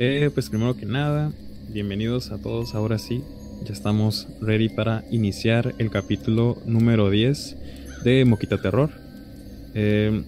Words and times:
Eh, 0.00 0.30
pues 0.32 0.48
primero 0.48 0.76
que 0.76 0.86
nada, 0.86 1.32
bienvenidos 1.70 2.30
a 2.30 2.38
todos. 2.38 2.76
Ahora 2.76 2.98
sí, 2.98 3.24
ya 3.64 3.72
estamos 3.72 4.28
ready 4.40 4.68
para 4.68 5.04
iniciar 5.10 5.74
el 5.78 5.90
capítulo 5.90 6.56
número 6.66 7.10
10 7.10 7.56
de 8.04 8.24
Moquita 8.24 8.62
Terror. 8.62 8.90
Eh, 9.74 10.22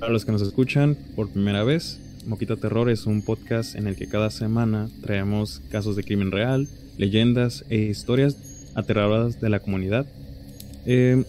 para 0.00 0.12
los 0.12 0.26
que 0.26 0.32
nos 0.32 0.42
escuchan 0.42 0.98
por 1.16 1.30
primera 1.30 1.64
vez, 1.64 1.98
Moquita 2.26 2.56
Terror 2.56 2.90
es 2.90 3.06
un 3.06 3.22
podcast 3.22 3.74
en 3.74 3.86
el 3.86 3.96
que 3.96 4.06
cada 4.06 4.28
semana 4.28 4.90
traemos 5.00 5.62
casos 5.70 5.96
de 5.96 6.04
crimen 6.04 6.30
real, 6.30 6.68
leyendas 6.98 7.64
e 7.70 7.78
historias 7.78 8.36
aterradoras 8.74 9.40
de 9.40 9.48
la 9.48 9.60
comunidad. 9.60 10.04
Eh, 10.84 11.24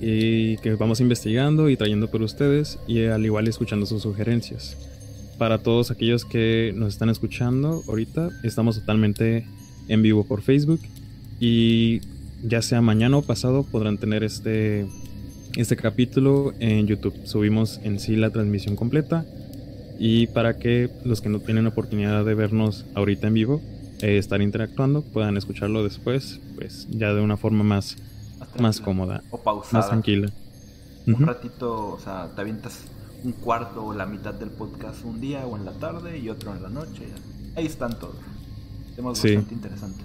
y 0.00 0.56
que 0.56 0.74
vamos 0.74 0.98
investigando 0.98 1.70
y 1.70 1.76
trayendo 1.76 2.10
por 2.10 2.20
ustedes 2.22 2.80
y 2.88 3.04
al 3.04 3.24
igual 3.24 3.46
escuchando 3.46 3.86
sus 3.86 4.02
sugerencias 4.02 4.76
para 5.34 5.58
todos 5.58 5.90
aquellos 5.90 6.24
que 6.24 6.72
nos 6.76 6.94
están 6.94 7.10
escuchando 7.10 7.82
ahorita, 7.88 8.30
estamos 8.42 8.78
totalmente 8.78 9.46
en 9.88 10.02
vivo 10.02 10.24
por 10.24 10.42
Facebook 10.42 10.80
y 11.40 12.00
ya 12.42 12.62
sea 12.62 12.80
mañana 12.80 13.16
o 13.16 13.22
pasado 13.22 13.64
podrán 13.64 13.98
tener 13.98 14.22
este, 14.22 14.86
este 15.56 15.76
capítulo 15.76 16.52
en 16.60 16.86
YouTube. 16.86 17.14
Subimos 17.24 17.80
en 17.82 17.98
sí 17.98 18.16
la 18.16 18.30
transmisión 18.30 18.76
completa 18.76 19.24
y 19.98 20.26
para 20.28 20.58
que 20.58 20.90
los 21.04 21.20
que 21.20 21.28
no 21.28 21.40
tienen 21.40 21.66
oportunidad 21.66 22.24
de 22.24 22.34
vernos 22.34 22.84
ahorita 22.94 23.28
en 23.28 23.34
vivo, 23.34 23.62
eh, 24.00 24.18
estar 24.18 24.42
interactuando, 24.42 25.02
puedan 25.02 25.36
escucharlo 25.36 25.84
después, 25.84 26.40
pues 26.56 26.86
ya 26.90 27.14
de 27.14 27.20
una 27.20 27.36
forma 27.36 27.62
más, 27.62 27.96
más, 28.58 28.80
cómoda. 28.80 29.22
O 29.30 29.38
pausada. 29.38 29.78
Más 29.78 29.88
tranquila. 29.88 30.30
Un 31.06 31.26
ratito, 31.26 31.92
o 31.92 32.00
sea, 32.00 32.30
te 32.34 32.40
avientas 32.40 32.80
un 33.24 33.32
cuarto 33.32 33.86
o 33.86 33.94
la 33.94 34.04
mitad 34.04 34.34
del 34.34 34.50
podcast 34.50 35.02
un 35.04 35.20
día 35.20 35.46
o 35.46 35.56
en 35.56 35.64
la 35.64 35.72
tarde 35.72 36.18
y 36.18 36.28
otro 36.28 36.54
en 36.54 36.62
la 36.62 36.68
noche. 36.68 37.08
Ahí 37.56 37.66
están 37.66 37.98
todos. 37.98 38.16
Temas 38.94 39.20
bastante 39.20 39.54
interesantes. 39.54 40.04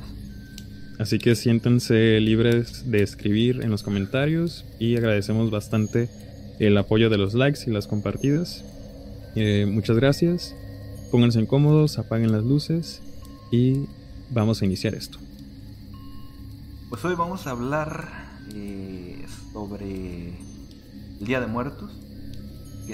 Así 0.97 1.19
que 1.19 1.35
siéntense 1.35 2.19
libres 2.19 2.89
de 2.89 3.03
escribir 3.03 3.61
en 3.61 3.71
los 3.71 3.83
comentarios 3.83 4.65
y 4.79 4.95
agradecemos 4.95 5.51
bastante 5.51 6.09
el 6.59 6.77
apoyo 6.77 7.09
de 7.09 7.17
los 7.17 7.33
likes 7.33 7.61
y 7.67 7.71
las 7.71 7.87
compartidas. 7.87 8.63
Eh, 9.35 9.65
muchas 9.69 9.97
gracias. 9.97 10.55
Pónganse 11.11 11.39
incómodos, 11.39 11.99
apaguen 11.99 12.31
las 12.31 12.43
luces 12.43 13.01
y 13.51 13.85
vamos 14.29 14.61
a 14.61 14.65
iniciar 14.65 14.95
esto. 14.95 15.17
Pues 16.89 17.03
hoy 17.05 17.15
vamos 17.15 17.47
a 17.47 17.51
hablar 17.51 18.09
eh, 18.53 19.25
sobre 19.53 20.29
el 21.19 21.25
Día 21.25 21.41
de 21.41 21.47
Muertos 21.47 21.91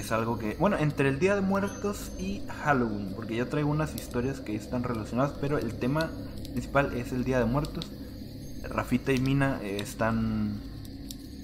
es 0.00 0.12
algo 0.12 0.38
que, 0.38 0.56
bueno, 0.58 0.76
entre 0.78 1.08
el 1.08 1.18
Día 1.18 1.34
de 1.34 1.40
Muertos 1.40 2.12
y 2.18 2.42
Halloween, 2.62 3.12
porque 3.14 3.36
ya 3.36 3.46
traigo 3.46 3.70
unas 3.70 3.94
historias 3.94 4.40
que 4.40 4.54
están 4.54 4.82
relacionadas, 4.82 5.32
pero 5.40 5.58
el 5.58 5.74
tema 5.74 6.10
principal 6.52 6.94
es 6.94 7.12
el 7.12 7.24
Día 7.24 7.38
de 7.38 7.44
Muertos. 7.44 7.90
Rafita 8.62 9.12
y 9.12 9.18
Mina 9.20 9.60
eh, 9.62 9.78
están 9.80 10.60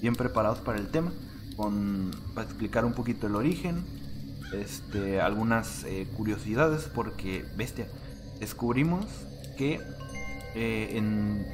bien 0.01 0.15
preparados 0.15 0.59
para 0.59 0.77
el 0.77 0.87
tema, 0.87 1.11
con, 1.55 2.11
para 2.33 2.45
explicar 2.45 2.85
un 2.85 2.93
poquito 2.93 3.27
el 3.27 3.35
origen, 3.35 3.83
este, 4.53 5.21
algunas 5.21 5.83
eh, 5.85 6.07
curiosidades, 6.15 6.89
porque, 6.93 7.45
bestia, 7.55 7.87
descubrimos 8.39 9.05
que 9.57 9.79
eh, 10.55 10.97
en, 10.97 11.45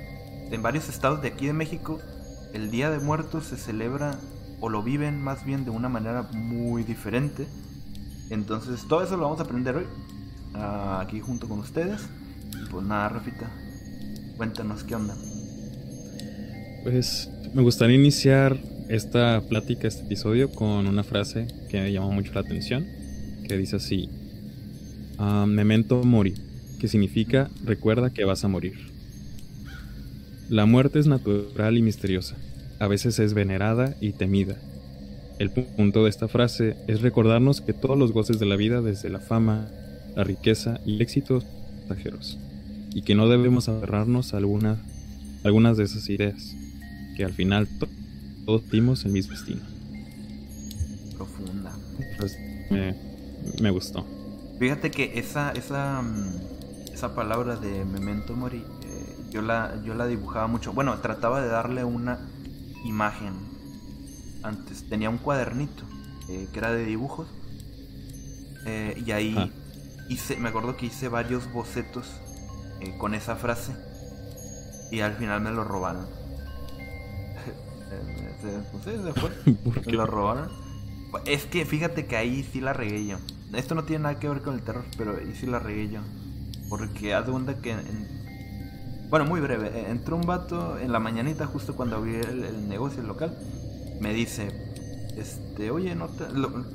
en 0.52 0.62
varios 0.62 0.90
estados 0.90 1.22
de 1.22 1.30
aquí 1.30 1.48
de 1.48 1.54
México, 1.54 2.00
el 2.54 2.72
Día 2.72 2.90
de 2.90 3.00
Muertos 3.00 3.46
se 3.46 3.58
celebra 3.58 4.20
o 4.62 4.70
lo 4.70 4.84
viven 4.84 5.22
más 5.22 5.46
bien 5.46 5.66
de 5.66 5.72
una 5.72 5.90
manera 5.90 6.24
muy 6.34 6.84
diferente. 6.84 7.48
Entonces 8.30 8.86
todo 8.88 9.04
eso 9.04 9.18
lo 9.18 9.24
vamos 9.24 9.40
a 9.40 9.44
aprender 9.44 9.76
hoy, 9.76 9.86
ah, 10.54 11.02
aquí 11.02 11.20
junto 11.20 11.48
con 11.48 11.60
ustedes. 11.60 12.02
pues 12.70 12.86
nada, 12.86 13.10
Rafita, 13.10 13.50
cuéntanos 14.38 14.84
qué 14.84 14.96
onda. 14.96 15.16
Pues 16.84 17.30
me 17.54 17.62
gustaría 17.62 17.96
iniciar 17.96 18.58
esta 18.90 19.42
plática, 19.48 19.88
este 19.88 20.04
episodio, 20.04 20.52
con 20.52 20.88
una 20.88 21.04
frase 21.04 21.48
que 21.70 21.80
me 21.80 21.92
llamó 21.92 22.12
mucho 22.12 22.34
la 22.34 22.42
atención, 22.42 22.86
que 23.48 23.58
dice 23.58 23.78
así, 23.78 24.10
ah, 25.18 25.46
memento 25.48 26.04
mori, 26.04 26.36
que 26.80 26.88
significa 26.88 27.50
recuerda 27.64 28.12
que 28.12 28.26
vas 28.26 28.44
a 28.44 28.48
morir. 28.48 28.90
La 30.50 30.66
muerte 30.66 31.00
es 31.00 31.06
natural 31.06 31.78
y 31.78 31.82
misteriosa 31.84 32.36
a 32.80 32.88
veces 32.88 33.20
es 33.20 33.34
venerada 33.34 33.96
y 34.00 34.14
temida. 34.14 34.56
El 35.38 35.52
punto 35.52 36.04
de 36.04 36.10
esta 36.10 36.28
frase 36.28 36.76
es 36.88 37.02
recordarnos 37.02 37.62
que 37.62 37.74
todos 37.74 37.98
los 37.98 38.12
goces 38.12 38.40
de 38.40 38.46
la 38.46 38.56
vida, 38.56 38.82
desde 38.82 39.10
la 39.10 39.20
fama, 39.20 39.68
la 40.16 40.24
riqueza 40.24 40.80
y 40.86 40.96
el 40.96 41.02
éxito, 41.02 41.42
son 41.42 41.50
pasajeros, 41.88 42.38
y 42.94 43.04
que 43.04 43.16
no 43.16 43.30
debemos 43.30 43.70
aferrarnos 43.70 44.34
a 44.34 44.38
algunas 44.38 45.78
de 45.78 45.84
esas 45.84 46.10
ideas, 46.10 46.56
que 47.16 47.24
al 47.24 47.34
final 47.34 47.68
todos 48.46 48.70
vimos 48.70 49.06
el 49.06 49.12
mismo 49.12 49.34
destino. 49.34 49.62
Profunda. 51.16 51.72
Pues, 52.18 52.38
me, 53.62 53.72
gustó. 53.72 54.06
Fíjate 54.60 54.92
que 54.92 55.18
esa, 55.20 55.52
esa, 55.52 56.02
mm, 56.02 56.94
esa 56.94 57.16
palabra 57.16 57.56
de 57.56 57.86
memento 57.86 58.36
mori, 58.36 58.58
eh, 58.58 59.16
yo, 59.32 59.42
la, 59.42 59.82
yo 59.86 59.94
la 59.94 60.06
dibujaba 60.06 60.48
mucho. 60.48 60.74
Bueno, 60.74 60.98
trataba 61.00 61.42
de 61.42 61.48
darle 61.48 61.84
una 61.86 62.20
imagen. 62.84 63.34
Antes 64.44 64.88
tenía 64.88 65.10
un 65.10 65.18
cuadernito 65.18 65.84
eh, 66.30 66.48
que 66.52 66.60
era 66.60 66.72
de 66.72 66.86
dibujos. 66.86 67.28
Eh, 68.66 69.02
y 69.06 69.12
ahí 69.12 69.52
hice, 70.10 70.38
me 70.38 70.50
acuerdo 70.50 70.78
que 70.78 70.88
hice 70.88 71.08
varios 71.08 71.52
bocetos 71.52 72.08
eh, 72.82 72.96
con 72.98 73.14
esa 73.14 73.36
frase. 73.36 73.74
Y 74.92 75.02
al 75.02 75.16
final 75.16 75.42
me 75.42 75.52
lo 75.52 75.64
robaron. 75.64 76.08
se, 78.84 79.92
lo 79.92 80.06
robaron. 80.06 80.50
Es 81.26 81.46
que 81.46 81.66
fíjate 81.66 82.06
que 82.06 82.16
ahí 82.16 82.48
sí 82.52 82.62
la 82.62 82.74
regué 82.74 83.06
yo. 83.06 83.18
Esto 83.54 83.74
no 83.74 83.84
tiene 83.84 84.04
nada 84.04 84.20
que 84.20 84.30
ver 84.30 84.42
con 84.42 84.54
el 84.54 84.62
terror, 84.62 84.86
pero 84.98 85.18
ahí 85.18 85.36
sí 85.36 85.48
la 85.48 85.60
regué 85.60 85.90
yo. 85.90 86.02
Porque 86.70 87.16
haz 87.16 87.26
de 87.26 87.32
cuenta 87.32 87.58
que 87.62 87.72
en, 87.72 88.19
bueno, 89.10 89.26
muy 89.26 89.42
breve. 89.42 89.68
Eh, 89.68 89.90
entró 89.90 90.16
un 90.16 90.26
vato 90.26 90.78
en 90.78 90.92
la 90.92 91.00
mañanita, 91.00 91.48
justo 91.48 91.76
cuando 91.76 91.96
abrí 91.96 92.16
el, 92.16 92.70
negocio, 92.70 93.02
el 93.02 93.08
local. 93.08 93.36
Me 94.00 94.14
dice, 94.14 94.50
este, 95.18 95.72
oye, 95.72 95.96
no 95.96 96.08
te... 96.08 96.26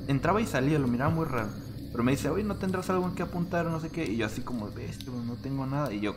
entraba 0.07 0.41
y 0.41 0.45
salía, 0.45 0.77
lo 0.77 0.87
miraba 0.87 1.11
muy 1.11 1.25
raro. 1.25 1.49
Pero 1.91 2.03
me 2.03 2.11
dice, 2.11 2.29
oye, 2.29 2.43
¿no 2.43 2.57
tendrás 2.57 2.89
algo 2.89 3.07
en 3.07 3.15
que 3.15 3.23
apuntar 3.23 3.65
o 3.67 3.69
no 3.69 3.79
sé 3.79 3.89
qué? 3.89 4.05
Y 4.05 4.17
yo 4.17 4.25
así 4.25 4.41
como, 4.41 4.67
esto 4.67 5.11
no 5.25 5.35
tengo 5.35 5.65
nada. 5.65 5.93
Y 5.93 6.01
yo, 6.01 6.15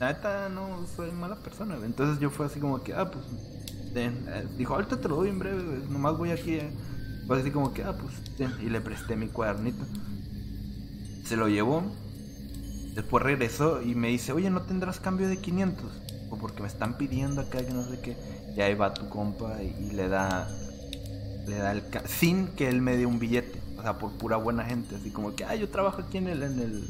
neta, 0.00 0.48
no 0.48 0.84
soy 0.96 1.12
mala 1.12 1.36
persona. 1.36 1.76
Entonces 1.84 2.18
yo 2.18 2.30
fue 2.30 2.46
así 2.46 2.58
como 2.58 2.82
que, 2.82 2.92
ah, 2.92 3.08
pues, 3.08 3.24
eh, 3.94 4.46
dijo, 4.58 4.74
ahorita 4.74 5.00
te 5.00 5.08
lo 5.08 5.16
doy 5.16 5.28
en 5.28 5.38
breve, 5.38 5.62
nomás 5.88 6.18
voy 6.18 6.32
aquí. 6.32 6.54
Eh. 6.54 6.70
Fue 7.28 7.38
así 7.38 7.52
como 7.52 7.72
que, 7.72 7.84
ah, 7.84 7.96
pues, 7.96 8.50
y 8.60 8.68
le 8.68 8.80
presté 8.80 9.14
mi 9.14 9.28
cuadernito. 9.28 9.84
Se 11.24 11.36
lo 11.36 11.48
llevó 11.48 11.84
Después 12.94 13.22
regresó 13.22 13.82
y 13.82 13.94
me 13.94 14.08
dice, 14.08 14.32
oye, 14.32 14.50
¿no 14.50 14.62
tendrás 14.62 15.00
cambio 15.00 15.28
de 15.28 15.38
500? 15.38 15.90
O 16.30 16.36
porque 16.36 16.62
me 16.62 16.68
están 16.68 16.98
pidiendo 16.98 17.40
acá 17.40 17.64
que 17.64 17.72
no 17.72 17.84
sé 17.88 18.00
qué. 18.00 18.16
Y 18.56 18.60
ahí 18.60 18.74
va 18.74 18.94
tu 18.94 19.08
compa 19.08 19.62
y, 19.62 19.92
le 19.92 20.08
da, 20.08 20.48
le 21.46 21.56
da 21.56 21.72
el... 21.72 21.82
Sin 22.06 22.48
que 22.48 22.68
él 22.68 22.82
me 22.82 22.96
dé 22.96 23.06
un 23.06 23.18
billete. 23.18 23.60
O 23.78 23.82
sea, 23.82 23.98
por 23.98 24.12
pura 24.12 24.36
buena 24.36 24.64
gente. 24.64 24.96
Así 24.96 25.10
como 25.10 25.34
que, 25.34 25.44
ah, 25.44 25.54
yo 25.54 25.68
trabajo 25.68 26.02
aquí 26.02 26.18
en 26.18 26.28
el, 26.28 26.42
en 26.42 26.58
el 26.58 26.84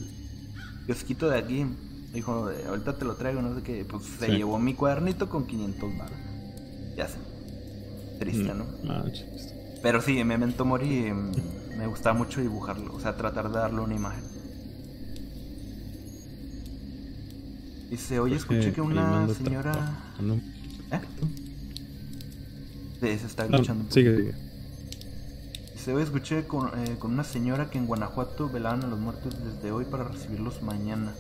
kiosquito 0.87 1.29
de 1.29 1.39
aquí. 1.39 1.67
Dijo, 2.13 2.51
ahorita 2.69 2.97
te 2.97 3.05
lo 3.05 3.15
traigo, 3.15 3.43
no 3.43 3.55
sé 3.55 3.63
qué. 3.63 3.85
Pues 3.85 4.05
se 4.19 4.29
llevó 4.29 4.59
mi 4.59 4.75
cuadernito 4.75 5.29
con 5.29 5.47
500 5.47 5.99
balas. 5.99 6.19
Ya 6.97 7.09
sé. 7.09 7.19
Triste, 8.19 8.53
mm, 8.53 8.59
¿no? 8.59 8.65
Ah, 8.89 9.05
Pero 9.83 10.01
sí, 10.01 10.15
me 10.15 10.25
Memento 10.25 10.65
Mori 10.65 11.13
me 11.77 11.87
gusta 11.87 12.13
mucho 12.13 12.41
dibujarlo. 12.41 12.95
O 12.95 13.01
sea, 13.01 13.17
tratar 13.17 13.49
de 13.51 13.59
darle 13.59 13.81
una 13.81 13.95
imagen. 13.95 14.40
Dice, 17.91 18.21
oye, 18.21 18.37
escuché 18.37 18.73
que 18.73 18.81
una 18.81 19.27
señora... 19.35 19.99
¿Eh? 20.93 21.01
Se 23.01 23.27
está 23.27 23.47
escuchando. 23.47 23.91
sigue, 23.91 24.17
sigue. 24.17 24.35
Dice, 25.73 25.93
hoy 25.95 26.03
escuché 26.05 26.47
con, 26.47 26.69
eh, 26.79 26.97
con 27.01 27.13
una 27.13 27.25
señora 27.25 27.69
que 27.69 27.79
en 27.79 27.87
Guanajuato 27.87 28.49
velaban 28.49 28.85
a 28.85 28.87
los 28.87 29.01
muertos 29.01 29.35
desde 29.43 29.73
hoy 29.73 29.87
para 29.87 30.05
recibirlos 30.05 30.63
mañana. 30.63 31.13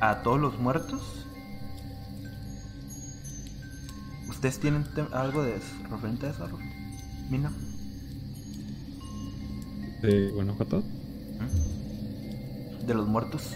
¿A 0.00 0.22
todos 0.22 0.38
los 0.38 0.58
muertos? 0.58 1.00
¿Ustedes 4.28 4.58
tienen 4.60 4.84
algo 5.12 5.42
de 5.44 5.58
referente 5.90 6.26
a 6.26 6.30
eso, 6.30 6.46
Mina? 7.30 7.50
¿De 10.02 10.30
Guanajuato? 10.32 10.82
¿De 12.86 12.94
los 12.94 13.08
muertos? 13.08 13.54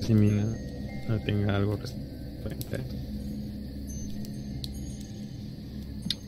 Si 0.00 0.14
Mina 0.14 0.44
no 1.08 1.18
tenga 1.20 1.56
algo 1.56 1.78
referente 2.44 3.06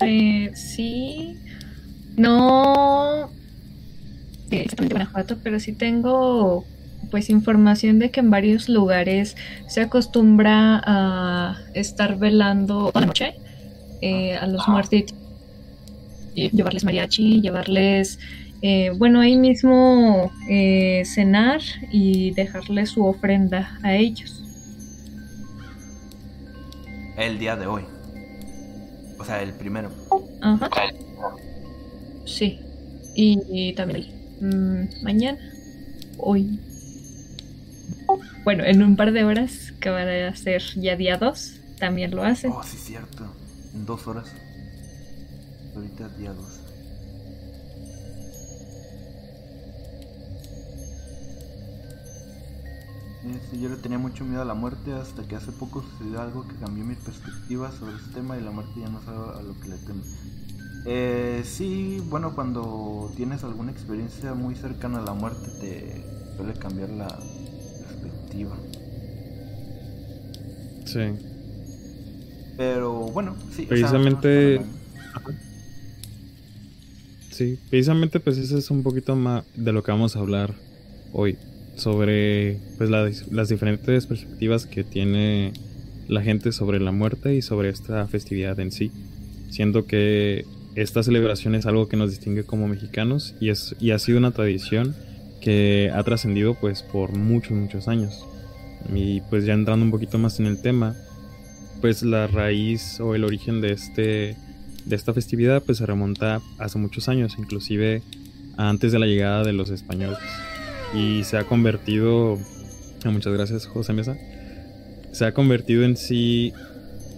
Eh, 0.01 0.53
sí. 0.55 1.37
No. 2.17 3.31
exactamente 4.51 4.95
Guanajuato, 4.95 5.39
pero 5.43 5.59
sí 5.61 5.73
tengo 5.73 6.65
pues 7.11 7.31
información 7.31 7.99
de 7.99 8.11
que 8.11 8.21
en 8.21 8.31
varios 8.31 8.69
lugares 8.69 9.37
se 9.67 9.81
acostumbra 9.81 10.83
a 10.85 11.59
estar 11.75 12.19
velando 12.19 12.89
toda 12.89 13.01
la 13.01 13.07
noche 13.07 13.35
eh, 14.03 14.37
a 14.37 14.47
los 14.47 14.67
muertos 14.69 15.05
llevarles 16.35 16.85
mariachi, 16.85 17.41
llevarles, 17.41 18.19
eh, 18.61 18.91
bueno, 18.97 19.21
ahí 19.21 19.37
mismo 19.37 20.33
eh, 20.49 21.03
cenar 21.05 21.61
y 21.93 22.33
dejarles 22.33 22.91
su 22.91 23.05
ofrenda 23.07 23.79
a 23.83 23.95
ellos. 23.95 24.43
El 27.17 27.39
día 27.39 27.57
de 27.57 27.67
hoy. 27.67 27.83
O 29.19 29.25
sea, 29.25 29.43
el 29.43 29.53
primero. 29.53 29.91
Ajá. 30.41 30.71
Sí. 32.25 32.61
Y, 33.15 33.73
también 33.75 34.07
mm, 34.41 35.03
mañana. 35.05 35.39
Hoy. 36.19 36.61
Bueno, 38.45 38.65
en 38.65 38.83
un 38.83 38.97
par 38.97 39.13
de 39.13 39.25
horas, 39.25 39.73
que 39.81 39.91
van 39.91 40.09
a 40.09 40.35
ser 40.35 40.63
ya 40.77 40.97
día 40.97 41.17
2, 41.17 41.61
también 41.79 42.15
lo 42.15 42.23
hacen. 42.23 42.53
Oh, 42.53 42.63
sí, 42.63 42.77
cierto. 42.77 43.27
En 43.75 43.85
dos 43.85 44.07
horas. 44.07 44.33
Ahorita 45.75 46.09
día 46.11 46.33
2. 46.33 46.58
Este, 53.35 53.59
yo 53.59 53.69
le 53.69 53.77
tenía 53.77 53.99
mucho 53.99 54.25
miedo 54.25 54.43
a 54.43 54.45
la 54.45 54.55
muerte 54.55 54.93
hasta 54.93 55.27
que 55.27 55.37
hace 55.37 55.53
poco 55.53 55.83
sucedió 55.83 56.21
algo 56.21 56.47
que 56.47 56.55
cambió 56.57 56.85
mi 56.85 56.95
perspectiva 56.95 57.71
sobre 57.73 57.97
este 57.97 58.15
tema 58.15 58.39
y 58.39 58.43
la 58.43 58.51
muerte 58.51 58.73
ya 58.81 58.89
no 58.89 59.03
sabe 59.03 59.39
a 59.39 59.43
lo 59.43 59.59
que 59.61 59.69
le 59.69 59.77
temo. 59.77 60.03
Eh, 60.87 61.43
sí, 61.45 62.03
bueno, 62.09 62.35
cuando 62.35 63.13
tienes 63.17 63.45
alguna 63.45 63.73
experiencia 63.73 64.35
muy 64.35 64.55
cercana 64.55 64.99
a 64.99 65.03
la 65.03 65.13
muerte 65.13 65.51
te 65.61 66.37
suele 66.37 66.55
cambiar 66.55 66.91
la 66.91 67.09
perspectiva. 67.09 68.57
Sí. 70.87 71.01
Pero 72.57 72.93
bueno, 73.09 73.37
sí. 73.55 73.67
Precisamente... 73.67 74.61
Sí, 77.31 77.57
precisamente 77.71 78.19
pues 78.19 78.37
ese 78.37 78.59
es 78.59 78.69
un 78.69 78.83
poquito 78.83 79.15
más 79.15 79.45
de 79.55 79.71
lo 79.71 79.85
que 79.85 79.93
vamos 79.93 80.17
a 80.17 80.19
hablar 80.19 80.55
hoy, 81.13 81.39
sobre 81.79 82.59
pues 82.77 82.91
las 82.91 83.49
diferentes 83.49 84.07
perspectivas 84.07 84.67
que 84.67 84.85
tiene 84.85 85.53
la 86.09 86.23
gente 86.23 86.53
sobre 86.53 86.81
la 86.81 86.93
muerte 86.93 87.35
y 87.35 87.43
sobre 87.43 87.69
esta 87.69 88.07
festividad 88.07 88.59
en 88.61 88.73
sí, 88.73 88.91
siendo 89.51 89.87
que 89.87 90.45
esta 90.75 91.03
celebración 91.03 91.55
es 91.55 91.67
algo 91.67 91.89
que 91.89 91.97
nos 91.97 92.11
distingue 92.11 92.45
como 92.45 92.69
mexicanos 92.69 93.35
y, 93.41 93.51
es, 93.51 93.77
y 93.81 93.91
ha 93.91 93.99
sido 93.99 94.19
una 94.19 94.31
tradición 94.31 94.95
que 95.41 95.91
ha 95.95 96.03
trascendido 96.03 96.55
pues 96.55 96.83
por 96.83 97.17
muchos, 97.17 97.53
muchos 97.53 97.89
años. 97.89 98.25
Y 98.95 99.21
pues 99.23 99.45
ya 99.45 99.55
entrando 99.55 99.85
un 99.85 99.91
poquito 99.91 100.19
más 100.19 100.41
en 100.41 100.47
el 100.47 100.63
tema, 100.63 100.97
pues 101.81 102.03
la 102.03 102.27
raíz 102.27 103.01
o 103.01 103.15
el 103.15 103.25
origen 103.25 103.61
de 103.61 103.73
este 103.73 104.37
de 104.85 104.97
esta 104.97 105.13
festividad 105.13 105.63
pues 105.63 105.79
se 105.79 105.87
remonta 105.87 106.41
hace 106.59 106.79
muchos 106.79 107.09
años, 107.09 107.37
inclusive 107.39 108.03
antes 108.57 108.93
de 108.93 108.99
la 108.99 109.07
llegada 109.07 109.45
de 109.45 109.53
los 109.53 109.71
españoles. 109.71 110.19
Y 110.95 111.25
se 111.25 111.37
ha 111.37 111.45
convertido, 111.45 112.39
ah, 113.05 113.11
muchas 113.11 113.33
gracias 113.33 113.67
José 113.67 113.93
Mesa, 113.93 114.17
se 115.13 115.25
ha 115.25 115.33
convertido 115.33 115.85
en 115.85 115.97
sí 115.97 116.53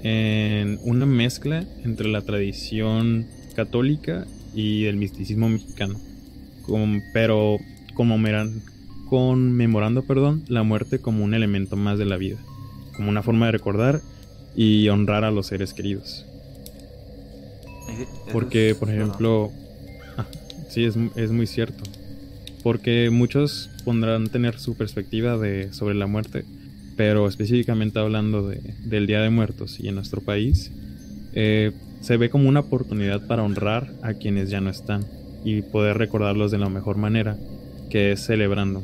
en 0.03 0.79
una 0.83 1.07
mezcla 1.07 1.65
entre 1.85 2.09
la 2.09 2.23
tradición 2.23 3.27
católica 3.55 4.27
y 4.55 4.87
el 4.87 4.97
misticismo 4.97 5.49
mexicano, 5.49 6.01
pero 7.13 7.59
conmemorando 9.09 10.03
perdón, 10.03 10.45
la 10.49 10.63
muerte 10.63 11.01
como 11.01 11.25
un 11.25 11.35
elemento 11.35 11.77
más 11.77 11.99
de 11.99 12.07
la 12.07 12.17
vida, 12.17 12.39
como 12.97 13.11
una 13.11 13.23
forma 13.23 13.47
de 13.47 13.53
recordar 13.53 14.01
y 14.57 14.89
honrar 14.89 15.25
a 15.25 15.31
los 15.31 15.47
seres 15.47 15.75
queridos. 15.75 16.27
Porque, 18.33 18.77
por 18.79 18.89
ejemplo, 18.89 19.51
ah, 20.17 20.27
sí, 20.69 20.85
es, 20.85 20.95
es, 21.17 21.31
muy 21.33 21.47
cierto. 21.47 21.83
Porque 22.63 23.11
muchos 23.11 23.71
pondrán 23.85 24.29
tener 24.29 24.59
su 24.59 24.77
perspectiva 24.77 25.39
de, 25.39 25.73
sobre 25.73 25.95
la 25.95 26.07
muerte, 26.07 26.45
pero 26.97 27.27
específicamente 27.27 27.99
hablando 27.99 28.49
de, 28.49 28.61
del 28.85 29.07
Día 29.07 29.21
de 29.21 29.31
Muertos 29.31 29.81
y 29.81 29.89
en 29.89 29.95
nuestro 29.95 30.21
país, 30.21 30.71
eh, 31.33 31.73
se 32.01 32.17
ve 32.17 32.31
como 32.31 32.49
una 32.49 32.61
oportunidad 32.61 33.27
para 33.27 33.43
honrar 33.43 33.91
a 34.03 34.15
quienes 34.15 34.51
ya 34.51 34.61
no 34.61 34.71
están 34.71 35.05
y 35.45 35.63
poder 35.63 35.99
recordarlos 35.99 36.51
de 36.51 36.59
la 36.59 36.69
mejor 36.69 36.97
manera, 36.97 37.37
que 37.89 38.13
es 38.13 38.21
celebrando. 38.21 38.83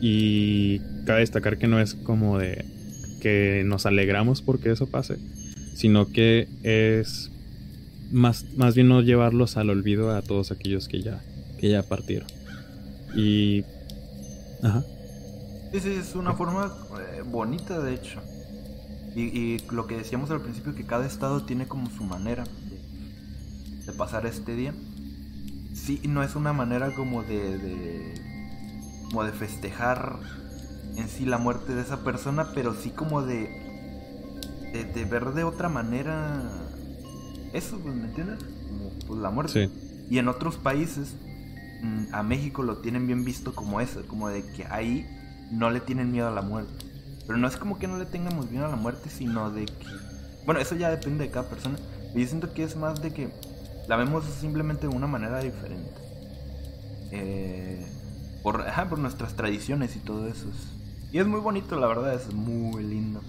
Y 0.00 0.80
cabe 1.06 1.20
destacar 1.20 1.58
que 1.58 1.68
no 1.68 1.80
es 1.80 1.94
como 1.94 2.38
de 2.38 2.64
que 3.20 3.62
nos 3.64 3.86
alegramos 3.86 4.42
porque 4.42 4.72
eso 4.72 4.88
pase, 4.88 5.16
sino 5.74 6.10
que 6.10 6.48
es 6.64 7.30
más, 8.10 8.44
más 8.56 8.74
bien 8.74 8.88
no 8.88 9.00
llevarlos 9.00 9.56
al 9.56 9.70
olvido 9.70 10.14
a 10.14 10.22
todos 10.22 10.50
aquellos 10.50 10.88
que 10.88 11.02
ya, 11.02 11.22
que 11.58 11.68
ya 11.68 11.82
partieron. 11.82 12.28
Y... 13.14 13.64
Ajá. 14.62 14.84
Sí, 15.72 15.80
sí, 15.80 15.92
es 15.92 16.14
una 16.14 16.34
forma 16.34 16.72
eh, 17.00 17.22
bonita, 17.24 17.80
de 17.80 17.94
hecho. 17.94 18.20
Y, 19.14 19.58
lo 19.70 19.86
que 19.86 19.96
decíamos 19.98 20.30
al 20.30 20.40
principio, 20.40 20.74
que 20.74 20.84
cada 20.84 21.06
estado 21.06 21.44
tiene 21.44 21.68
como 21.68 21.90
su 21.90 22.04
manera 22.04 22.44
de, 23.84 23.92
pasar 23.92 24.26
este 24.26 24.54
día. 24.54 24.74
Sí, 25.74 26.00
no 26.04 26.22
es 26.22 26.34
una 26.34 26.52
manera 26.52 26.94
como 26.94 27.22
de, 27.22 27.58
de, 27.58 28.14
como 29.04 29.24
de 29.24 29.32
festejar 29.32 30.18
en 30.96 31.08
sí 31.08 31.26
la 31.26 31.38
muerte 31.38 31.74
de 31.74 31.82
esa 31.82 32.04
persona, 32.04 32.52
pero 32.54 32.74
sí 32.74 32.90
como 32.90 33.22
de, 33.22 33.50
de, 34.72 34.84
de 34.84 35.04
ver 35.04 35.32
de 35.32 35.44
otra 35.44 35.68
manera 35.68 36.62
eso, 37.52 37.78
pues, 37.78 37.94
¿me 37.94 38.04
entiendes? 38.04 38.38
Como 38.68 38.90
pues, 39.06 39.20
la 39.20 39.30
muerte. 39.30 39.70
Y 40.10 40.18
en 40.18 40.28
otros 40.28 40.56
países, 40.56 41.14
a 42.12 42.22
México 42.22 42.62
lo 42.62 42.78
tienen 42.78 43.06
bien 43.06 43.24
visto 43.24 43.54
como 43.54 43.80
eso, 43.80 44.06
como 44.06 44.28
de 44.28 44.44
que 44.52 44.66
ahí 44.66 45.06
no 45.50 45.70
le 45.70 45.80
tienen 45.80 46.12
miedo 46.12 46.28
a 46.28 46.30
la 46.30 46.42
muerte. 46.42 46.84
Pero 47.26 47.38
no 47.38 47.48
es 47.48 47.56
como 47.56 47.78
que 47.78 47.88
no 47.88 47.98
le 47.98 48.06
tengamos 48.06 48.50
miedo 48.50 48.66
a 48.66 48.68
la 48.68 48.76
muerte, 48.76 49.10
sino 49.10 49.50
de 49.50 49.66
que... 49.66 49.86
Bueno, 50.44 50.60
eso 50.60 50.74
ya 50.74 50.90
depende 50.90 51.24
de 51.24 51.30
cada 51.30 51.48
persona. 51.48 51.78
Yo 52.14 52.26
siento 52.26 52.52
que 52.52 52.64
es 52.64 52.76
más 52.76 53.00
de 53.00 53.12
que 53.12 53.30
la 53.88 53.96
vemos 53.96 54.24
simplemente 54.40 54.88
de 54.88 54.94
una 54.94 55.06
manera 55.06 55.40
diferente. 55.40 55.92
Eh, 57.10 57.86
por, 58.42 58.64
por 58.88 58.98
nuestras 58.98 59.34
tradiciones 59.34 59.96
y 59.96 60.00
todo 60.00 60.26
eso. 60.28 60.46
y 61.12 61.18
es 61.18 61.26
muy 61.26 61.40
bonito, 61.40 61.78
la 61.78 61.86
verdad, 61.86 62.14
es 62.14 62.32
muy 62.32 62.82
lindo. 62.82 63.20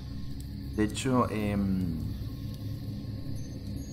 De 0.76 0.86
hecho, 0.86 1.28
eh, 1.30 1.58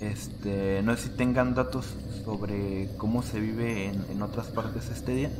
este, 0.00 0.82
no 0.82 0.96
sé 0.96 1.04
si 1.04 1.08
tengan 1.10 1.54
datos 1.54 1.86
sobre 2.24 2.88
cómo 2.96 3.22
se 3.22 3.38
vive 3.38 3.86
en, 3.86 4.22
otras 4.22 4.46
partes 4.48 4.88
este 4.88 5.12
día. 5.12 5.30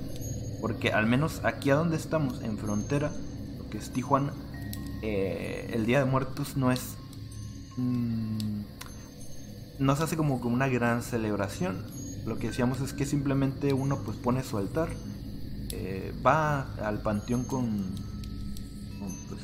Porque 0.61 0.93
al 0.93 1.07
menos 1.07 1.41
aquí 1.45 1.71
a 1.71 1.75
donde 1.75 1.97
estamos, 1.97 2.43
en 2.43 2.59
frontera, 2.59 3.11
lo 3.59 3.71
que 3.71 3.79
es 3.79 3.91
Tijuana, 3.91 4.35
eh, 5.03 5.71
el 5.73 5.87
Día 5.87 6.01
de 6.01 6.05
Muertos 6.05 6.57
no 6.57 6.71
es... 6.71 6.97
Mm, 7.77 8.61
no 9.79 9.97
se 9.97 10.03
hace 10.03 10.17
como, 10.17 10.37
una 10.37 10.69
gran 10.69 11.03
celebración. 11.03 11.83
Lo 12.27 12.39
que 12.39 12.49
decíamos 12.49 12.81
es 12.83 12.93
que 12.93 13.07
simplemente 13.07 13.73
uno 13.73 14.03
pues 14.05 14.19
pone 14.19 14.45
su 14.45 14.59
altar, 14.59 14.91
eh, 15.73 16.13
va 16.25 16.75
al 16.85 17.01
panteón 17.01 17.45
con, 17.45 17.95
pues, 19.29 19.41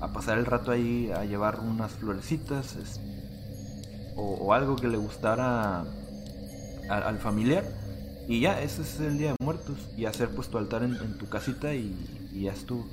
a, 0.00 0.12
pasar 0.14 0.38
el 0.38 0.46
rato 0.46 0.70
ahí, 0.70 1.10
a 1.14 1.26
llevar 1.26 1.60
unas 1.60 1.92
florecitas, 1.92 2.76
o, 4.16 4.52
algo 4.52 4.76
que 4.76 4.88
le 4.88 4.96
gustara 4.96 5.84
al 6.88 7.18
familiar. 7.18 7.64
Y 8.28 8.40
ya, 8.40 8.60
ese 8.60 8.82
es 8.82 9.00
el 9.00 9.18
Día 9.18 9.30
de 9.30 9.36
Muertos. 9.44 9.76
Y 9.96 10.06
hacer 10.06 10.30
pues 10.30 10.48
tu 10.48 10.58
altar 10.58 10.82
en, 10.82 11.18
tu 11.18 11.28
casita 11.28 11.74
y, 11.74 11.94
ya 12.34 12.52
estuvo. 12.52 12.86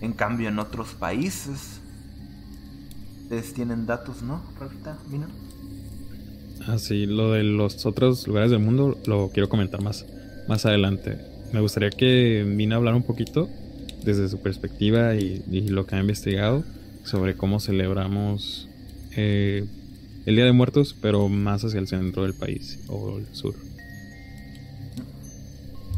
En 0.00 0.12
cambio, 0.12 0.48
en 0.48 0.58
otros 0.58 0.94
países, 0.94 1.80
ustedes 3.22 3.54
tienen 3.54 3.86
datos, 3.86 4.22
¿no, 4.22 4.42
Rafita? 4.60 4.98
Mina. 5.10 5.28
Ah, 6.66 6.78
sí, 6.78 7.06
lo 7.06 7.32
de 7.32 7.44
los 7.44 7.86
otros 7.86 8.26
lugares 8.26 8.50
del 8.50 8.60
mundo 8.60 8.98
lo 9.06 9.30
quiero 9.30 9.48
comentar 9.48 9.82
más, 9.82 10.04
más 10.48 10.66
adelante. 10.66 11.18
Me 11.52 11.60
gustaría 11.60 11.90
que 11.90 12.44
Mina 12.46 12.76
hablara 12.76 12.96
un 12.96 13.04
poquito 13.04 13.48
desde 14.04 14.28
su 14.28 14.40
perspectiva 14.40 15.14
y, 15.14 15.68
lo 15.68 15.86
que 15.86 15.96
ha 15.96 16.00
investigado 16.00 16.64
sobre 17.04 17.36
cómo 17.36 17.60
celebramos 17.60 18.68
eh, 19.16 19.64
el 20.26 20.34
Día 20.34 20.44
de 20.44 20.52
Muertos, 20.52 20.94
pero 21.00 21.28
más 21.28 21.64
hacia 21.64 21.78
el 21.78 21.86
centro 21.86 22.24
del 22.24 22.34
país 22.34 22.80
o 22.88 23.18
el 23.18 23.26
sur. 23.32 23.54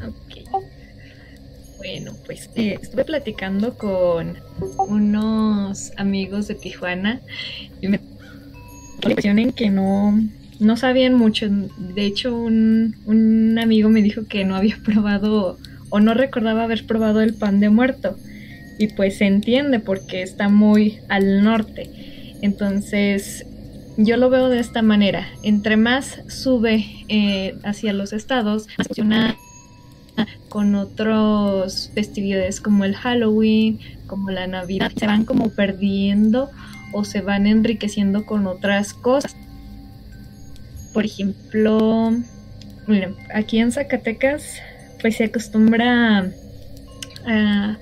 Ok. 0.06 0.62
Bueno, 1.78 2.12
pues 2.26 2.50
eh, 2.54 2.78
estuve 2.80 3.04
platicando 3.04 3.78
con 3.78 4.36
unos 4.86 5.92
amigos 5.96 6.46
de 6.46 6.54
Tijuana 6.54 7.20
y 7.80 7.88
me 7.88 8.00
la 9.02 9.10
impresión 9.10 9.38
en 9.38 9.52
que 9.52 9.70
no, 9.70 10.20
no 10.60 10.76
sabían 10.76 11.14
mucho. 11.14 11.48
De 11.48 12.04
hecho, 12.04 12.36
un, 12.36 12.96
un 13.06 13.58
amigo 13.58 13.88
me 13.88 14.02
dijo 14.02 14.26
que 14.26 14.44
no 14.44 14.56
había 14.56 14.76
probado 14.84 15.58
o 15.88 16.00
no 16.00 16.12
recordaba 16.12 16.64
haber 16.64 16.84
probado 16.84 17.22
el 17.22 17.34
pan 17.34 17.60
de 17.60 17.70
muerto. 17.70 18.18
Y 18.78 18.88
pues 18.88 19.18
se 19.18 19.26
entiende 19.26 19.80
porque 19.80 20.22
está 20.22 20.48
muy 20.48 20.98
al 21.08 21.42
norte. 21.42 21.90
Entonces, 22.42 23.46
yo 23.98 24.16
lo 24.16 24.30
veo 24.30 24.48
de 24.48 24.60
esta 24.60 24.80
manera. 24.80 25.26
Entre 25.42 25.76
más 25.76 26.20
sube 26.28 27.04
eh, 27.08 27.58
hacia 27.64 27.92
los 27.92 28.12
estados, 28.12 28.68
más 28.78 28.86
funciona 28.86 29.36
con 30.48 30.74
otras 30.76 31.90
festividades 31.94 32.60
como 32.60 32.84
el 32.84 32.94
Halloween, 32.94 33.80
como 34.06 34.30
la 34.30 34.46
Navidad. 34.46 34.92
Se 34.96 35.06
van 35.06 35.24
como 35.24 35.50
perdiendo 35.50 36.48
o 36.92 37.04
se 37.04 37.20
van 37.20 37.46
enriqueciendo 37.46 38.24
con 38.24 38.46
otras 38.46 38.94
cosas. 38.94 39.36
Por 40.94 41.04
ejemplo, 41.04 42.12
aquí 43.34 43.58
en 43.58 43.72
Zacatecas, 43.72 44.60
pues 45.00 45.16
se 45.16 45.24
acostumbra 45.24 46.30
a 47.26 47.78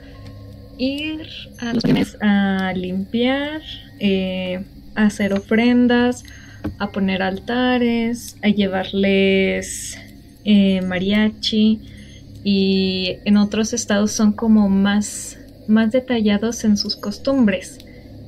ir 0.79 1.27
a 1.59 2.69
a 2.69 2.73
limpiar, 2.73 3.61
eh, 4.01 4.65
a 4.97 5.05
hacer 5.05 5.33
ofrendas, 5.33 6.25
a 6.79 6.91
poner 6.91 7.23
altares, 7.23 8.37
a 8.43 8.49
llevarles 8.49 9.99
eh, 10.45 10.81
mariachi 10.83 11.81
y 12.45 13.17
en 13.25 13.37
otros 13.37 13.73
estados 13.73 14.13
son 14.13 14.33
como 14.33 14.69
más, 14.69 15.39
más 15.69 15.91
detallados 15.93 16.65
en 16.65 16.77
sus 16.77 16.97
costumbres. 16.97 17.79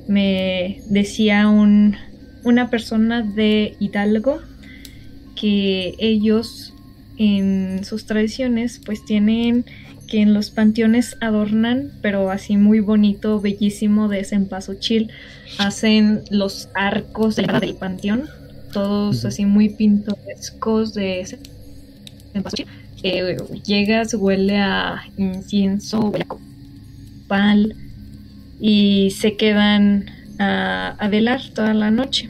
Me 0.07 0.81
decía 0.89 1.47
un, 1.47 1.95
una 2.43 2.69
persona 2.69 3.21
de 3.21 3.75
Hidalgo 3.79 4.39
que 5.35 5.95
ellos 5.99 6.73
en 7.17 7.83
sus 7.83 8.05
tradiciones 8.05 8.81
pues 8.85 9.05
tienen 9.05 9.65
que 10.09 10.21
en 10.21 10.33
los 10.33 10.49
panteones 10.49 11.17
adornan, 11.21 11.91
pero 12.01 12.31
así 12.31 12.57
muy 12.57 12.79
bonito, 12.79 13.39
bellísimo 13.39 14.07
de 14.07 14.23
cempasúchil. 14.23 15.11
Hacen 15.57 16.21
los 16.29 16.69
arcos 16.73 17.35
del 17.35 17.75
panteón, 17.75 18.25
todos 18.73 19.25
así 19.25 19.45
muy 19.45 19.69
pintorescos 19.69 20.93
de 20.93 21.25
cempasúchil. 22.33 22.67
Eh, 23.03 23.37
llegas, 23.65 24.13
huele 24.13 24.57
a 24.57 25.03
incienso, 25.17 26.01
huele 26.01 26.25
a 26.25 26.27
copal 26.27 27.75
y 28.59 29.11
se 29.11 29.37
quedan 29.37 30.05
a, 30.37 30.95
a 30.97 31.07
velar 31.07 31.41
toda 31.53 31.73
la 31.73 31.91
noche. 31.91 32.29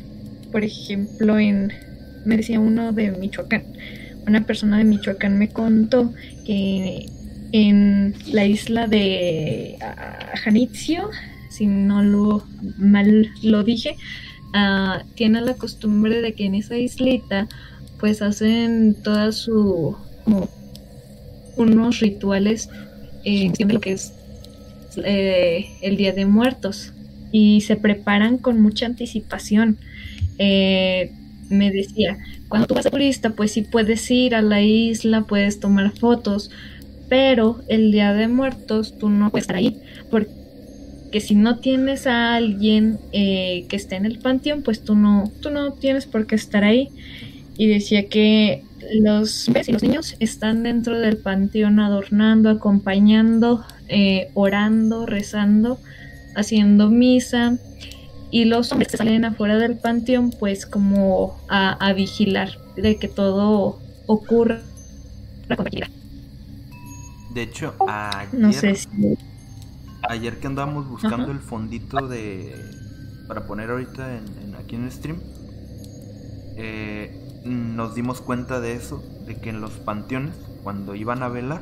Por 0.51 0.63
ejemplo, 0.63 1.39
en 1.39 1.73
me 2.25 2.37
decía 2.37 2.59
uno 2.59 2.91
de 2.91 3.11
Michoacán, 3.11 3.63
una 4.27 4.45
persona 4.45 4.77
de 4.77 4.83
Michoacán 4.83 5.37
me 5.37 5.49
contó 5.49 6.13
que 6.45 7.07
en 7.51 8.15
la 8.31 8.45
isla 8.45 8.87
de 8.87 9.77
ah, 9.81 10.31
Janitzio, 10.43 11.09
si 11.49 11.65
no 11.67 12.03
lo 12.03 12.43
mal 12.77 13.31
lo 13.43 13.63
dije, 13.63 13.95
uh, 14.53 15.03
tiene 15.15 15.41
la 15.41 15.55
costumbre 15.55 16.21
de 16.21 16.33
que 16.33 16.45
en 16.45 16.55
esa 16.55 16.77
islita 16.77 17.47
pues 17.99 18.21
hacen 18.21 18.95
toda 19.03 19.31
su 19.31 19.95
como 20.23 20.47
unos 21.57 21.99
rituales 21.99 22.69
en 23.25 23.51
de 23.53 23.73
lo 23.73 23.81
que 23.81 23.93
es 23.93 24.13
eh, 25.03 25.65
el 25.81 25.97
Día 25.97 26.13
de 26.13 26.25
Muertos 26.25 26.93
y 27.31 27.61
se 27.61 27.75
preparan 27.75 28.37
con 28.37 28.61
mucha 28.61 28.85
anticipación. 28.85 29.77
Eh, 30.37 31.11
me 31.49 31.71
decía, 31.71 32.17
cuando 32.47 32.67
tú 32.67 32.75
vas 32.75 32.85
a 32.85 32.91
turista, 32.91 33.31
pues 33.31 33.51
sí 33.51 33.63
puedes 33.63 34.09
ir 34.09 34.35
a 34.35 34.41
la 34.41 34.61
isla, 34.61 35.23
puedes 35.23 35.59
tomar 35.59 35.91
fotos, 35.97 36.51
pero 37.09 37.59
el 37.67 37.91
Día 37.91 38.13
de 38.13 38.27
Muertos 38.27 38.97
tú 38.97 39.09
no 39.09 39.31
puedes 39.31 39.43
estar 39.43 39.57
ahí, 39.57 39.81
porque 40.11 41.19
si 41.19 41.35
no 41.35 41.57
tienes 41.57 42.05
a 42.07 42.35
alguien 42.35 42.99
eh, 43.11 43.65
que 43.67 43.75
esté 43.75 43.95
en 43.95 44.05
el 44.05 44.19
panteón, 44.19 44.61
pues 44.61 44.83
tú 44.83 44.95
no, 44.95 45.31
tú 45.41 45.49
no 45.49 45.73
tienes 45.73 46.05
por 46.05 46.27
qué 46.27 46.35
estar 46.35 46.63
ahí. 46.63 46.89
Y 47.57 47.67
decía 47.67 48.07
que 48.07 48.63
los 49.01 49.49
y 49.49 49.71
los 49.71 49.83
niños 49.83 50.15
están 50.19 50.63
dentro 50.63 50.97
del 50.99 51.17
panteón 51.17 51.79
adornando, 51.79 52.49
acompañando, 52.49 53.65
eh, 53.89 54.29
orando, 54.33 55.05
rezando, 55.05 55.79
haciendo 56.35 56.89
misa. 56.89 57.57
Y 58.31 58.45
los 58.45 58.71
hombres 58.71 58.91
que 58.91 58.97
salen 58.97 59.25
afuera 59.25 59.57
del 59.57 59.77
panteón, 59.77 60.29
pues 60.29 60.67
como 60.67 61.37
a, 61.49 61.71
a 61.85 61.93
vigilar 61.93 62.51
de 62.77 62.97
que 62.97 63.07
todo 63.07 63.79
ocurra 64.05 64.61
con 65.57 65.65
de 67.33 67.43
hecho, 67.43 67.75
ayer, 67.87 68.77
ayer 70.09 70.39
que 70.39 70.47
andábamos 70.47 70.87
buscando 70.87 71.31
el 71.31 71.39
fondito 71.39 72.07
de 72.07 72.55
para 73.27 73.45
poner 73.45 73.69
ahorita 73.69 74.17
en, 74.17 74.55
aquí 74.55 74.75
en 74.75 74.85
el 74.85 74.91
stream, 74.91 75.19
eh, 76.57 77.43
nos 77.45 77.93
dimos 77.93 78.21
cuenta 78.21 78.59
de 78.59 78.73
eso, 78.73 79.03
de 79.27 79.35
que 79.35 79.51
en 79.51 79.61
los 79.61 79.73
panteones, 79.73 80.33
cuando 80.63 80.95
iban 80.95 81.21
a 81.21 81.27
velar, 81.29 81.61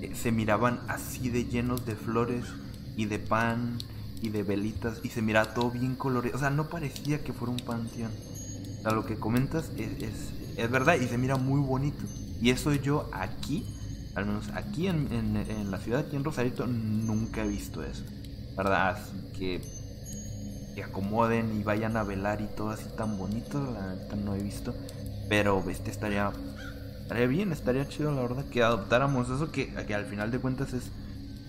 eh, 0.00 0.10
se 0.14 0.32
miraban 0.32 0.80
así 0.88 1.28
de 1.28 1.44
llenos 1.44 1.86
de 1.86 1.94
flores 1.94 2.44
y 2.96 3.04
de 3.04 3.20
pan 3.20 3.78
y 4.20 4.30
de 4.30 4.42
velitas 4.42 5.00
y 5.04 5.10
se 5.10 5.22
miraba 5.22 5.54
todo 5.54 5.70
bien 5.70 5.94
colorido. 5.94 6.34
O 6.36 6.40
sea, 6.40 6.50
no 6.50 6.68
parecía 6.68 7.22
que 7.22 7.32
fuera 7.32 7.52
un 7.52 7.60
panteón. 7.60 8.10
O 8.80 8.82
sea, 8.82 8.92
lo 8.92 9.06
que 9.06 9.14
comentas 9.14 9.70
es, 9.76 10.02
es, 10.02 10.32
es 10.56 10.70
verdad 10.70 10.96
y 11.00 11.06
se 11.06 11.16
mira 11.16 11.36
muy 11.36 11.60
bonito. 11.60 12.04
Y 12.40 12.50
eso 12.50 12.74
yo 12.74 13.08
aquí 13.12 13.64
al 14.14 14.26
menos 14.26 14.48
aquí 14.54 14.88
en, 14.88 15.08
en, 15.12 15.70
la 15.70 15.78
ciudad, 15.78 16.00
aquí 16.06 16.16
en 16.16 16.24
Rosarito, 16.24 16.66
nunca 16.66 17.44
he 17.44 17.48
visto 17.48 17.82
eso. 17.82 18.04
¿Verdad? 18.56 18.90
Así 18.90 19.38
que 19.38 19.60
que 20.74 20.82
acomoden 20.82 21.58
y 21.58 21.62
vayan 21.62 21.96
a 21.96 22.02
velar 22.02 22.40
y 22.40 22.46
todo 22.46 22.70
así 22.70 22.86
tan 22.96 23.18
bonito, 23.18 23.60
la 23.74 23.94
neta 23.94 24.16
no 24.16 24.34
he 24.34 24.42
visto. 24.42 24.74
Pero 25.28 25.62
este 25.68 25.90
estaría, 25.90 26.32
estaría 27.02 27.26
bien, 27.26 27.52
estaría 27.52 27.88
chido 27.88 28.12
la 28.12 28.22
verdad 28.22 28.44
que 28.46 28.62
adoptáramos 28.62 29.30
eso 29.30 29.50
que, 29.50 29.72
que 29.86 29.94
al 29.94 30.06
final 30.06 30.30
de 30.30 30.38
cuentas 30.38 30.72
es, 30.72 30.90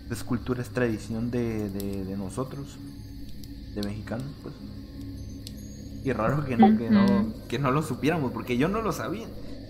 es 0.09 0.23
cultura, 0.23 0.61
es 0.61 0.69
tradición 0.69 1.31
de, 1.31 1.69
de, 1.69 2.17
nosotros, 2.17 2.77
de 3.75 3.81
mexicanos, 3.83 4.27
pues. 4.41 4.55
Y 6.05 6.11
raro 6.11 6.43
que 6.43 6.57
no, 6.57 6.77
que 6.77 6.89
no, 6.89 7.33
que 7.47 7.59
no 7.59 7.71
lo 7.71 7.81
supiéramos, 7.81 8.31
porque 8.33 8.57
yo 8.57 8.67
no 8.67 8.81
lo 8.81 8.91
sabía. 8.91 9.27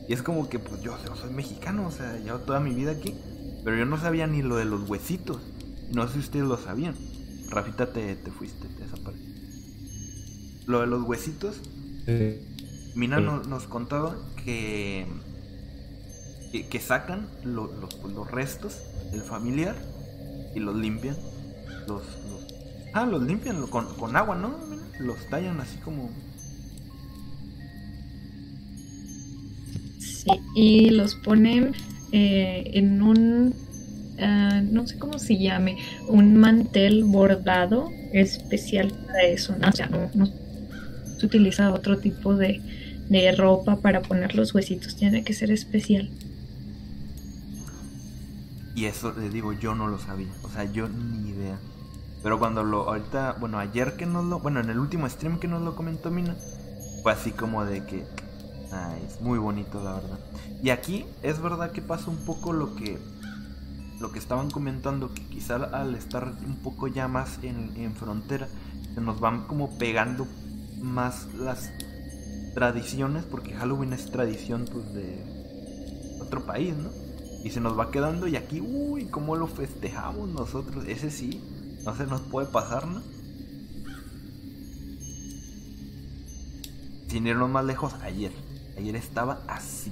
Y 0.08 0.14
es 0.14 0.22
como 0.22 0.50
que, 0.50 0.60
pues 0.60 0.82
yo, 0.82 0.98
soy 1.16 1.32
mexicano, 1.32 1.88
o 1.88 1.92
sea, 1.92 2.18
llevo 2.18 2.40
toda 2.40 2.60
mi 2.60 2.74
vida 2.74 2.92
aquí. 2.92 3.16
Pero 3.64 3.78
yo 3.78 3.86
no 3.86 3.98
sabía 3.98 4.28
ni 4.28 4.42
lo 4.42 4.58
de 4.58 4.66
los 4.66 4.90
huesitos. 4.90 5.40
No 5.92 6.08
sé 6.08 6.14
si 6.14 6.20
ustedes 6.20 6.46
lo 6.46 6.58
sabían. 6.58 6.96
Rafita, 7.50 7.94
te, 7.94 8.16
te 8.16 8.32
fuiste, 8.32 8.68
te 8.68 8.84
desapareciste. 8.84 9.34
Lo 10.66 10.82
de 10.82 10.88
los 10.88 11.04
huesitos. 11.04 11.62
Mina 12.96 13.20
nos 13.20 13.64
contaba 13.68 14.16
que, 14.44 15.08
que, 16.52 16.80
sacan 16.80 17.28
los, 17.44 17.72
los, 18.14 18.30
restos 18.30 18.82
del 19.12 19.22
familiar 19.22 19.76
y 20.54 20.60
los 20.60 20.76
limpian. 20.76 21.16
Los, 21.88 22.04
ah, 22.94 23.06
los 23.06 23.24
limpian 23.24 23.66
con, 23.68 23.96
con 23.96 24.16
agua, 24.16 24.36
¿no? 24.36 24.56
Los 25.00 25.28
tallan 25.30 25.62
así 25.62 25.78
como 25.78 26.12
y 30.56 30.90
los 30.90 31.16
ponen 31.16 31.74
eh, 32.12 32.72
en 32.74 33.02
un, 33.02 33.54
ah, 34.20 34.62
no 34.64 34.88
sé 34.88 34.98
cómo 35.00 35.20
se 35.20 35.38
llame, 35.38 35.78
un 36.08 36.36
mantel 36.38 37.04
bordado 37.04 37.90
especial 38.14 38.92
para 39.06 39.24
eso. 39.24 39.56
¿no? 39.60 39.70
O 39.70 39.72
sea, 39.72 39.90
no, 40.14 40.28
se 41.18 41.26
utiliza 41.26 41.72
otro 41.74 41.98
tipo 41.98 42.36
de, 42.36 42.62
de 43.10 43.32
ropa 43.34 43.78
para 43.78 44.02
poner 44.02 44.36
los 44.36 44.54
huesitos, 44.54 44.96
tiene 44.96 45.24
que 45.24 45.34
ser 45.34 45.52
especial. 45.52 46.10
Y 48.76 48.86
eso 48.86 49.14
les 49.18 49.32
digo, 49.32 49.54
yo 49.54 49.76
no 49.76 49.88
lo 49.88 50.00
sabía, 50.00 50.32
o 50.44 50.50
sea, 50.50 50.66
yo 50.72 50.90
ni 50.90 51.30
idea. 51.30 51.60
Pero 52.24 52.40
cuando 52.40 52.64
lo, 52.64 52.90
ahorita, 52.90 53.36
bueno, 53.40 53.60
ayer 53.60 53.96
que 53.98 54.06
nos 54.06 54.26
lo, 54.26 54.40
bueno, 54.40 54.62
en 54.62 54.70
el 54.70 54.80
último 54.80 55.08
stream 55.10 55.40
que 55.40 55.48
nos 55.48 55.62
lo 55.62 55.76
comentó 55.76 56.10
Mina, 56.10 56.36
fue 57.04 57.12
así 57.12 57.32
como 57.32 57.66
de 57.66 57.86
que, 57.86 58.04
es 59.06 59.22
muy 59.22 59.40
bonito, 59.40 59.84
la 59.84 59.94
verdad. 59.94 60.20
Y 60.62 60.70
aquí 60.70 61.06
es 61.22 61.42
verdad 61.42 61.72
que 61.72 61.82
pasa 61.82 62.10
un 62.10 62.18
poco 62.18 62.54
lo 62.54 62.76
que 62.76 63.00
lo 64.00 64.12
que 64.12 64.20
estaban 64.20 64.52
comentando, 64.52 65.14
que 65.14 65.24
quizá 65.28 65.56
al 65.56 65.96
estar 65.96 66.34
un 66.46 66.58
poco 66.58 66.88
ya 66.88 67.08
más 67.08 67.40
en, 67.42 67.96
frontera, 67.96 68.50
se 68.94 69.00
nos 69.00 69.22
van 69.22 69.48
como 69.48 69.78
pegando 69.78 70.28
más 70.82 71.34
las 71.36 71.72
tradiciones, 72.54 73.24
porque 73.24 73.54
Halloween 73.54 73.94
es 73.94 74.12
tradición 74.12 74.66
pues 74.70 74.94
de 74.94 76.20
otro 76.22 76.46
país, 76.46 76.76
¿no? 76.76 76.90
Y 77.46 77.52
se 77.52 77.62
nos 77.62 77.80
va 77.80 77.92
quedando 77.92 78.28
y 78.28 78.36
aquí, 78.36 78.60
uy, 78.60 79.06
¿cómo 79.06 79.38
lo 79.38 79.48
festejamos 79.48 80.28
nosotros? 80.28 80.86
Ese 80.86 81.10
sí, 81.10 81.42
no 81.86 81.96
se 81.96 82.06
nos 82.06 82.22
puede 82.22 82.48
pasar, 82.48 82.86
¿no? 82.86 83.02
sin 87.14 87.28
irnos 87.28 87.48
más 87.48 87.64
lejos, 87.64 87.94
ayer. 88.02 88.32
Ayer 88.78 88.96
estaba 88.96 89.42
así. 89.48 89.92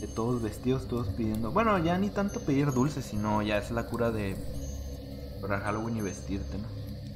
De 0.00 0.06
todos 0.08 0.42
vestidos, 0.42 0.88
todos 0.88 1.08
pidiendo. 1.08 1.52
Bueno, 1.52 1.78
ya 1.78 1.96
ni 1.98 2.10
tanto 2.10 2.40
pedir 2.40 2.72
dulces, 2.72 3.06
sino 3.06 3.42
ya 3.42 3.58
es 3.58 3.70
la 3.70 3.86
cura 3.86 4.10
de. 4.10 4.36
Para 5.40 5.60
Halloween 5.60 5.96
y 5.98 6.00
vestirte, 6.02 6.58
¿no? 6.58 6.66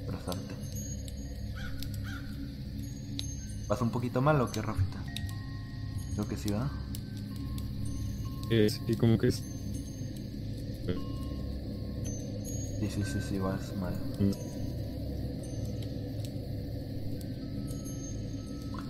Abrazarte. 0.06 0.54
¿Pasa 3.68 3.84
un 3.84 3.90
poquito 3.90 4.20
mal 4.20 4.40
o 4.40 4.50
qué, 4.50 4.62
Rafita? 4.62 4.98
Creo 6.14 6.28
que 6.28 6.36
sí, 6.36 6.50
¿verdad? 6.50 6.70
Eh, 8.50 8.68
sí, 8.68 8.96
como 8.96 9.16
que 9.16 9.28
es. 9.28 9.42
Sí, 12.80 12.90
sí, 12.90 13.02
sí, 13.04 13.18
sí, 13.28 13.38
vas 13.38 13.76
mal. 13.76 13.94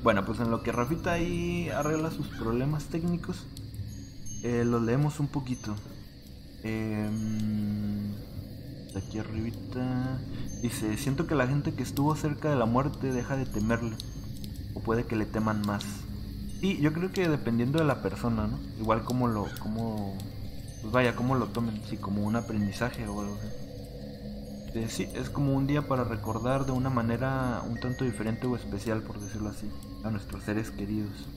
Bueno, 0.02 0.24
pues 0.24 0.40
en 0.40 0.50
lo 0.50 0.62
que 0.62 0.72
Rafita 0.72 1.12
ahí 1.12 1.68
arregla 1.68 2.10
sus 2.10 2.26
problemas 2.28 2.84
técnicos, 2.86 3.46
eh, 4.42 4.64
los 4.64 4.80
leemos 4.80 5.20
un 5.20 5.28
poquito. 5.28 5.76
Em, 6.62 8.14
aquí 8.96 9.18
arribita 9.18 10.18
dice, 10.62 10.96
siento 10.96 11.26
que 11.26 11.34
la 11.34 11.46
gente 11.46 11.74
que 11.74 11.82
estuvo 11.82 12.16
cerca 12.16 12.48
de 12.48 12.56
la 12.56 12.64
muerte 12.64 13.12
deja 13.12 13.36
de 13.36 13.44
temerle, 13.44 13.94
o 14.74 14.80
puede 14.80 15.04
que 15.04 15.16
le 15.16 15.26
teman 15.26 15.60
más. 15.66 15.84
Y 16.62 16.78
yo 16.78 16.94
creo 16.94 17.12
que 17.12 17.28
dependiendo 17.28 17.78
de 17.78 17.84
la 17.84 18.00
persona, 18.00 18.46
¿no? 18.46 18.58
Igual 18.78 19.04
como 19.04 19.28
lo, 19.28 19.48
como, 19.58 20.16
pues 20.80 20.92
vaya, 20.92 21.14
como 21.14 21.34
lo 21.34 21.48
tomen, 21.48 21.82
si 21.88 21.98
como 21.98 22.22
un 22.24 22.36
aprendizaje 22.36 23.06
o 23.06 23.20
algo 23.20 23.36
así. 23.36 23.48
Eh, 24.78 24.86
sí, 24.88 25.08
es 25.14 25.28
como 25.30 25.54
un 25.54 25.66
día 25.66 25.82
para 25.82 26.04
recordar 26.04 26.64
de 26.64 26.72
una 26.72 26.90
manera 26.90 27.62
un 27.68 27.78
tanto 27.80 28.04
diferente 28.04 28.46
o 28.46 28.56
especial, 28.56 29.02
por 29.02 29.18
decirlo 29.20 29.48
así, 29.48 29.68
a 30.04 30.10
nuestros 30.10 30.44
seres 30.44 30.70
queridos. 30.70 31.28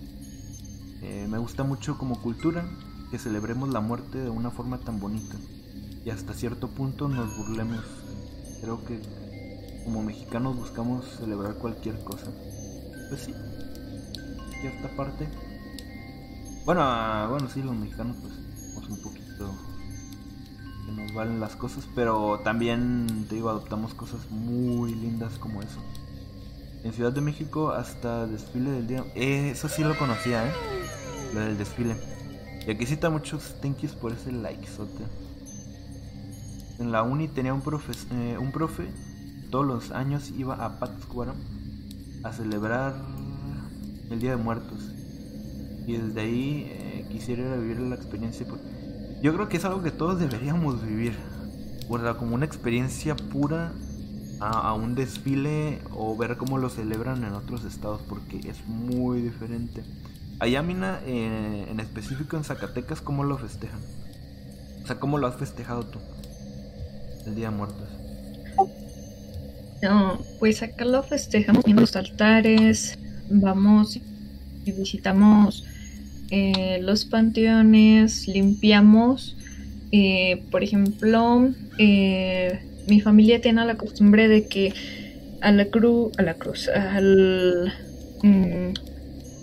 Eh, 1.02 1.28
me 1.30 1.38
gusta 1.38 1.64
mucho 1.64 1.98
como 1.98 2.22
cultura 2.22 2.66
que 3.12 3.20
celebremos 3.20 3.70
la 3.70 3.82
muerte 3.82 4.20
de 4.20 4.30
una 4.30 4.52
forma 4.52 4.80
tan 4.80 5.00
bonita 5.00 5.36
y 6.06 6.10
hasta 6.10 6.34
cierto 6.34 6.70
punto 6.70 7.08
nos 7.08 7.38
burlemos. 7.38 7.84
Creo 8.62 8.84
que 8.86 9.02
como 9.84 10.04
mexicanos 10.04 10.56
buscamos 10.56 11.06
celebrar 11.18 11.56
cualquier 11.56 12.02
cosa. 12.04 12.32
Pues 13.10 13.22
sí, 13.22 13.34
cierta 14.62 14.90
parte. 14.96 15.28
Bueno, 16.66 16.82
ah, 16.84 17.28
bueno, 17.30 17.50
sí, 17.50 17.62
los 17.62 17.76
mexicanos 17.76 18.16
pues 18.22 18.34
somos 18.74 18.90
un 18.90 19.02
poquito 19.02 19.54
que 20.86 20.92
nos 20.94 21.14
valen 21.14 21.40
las 21.40 21.56
cosas, 21.56 21.88
pero 21.94 22.40
también 22.44 23.26
te 23.28 23.36
digo, 23.36 23.50
adoptamos 23.50 23.94
cosas 23.94 24.32
muy 24.32 24.96
lindas 24.96 25.38
como 25.38 25.62
eso. 25.62 25.80
En 26.84 26.92
Ciudad 26.92 27.14
de 27.14 27.22
México 27.22 27.72
hasta 27.72 28.28
desfile 28.28 28.72
del 28.72 28.88
día, 28.88 29.06
eh, 29.16 29.52
eso 29.52 29.70
sí 29.70 29.84
lo 29.84 29.98
conocía, 29.98 30.48
eh, 30.48 30.52
lo 31.34 31.40
del 31.40 31.58
desfile. 31.58 31.96
Y 32.68 32.72
aquí 32.72 32.86
cita 32.86 33.10
muchos 33.10 33.56
thank 33.62 33.80
yous 33.80 33.94
por 33.94 34.12
ese 34.12 34.32
likezote. 34.32 35.04
En 36.80 36.92
la 36.92 37.04
uni 37.04 37.28
tenía 37.28 37.54
un 37.54 37.62
profe, 37.62 37.94
eh, 38.12 38.38
un 38.38 38.52
profe, 38.52 38.88
todos 39.50 39.66
los 39.66 39.92
años 39.92 40.32
iba 40.38 40.56
a 40.56 40.80
Pátzcuaro 40.80 41.34
a 42.24 42.34
celebrar 42.34 42.96
el 44.10 44.20
Día 44.20 44.32
de 44.32 44.38
Muertos. 44.38 44.92
Y 45.86 45.98
desde 45.98 46.22
ahí 46.22 46.68
eh, 46.70 47.06
quisiera 47.12 47.56
vivir 47.56 47.80
la 47.80 47.96
experiencia. 47.96 48.46
Yo 49.22 49.34
creo 49.34 49.50
que 49.50 49.58
es 49.58 49.66
algo 49.66 49.84
que 49.84 49.92
todos 49.92 50.20
deberíamos 50.20 50.86
vivir. 50.86 51.18
Como 52.18 52.34
una 52.34 52.46
experiencia 52.46 53.16
pura 53.16 53.72
a, 54.50 54.74
un 54.74 54.96
desfile 54.96 55.80
o 55.92 56.16
ver 56.18 56.38
cómo 56.38 56.58
lo 56.58 56.70
celebran 56.70 57.24
en 57.24 57.34
otros 57.34 57.64
estados 57.66 58.02
porque 58.08 58.38
es 58.38 58.66
muy 58.68 59.22
diferente. 59.22 59.84
Allá, 60.40 60.62
Mina, 60.62 61.00
eh, 61.06 61.68
en 61.70 61.80
específico 61.80 62.38
en 62.38 62.44
Zacatecas, 62.44 63.02
¿cómo 63.02 63.24
lo 63.24 63.38
festejan? 63.38 63.80
O 64.84 64.88
sea, 64.88 65.00
¿cómo 65.00 65.18
lo 65.18 65.28
has 65.28 65.36
festejado 65.36 65.86
tú? 65.86 66.00
El 67.26 67.36
Día 67.36 67.50
de 67.50 67.56
Muertos. 67.56 67.88
No, 69.82 70.20
pues 70.40 70.64
acá 70.64 70.86
lo 70.86 71.04
festejamos 71.04 71.66
en 71.66 71.76
los 71.76 71.96
altares, 71.96 72.98
vamos 73.30 74.00
y 74.66 74.72
visitamos 74.72 75.66
eh, 76.32 76.80
los 76.82 77.06
panteones, 77.06 78.28
limpiamos. 78.28 79.38
Eh, 79.92 80.44
por 80.50 80.64
ejemplo, 80.64 81.52
eh, 81.78 82.60
mi 82.88 83.02
familia 83.02 83.42
tiene 83.42 83.66
la 83.66 83.76
costumbre 83.76 84.28
de 84.28 84.48
que 84.48 84.74
a 85.42 85.52
la 85.52 85.66
cruz, 85.66 86.12
a 86.18 86.22
la 86.22 86.36
cruz, 86.36 86.70
al 86.70 87.74
mm, 88.22 88.74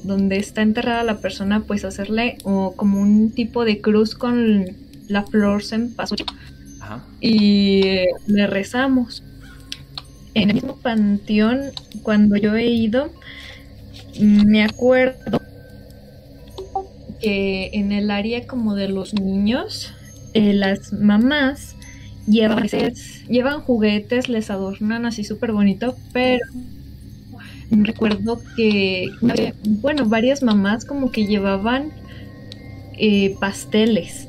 donde 0.04 0.38
está 0.38 0.62
enterrada 0.62 1.04
la 1.04 1.18
persona, 1.18 1.60
pues 1.66 1.84
hacerle 1.84 2.38
o 2.44 2.72
como 2.74 3.00
un 3.00 3.32
tipo 3.32 3.64
de 3.64 3.80
cruz 3.80 4.14
con 4.14 4.66
la 5.08 5.24
flor 5.24 5.62
en 5.72 5.94
y 7.20 7.82
le 8.26 8.46
rezamos. 8.46 9.22
En 10.34 10.48
el 10.48 10.54
mismo 10.54 10.76
panteón, 10.76 11.72
cuando 12.02 12.36
yo 12.36 12.54
he 12.54 12.66
ido, 12.66 13.10
me 14.18 14.62
acuerdo 14.62 15.40
que 17.20 17.70
en 17.74 17.92
el 17.92 18.10
área 18.10 18.46
como 18.46 18.74
de 18.74 18.88
los 18.88 19.12
niños, 19.12 19.92
eh, 20.32 20.54
las 20.54 20.92
mamás 20.92 21.76
llevan, 22.30 22.68
llevan 23.28 23.60
juguetes, 23.60 24.28
les 24.28 24.50
adornan 24.50 25.06
así 25.06 25.24
súper 25.24 25.52
bonito, 25.52 25.96
pero 26.12 26.44
recuerdo 27.70 28.40
que, 28.56 29.08
bueno, 29.64 30.06
varias 30.06 30.42
mamás 30.42 30.84
como 30.84 31.10
que 31.10 31.26
llevaban 31.26 31.92
eh, 32.98 33.36
pasteles. 33.40 34.28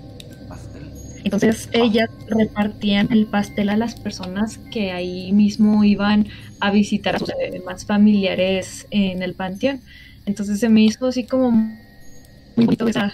Entonces 1.24 1.70
ellas 1.72 2.10
repartían 2.28 3.12
el 3.12 3.28
pastel 3.28 3.70
a 3.70 3.78
las 3.78 3.96
personas 3.96 4.58
que 4.72 4.92
ahí 4.92 5.32
mismo 5.34 5.84
iban 5.84 6.28
a 6.60 6.72
visitar 6.72 7.16
a 7.16 7.20
sus 7.20 7.30
demás 7.52 7.86
familiares 7.86 8.88
en 8.90 9.22
el 9.22 9.34
panteón. 9.36 9.82
Entonces 10.26 10.60
se 10.60 10.70
me 10.70 10.84
hizo 10.84 11.08
así 11.08 11.26
como 11.26 11.52
muy 11.52 12.66
bonito 12.66 12.88
esa, 12.88 13.14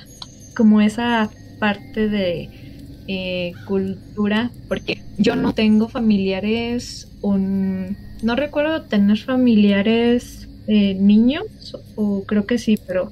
como 0.56 0.82
esa 0.82 1.30
parte 1.60 2.08
de 2.08 2.66
eh, 3.07 3.53
cultura, 3.65 4.51
porque 4.67 5.01
yo 5.17 5.35
no 5.35 5.53
tengo 5.53 5.87
familiares, 5.89 7.07
un, 7.21 7.97
no 8.21 8.35
recuerdo 8.35 8.83
tener 8.83 9.17
familiares 9.17 10.47
eh, 10.67 10.93
niños, 10.95 11.77
o 11.95 12.23
creo 12.23 12.45
que 12.45 12.57
sí, 12.57 12.77
pero 12.85 13.11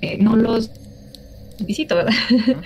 eh, 0.00 0.18
no 0.18 0.36
los 0.36 0.70
visito, 1.64 1.96
¿verdad? 1.96 2.12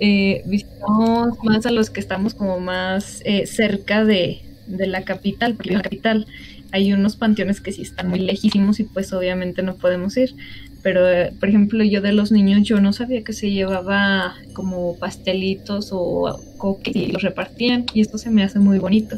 eh, 0.00 0.42
visitamos 0.46 1.42
más 1.42 1.66
a 1.66 1.70
los 1.70 1.90
que 1.90 2.00
estamos 2.00 2.34
como 2.34 2.60
más 2.60 3.22
eh, 3.24 3.46
cerca 3.46 4.04
de, 4.04 4.42
la 4.68 5.02
capital, 5.02 5.54
porque 5.54 5.70
en 5.70 5.76
la 5.76 5.82
capital 5.82 6.26
hay 6.72 6.92
unos 6.92 7.16
panteones 7.16 7.60
que 7.62 7.72
sí 7.72 7.82
están 7.82 8.08
muy 8.08 8.20
lejísimos 8.20 8.80
y 8.80 8.84
pues 8.84 9.12
obviamente 9.12 9.62
no 9.62 9.76
podemos 9.76 10.16
ir. 10.16 10.34
Pero, 10.82 11.08
eh, 11.08 11.32
por 11.38 11.48
ejemplo, 11.48 11.82
yo 11.84 12.00
de 12.00 12.12
los 12.12 12.30
niños, 12.30 12.62
yo 12.62 12.80
no 12.80 12.92
sabía 12.92 13.24
que 13.24 13.32
se 13.32 13.50
llevaba 13.50 14.34
como 14.52 14.96
pastelitos 14.98 15.90
o 15.92 16.40
coques 16.56 16.94
y 16.94 17.06
los 17.08 17.22
repartían 17.22 17.86
y 17.94 18.00
esto 18.00 18.16
se 18.18 18.30
me 18.30 18.44
hace 18.44 18.58
muy 18.58 18.78
bonito. 18.78 19.16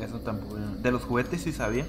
Eso 0.00 0.20
tampoco. 0.20 0.58
De 0.82 0.90
los 0.90 1.02
juguetes 1.02 1.42
sí 1.42 1.52
sabía. 1.52 1.86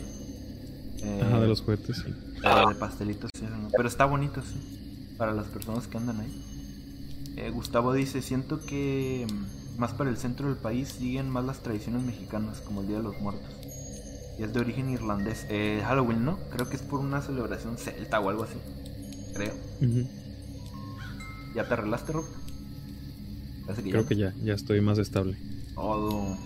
Ajá, 1.21 1.39
de 1.39 1.47
los 1.47 1.61
juguetes 1.61 1.97
sí. 1.97 2.11
de 2.11 2.75
pastelitos 2.79 3.29
sí, 3.37 3.45
pero 3.75 3.87
está 3.87 4.05
bonito, 4.05 4.41
sí 4.41 4.75
para 5.17 5.33
las 5.33 5.47
personas 5.47 5.87
que 5.87 5.97
andan 5.97 6.19
ahí. 6.19 7.33
Eh, 7.37 7.49
Gustavo 7.49 7.93
dice, 7.93 8.21
siento 8.21 8.65
que 8.65 9.27
mm, 9.29 9.79
más 9.79 9.93
para 9.93 10.09
el 10.09 10.17
centro 10.17 10.47
del 10.47 10.57
país 10.57 10.89
siguen 10.89 11.29
más 11.29 11.45
las 11.45 11.59
tradiciones 11.59 12.03
mexicanas, 12.03 12.61
como 12.61 12.81
el 12.81 12.87
Día 12.87 12.97
de 12.97 13.03
los 13.03 13.19
Muertos. 13.19 13.53
Y 14.37 14.43
es 14.43 14.53
de 14.53 14.59
origen 14.59 14.89
irlandés. 14.89 15.45
Eh, 15.49 15.81
Halloween, 15.85 16.25
¿no? 16.25 16.37
Creo 16.51 16.69
que 16.69 16.75
es 16.75 16.81
por 16.81 16.99
una 16.99 17.21
celebración 17.21 17.77
celta 17.77 18.19
o 18.19 18.29
algo 18.29 18.43
así. 18.43 18.57
Creo. 19.35 19.53
¿Ya 21.53 21.67
te 21.67 21.73
arreglaste, 21.73 22.13
Rob? 22.13 22.25
Creo 23.83 24.05
que 24.05 24.15
ya, 24.15 24.33
ya 24.41 24.53
estoy 24.53 24.79
más 24.79 24.97
estable. 24.97 25.37
Oh, 25.75 26.37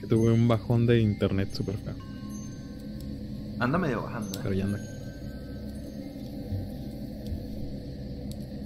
que 0.00 0.08
tuve 0.08 0.32
un 0.32 0.48
bajón 0.48 0.86
de 0.86 1.00
internet 1.00 1.54
súper 1.54 1.78
feo. 1.78 1.94
Anda 3.60 3.78
medio 3.78 4.02
bajando. 4.02 4.38
¿eh? 4.38 4.40
Pero 4.42 4.54
ya 4.54 4.64
anda. 4.64 4.78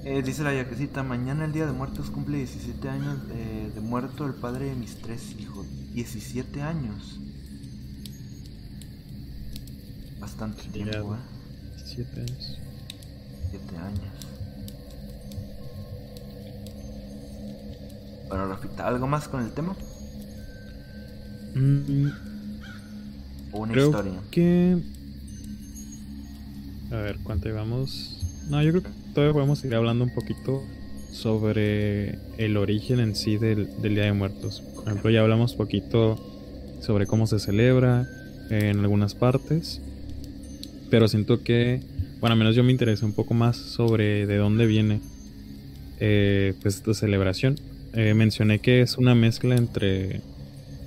Eh, 0.05 0.23
dice 0.23 0.43
la 0.43 0.55
yaquecita, 0.55 1.03
mañana 1.03 1.45
el 1.45 1.53
Día 1.53 1.67
de 1.67 1.73
Muertos 1.73 2.11
cumple 2.11 2.39
17 2.39 2.89
años 2.89 3.19
de, 3.29 3.81
muerto 3.83 4.27
el 4.27 4.33
padre 4.33 4.71
de 4.71 4.75
mis 4.75 4.97
tres 4.97 5.35
hijos. 5.39 5.67
17 5.93 6.63
años. 6.63 7.21
Bastante 10.19 10.63
tiempo, 10.71 11.15
¿eh? 11.15 11.19
17 11.77 12.21
años. 12.23 12.70
7 13.51 13.77
años. 13.77 14.21
Bueno, 18.29 18.47
Rafita, 18.47 18.87
¿algo 18.87 19.07
más 19.07 19.29
con 19.29 19.43
el 19.43 19.51
tema? 19.51 19.75
Mm, 21.55 22.09
¿O 23.53 23.59
una 23.59 23.73
creo 23.73 23.87
historia? 23.87 24.21
que 24.31 24.79
A 26.93 26.97
ver, 26.97 27.19
¿cuánto 27.23 27.49
llevamos? 27.49 28.19
No, 28.49 28.61
yo 28.63 28.71
creo 28.71 28.83
que 28.83 28.91
todavía 29.15 29.33
podemos 29.33 29.65
ir 29.65 29.75
hablando 29.75 30.05
un 30.05 30.15
poquito 30.15 30.63
sobre 31.13 32.19
el 32.37 32.57
origen 32.57 32.99
en 32.99 33.15
sí 33.15 33.37
del, 33.37 33.69
Día 33.81 34.05
de 34.05 34.13
Muertos. 34.13 34.63
Por 34.75 34.89
ejemplo, 34.89 35.11
ya 35.11 35.21
hablamos 35.21 35.55
poquito 35.55 36.19
sobre 36.81 37.07
cómo 37.07 37.29
se 37.29 37.39
celebra 37.39 38.09
en 38.51 38.81
algunas 38.81 39.15
partes, 39.15 39.81
pero 40.91 41.07
siento 41.07 41.45
que, 41.45 41.81
bueno, 42.21 42.35
al 42.35 42.39
menos 42.39 42.55
yo 42.55 42.63
me 42.63 42.71
interesé 42.73 43.05
un 43.05 43.13
poco 43.13 43.33
más 43.35 43.57
sobre 43.57 44.27
de 44.27 44.37
dónde 44.37 44.67
viene 44.67 45.01
eh, 46.01 46.55
pues 46.61 46.77
esta 46.77 46.93
celebración. 46.93 47.57
Eh, 47.95 48.15
mencioné 48.15 48.59
que 48.59 48.83
es 48.83 48.99
una 48.99 49.15
mezcla 49.15 49.57
entre, 49.57 50.21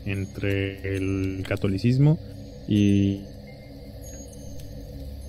entre 0.06 0.96
el 0.96 1.44
catolicismo 1.48 2.20
y, 2.68 3.22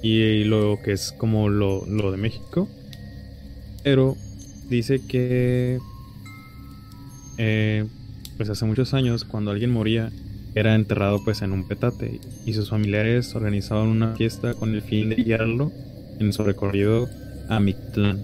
y 0.02 0.44
lo 0.44 0.78
que 0.84 0.92
es 0.92 1.12
como 1.12 1.48
lo, 1.48 1.86
lo 1.86 2.10
de 2.10 2.18
México. 2.18 2.68
Pero 3.82 4.16
dice 4.68 5.00
que 5.06 5.78
eh, 7.38 7.86
pues 8.36 8.50
hace 8.50 8.64
muchos 8.66 8.94
años 8.94 9.24
cuando 9.24 9.50
alguien 9.50 9.70
moría 9.70 10.10
era 10.54 10.74
enterrado 10.74 11.22
pues 11.24 11.42
en 11.42 11.52
un 11.52 11.66
petate 11.66 12.20
y 12.46 12.52
sus 12.52 12.70
familiares 12.70 13.34
organizaban 13.34 13.88
una 13.88 14.14
fiesta 14.14 14.54
con 14.54 14.74
el 14.74 14.82
fin 14.82 15.08
de 15.08 15.16
guiarlo 15.16 15.72
en 16.18 16.32
su 16.32 16.44
recorrido 16.44 17.08
a 17.48 17.60
Mictlán. 17.60 18.22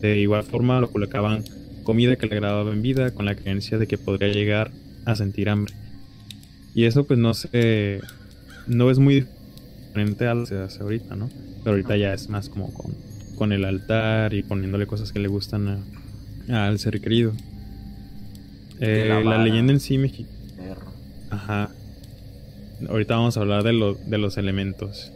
De 0.00 0.18
igual 0.18 0.42
forma 0.42 0.80
lo 0.80 0.90
colocaban 0.90 1.44
comida 1.82 2.16
que 2.16 2.26
le 2.26 2.34
agradaba 2.34 2.72
en 2.72 2.82
vida 2.82 3.10
con 3.12 3.26
la 3.26 3.34
creencia 3.34 3.78
de 3.78 3.86
que 3.86 3.98
podría 3.98 4.32
llegar 4.32 4.70
a 5.04 5.16
sentir 5.16 5.48
hambre. 5.48 5.74
Y 6.74 6.84
eso 6.84 7.04
pues 7.06 7.18
no 7.18 7.34
sé, 7.34 8.00
no 8.66 8.90
es 8.90 8.98
muy 8.98 9.26
diferente 9.86 10.26
a 10.26 10.34
lo 10.34 10.42
que 10.42 10.48
se 10.48 10.58
hace 10.58 10.82
ahorita, 10.82 11.14
¿no? 11.14 11.30
Pero 11.62 11.76
ahorita 11.76 11.96
ya 11.96 12.12
es 12.12 12.28
más 12.28 12.48
como 12.48 12.72
con 12.72 12.92
con 13.34 13.52
el 13.52 13.64
altar 13.64 14.34
y 14.34 14.42
poniéndole 14.42 14.86
cosas 14.86 15.12
que 15.12 15.18
le 15.18 15.28
gustan 15.28 15.84
al 16.48 16.78
ser 16.78 17.00
querido. 17.00 17.32
Eh, 18.80 19.22
la, 19.24 19.38
leyenda 19.38 19.72
en 19.72 19.80
sí 19.80 19.98
mexicana. 19.98 20.34
Ajá. 21.30 21.70
Ahorita 22.88 23.16
vamos 23.16 23.36
a 23.36 23.40
hablar 23.40 23.62
de, 23.62 23.72
lo, 23.72 23.94
de 23.94 24.18
los 24.18 24.36
elementos. 24.36 25.12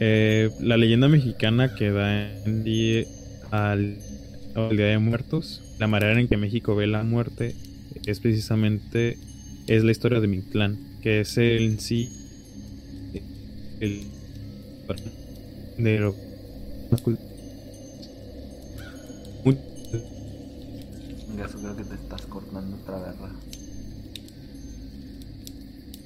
Eh, 0.00 0.50
la 0.60 0.76
leyenda 0.76 1.08
mexicana 1.08 1.74
que 1.74 1.90
da 1.90 2.32
en 2.44 2.64
día 2.64 3.04
al, 3.50 3.96
Día 4.54 4.86
de 4.86 4.98
Muertos, 4.98 5.62
la 5.78 5.86
manera 5.86 6.18
en 6.20 6.28
que 6.28 6.36
México 6.36 6.76
ve 6.76 6.86
la 6.86 7.02
muerte 7.02 7.54
es 8.06 8.20
precisamente 8.20 9.18
es 9.66 9.82
la 9.82 9.90
historia 9.90 10.20
de 10.20 10.28
Mictlán, 10.28 10.78
que 11.02 11.20
es 11.20 11.36
el 11.38 11.62
en 11.62 11.80
sí 11.80 12.08
el 13.80 14.02
de 15.78 15.98
lo 15.98 16.14
creo 21.64 21.76
que 21.76 21.84
te 21.84 21.94
estás 21.94 22.22
cortando 22.26 22.76
otra 22.76 22.98
vez. 22.98 23.14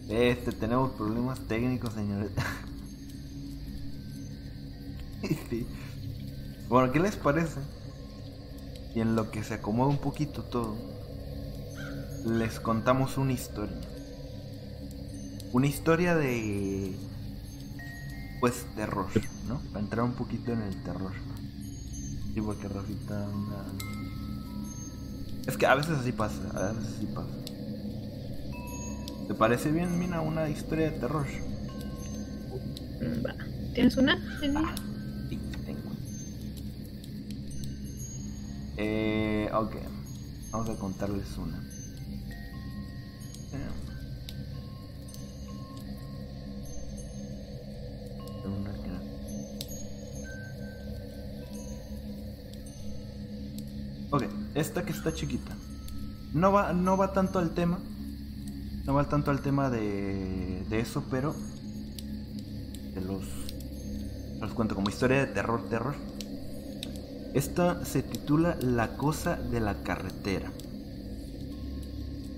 Este, 0.09 0.53
tenemos 0.53 0.93
problemas 0.93 1.41
técnicos, 1.41 1.95
señores. 1.95 2.31
Bueno, 6.69 6.93
¿qué 6.93 7.01
les 7.01 7.17
parece? 7.17 7.61
Y 8.95 9.01
en 9.01 9.17
lo 9.17 9.31
que 9.31 9.43
se 9.43 9.55
acomoda 9.55 9.89
un 9.89 9.97
poquito 9.99 10.43
todo, 10.43 10.77
les 12.27 12.61
contamos 12.61 13.17
una 13.17 13.33
historia. 13.33 13.81
Una 15.53 15.67
historia 15.67 16.15
de 16.15 16.95
pues 18.41 18.67
terror, 18.77 19.07
¿no? 19.49 19.61
Para 19.73 19.81
entrar 19.81 20.05
un 20.05 20.13
poquito 20.13 20.53
en 20.53 20.63
el 20.63 20.83
terror. 20.83 21.13
Sí, 22.35 22.41
porque 22.43 22.69
Rafita 22.69 23.27
Es 25.47 25.57
que 25.57 25.67
a 25.67 25.75
veces 25.75 25.99
así 25.99 26.13
pasa, 26.13 26.43
a 26.55 26.73
veces 26.73 26.97
así 26.97 27.07
pasa. 27.07 27.31
¿Te 29.27 29.35
parece 29.35 29.73
bien, 29.73 29.99
Mina, 29.99 30.21
una 30.21 30.49
historia 30.51 30.91
de 30.91 30.99
terror? 30.99 31.27
¿Tienes 33.75 33.97
una? 33.97 34.19
Ah, 34.57 34.75
Eh, 38.81 39.51
ok. 39.53 39.75
Vamos 40.53 40.71
a 40.71 40.77
contarles 40.77 41.37
una. 41.37 41.61
Ok, 54.11 54.23
esta 54.55 54.85
que 54.85 54.93
está 54.93 55.13
chiquita. 55.13 55.55
No 56.33 56.53
va, 56.53 56.73
no 56.73 56.97
va 56.97 57.13
tanto 57.13 57.39
al 57.41 57.51
tema. 57.51 57.79
No 58.85 58.95
va 58.95 59.09
tanto 59.09 59.31
al 59.31 59.43
tema 59.43 59.71
de, 59.71 60.65
de 60.69 60.81
eso, 60.81 61.05
pero. 61.11 61.35
De 62.95 63.01
los. 63.01 63.25
Los 64.41 64.53
cuento 64.55 64.77
como 64.77 64.89
historia 64.89 65.19
de 65.19 65.27
terror, 65.27 65.69
terror. 65.69 66.08
Esta 67.35 67.85
se 67.85 68.03
titula 68.03 68.57
La 68.61 68.97
cosa 68.97 69.37
de 69.37 69.61
la 69.61 69.83
carretera. 69.83 70.51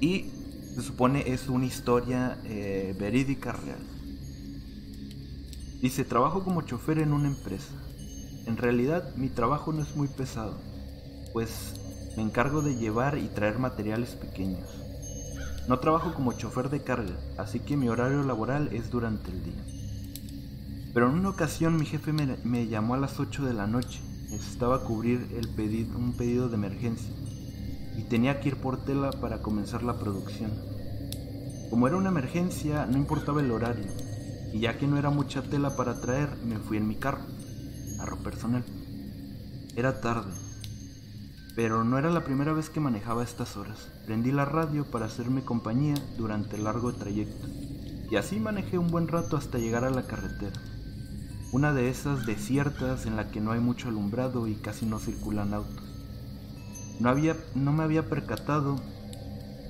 Y 0.01 0.31
se 0.75 0.83
supone 0.83 1.31
es 1.33 1.49
una 1.49 1.67
historia 1.67 2.39
eh, 2.45 2.95
verídica 2.99 3.53
real. 3.53 3.81
Dice, 5.81 6.05
trabajo 6.05 6.45
como 6.45 6.63
chofer 6.63 6.99
en 6.99 7.13
una 7.13 7.29
empresa. 7.29 7.73
En 8.47 8.57
realidad 8.57 9.15
mi 9.17 9.29
trabajo 9.29 9.73
no 9.73 9.83
es 9.83 9.95
muy 9.97 10.09
pesado 10.09 10.71
pues 11.33 11.75
me 12.17 12.23
encargo 12.23 12.63
de 12.63 12.77
llevar 12.77 13.19
y 13.19 13.29
traer 13.29 13.59
materiales 13.59 14.11
pequeños. 14.11 14.69
No 15.69 15.79
trabajo 15.79 16.15
como 16.15 16.33
chofer 16.33 16.69
de 16.69 16.83
carga, 16.83 17.17
así 17.39 17.61
que 17.61 17.77
mi 17.77 17.89
horario 17.89 18.23
laboral 18.23 18.69
es 18.73 18.91
durante 18.91 19.31
el 19.31 19.45
día. 19.45 19.65
Pero 20.93 21.09
en 21.09 21.19
una 21.19 21.29
ocasión 21.29 21.77
mi 21.77 21.87
jefe 21.87 22.13
me, 22.13 22.67
llamó 22.67 22.95
a 22.95 22.99
las 22.99 23.21
8 23.21 23.45
de 23.45 23.55
la 23.55 23.67
noche. 23.67 24.01
Necesitaba 24.31 24.85
cubrir 24.85 25.27
un 25.97 26.15
pedido 26.17 26.49
de 26.49 26.55
emergencia 26.55 27.13
y 27.97 28.05
tenía 28.05 28.41
que 28.41 28.51
ir 28.51 28.57
por 28.57 28.85
tela 28.85 29.11
para 29.11 29.43
comenzar 29.43 29.83
la 29.83 29.99
producción. 29.99 30.53
Como 31.69 31.87
era 31.87 31.97
una 31.97 32.09
emergencia, 32.09 32.87
no 32.87 32.97
importaba 32.97 33.41
el 33.41 33.51
horario, 33.51 33.87
y 34.53 34.61
ya 34.61 34.79
que 34.79 34.87
no 34.87 34.99
era 34.99 35.11
mucha 35.11 35.43
tela 35.43 35.77
para 35.77 36.01
traer, 36.01 36.29
me 36.45 36.59
fui 36.59 36.77
en 36.77 36.89
mi 36.89 36.97
carro, 36.97 37.23
carro 37.99 38.17
personal. 38.19 38.65
Era 39.77 40.01
tarde, 40.01 40.33
pero 41.55 41.85
no 41.85 41.99
era 41.99 42.11
la 42.11 42.25
primera 42.25 42.53
vez 42.53 42.71
que 42.71 42.81
manejaba 42.81 43.23
estas 43.23 43.57
horas. 43.57 43.89
Prendí 44.07 44.33
la 44.33 44.45
radio 44.45 44.85
para 44.85 45.07
hacerme 45.07 45.43
compañía 45.43 45.95
durante 46.17 46.57
el 46.57 46.65
largo 46.65 46.93
trayecto. 46.93 47.47
Y 48.11 48.17
así 48.17 48.41
manejé 48.41 48.79
un 48.79 48.89
buen 48.89 49.07
rato 49.09 49.37
hasta 49.37 49.59
llegar 49.59 49.85
a 49.85 49.91
la 49.91 50.07
carretera. 50.07 50.61
Una 51.53 51.73
de 51.73 51.89
esas 51.89 52.27
desiertas 52.27 53.07
en 53.07 53.17
la 53.17 53.31
que 53.31 53.41
no 53.41 53.51
hay 53.51 53.59
mucho 53.59 53.89
alumbrado 53.89 54.47
y 54.47 54.55
casi 54.55 54.87
no 54.87 55.01
circulan 55.01 55.53
autos. 55.53 55.83
No, 57.01 57.09
había, 57.09 57.37
no 57.57 57.73
me 57.73 57.83
había 57.83 58.09
percatado 58.09 58.77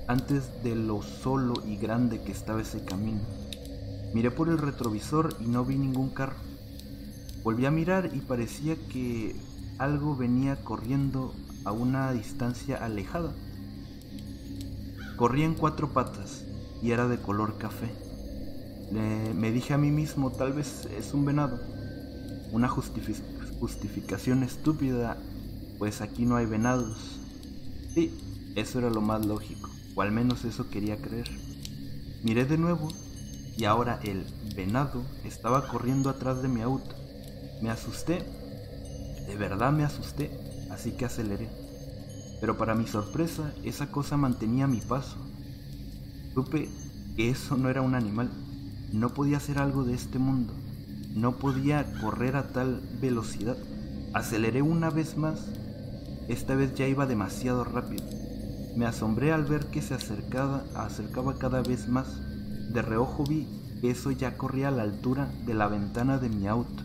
antes 0.07 0.63
de 0.63 0.75
lo 0.75 1.01
solo 1.01 1.55
y 1.65 1.77
grande 1.77 2.21
que 2.21 2.31
estaba 2.31 2.61
ese 2.61 2.85
camino. 2.85 3.21
Miré 4.13 4.29
por 4.29 4.49
el 4.49 4.59
retrovisor 4.59 5.35
y 5.39 5.45
no 5.45 5.65
vi 5.65 5.77
ningún 5.77 6.09
carro. 6.09 6.35
Volví 7.43 7.65
a 7.65 7.71
mirar 7.71 8.11
y 8.13 8.19
parecía 8.19 8.75
que 8.75 9.35
algo 9.79 10.15
venía 10.15 10.63
corriendo 10.63 11.33
a 11.65 11.71
una 11.71 12.11
distancia 12.11 12.77
alejada. 12.77 13.33
Corría 15.15 15.45
en 15.45 15.55
cuatro 15.55 15.93
patas 15.93 16.43
y 16.83 16.91
era 16.91 17.07
de 17.07 17.17
color 17.17 17.57
café. 17.57 17.89
Me 18.91 19.51
dije 19.51 19.73
a 19.73 19.77
mí 19.77 19.91
mismo, 19.91 20.31
tal 20.31 20.53
vez 20.53 20.87
es 20.97 21.13
un 21.13 21.25
venado. 21.25 21.59
Una 22.51 22.67
justificación 22.67 24.43
estúpida, 24.43 25.17
pues 25.79 26.01
aquí 26.01 26.25
no 26.25 26.35
hay 26.35 26.45
venados. 26.45 27.19
Sí, 27.93 28.13
eso 28.55 28.79
era 28.79 28.89
lo 28.89 29.01
más 29.01 29.25
lógico, 29.25 29.69
o 29.95 30.01
al 30.01 30.11
menos 30.11 30.43
eso 30.45 30.69
quería 30.69 30.97
creer. 30.97 31.29
Miré 32.23 32.45
de 32.45 32.57
nuevo 32.57 32.89
y 33.57 33.65
ahora 33.65 33.99
el 34.03 34.25
venado 34.55 35.03
estaba 35.23 35.67
corriendo 35.67 36.09
atrás 36.09 36.41
de 36.41 36.47
mi 36.49 36.61
auto. 36.61 36.95
Me 37.61 37.69
asusté, 37.69 38.23
de 39.27 39.35
verdad 39.37 39.71
me 39.71 39.83
asusté 39.83 40.31
así 40.71 40.91
que 40.91 41.05
aceleré. 41.05 41.49
Pero 42.39 42.57
para 42.57 42.75
mi 42.75 42.87
sorpresa, 42.87 43.53
esa 43.63 43.91
cosa 43.91 44.17
mantenía 44.17 44.67
mi 44.67 44.81
paso. 44.81 45.17
Supe 46.33 46.69
que 47.15 47.29
eso 47.29 47.55
no 47.57 47.69
era 47.69 47.81
un 47.81 47.93
animal, 47.93 48.31
no 48.91 49.13
podía 49.13 49.39
ser 49.39 49.59
algo 49.59 49.83
de 49.83 49.93
este 49.93 50.19
mundo, 50.19 50.53
no 51.15 51.37
podía 51.37 51.85
correr 52.01 52.35
a 52.35 52.47
tal 52.47 52.81
velocidad. 53.01 53.57
Aceleré 54.13 54.61
una 54.61 54.89
vez 54.89 55.17
más, 55.17 55.39
esta 56.27 56.55
vez 56.55 56.75
ya 56.75 56.87
iba 56.87 57.05
demasiado 57.05 57.63
rápido. 57.63 58.05
Me 58.75 58.85
asombré 58.85 59.33
al 59.33 59.43
ver 59.45 59.65
que 59.67 59.81
se 59.81 59.93
acercaba, 59.93 60.63
acercaba 60.75 61.35
cada 61.35 61.61
vez 61.61 61.87
más. 61.87 62.07
De 62.73 62.81
reojo 62.81 63.23
vi 63.25 63.47
que 63.81 63.91
eso 63.91 64.11
ya 64.11 64.37
corría 64.37 64.69
a 64.69 64.71
la 64.71 64.83
altura 64.83 65.29
de 65.45 65.53
la 65.53 65.67
ventana 65.67 66.17
de 66.17 66.29
mi 66.29 66.47
auto. 66.47 66.83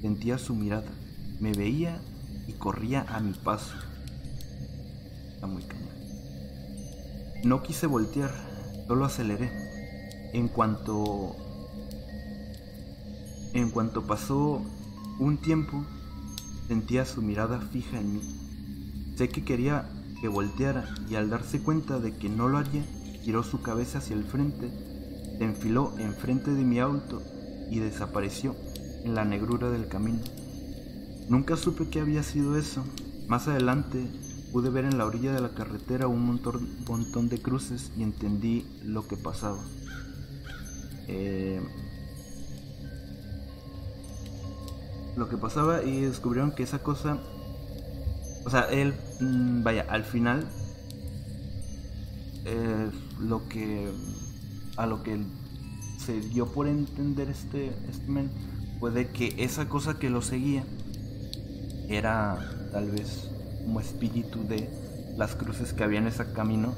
Sentía 0.00 0.38
su 0.38 0.54
mirada, 0.54 0.90
me 1.38 1.52
veía 1.52 2.00
y 2.48 2.52
corría 2.54 3.06
a 3.08 3.20
mi 3.20 3.32
paso. 3.32 3.74
Está 5.34 5.46
muy 5.46 5.62
cañón. 5.62 5.88
No 7.44 7.62
quise 7.62 7.86
voltear, 7.86 8.30
solo 8.88 9.04
aceleré. 9.04 9.50
En 10.32 10.48
cuanto 10.48 11.36
en 13.52 13.70
cuanto 13.70 14.06
pasó 14.06 14.62
un 15.18 15.38
tiempo, 15.38 15.84
sentía 16.68 17.04
su 17.04 17.22
mirada 17.22 17.60
fija 17.60 17.98
en 17.98 18.14
mí. 18.14 18.20
Sé 19.16 19.28
que 19.28 19.44
quería 19.44 19.88
que 20.20 20.28
volteara 20.28 20.94
y 21.08 21.14
al 21.16 21.30
darse 21.30 21.60
cuenta 21.60 21.98
de 21.98 22.16
que 22.16 22.28
no 22.28 22.48
lo 22.48 22.58
haría, 22.58 22.84
giró 23.22 23.42
su 23.42 23.60
cabeza 23.62 23.98
hacia 23.98 24.16
el 24.16 24.24
frente, 24.24 24.70
se 25.38 25.44
enfiló 25.44 25.94
enfrente 25.98 26.52
de 26.52 26.64
mi 26.64 26.78
auto 26.78 27.22
y 27.70 27.78
desapareció 27.78 28.54
en 29.04 29.14
la 29.14 29.24
negrura 29.24 29.70
del 29.70 29.88
camino. 29.88 30.20
Nunca 31.28 31.56
supe 31.56 31.88
qué 31.88 32.00
había 32.00 32.22
sido 32.22 32.56
eso. 32.56 32.84
Más 33.28 33.46
adelante 33.46 34.04
pude 34.52 34.68
ver 34.68 34.84
en 34.84 34.98
la 34.98 35.06
orilla 35.06 35.32
de 35.32 35.40
la 35.40 35.54
carretera 35.54 36.08
un 36.08 36.24
montón, 36.24 37.28
de 37.28 37.38
cruces 37.40 37.92
y 37.96 38.02
entendí 38.02 38.66
lo 38.84 39.06
que 39.06 39.16
pasaba. 39.16 39.62
Eh, 41.06 41.60
lo 45.16 45.28
que 45.28 45.36
pasaba 45.36 45.82
y 45.82 46.00
descubrieron 46.02 46.52
que 46.52 46.62
esa 46.62 46.80
cosa, 46.80 47.18
o 48.44 48.50
sea, 48.50 48.62
él, 48.70 48.94
mm, 49.20 49.62
vaya, 49.62 49.86
al 49.88 50.04
final, 50.04 50.46
eh, 52.44 52.90
lo 53.20 53.48
que, 53.48 53.90
a 54.76 54.86
lo 54.86 55.02
que 55.02 55.20
se 55.98 56.20
dio 56.20 56.46
por 56.46 56.66
entender 56.66 57.28
este, 57.28 57.72
este 57.88 58.10
men, 58.10 58.30
fue 58.78 58.90
de 58.90 59.08
que 59.08 59.34
esa 59.36 59.68
cosa 59.68 59.98
que 59.98 60.08
lo 60.08 60.22
seguía 60.22 60.64
era 61.88 62.38
tal 62.72 62.90
vez 62.90 63.30
como 63.62 63.80
espíritu 63.80 64.42
de 64.48 64.70
las 65.18 65.36
cruces 65.36 65.74
que 65.74 65.84
había 65.84 65.98
en 65.98 66.06
ese 66.06 66.32
camino 66.32 66.74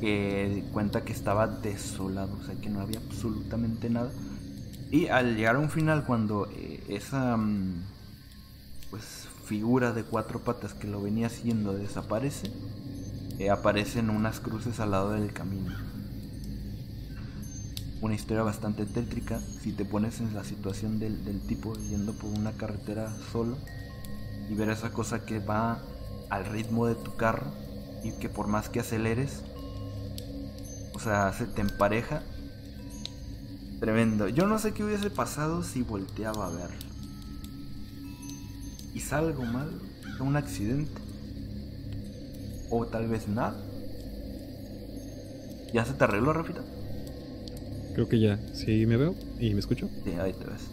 que 0.00 0.64
cuenta 0.72 1.04
que 1.04 1.12
estaba 1.12 1.46
desolado, 1.46 2.36
o 2.40 2.44
sea 2.44 2.54
que 2.56 2.68
no 2.68 2.80
había 2.80 2.98
absolutamente 2.98 3.88
nada. 3.88 4.10
Y 4.90 5.06
al 5.08 5.36
llegar 5.36 5.56
a 5.56 5.58
un 5.58 5.70
final 5.70 6.04
cuando 6.04 6.48
eh, 6.52 6.75
esa 6.88 7.36
mm, 7.36 7.84
pues 8.90 9.28
figura 9.44 9.92
de 9.92 10.04
cuatro 10.04 10.40
patas 10.40 10.74
que 10.74 10.86
lo 10.86 11.00
venía 11.00 11.28
haciendo 11.28 11.72
desaparece, 11.72 12.50
eh, 13.38 13.50
aparecen 13.50 14.10
unas 14.10 14.40
cruces 14.40 14.80
al 14.80 14.92
lado 14.92 15.12
del 15.12 15.32
camino. 15.32 15.74
Una 18.00 18.14
historia 18.14 18.42
bastante 18.42 18.84
tétrica 18.86 19.40
si 19.40 19.72
te 19.72 19.84
pones 19.84 20.20
en 20.20 20.34
la 20.34 20.44
situación 20.44 20.98
del, 20.98 21.24
del 21.24 21.40
tipo 21.40 21.74
yendo 21.74 22.12
por 22.12 22.30
una 22.30 22.52
carretera 22.52 23.14
solo 23.32 23.56
y 24.50 24.54
ver 24.54 24.68
esa 24.68 24.92
cosa 24.92 25.24
que 25.24 25.38
va 25.38 25.82
al 26.30 26.44
ritmo 26.44 26.86
de 26.86 26.94
tu 26.94 27.16
carro 27.16 27.52
y 28.02 28.12
que 28.12 28.28
por 28.28 28.46
más 28.46 28.68
que 28.68 28.80
aceleres, 28.80 29.42
o 30.94 30.98
sea, 30.98 31.32
se 31.32 31.46
te 31.46 31.62
empareja. 31.62 32.22
Tremendo. 33.80 34.28
Yo 34.28 34.46
no 34.46 34.58
sé 34.58 34.72
qué 34.72 34.84
hubiese 34.84 35.10
pasado 35.10 35.62
si 35.62 35.82
volteaba 35.82 36.46
a 36.46 36.50
verlo. 36.50 36.76
Y 38.94 39.00
salgo 39.00 39.44
mal, 39.44 39.70
un 40.20 40.36
accidente. 40.36 41.00
O 42.70 42.86
tal 42.86 43.08
vez 43.08 43.28
nada. 43.28 43.62
¿Ya 45.72 45.84
se 45.84 45.92
te 45.92 46.04
arregló, 46.04 46.32
Rafita? 46.32 46.62
Creo 47.94 48.08
que 48.08 48.18
ya. 48.20 48.38
¿Sí 48.54 48.86
me 48.86 48.96
veo 48.96 49.14
y 49.38 49.52
me 49.52 49.60
escucho? 49.60 49.90
Sí, 50.04 50.12
ahí 50.12 50.32
te 50.32 50.44
ves. 50.44 50.70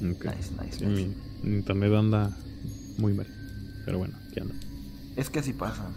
Nice, 0.00 0.50
nice, 0.60 0.84
nice. 0.84 1.10
Mi 1.42 1.56
internet 1.56 1.92
anda 1.92 2.36
muy 2.98 3.14
mal. 3.14 3.26
Pero 3.84 3.98
bueno, 3.98 4.16
¿qué 4.32 4.40
anda? 4.40 4.54
Es 5.16 5.28
que 5.28 5.40
así 5.40 5.52
pasa. 5.52 5.88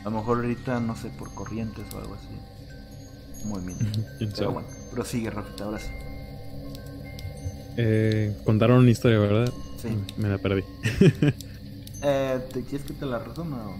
A 0.00 0.04
lo 0.04 0.10
mejor 0.12 0.38
ahorita, 0.38 0.80
no 0.80 0.96
sé, 0.96 1.08
por 1.10 1.34
corrientes 1.34 1.84
o 1.94 1.98
algo 1.98 2.14
así. 2.14 2.28
Pero 4.18 4.52
bueno, 4.52 4.68
prosigue, 4.92 5.30
Rafita, 5.30 5.64
ahora 5.64 5.78
sí. 5.78 5.90
Eh, 7.76 8.36
contaron 8.44 8.78
una 8.78 8.90
historia, 8.90 9.18
¿verdad? 9.18 9.52
Sí. 9.80 9.88
Me 10.16 10.28
la 10.28 10.38
perdí. 10.38 10.62
eh, 12.02 12.38
¿Te 12.52 12.62
quieres 12.62 12.86
que 12.86 12.94
te 12.94 13.06
la 13.06 13.18
resuma 13.18 13.66
o...? 13.66 13.76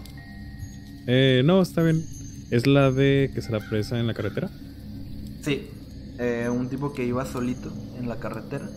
Eh, 1.06 1.42
no, 1.44 1.60
está 1.62 1.82
bien. 1.82 2.04
¿Es 2.50 2.66
la 2.66 2.90
de 2.90 3.30
que 3.34 3.42
se 3.42 3.52
la 3.52 3.60
presa 3.60 3.98
en 3.98 4.06
la 4.06 4.14
carretera? 4.14 4.50
Sí. 5.42 5.70
Eh, 6.18 6.48
un 6.48 6.68
tipo 6.68 6.92
que 6.92 7.04
iba 7.04 7.24
solito 7.24 7.72
en 7.98 8.08
la 8.08 8.16
carretera. 8.16 8.68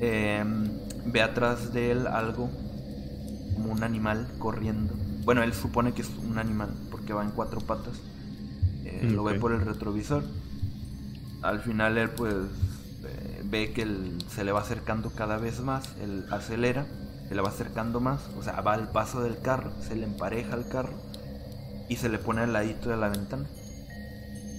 Eh, 0.00 0.44
ve 1.06 1.22
atrás 1.22 1.72
de 1.72 1.92
él 1.92 2.06
algo 2.06 2.50
como 3.54 3.72
un 3.72 3.82
animal 3.82 4.26
corriendo. 4.38 4.94
Bueno, 5.24 5.42
él 5.42 5.52
supone 5.52 5.92
que 5.92 6.02
es 6.02 6.10
un 6.28 6.38
animal 6.38 6.70
porque 6.90 7.12
va 7.12 7.22
en 7.22 7.30
cuatro 7.30 7.60
patas. 7.60 7.94
Eh, 8.84 9.10
Lo 9.12 9.24
ve 9.24 9.34
por 9.38 9.52
el 9.52 9.60
retrovisor. 9.60 10.24
Al 11.42 11.60
final 11.60 11.98
él 11.98 12.10
pues 12.10 12.34
eh, 12.34 13.42
ve 13.44 13.72
que 13.72 13.82
él 13.82 14.18
se 14.28 14.44
le 14.44 14.52
va 14.52 14.60
acercando 14.60 15.10
cada 15.10 15.38
vez 15.38 15.60
más. 15.60 15.88
Él 16.00 16.24
acelera, 16.30 16.86
se 17.28 17.34
le 17.34 17.42
va 17.42 17.48
acercando 17.48 18.00
más. 18.00 18.20
O 18.38 18.42
sea, 18.42 18.60
va 18.60 18.74
al 18.74 18.90
paso 18.90 19.22
del 19.22 19.40
carro, 19.40 19.72
se 19.80 19.96
le 19.96 20.04
empareja 20.04 20.54
al 20.54 20.68
carro 20.68 20.94
y 21.88 21.96
se 21.96 22.08
le 22.08 22.18
pone 22.18 22.42
al 22.42 22.52
ladito 22.52 22.90
de 22.90 22.96
la 22.96 23.08
ventana. 23.08 23.46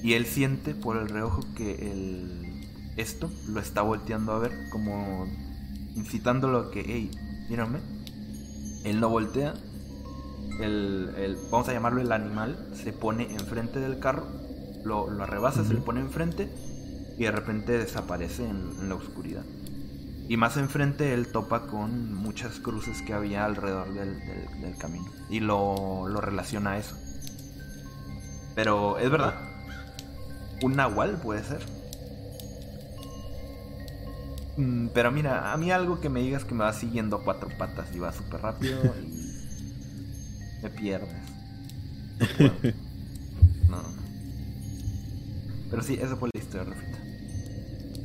Y 0.03 0.13
él 0.13 0.25
siente 0.25 0.75
por 0.75 0.97
el 0.97 1.07
reojo 1.07 1.41
que 1.55 1.91
el, 1.91 2.67
esto 2.97 3.31
lo 3.47 3.59
está 3.59 3.81
volteando 3.81 4.33
a 4.33 4.39
ver 4.39 4.51
como 4.69 5.25
incitándolo 5.95 6.59
a 6.59 6.71
que, 6.71 6.83
hey, 6.85 7.11
mírame. 7.49 7.79
Él 8.83 8.99
no 8.99 9.09
voltea. 9.09 9.53
El, 10.59 11.37
vamos 11.49 11.67
a 11.69 11.73
llamarlo 11.73 12.01
el 12.01 12.11
animal, 12.11 12.69
se 12.73 12.93
pone 12.93 13.31
enfrente 13.31 13.79
del 13.79 13.99
carro, 13.99 14.27
lo, 14.83 15.09
lo 15.09 15.23
arrebasa, 15.23 15.63
se 15.63 15.73
le 15.73 15.81
pone 15.81 16.01
enfrente 16.01 16.49
y 17.17 17.23
de 17.23 17.31
repente 17.31 17.77
desaparece 17.77 18.47
en, 18.47 18.89
la 18.89 18.95
oscuridad. 18.95 19.43
Y 20.29 20.37
más 20.37 20.55
enfrente 20.57 21.13
él 21.13 21.31
topa 21.31 21.67
con 21.67 22.13
muchas 22.13 22.59
cruces 22.59 23.01
que 23.01 23.13
había 23.13 23.45
alrededor 23.45 23.93
del, 23.93 24.19
del 24.61 24.77
camino. 24.77 25.05
Y 25.29 25.41
lo, 25.41 26.07
lo 26.07 26.21
relaciona 26.21 26.71
a 26.71 26.77
eso. 26.77 26.95
Pero 28.55 28.97
es 28.99 29.09
verdad. 29.09 29.33
Un 30.61 30.75
nahual 30.75 31.17
puede 31.17 31.43
ser. 31.43 31.61
Mm, 34.57 34.89
pero 34.93 35.11
mira, 35.11 35.51
a 35.51 35.57
mí 35.57 35.71
algo 35.71 35.99
que 35.99 36.09
me 36.09 36.21
digas 36.21 36.45
que 36.45 36.53
me 36.53 36.63
va 36.63 36.73
siguiendo 36.73 37.17
a 37.17 37.23
cuatro 37.23 37.49
patas 37.57 37.87
y 37.93 37.99
va 37.99 38.13
súper 38.13 38.41
rápido 38.41 38.79
y 38.85 39.12
me 40.63 40.69
pierdes. 40.69 41.09
No, 43.69 43.81
no, 43.81 43.89
Pero 45.71 45.81
sí, 45.81 45.95
esa 45.95 46.15
fue 46.15 46.29
la 46.31 46.39
historia, 46.39 46.75
Rafita. 46.75 46.99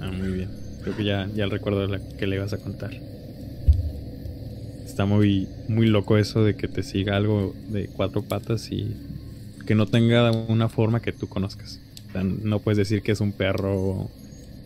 Ah, 0.01 0.11
muy 0.11 0.29
bien. 0.29 0.51
Creo 0.83 0.97
que 0.97 1.05
ya, 1.05 1.29
ya 1.35 1.45
recuerdo 1.45 1.87
la 1.87 2.01
que 2.17 2.27
le 2.27 2.37
ibas 2.37 2.55
a 2.55 2.59
contar. 2.59 2.93
Está 4.87 5.05
muy, 5.05 5.47
muy 5.69 5.87
loco 5.87 6.17
eso 6.17 6.43
de 6.43 6.57
que 6.57 6.69
te 6.69 6.83
siga 6.83 7.17
algo 7.17 7.55
de 7.69 7.89
cuatro 7.89 8.23
patas 8.23 8.73
y 8.73 8.97
que 9.67 9.75
no 9.75 9.85
tenga 9.85 10.31
una 10.31 10.71
forma 10.71 11.03
que 11.03 11.13
tú 11.13 11.29
conozcas. 11.29 11.81
O 12.09 12.13
sea, 12.13 12.25
no 12.25 12.61
puedes 12.61 12.79
decir 12.79 13.03
que 13.03 13.13
es 13.13 13.21
un 13.21 13.33
perro 13.33 14.09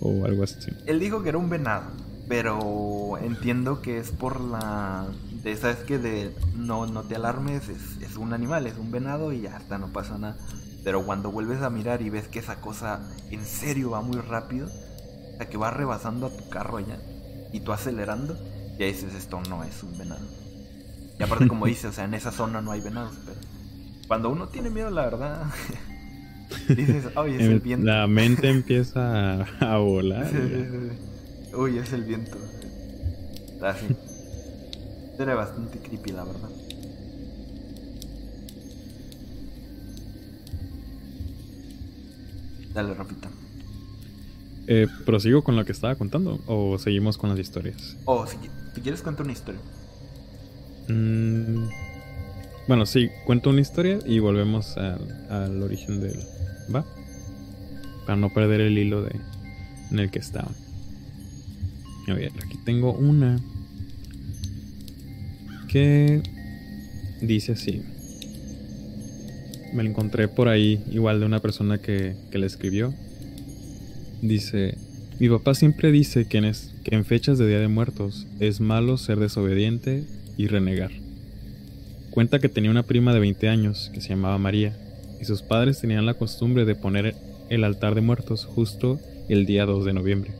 o 0.00 0.24
algo 0.24 0.44
así. 0.44 0.70
Él 0.86 1.00
dijo 1.00 1.24
que 1.24 1.30
era 1.30 1.38
un 1.38 1.50
venado, 1.50 1.90
pero 2.28 3.18
entiendo 3.18 3.82
que 3.82 3.98
es 3.98 4.12
por 4.12 4.40
la... 4.40 5.08
De, 5.42 5.56
¿Sabes 5.56 5.78
que 5.78 5.98
De 5.98 6.34
no, 6.56 6.86
no 6.86 7.02
te 7.02 7.16
alarmes, 7.16 7.68
es, 7.68 8.00
es 8.02 8.16
un 8.16 8.32
animal, 8.32 8.66
es 8.66 8.76
un 8.78 8.90
venado 8.90 9.32
y 9.32 9.42
ya 9.42 9.56
está, 9.56 9.78
no 9.78 9.92
pasa 9.92 10.18
nada. 10.18 10.36
Pero 10.84 11.04
cuando 11.04 11.30
vuelves 11.30 11.62
a 11.62 11.70
mirar 11.70 12.02
y 12.02 12.10
ves 12.10 12.28
que 12.28 12.40
esa 12.40 12.60
cosa 12.60 13.00
en 13.30 13.44
serio 13.44 13.90
va 13.90 14.00
muy 14.00 14.18
rápido, 14.18 14.66
o 14.66 15.36
sea, 15.36 15.48
que 15.48 15.56
va 15.56 15.70
rebasando 15.70 16.26
a 16.26 16.36
tu 16.36 16.48
carro 16.48 16.80
ya, 16.80 16.98
y 17.52 17.60
tú 17.60 17.72
acelerando, 17.72 18.36
ya 18.78 18.86
dices, 18.86 19.14
esto 19.14 19.40
no 19.48 19.62
es 19.64 19.82
un 19.82 19.96
venado. 19.96 20.26
Y 21.18 21.22
aparte, 21.22 21.46
como 21.46 21.66
dices, 21.66 21.86
o 21.86 21.92
sea, 21.92 22.04
en 22.04 22.14
esa 22.14 22.32
zona 22.32 22.60
no 22.60 22.72
hay 22.72 22.80
venados, 22.80 23.14
pero 23.24 23.38
cuando 24.08 24.30
uno 24.30 24.48
tiene 24.48 24.70
miedo, 24.70 24.90
la 24.90 25.02
verdad, 25.02 25.42
Dices, 26.68 27.06
es 27.06 27.42
el 27.42 27.60
viento. 27.60 27.86
La 27.86 28.06
mente 28.06 28.48
empieza 28.48 29.42
a, 29.60 29.76
volar. 29.78 30.30
Uy, 31.54 31.78
es 31.78 31.92
el 31.92 32.04
viento. 32.04 32.38
Así. 33.62 33.86
Era 35.22 35.36
bastante 35.36 35.78
creepy, 35.78 36.10
la 36.10 36.24
verdad. 36.24 36.50
Dale, 42.74 42.94
Rafita. 42.94 43.30
Eh, 44.66 44.88
¿Prosigo 45.06 45.44
con 45.44 45.54
lo 45.54 45.64
que 45.64 45.70
estaba 45.70 45.94
contando 45.94 46.40
o 46.46 46.76
seguimos 46.76 47.18
con 47.18 47.30
las 47.30 47.38
historias? 47.38 47.96
Oh, 48.04 48.26
si, 48.26 48.36
si 48.74 48.80
quieres 48.80 49.00
contar 49.02 49.24
una 49.24 49.32
historia. 49.32 49.60
Mm, 50.88 51.68
bueno, 52.66 52.84
sí, 52.84 53.08
cuento 53.24 53.50
una 53.50 53.60
historia 53.60 54.00
y 54.04 54.18
volvemos 54.18 54.76
al, 54.76 55.26
al 55.30 55.62
origen 55.62 56.00
del, 56.00 56.18
¿Va? 56.74 56.84
Para 58.06 58.16
no 58.16 58.28
perder 58.30 58.60
el 58.60 58.76
hilo 58.76 59.02
de, 59.02 59.20
en 59.92 60.00
el 60.00 60.10
que 60.10 60.18
estaba. 60.18 60.50
A 62.08 62.14
ver, 62.14 62.32
aquí 62.44 62.58
tengo 62.64 62.92
una 62.92 63.38
que 65.72 66.20
dice 67.22 67.52
así. 67.52 67.82
Me 69.72 69.82
la 69.82 69.88
encontré 69.88 70.28
por 70.28 70.48
ahí, 70.48 70.84
igual 70.90 71.20
de 71.20 71.26
una 71.26 71.40
persona 71.40 71.78
que, 71.78 72.14
que 72.30 72.38
le 72.38 72.46
escribió. 72.46 72.92
Dice, 74.20 74.76
mi 75.18 75.30
papá 75.30 75.54
siempre 75.54 75.90
dice 75.90 76.26
que 76.26 76.38
en, 76.38 76.52
que 76.84 76.94
en 76.94 77.06
fechas 77.06 77.38
de 77.38 77.48
Día 77.48 77.58
de 77.58 77.68
Muertos 77.68 78.26
es 78.38 78.60
malo 78.60 78.98
ser 78.98 79.18
desobediente 79.18 80.04
y 80.36 80.46
renegar. 80.46 80.90
Cuenta 82.10 82.38
que 82.38 82.50
tenía 82.50 82.70
una 82.70 82.82
prima 82.82 83.14
de 83.14 83.20
20 83.20 83.48
años 83.48 83.90
que 83.94 84.02
se 84.02 84.10
llamaba 84.10 84.36
María 84.36 84.76
y 85.22 85.24
sus 85.24 85.40
padres 85.40 85.80
tenían 85.80 86.04
la 86.04 86.14
costumbre 86.14 86.66
de 86.66 86.74
poner 86.74 87.14
el 87.48 87.64
altar 87.64 87.94
de 87.94 88.02
muertos 88.02 88.44
justo 88.44 89.00
el 89.30 89.46
día 89.46 89.64
2 89.64 89.86
de 89.86 89.92
noviembre. 89.94 90.32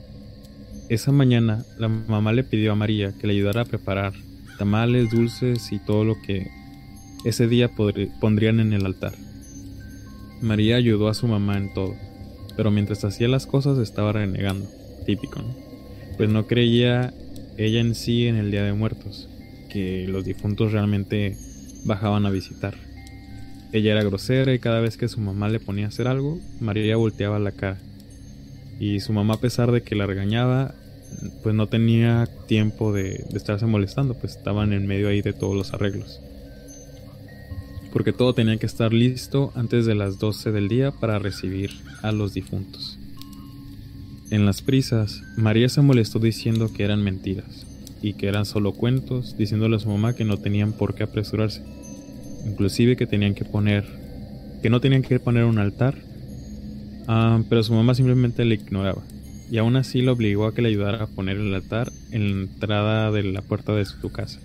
Esa 0.91 1.11
mañana 1.11 1.65
la 1.79 1.89
mamá 1.89 2.35
le 2.35 2.45
pidió 2.45 2.73
a 2.73 2.77
María 2.77 3.15
que 3.19 3.27
le 3.27 3.33
ayudara 3.33 3.63
a 3.63 3.65
preparar 3.65 4.13
tamales, 4.63 5.11
dulces 5.11 5.73
y 5.73 5.81
todo 5.81 6.05
lo 6.05 6.23
que 6.23 6.49
ese 7.25 7.49
día 7.49 7.69
pondrían 8.21 8.61
en 8.61 8.73
el 8.73 8.87
altar. 8.87 9.13
María 10.41 10.77
ayudó 10.77 11.09
a 11.09 11.15
su 11.15 11.27
mamá 11.27 11.59
en 11.59 11.75
todo, 11.75 11.97
pero 12.57 12.71
mientras 12.71 13.05
hacía 13.05 13.27
las 13.27 13.45
cosas 13.45 13.79
estaba 13.79 14.13
renegando, 14.13 14.69
típico, 15.05 15.43
¿no? 15.43 15.53
Pues 16.17 16.31
no 16.31 16.47
creía 16.47 17.13
ella 17.57 17.81
en 17.81 17.97
sí 17.97 18.29
en 18.29 18.37
el 18.37 18.53
Día 18.53 18.63
de 18.63 18.73
Muertos, 18.73 19.29
que 19.69 20.07
los 20.07 20.25
difuntos 20.25 20.71
realmente 20.71 21.37
bajaban 21.85 22.25
a 22.25 22.31
visitar. 22.31 22.77
Ella 23.73 23.91
era 23.91 24.05
grosera 24.05 24.55
y 24.55 24.61
cada 24.61 24.79
vez 24.79 24.97
que 24.97 25.09
su 25.09 25.19
mamá 25.19 25.49
le 25.49 25.59
ponía 25.59 25.87
a 25.87 25.89
hacer 25.89 26.07
algo, 26.07 26.39
María 26.61 26.97
volteaba 26.97 27.41
la 27.41 27.51
cara. 27.51 27.79
Y 28.79 29.01
su 29.01 29.13
mamá, 29.13 29.35
a 29.35 29.41
pesar 29.41 29.73
de 29.73 29.83
que 29.83 29.97
la 29.97 30.07
regañaba, 30.07 30.77
pues 31.43 31.55
no 31.55 31.67
tenía 31.67 32.29
tiempo 32.47 32.93
de, 32.93 33.25
estarse 33.35 33.67
molestando, 33.67 34.15
pues 34.15 34.37
estaban 34.37 34.73
en 34.73 34.87
medio 34.87 35.09
ahí 35.09 35.23
de 35.23 35.33
todos 35.33 35.57
los 35.57 35.73
arreglos. 35.73 36.21
Porque 37.93 38.13
todo 38.13 38.35
tenía 38.35 38.57
que 38.57 38.67
estar 38.67 38.93
listo 38.93 39.53
antes 39.55 39.85
de 39.87 39.95
las 39.95 40.19
12 40.19 40.53
del 40.53 40.69
día 40.69 40.93
para 40.93 41.19
recibir 41.19 41.71
a 42.03 42.13
los 42.13 42.35
difuntos. 42.35 42.99
En 44.31 44.47
las 44.47 44.63
prisas, 44.63 45.23
María 45.37 45.69
se 45.69 45.83
molestó 45.83 46.19
diciendo 46.19 46.73
que 46.73 46.85
eran 46.85 47.03
mentiras 47.03 47.67
y 48.01 48.15
que 48.15 48.29
eran 48.29 48.47
solo 48.47 48.73
cuentos, 48.73 49.37
diciéndole 49.37 49.77
a 49.77 49.81
su 49.81 49.89
mamá 49.89 50.15
que 50.15 50.25
no 50.25 50.39
tenían 50.39 50.73
por 50.73 50.95
qué 50.95 51.03
apresurarse, 51.03 51.63
inclusive 52.47 52.97
que 52.97 53.07
tenían 53.07 53.35
que 53.35 53.45
poner, 53.45 53.85
que 54.63 54.71
no 54.71 54.81
tenían 54.81 55.03
que 55.03 55.21
poner 55.21 55.45
un 55.45 55.59
altar, 55.59 55.99
ah, 57.09 57.43
pero 57.49 57.63
su 57.63 57.75
mamá 57.75 57.95
simplemente 57.95 58.45
le 58.45 58.55
ignoraba 58.55 59.03
y 59.53 59.59
aún 59.59 59.77
así 59.77 60.01
lo 60.01 60.13
obligó 60.13 60.47
a 60.47 60.55
que 60.55 60.63
le 60.63 60.71
ayudara 60.71 61.05
a 61.05 61.07
poner 61.07 61.37
el 61.37 61.55
altar 61.55 61.93
en 62.11 62.25
la 62.25 62.43
entrada 62.45 63.11
de 63.11 63.23
la 63.23 63.43
puerta 63.43 63.75
de 63.75 63.85
su 63.85 64.11
casa. 64.11 64.41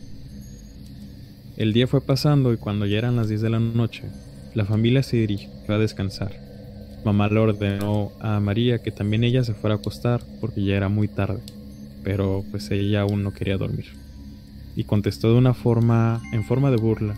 El 1.56 1.72
día 1.72 1.88
fue 1.88 2.02
pasando 2.02 2.52
y 2.52 2.58
cuando 2.58 2.86
ya 2.86 2.98
eran 2.98 3.16
las 3.16 3.30
10 3.30 3.40
de 3.40 3.50
la 3.50 3.60
noche, 3.60 4.04
la 4.54 4.66
familia 4.66 5.04
se 5.04 5.16
dirigió 5.16 5.50
a 5.70 5.78
descansar. 5.78 6.34
Mamá 7.06 7.30
le 7.30 7.40
ordenó 7.40 8.12
a 8.20 8.42
María 8.42 8.80
que 8.80 8.92
también 8.92 9.24
ella 9.24 9.46
se 9.46 9.54
fuera 9.54 9.76
a 9.76 9.80
acostar 9.80 10.22
porque 10.42 10.62
ya 10.62 10.76
era 10.76 10.90
muy 10.90 11.08
tarde, 11.08 11.40
pero 12.04 12.44
pues 12.52 12.70
ella 12.72 13.04
aún 13.04 13.24
no 13.24 13.34
quería 13.34 13.56
dormir. 13.56 13.86
Y 14.76 14.84
contestó 14.84 15.32
de 15.32 15.38
una 15.38 15.54
forma, 15.54 16.22
en 16.34 16.44
forma 16.44 16.70
de 16.70 16.78
burla, 16.78 17.16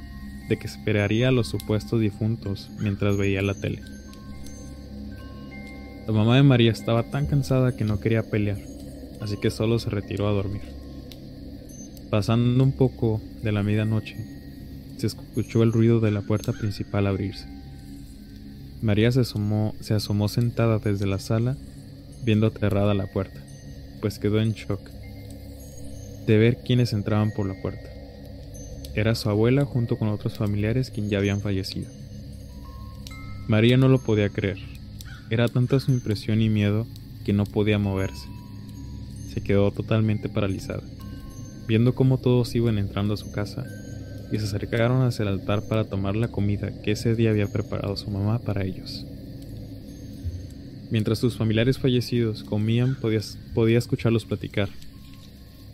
de 0.48 0.58
que 0.58 0.68
esperaría 0.68 1.30
a 1.30 1.32
los 1.32 1.48
supuestos 1.48 2.00
difuntos 2.00 2.70
mientras 2.80 3.18
veía 3.18 3.42
la 3.42 3.56
tele. 3.56 3.82
La 6.10 6.16
mamá 6.16 6.38
de 6.38 6.42
María 6.42 6.72
estaba 6.72 7.04
tan 7.04 7.28
cansada 7.28 7.76
que 7.78 7.86
no 7.86 8.00
quería 8.00 8.24
pelear, 8.24 8.58
así 9.22 9.38
que 9.38 9.52
solo 9.52 9.78
se 9.78 9.92
retiró 9.92 10.28
a 10.28 10.32
dormir. 10.32 10.64
Pasando 12.10 12.64
un 12.64 12.72
poco 12.72 13.22
de 13.44 13.52
la 13.52 13.62
medianoche, 13.62 14.16
se 14.98 15.06
escuchó 15.06 15.62
el 15.62 15.72
ruido 15.72 16.00
de 16.00 16.10
la 16.10 16.22
puerta 16.22 16.52
principal 16.52 17.06
abrirse. 17.06 17.46
María 18.82 19.12
se 19.12 19.20
asomó, 19.20 19.76
se 19.82 19.94
asomó 19.94 20.30
sentada 20.30 20.80
desde 20.80 21.06
la 21.06 21.20
sala, 21.20 21.58
viendo 22.24 22.48
aterrada 22.48 22.96
la 22.96 23.06
puerta, 23.06 23.40
pues 24.02 24.18
quedó 24.18 24.42
en 24.42 24.54
shock 24.54 24.82
de 26.26 26.38
ver 26.40 26.58
quiénes 26.66 26.92
entraban 26.92 27.30
por 27.36 27.46
la 27.46 27.62
puerta. 27.62 27.88
Era 28.96 29.14
su 29.14 29.30
abuela 29.30 29.64
junto 29.64 30.00
con 30.00 30.08
otros 30.08 30.40
familiares 30.40 30.90
quien 30.90 31.08
ya 31.08 31.20
habían 31.20 31.42
fallecido. 31.42 31.88
María 33.48 33.78
no 33.78 33.90
lo 33.90 34.00
podía 34.00 34.30
creer 34.30 34.79
era 35.30 35.48
tanta 35.48 35.80
su 35.80 35.92
impresión 35.92 36.42
y 36.42 36.50
miedo 36.50 36.88
que 37.24 37.34
no 37.34 37.46
podía 37.46 37.78
moverse. 37.78 38.28
Se 39.34 39.42
quedó 39.42 39.72
totalmente 39.72 40.30
paralizada, 40.30 40.84
viendo 41.68 41.94
cómo 41.94 42.18
todos 42.18 42.56
iban 42.56 42.78
entrando 42.78 43.14
a 43.14 43.18
su 43.18 43.32
casa 43.32 43.66
y 44.32 44.40
se 44.40 44.46
acercaron 44.46 45.04
hacia 45.04 45.24
el 45.24 45.30
altar 45.30 45.68
para 45.68 45.86
tomar 45.86 46.16
la 46.16 46.30
comida 46.30 46.82
que 46.82 46.92
ese 46.92 47.16
día 47.16 47.30
había 47.30 47.52
preparado 47.52 47.96
su 47.96 48.10
mamá 48.10 48.40
para 48.40 48.64
ellos. 48.64 49.06
Mientras 50.92 51.20
sus 51.20 51.38
familiares 51.38 51.78
fallecidos 51.78 52.44
comían, 52.44 52.98
podía, 53.00 53.78
escucharlos 53.78 54.26
platicar 54.26 54.70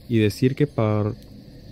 y 0.09 0.17
decir 0.17 0.55
que 0.55 0.67
para, 0.67 1.13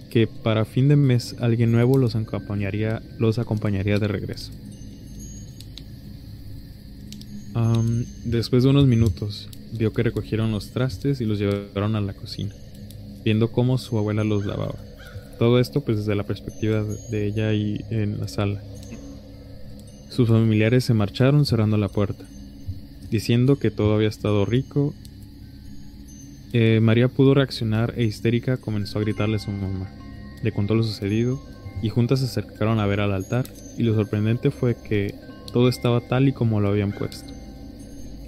que 0.09 0.27
para 0.27 0.63
fin 0.63 0.87
de 0.87 0.95
mes 0.95 1.35
alguien 1.39 1.73
nuevo 1.73 1.97
los 1.97 2.15
acompañaría, 2.15 3.01
los 3.19 3.39
acompañaría 3.39 3.99
de 3.99 4.07
regreso 4.07 4.53
después 8.25 8.63
de 8.63 8.69
unos 8.69 8.87
minutos, 8.87 9.49
vio 9.73 9.93
que 9.93 10.03
recogieron 10.03 10.51
los 10.51 10.71
trastes 10.71 11.21
y 11.21 11.25
los 11.25 11.39
llevaron 11.39 11.95
a 11.95 12.01
la 12.01 12.13
cocina, 12.13 12.53
viendo 13.23 13.51
cómo 13.51 13.77
su 13.77 13.97
abuela 13.97 14.23
los 14.23 14.45
lavaba. 14.45 14.75
Todo 15.39 15.59
esto 15.59 15.81
pues 15.81 15.97
desde 15.97 16.15
la 16.15 16.23
perspectiva 16.23 16.83
de 17.09 17.25
ella 17.27 17.53
y 17.53 17.83
en 17.89 18.19
la 18.19 18.27
sala. 18.27 18.61
Sus 20.09 20.29
familiares 20.29 20.85
se 20.85 20.93
marcharon 20.93 21.45
cerrando 21.45 21.77
la 21.77 21.89
puerta, 21.89 22.23
diciendo 23.09 23.57
que 23.57 23.71
todo 23.71 23.95
había 23.95 24.09
estado 24.09 24.45
rico. 24.45 24.93
Eh, 26.53 26.79
María 26.81 27.07
pudo 27.07 27.33
reaccionar 27.33 27.95
e 27.97 28.03
histérica 28.03 28.57
comenzó 28.57 28.99
a 28.99 29.01
gritarle 29.01 29.37
a 29.37 29.39
su 29.39 29.51
mamá. 29.51 29.89
Le 30.43 30.51
contó 30.51 30.75
lo 30.75 30.83
sucedido 30.83 31.41
y 31.81 31.89
juntas 31.89 32.19
se 32.19 32.25
acercaron 32.25 32.79
a 32.79 32.85
ver 32.85 32.99
al 32.99 33.11
altar 33.11 33.45
y 33.77 33.83
lo 33.83 33.95
sorprendente 33.95 34.51
fue 34.51 34.75
que 34.75 35.15
todo 35.51 35.67
estaba 35.67 36.01
tal 36.01 36.27
y 36.27 36.33
como 36.33 36.61
lo 36.61 36.69
habían 36.69 36.91
puesto. 36.91 37.33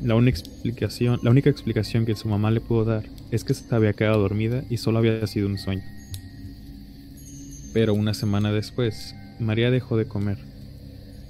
La 0.06 0.14
única 0.14 0.38
explicación, 0.38 1.20
la 1.24 1.32
única 1.32 1.50
explicación 1.50 2.06
que 2.06 2.16
su 2.16 2.28
mamá 2.28 2.52
le 2.52 2.62
pudo 2.62 2.86
dar 2.86 3.06
es 3.32 3.44
que 3.44 3.56
se 3.56 3.74
había 3.74 3.94
quedado 3.94 4.22
dormida 4.22 4.64
y 4.70 4.78
solo 4.78 5.00
había 5.00 5.26
sido 5.26 5.48
un 5.48 5.58
sueño. 5.58 5.82
Pero 7.74 7.96
una 7.96 8.14
semana 8.14 8.52
después, 8.52 9.16
María 9.40 9.72
dejó 9.72 9.98
de 9.98 10.06
comer. 10.06 10.38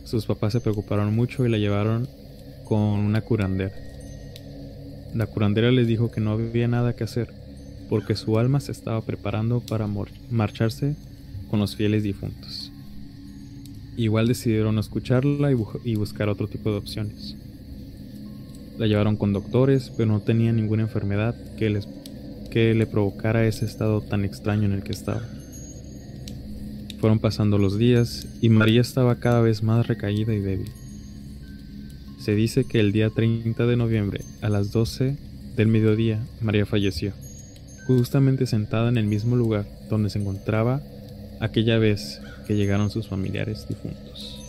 Sus 0.03 0.25
papás 0.25 0.51
se 0.51 0.59
preocuparon 0.59 1.15
mucho 1.15 1.45
y 1.45 1.49
la 1.49 1.57
llevaron 1.57 2.09
con 2.65 2.99
una 2.99 3.21
curandera. 3.21 3.71
La 5.13 5.25
curandera 5.25 5.71
les 5.71 5.87
dijo 5.87 6.11
que 6.11 6.19
no 6.19 6.31
había 6.31 6.67
nada 6.67 6.97
que 6.97 7.05
hacer, 7.05 7.29
porque 7.87 8.17
su 8.17 8.37
alma 8.37 8.59
se 8.59 8.73
estaba 8.73 8.99
preparando 8.99 9.61
para 9.61 9.87
marcharse 10.29 10.97
con 11.49 11.61
los 11.61 11.77
fieles 11.77 12.03
difuntos. 12.03 12.73
Igual 13.95 14.27
decidieron 14.27 14.77
escucharla 14.79 15.49
y 15.85 15.95
buscar 15.95 16.27
otro 16.27 16.49
tipo 16.49 16.71
de 16.71 16.77
opciones. 16.77 17.37
La 18.77 18.87
llevaron 18.87 19.15
con 19.15 19.33
doctores, 19.33 19.91
pero 19.95 20.11
no 20.11 20.21
tenía 20.21 20.51
ninguna 20.51 20.83
enfermedad 20.83 21.35
que, 21.57 21.69
les, 21.69 21.87
que 22.51 22.73
le 22.73 22.85
provocara 22.85 23.45
ese 23.45 23.65
estado 23.65 24.01
tan 24.01 24.25
extraño 24.25 24.65
en 24.65 24.73
el 24.73 24.83
que 24.83 24.91
estaba. 24.91 25.21
Fueron 26.99 27.19
pasando 27.19 27.57
los 27.57 27.77
días 27.77 28.27
y 28.41 28.49
María 28.49 28.81
estaba 28.81 29.15
cada 29.15 29.41
vez 29.41 29.63
más 29.63 29.87
recaída 29.87 30.33
y 30.33 30.39
débil. 30.39 30.71
Se 32.19 32.33
dice 32.33 32.65
que 32.65 32.79
el 32.79 32.91
día 32.91 33.09
30 33.09 33.65
de 33.65 33.77
noviembre, 33.77 34.21
a 34.41 34.49
las 34.49 34.71
12 34.71 35.15
del 35.55 35.67
mediodía, 35.67 36.19
María 36.41 36.65
falleció, 36.65 37.13
justamente 37.85 38.47
sentada 38.47 38.89
en 38.89 38.97
el 38.97 39.05
mismo 39.05 39.35
lugar 39.35 39.65
donde 39.89 40.09
se 40.09 40.19
encontraba 40.19 40.81
aquella 41.39 41.77
vez 41.77 42.21
que 42.47 42.55
llegaron 42.55 42.89
sus 42.89 43.07
familiares 43.07 43.67
difuntos. 43.67 44.41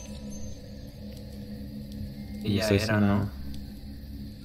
Ella 2.44 2.68
era, 2.68 3.00
¿no? 3.00 3.30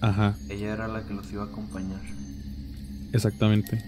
Ajá. 0.01 0.35
Ella 0.49 0.73
era 0.73 0.87
la 0.87 1.05
que 1.05 1.13
los 1.13 1.31
iba 1.31 1.43
a 1.43 1.45
acompañar. 1.47 2.01
Exactamente. 3.13 3.83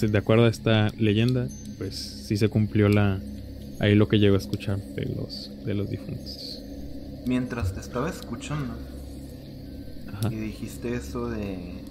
De 0.00 0.16
acuerdo 0.16 0.46
a 0.46 0.48
esta 0.48 0.88
leyenda, 0.98 1.46
pues 1.76 2.24
sí 2.26 2.38
se 2.38 2.48
cumplió 2.48 2.88
la 2.88 3.20
ahí 3.80 3.94
lo 3.94 4.08
que 4.08 4.18
llegó 4.18 4.36
a 4.36 4.38
escuchar 4.38 4.78
de 4.78 5.04
los 5.06 5.50
de 5.64 5.74
los 5.74 5.90
difuntos. 5.90 6.62
Mientras 7.26 7.74
te 7.74 7.80
estaba 7.80 8.08
escuchando 8.08 8.74
y 10.30 10.36
dijiste 10.36 10.94
eso 10.94 11.28
de 11.28 11.82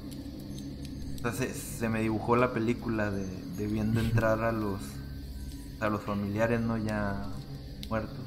o 1.23 1.31
sea, 1.31 1.33
se, 1.33 1.89
me 1.89 2.01
dibujó 2.01 2.35
la 2.35 2.53
película 2.53 3.11
de, 3.11 3.25
de 3.57 3.67
viendo 3.67 3.99
entrar 3.99 4.43
a 4.43 4.51
los 4.51 4.79
a 5.79 5.89
los 5.89 6.01
familiares 6.01 6.61
no 6.61 6.77
ya 6.77 7.25
muertos 7.89 8.17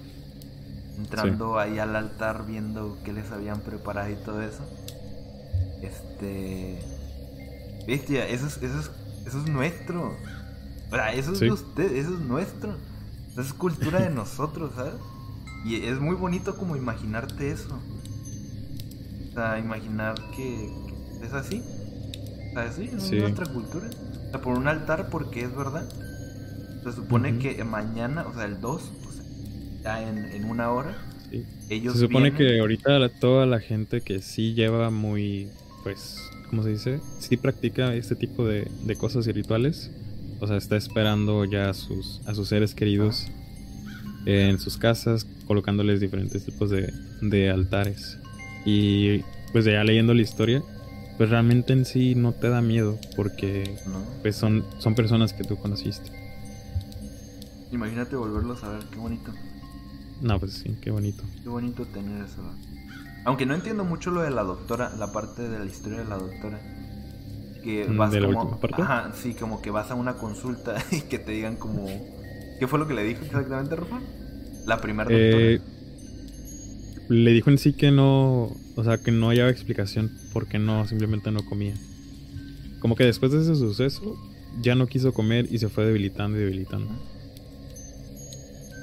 entrando 0.99 1.59
ahí 1.59 1.79
al 1.79 1.97
altar 1.97 2.47
viendo 2.47 2.99
qué 3.05 3.13
les 3.13 3.31
habían 3.31 3.61
preparado 3.61 4.11
y 4.11 4.17
todo 4.17 4.43
eso 4.43 4.63
este. 5.83 6.79
Bestia, 7.87 8.29
eso 8.29 8.47
es, 8.47 8.59
eso 8.59 8.79
es 8.79 8.91
eso 9.27 9.39
es 9.39 9.49
nuestro. 9.49 10.17
Eso 11.15 11.33
es 11.33 11.41
de 11.41 11.51
usted, 11.51 11.97
eso 11.97 12.15
es 12.15 12.21
nuestro. 12.21 12.77
Eso 13.31 13.41
es 13.41 13.53
cultura 13.55 14.01
de 14.01 14.11
nosotros, 14.15 14.73
¿sabes? 14.75 14.95
Y 15.65 15.77
es 15.87 16.01
muy 16.01 16.17
bonito 16.17 16.57
como 16.57 16.77
imaginarte 16.77 17.51
eso. 17.51 17.79
O 19.31 19.33
sea, 19.33 19.59
imaginar 19.59 20.15
que, 20.37 20.71
es 21.23 21.33
así. 21.33 21.63
O 22.51 22.55
sea, 22.55 22.73
sí, 22.73 22.91
es 22.93 23.11
nuestra 23.11 23.47
cultura. 23.47 23.89
O 24.27 24.31
sea, 24.31 24.41
por 24.43 24.59
un 24.59 24.69
altar, 24.69 25.09
porque 25.09 25.45
es 25.45 25.55
verdad. 25.55 25.89
Se 26.83 26.93
supone 26.93 27.39
que 27.39 27.63
mañana, 27.65 28.27
o 28.27 28.35
sea, 28.35 28.45
el 28.45 28.61
2, 28.61 28.93
o 29.07 29.13
sea, 29.13 29.23
ya 29.83 30.09
en, 30.09 30.45
una 30.45 30.71
hora, 30.71 30.99
ellos. 31.71 31.95
Se 31.95 32.01
supone 32.01 32.35
que 32.35 32.61
ahorita 32.61 33.09
toda 33.21 33.47
la 33.47 33.61
gente 33.61 34.01
que 34.01 34.21
sí 34.21 34.53
lleva 34.53 34.91
muy, 34.91 35.49
pues, 35.83 36.19
¿cómo 36.51 36.63
se 36.63 36.71
dice? 36.71 37.01
Sí 37.19 37.37
practica 37.37 37.95
este 37.95 38.15
tipo 38.15 38.47
de, 38.47 38.69
cosas 38.99 39.27
y 39.27 39.33
rituales. 39.33 39.91
O 40.41 40.47
sea, 40.47 40.57
está 40.57 40.77
esperando 40.77 41.45
ya 41.45 41.71
a 41.71 41.75
sus, 41.75 42.21
a 42.27 42.35
sus 42.35 42.49
seres 42.49 42.75
queridos 42.75 43.27
en 44.27 44.59
sus 44.59 44.77
casas, 44.77 45.27
colocándoles 45.47 46.01
diferentes 46.01 46.45
tipos 46.45 46.71
de, 46.71 46.93
de 47.21 47.51
altares. 47.51 48.19
Y 48.65 49.21
pues 49.53 49.65
ya 49.65 49.85
leyendo 49.85 50.15
la 50.15 50.23
historia, 50.23 50.63
pues 51.17 51.31
realmente 51.31 51.73
en 51.73 51.85
sí 51.85 52.15
no 52.15 52.33
te 52.33 52.49
da 52.49 52.61
miedo 52.61 52.99
porque 53.17 53.77
pues 54.23 54.37
son, 54.37 54.65
son 54.79 54.95
personas 54.95 55.33
que 55.33 55.45
tú 55.45 55.57
conociste. 55.57 56.11
Imagínate 57.71 58.17
volverlos 58.17 58.63
a 58.65 58.71
ver, 58.71 58.85
qué 58.91 58.99
bonito. 58.99 59.33
No, 60.21 60.39
pues 60.39 60.53
sí, 60.53 60.77
qué 60.81 60.91
bonito. 60.91 61.25
Qué 61.43 61.49
bonito 61.49 61.85
tener 61.87 62.25
eso. 62.25 62.43
Aunque 63.25 63.47
no 63.47 63.55
entiendo 63.55 63.85
mucho 63.85 64.11
lo 64.11 64.23
de 64.23 64.31
la 64.31 64.43
doctora, 64.43 64.95
la 64.97 65.13
parte 65.13 65.49
de 65.49 65.59
la 65.59 65.65
historia 65.65 65.99
de 65.99 66.05
la 66.05 66.17
doctora. 66.17 66.61
Que 67.63 67.87
mm, 67.89 67.97
vas 67.97 68.11
¿De 68.11 68.21
como, 68.21 68.59
Ajá, 68.73 69.13
sí, 69.15 69.35
como 69.35 69.63
que 69.63 69.71
vas 69.71 69.91
a 69.91 69.95
una 69.95 70.15
consulta 70.15 70.77
y 70.91 71.03
que 71.03 71.19
te 71.19 71.33
digan 71.33 71.57
como... 71.57 71.87
¿Qué 72.59 72.67
fue 72.67 72.79
lo 72.79 72.87
que 72.87 72.95
le 72.95 73.05
dijo 73.05 73.25
exactamente, 73.25 73.77
Rafa? 73.77 74.01
La 74.67 74.81
primera 74.81 75.09
eh, 75.13 75.59
doctora. 75.59 75.77
le 77.09 77.33
dijo 77.33 77.51
en 77.51 77.59
sí 77.59 77.73
que 77.73 77.91
no... 77.91 78.51
O 78.75 78.85
sea, 78.85 78.99
que 78.99 79.13
no 79.13 79.29
hallaba 79.29 79.51
explicación 79.51 80.11
porque 80.33 80.59
no, 80.59 80.87
simplemente 80.87 81.31
no 81.31 81.45
comía. 81.45 81.75
Como 82.81 82.97
que 82.97 83.05
después 83.05 83.31
de 83.33 83.43
ese 83.43 83.55
suceso 83.55 84.17
ya 84.61 84.75
no 84.75 84.87
quiso 84.87 85.13
comer 85.13 85.47
y 85.51 85.59
se 85.59 85.69
fue 85.69 85.85
debilitando 85.85 86.37
y 86.39 86.41
debilitando. 86.41 86.89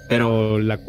Pero, 0.10 0.58
la, 0.58 0.80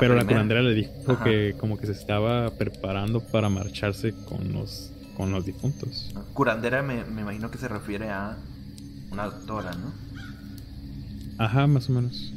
pero 0.00 0.14
la 0.14 0.24
curandera 0.24 0.62
le 0.62 0.72
dijo 0.74 1.18
que 1.22 1.54
como 1.60 1.76
que 1.76 1.86
se 1.86 1.92
estaba 1.92 2.50
preparando 2.50 3.20
para 3.20 3.50
marcharse 3.50 4.14
con 4.24 4.54
los, 4.54 4.90
con 5.18 5.30
los 5.32 5.44
difuntos. 5.44 6.14
Curandera 6.32 6.82
me, 6.82 7.04
me 7.04 7.20
imagino 7.20 7.50
que 7.50 7.58
se 7.58 7.68
refiere 7.68 8.08
a 8.08 8.38
una 9.12 9.26
doctora, 9.26 9.72
¿no? 9.72 9.92
Ajá, 11.36 11.66
más 11.66 11.90
o 11.90 11.92
menos. 11.92 12.32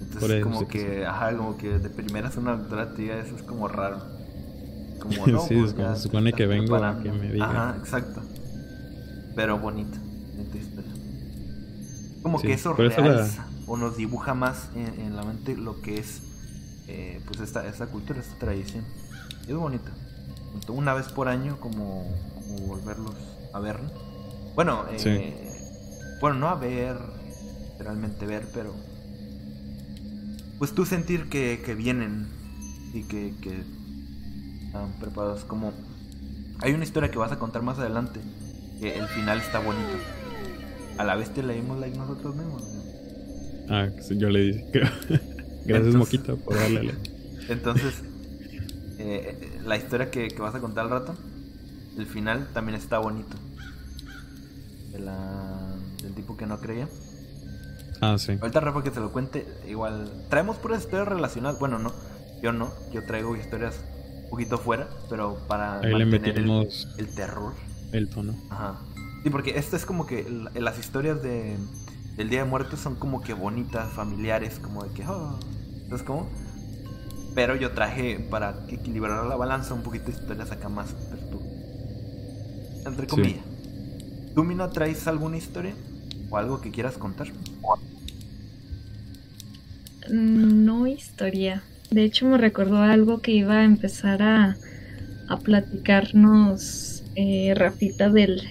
Entonces 0.00 0.42
como 0.42 0.66
que, 0.66 1.04
ajá, 1.04 1.36
como 1.36 1.58
que 1.58 1.78
de 1.78 1.90
primeras 1.90 2.36
una 2.38 2.56
doctora 2.56 2.94
tía, 2.94 3.18
eso 3.18 3.36
es 3.36 3.42
como 3.42 3.68
raro. 3.68 3.98
Como 5.00 5.26
no, 5.26 5.40
sí, 5.40 5.54
es 5.58 5.74
como 5.74 5.94
se 5.94 6.02
supone 6.02 6.32
que 6.32 6.46
vengo 6.46 6.76
a 6.76 7.02
que 7.02 7.12
me 7.12 7.30
diga. 7.30 7.44
Ajá, 7.44 7.76
exacto. 7.78 8.22
Pero 9.36 9.58
bonito, 9.58 9.98
Como 12.22 12.40
que 12.40 12.54
eso 12.54 12.72
real 12.72 13.28
o 13.66 13.76
nos 13.76 13.96
dibuja 13.96 14.34
más 14.34 14.68
en, 14.74 15.16
la 15.16 15.22
mente 15.22 15.56
lo 15.56 15.80
que 15.80 15.98
es 15.98 16.20
eh, 16.86 17.20
pues 17.26 17.40
esta, 17.40 17.66
esta 17.66 17.86
cultura, 17.86 18.20
esta 18.20 18.38
tradición. 18.38 18.84
Y 19.46 19.52
es 19.52 19.56
bonito. 19.56 19.90
Una 20.68 20.94
vez 20.94 21.08
por 21.08 21.28
año 21.28 21.58
como, 21.60 22.04
volverlos 22.66 23.14
a 23.52 23.60
ver. 23.60 23.80
Bueno, 24.54 24.84
eh, 24.90 26.16
bueno, 26.20 26.36
no 26.36 26.48
a 26.48 26.54
ver, 26.54 26.96
realmente 27.78 28.26
ver, 28.26 28.48
pero 28.52 28.72
pues 30.58 30.72
tú 30.74 30.86
sentir 30.86 31.28
que, 31.28 31.62
que 31.64 31.74
vienen 31.74 32.28
y 32.92 33.02
que, 33.02 33.34
que 33.40 33.62
están 34.66 34.92
preparados. 35.00 35.44
Como 35.44 35.72
hay 36.60 36.72
una 36.72 36.84
historia 36.84 37.10
que 37.10 37.18
vas 37.18 37.32
a 37.32 37.38
contar 37.38 37.62
más 37.62 37.78
adelante, 37.78 38.20
que 38.80 38.96
el 38.96 39.06
final 39.08 39.38
está 39.38 39.58
bonito. 39.58 39.98
A 40.98 41.04
la 41.04 41.16
vez 41.16 41.34
te 41.34 41.42
leímos 41.42 41.78
like 41.80 41.96
nosotros 41.98 42.36
mismos. 42.36 42.62
Ah, 43.68 43.88
yo 44.10 44.28
le 44.28 44.40
dije. 44.40 44.64
Gracias, 45.64 45.94
Moquita, 45.94 46.36
por 46.36 46.54
darle. 46.54 46.94
Entonces, 47.48 48.02
eh, 48.98 49.58
la 49.64 49.76
historia 49.76 50.10
que, 50.10 50.28
vas 50.38 50.54
a 50.54 50.60
contar 50.60 50.84
al 50.84 50.90
rato, 50.90 51.14
el 51.96 52.06
final 52.06 52.48
también 52.52 52.76
está 52.76 52.98
bonito. 52.98 53.36
del 54.92 56.14
tipo 56.14 56.36
que 56.36 56.46
no 56.46 56.60
creía. 56.60 56.88
Ah, 58.00 58.16
sí. 58.18 58.32
Ahorita 58.40 58.60
Rafa 58.60 58.82
que 58.82 58.90
se 58.90 59.00
lo 59.00 59.12
cuente, 59.12 59.46
igual. 59.66 60.10
Traemos 60.28 60.56
puras 60.56 60.82
historias 60.82 61.08
relacionadas. 61.08 61.58
Bueno, 61.58 61.78
no, 61.78 61.92
yo 62.42 62.52
no. 62.52 62.72
Yo 62.92 63.04
traigo 63.06 63.36
historias 63.36 63.80
un 64.24 64.30
poquito 64.30 64.58
fuera, 64.58 64.88
pero 65.08 65.38
para 65.48 65.80
mantener 65.80 66.38
el, 66.38 66.68
el, 66.98 67.14
terror. 67.14 67.54
El 67.92 68.08
tono. 68.10 68.34
Ajá. 68.50 68.80
Sí, 69.22 69.30
porque 69.30 69.58
esto 69.58 69.76
es 69.76 69.86
como 69.86 70.06
que 70.06 70.26
las 70.54 70.78
historias 70.78 71.22
de 71.22 71.56
el 72.16 72.28
Día 72.28 72.44
de 72.44 72.44
Muertos 72.44 72.80
son 72.80 72.94
como 72.94 73.20
que 73.22 73.34
bonitas, 73.34 73.92
familiares, 73.92 74.58
como 74.60 74.84
de 74.84 74.94
que, 74.94 75.04
oh, 75.06 75.38
¿sabes 75.88 76.02
cómo? 76.02 76.28
Pero 77.34 77.56
yo 77.56 77.72
traje 77.72 78.20
para 78.30 78.54
equilibrar 78.68 79.26
la 79.26 79.36
balanza 79.36 79.74
un 79.74 79.82
poquito 79.82 80.06
de 80.06 80.12
historias 80.12 80.52
acá 80.52 80.68
más 80.68 80.94
Entre 82.86 83.06
comillas. 83.06 83.42
¿Tú, 84.34 84.44
Mina, 84.44 84.70
traes 84.70 85.06
alguna 85.08 85.36
historia 85.36 85.74
o 86.30 86.36
algo 86.36 86.60
que 86.60 86.70
quieras 86.70 86.96
contar? 86.96 87.28
No 90.10 90.86
historia. 90.86 91.62
De 91.90 92.04
hecho, 92.04 92.26
me 92.26 92.38
recordó 92.38 92.78
algo 92.78 93.20
que 93.20 93.32
iba 93.32 93.54
a 93.58 93.64
empezar 93.64 94.22
a, 94.22 94.56
a 95.28 95.38
platicarnos 95.38 97.02
eh, 97.16 97.54
Rafita 97.56 98.10
del. 98.10 98.42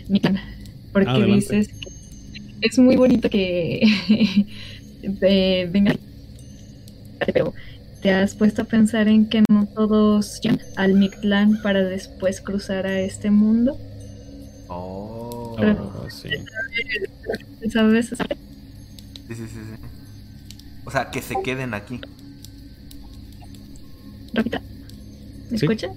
Porque 0.91 1.25
dices 1.25 1.69
es 2.63 2.79
muy 2.79 2.95
bonito 2.95 3.29
que 3.29 3.81
eh, 5.03 5.69
venga, 5.69 5.95
pero 7.25 7.53
te 8.01 8.11
has 8.11 8.35
puesto 8.35 8.61
a 8.61 8.65
pensar 8.65 9.07
en 9.07 9.27
que 9.27 9.43
no 9.49 9.67
todos 9.67 10.39
llegan 10.41 10.59
al 10.77 10.93
Mictlán 10.93 11.61
para 11.61 11.83
después 11.83 12.41
cruzar 12.41 12.87
a 12.87 12.99
este 12.99 13.31
mundo. 13.31 13.77
Oh, 14.69 15.57
sí. 16.09 16.29
¿Sabes? 17.69 18.07
Sí, 18.07 18.15
sí, 19.29 19.35
sí, 19.35 19.47
sí. 19.47 19.87
O 20.85 20.91
sea, 20.91 21.11
que 21.11 21.21
se 21.21 21.35
queden 21.43 21.73
aquí. 21.73 21.99
Rapita, 24.33 24.61
¿me 25.49 25.57
¿Sí? 25.57 25.65
escuchas? 25.65 25.91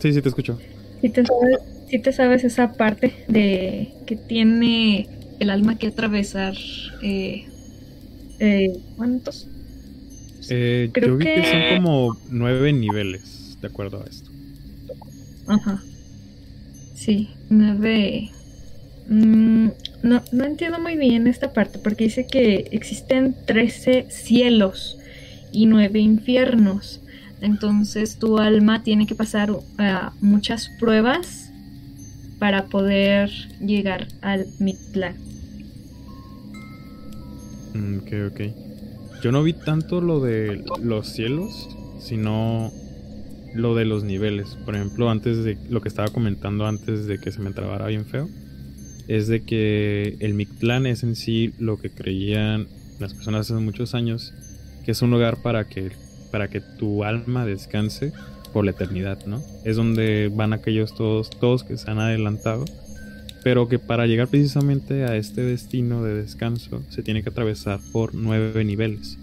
Sí, 0.00 0.12
sí, 0.12 0.22
te 0.22 0.28
escucho. 0.28 0.58
Si 1.00 1.08
te, 1.10 1.24
sabes, 1.26 1.58
si 1.88 1.98
te 2.00 2.12
sabes 2.12 2.44
esa 2.44 2.72
parte 2.72 3.24
de 3.28 3.92
que 4.06 4.16
tiene 4.16 5.08
el 5.40 5.50
alma 5.50 5.78
que 5.78 5.88
atravesar. 5.88 6.54
Eh, 7.02 7.46
eh, 8.38 8.78
¿Cuántos? 8.96 9.48
Eh, 10.48 10.90
Creo 10.92 11.08
yo 11.10 11.16
vi 11.16 11.24
que... 11.24 11.44
son 11.44 11.76
como 11.76 12.16
nueve 12.30 12.72
niveles, 12.72 13.58
de 13.60 13.68
acuerdo 13.68 14.02
a 14.02 14.06
esto. 14.08 14.30
Ajá. 15.46 15.82
Sí, 16.94 17.30
nueve. 17.50 18.30
Mm, 19.08 19.68
no, 20.02 20.22
no 20.32 20.44
entiendo 20.44 20.78
muy 20.80 20.96
bien 20.96 21.26
esta 21.26 21.52
parte, 21.52 21.78
porque 21.78 22.04
dice 22.04 22.26
que 22.26 22.68
existen 22.70 23.34
trece 23.46 24.06
cielos 24.10 24.98
y 25.52 25.66
nueve 25.66 26.00
infiernos. 26.00 27.00
Entonces 27.40 28.18
tu 28.18 28.38
alma 28.38 28.82
tiene 28.82 29.06
que 29.06 29.14
pasar 29.14 29.50
muchas 30.20 30.70
pruebas 30.80 31.50
para 32.38 32.66
poder 32.66 33.30
llegar 33.60 34.08
al 34.22 34.46
Mictlán. 34.58 35.25
Mm, 37.76 37.98
ok, 37.98 38.32
ok. 38.32 38.40
Yo 39.22 39.32
no 39.32 39.42
vi 39.42 39.52
tanto 39.52 40.00
lo 40.00 40.20
de 40.20 40.64
los 40.82 41.08
cielos, 41.08 41.68
sino 42.00 42.72
lo 43.54 43.74
de 43.74 43.84
los 43.84 44.04
niveles. 44.04 44.56
Por 44.64 44.76
ejemplo, 44.76 45.10
antes 45.10 45.44
de 45.44 45.58
lo 45.68 45.80
que 45.80 45.88
estaba 45.88 46.08
comentando 46.08 46.66
antes 46.66 47.06
de 47.06 47.18
que 47.18 47.32
se 47.32 47.40
me 47.40 47.52
trabara 47.52 47.86
bien 47.86 48.04
feo, 48.04 48.28
es 49.08 49.28
de 49.28 49.42
que 49.42 50.16
el 50.20 50.34
Mictlán 50.34 50.86
es 50.86 51.02
en 51.02 51.16
sí 51.16 51.52
lo 51.58 51.78
que 51.78 51.90
creían 51.90 52.66
las 52.98 53.14
personas 53.14 53.50
hace 53.50 53.60
muchos 53.60 53.94
años, 53.94 54.32
que 54.84 54.92
es 54.92 55.02
un 55.02 55.10
lugar 55.10 55.42
para 55.42 55.66
que, 55.68 55.92
para 56.30 56.48
que 56.48 56.60
tu 56.60 57.04
alma 57.04 57.46
descanse 57.46 58.12
por 58.52 58.64
la 58.64 58.72
eternidad, 58.72 59.24
¿no? 59.26 59.42
Es 59.64 59.76
donde 59.76 60.30
van 60.34 60.52
aquellos 60.52 60.94
todos, 60.94 61.30
todos 61.30 61.62
que 61.62 61.76
se 61.76 61.90
han 61.90 61.98
adelantado 61.98 62.64
pero 63.46 63.68
que 63.68 63.78
para 63.78 64.08
llegar 64.08 64.26
precisamente 64.26 65.04
a 65.04 65.14
este 65.14 65.40
destino 65.40 66.02
de 66.02 66.14
descanso 66.14 66.82
se 66.88 67.04
tiene 67.04 67.22
que 67.22 67.28
atravesar 67.28 67.78
por 67.92 68.12
nueve 68.12 68.64
niveles, 68.64 69.18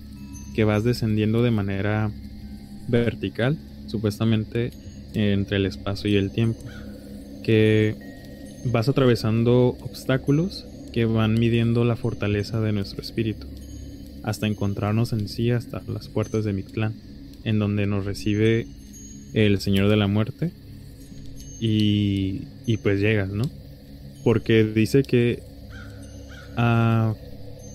que 0.55 0.63
vas 0.63 0.85
descendiendo 0.85 1.43
de 1.43 1.51
manera 1.51 2.09
vertical, 2.87 3.57
supuestamente 3.87 4.71
entre 5.13 5.57
el 5.57 5.65
espacio 5.65 6.09
y 6.09 6.15
el 6.15 6.31
tiempo, 6.31 6.61
que 7.43 7.97
vas 8.63 8.87
atravesando 8.87 9.75
obstáculos 9.81 10.67
que 10.93 11.03
van 11.03 11.33
midiendo 11.33 11.83
la 11.83 11.97
fortaleza 11.97 12.61
de 12.61 12.71
nuestro 12.71 13.01
espíritu, 13.01 13.47
hasta 14.23 14.47
encontrarnos 14.47 15.11
en 15.11 15.27
sí 15.27 15.51
hasta 15.51 15.83
las 15.89 16.07
puertas 16.07 16.45
de 16.45 16.53
Mictlán, 16.53 16.93
en 17.43 17.59
donde 17.59 17.87
nos 17.87 18.05
recibe 18.05 18.67
el 19.33 19.59
Señor 19.59 19.89
de 19.89 19.97
la 19.97 20.07
Muerte 20.07 20.51
y, 21.59 22.43
y 22.65 22.77
pues 22.77 23.01
llegas, 23.01 23.27
¿no? 23.29 23.43
Porque 24.23 24.63
dice 24.63 25.03
que, 25.03 25.43
uh, 26.57 27.13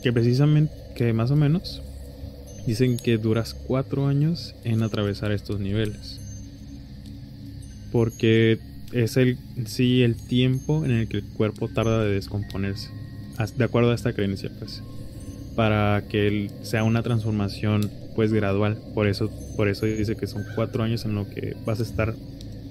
que 0.02 0.12
precisamente, 0.12 0.72
que 0.94 1.12
más 1.12 1.30
o 1.30 1.36
menos, 1.36 1.82
dicen 2.66 2.96
que 2.96 3.18
duras 3.18 3.54
cuatro 3.54 4.06
años 4.06 4.54
en 4.64 4.82
atravesar 4.82 5.32
estos 5.32 5.60
niveles. 5.60 6.20
Porque 7.92 8.58
es 8.92 9.16
el 9.16 9.38
sí 9.66 10.02
el 10.02 10.16
tiempo 10.16 10.84
en 10.84 10.92
el 10.92 11.08
que 11.08 11.18
el 11.18 11.24
cuerpo 11.24 11.68
tarda 11.68 12.04
de 12.04 12.12
descomponerse. 12.12 12.90
De 13.56 13.64
acuerdo 13.64 13.92
a 13.92 13.94
esta 13.94 14.12
creencia, 14.12 14.50
pues. 14.58 14.82
Para 15.54 16.04
que 16.08 16.50
sea 16.62 16.84
una 16.84 17.02
transformación 17.02 17.90
pues 18.14 18.32
gradual. 18.32 18.78
Por 18.94 19.06
eso, 19.06 19.30
por 19.56 19.68
eso 19.68 19.86
dice 19.86 20.16
que 20.16 20.26
son 20.26 20.44
cuatro 20.54 20.82
años 20.82 21.04
en 21.04 21.14
lo 21.14 21.28
que 21.28 21.56
vas 21.64 21.80
a 21.80 21.84
estar 21.84 22.14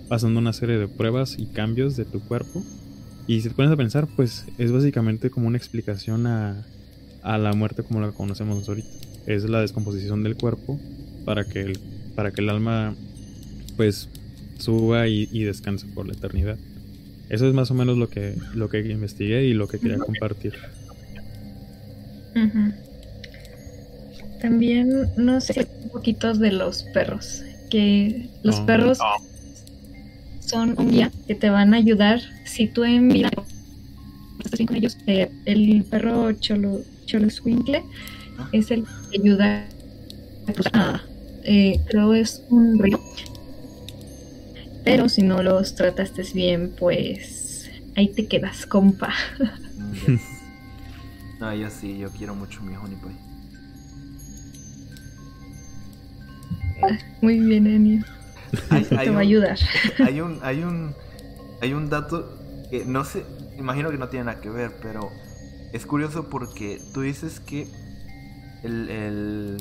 pasando 0.10 0.40
una 0.40 0.54
serie 0.54 0.78
de 0.78 0.88
pruebas 0.88 1.38
y 1.38 1.46
cambios 1.48 1.96
de 1.96 2.06
tu 2.06 2.20
cuerpo. 2.20 2.64
Y 3.28 3.42
si 3.42 3.50
te 3.50 3.56
pones 3.56 3.72
a 3.72 3.76
pensar, 3.76 4.08
pues 4.16 4.46
es 4.58 4.72
básicamente 4.72 5.30
como 5.30 5.48
una 5.48 5.58
explicación 5.58 6.28
a, 6.28 6.66
a 7.24 7.38
la 7.38 7.54
muerte 7.54 7.84
como 7.84 8.00
la 8.00 8.12
conocemos 8.12 8.68
ahorita. 8.68 8.88
Es 9.26 9.44
la 9.44 9.60
descomposición 9.60 10.24
del 10.24 10.38
cuerpo 10.38 10.80
para 11.26 11.44
que 11.44 11.62
el, 11.62 11.80
para 12.16 12.32
que 12.32 12.42
el 12.42 12.50
alma 12.50 12.96
pues 13.76 14.10
suba 14.58 15.08
y, 15.08 15.44
descanse 15.44 15.86
por 15.88 16.08
la 16.08 16.14
eternidad. 16.14 16.58
Eso 17.30 17.48
es 17.48 17.54
más 17.54 17.70
o 17.70 17.74
menos 17.74 17.98
lo 17.98 18.10
que, 18.10 18.36
lo 18.56 18.70
que 18.70 18.80
investigué 18.80 19.44
y 19.44 19.54
lo 19.54 19.68
que 19.68 19.80
quería 19.80 19.98
compartir. 19.98 20.54
También 24.42 25.12
no 25.18 25.42
sé 25.42 25.68
un 25.84 25.90
poquito 25.90 26.34
de 26.34 26.52
los 26.52 26.84
perros. 26.84 27.44
Que 27.70 28.30
los 28.44 28.62
perros 28.62 29.00
son 30.48 30.76
un 30.78 30.92
guía 30.92 31.12
que 31.28 31.36
te 31.36 31.50
van 31.50 31.74
a 31.74 31.78
ayudar 31.78 32.22
si 32.46 32.68
tú 32.68 32.84
en 32.84 33.10
vida 33.10 33.30
estás 34.40 34.58
bien 34.58 34.68
con 34.68 34.78
ellos. 34.78 34.98
Eh, 35.08 35.30
el 35.46 35.84
perro 35.84 36.32
Cholo, 36.34 36.82
Cholo 37.06 37.30
Swinkle 37.30 37.84
es 38.52 38.72
el 38.72 38.86
que 39.12 39.22
ayuda 39.22 39.66
a. 40.74 41.02
Eh, 41.44 41.80
creo 41.88 42.14
es 42.14 42.44
un 42.50 42.78
río 42.78 43.00
pero 44.88 45.10
si 45.10 45.22
no 45.22 45.44
los 45.44 45.76
trataste 45.76 46.24
bien, 46.34 46.74
pues 46.80 47.70
ahí 47.98 48.08
te 48.08 48.26
quedas, 48.26 48.66
compa. 48.66 49.14
no, 51.42 51.54
yo 51.54 51.70
sí, 51.70 51.98
yo 51.98 52.10
quiero 52.10 52.36
mucho 52.36 52.62
mi 52.62 52.74
Honey 52.74 52.96
ah, 56.84 56.98
Muy 57.22 57.40
bien, 57.40 58.06
Enio. 58.72 58.88
te 58.90 59.10
va 59.10 59.18
a 59.18 59.22
ayudar. 59.22 59.58
Hay 60.06 60.22
un, 60.22 60.40
hay 60.42 60.64
un, 60.64 60.94
hay 61.62 61.74
un 61.74 61.90
dato 61.90 62.38
que 62.70 62.86
no 62.86 63.04
sé, 63.06 63.24
imagino 63.58 63.90
que 63.90 63.98
no 63.98 64.10
tiene 64.10 64.26
nada 64.26 64.42
que 64.42 64.50
ver, 64.50 64.72
pero 64.82 65.10
es 65.74 65.86
curioso 65.86 66.30
porque 66.30 66.82
tú 66.94 67.02
dices 67.02 67.40
que 67.40 67.68
el, 68.64 68.90
el 68.90 69.58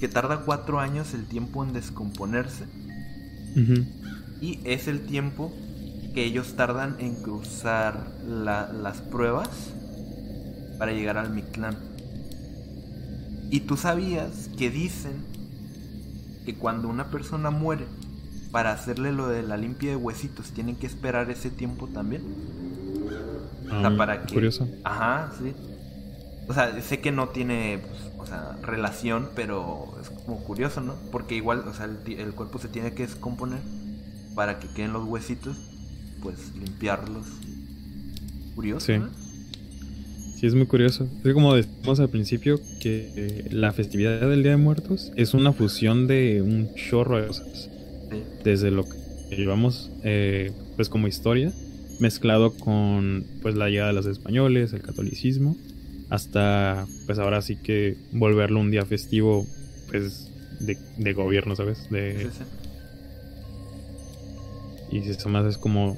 que 0.00 0.08
tarda 0.08 0.40
cuatro 0.40 0.80
años 0.80 1.14
el 1.14 1.26
tiempo 1.26 1.64
en 1.64 1.72
descomponerse 1.72 2.64
y 4.40 4.60
es 4.64 4.86
el 4.86 5.00
tiempo 5.06 5.50
que 6.14 6.24
ellos 6.24 6.56
tardan 6.56 6.96
en 6.98 7.14
cruzar 7.22 8.12
las 8.26 8.98
pruebas 8.98 9.48
para 10.78 10.92
llegar 10.92 11.16
al 11.16 11.30
Mictlán. 11.30 11.76
Y 13.50 13.60
tú 13.60 13.76
sabías 13.76 14.50
que 14.58 14.70
dicen 14.70 15.24
que 16.46 16.54
cuando 16.54 16.88
una 16.88 17.08
persona 17.10 17.50
muere, 17.50 17.84
para 18.50 18.72
hacerle 18.72 19.12
lo 19.12 19.28
de 19.28 19.42
la 19.42 19.58
limpia 19.58 19.90
de 19.90 19.96
huesitos, 19.96 20.52
tienen 20.52 20.76
que 20.76 20.86
esperar 20.86 21.30
ese 21.30 21.50
tiempo 21.50 21.88
también. 21.88 22.22
o 23.66 23.68
sea, 23.68 23.88
ah, 23.88 23.94
para 23.98 24.22
que. 24.22 24.32
Curioso. 24.32 24.66
Ajá, 24.84 25.32
sí. 25.38 25.52
O 26.48 26.54
sea, 26.54 26.80
sé 26.80 27.00
que 27.00 27.10
no 27.10 27.28
tiene 27.28 27.82
pues, 27.86 28.00
o 28.18 28.26
sea, 28.26 28.56
relación, 28.62 29.28
pero 29.34 29.94
es 30.00 30.10
como 30.10 30.38
curioso, 30.44 30.80
¿no? 30.80 30.94
Porque 31.10 31.34
igual, 31.34 31.64
o 31.66 31.74
sea, 31.74 31.86
el, 31.86 32.32
cuerpo 32.34 32.58
se 32.58 32.68
tiene 32.68 32.94
que 32.94 33.06
descomponer 33.06 33.58
para 34.34 34.60
que 34.60 34.68
queden 34.68 34.92
los 34.92 35.04
huesitos, 35.04 35.56
pues 36.22 36.54
limpiarlos. 36.54 37.26
Curioso, 38.54 38.86
sí. 38.86 39.02
Sí, 40.36 40.46
es 40.46 40.54
muy 40.54 40.66
curioso. 40.66 41.08
Es 41.24 41.32
como 41.32 41.54
decimos 41.54 41.98
al 41.98 42.10
principio 42.10 42.60
que 42.78 43.10
eh, 43.16 43.48
la 43.50 43.72
festividad 43.72 44.20
del 44.20 44.42
Día 44.42 44.52
de 44.52 44.58
Muertos 44.58 45.10
es 45.16 45.32
una 45.32 45.52
fusión 45.52 46.06
de 46.06 46.42
un 46.42 46.74
chorro 46.74 47.20
de 47.20 47.28
cosas. 47.28 47.70
Desde 48.44 48.70
lo 48.70 48.84
que 48.84 49.36
llevamos 49.36 49.90
eh, 50.04 50.52
pues 50.76 50.90
como 50.90 51.08
historia, 51.08 51.52
mezclado 52.00 52.52
con 52.52 53.24
pues 53.40 53.56
la 53.56 53.70
llegada 53.70 53.88
de 53.88 53.94
los 53.94 54.06
españoles, 54.06 54.72
el 54.74 54.82
catolicismo 54.82 55.56
hasta 56.08 56.86
pues 57.06 57.18
ahora 57.18 57.42
sí 57.42 57.56
que 57.56 57.96
volverlo 58.12 58.60
un 58.60 58.70
día 58.70 58.84
festivo 58.84 59.46
pues 59.88 60.30
de, 60.60 61.12
gobierno, 61.12 61.56
¿sabes? 61.56 61.88
De... 61.90 62.28
Y 64.92 64.98
eso 64.98 65.28
más 65.28 65.46
es 65.46 65.58
como 65.58 65.96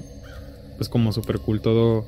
pues 0.76 0.88
como 0.88 1.12
super 1.12 1.40
cool 1.40 1.60
todo 1.60 2.06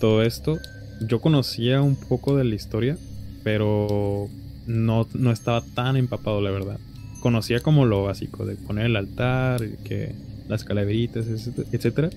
todo 0.00 0.22
esto. 0.22 0.58
Yo 1.00 1.20
conocía 1.20 1.82
un 1.82 1.96
poco 1.96 2.36
de 2.36 2.44
la 2.44 2.54
historia, 2.54 2.96
pero 3.44 4.28
no, 4.66 5.06
no 5.14 5.30
estaba 5.30 5.62
tan 5.62 5.96
empapado, 5.96 6.40
la 6.40 6.50
verdad. 6.50 6.78
Conocía 7.20 7.60
como 7.60 7.86
lo 7.86 8.04
básico 8.04 8.46
de 8.46 8.56
poner 8.56 8.86
el 8.86 8.96
altar, 8.96 9.60
que 9.84 10.14
las 10.48 10.64
calaveritas, 10.64 11.26
etcétera. 11.72 12.10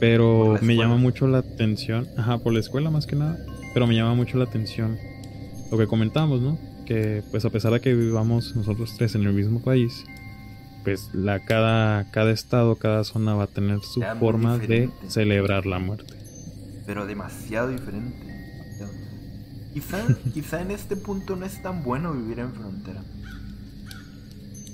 Pero 0.00 0.58
me 0.60 0.76
llama 0.76 0.96
mucho 0.96 1.26
la 1.26 1.38
atención, 1.38 2.08
ajá, 2.16 2.38
por 2.38 2.52
la 2.52 2.60
escuela 2.60 2.90
más 2.90 3.06
que 3.06 3.16
nada 3.16 3.38
pero 3.74 3.88
me 3.88 3.94
llama 3.94 4.14
mucho 4.14 4.38
la 4.38 4.44
atención 4.44 4.96
lo 5.70 5.76
que 5.76 5.86
comentamos, 5.86 6.40
¿no? 6.40 6.56
Que 6.86 7.22
pues 7.30 7.44
a 7.44 7.50
pesar 7.50 7.72
de 7.72 7.80
que 7.80 7.92
vivamos 7.92 8.54
nosotros 8.54 8.94
tres 8.96 9.16
en 9.16 9.24
el 9.24 9.32
mismo 9.32 9.60
país, 9.60 10.04
pues 10.84 11.10
la 11.12 11.40
cada, 11.40 12.08
cada 12.12 12.30
estado, 12.30 12.76
cada 12.76 13.02
zona 13.02 13.34
va 13.34 13.44
a 13.44 13.46
tener 13.48 13.80
su 13.80 14.00
forma 14.20 14.58
de 14.58 14.88
celebrar 15.08 15.66
la 15.66 15.80
muerte. 15.80 16.14
Pero 16.86 17.06
demasiado 17.06 17.68
diferente. 17.68 18.34
Quizá, 19.72 20.06
quizá 20.32 20.62
en 20.62 20.70
este 20.70 20.96
punto 20.96 21.34
no 21.34 21.44
es 21.44 21.60
tan 21.60 21.82
bueno 21.82 22.12
vivir 22.12 22.38
en 22.38 22.52
frontera. 22.52 23.02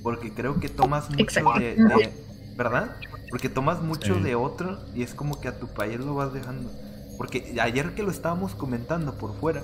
Porque 0.03 0.33
creo 0.33 0.61
que 0.61 0.69
tomas 0.69 1.11
mucho 1.11 1.53
de, 1.59 2.13
¿Verdad? 2.57 2.97
Porque 3.31 3.49
tomas 3.49 3.83
mucho 3.83 4.17
de 4.17 4.35
otro 4.35 4.79
y 4.95 5.03
es 5.03 5.15
como 5.15 5.41
que 5.41 5.49
a 5.49 5.59
tu 5.59 5.69
país 5.69 5.99
lo 6.01 6.15
vas 6.15 6.33
dejando. 6.33 6.71
Porque 7.17 7.57
ayer 7.61 7.95
que 7.95 8.03
lo 8.03 8.11
estábamos 8.11 8.55
comentando 8.55 9.15
por 9.15 9.39
fuera, 9.39 9.63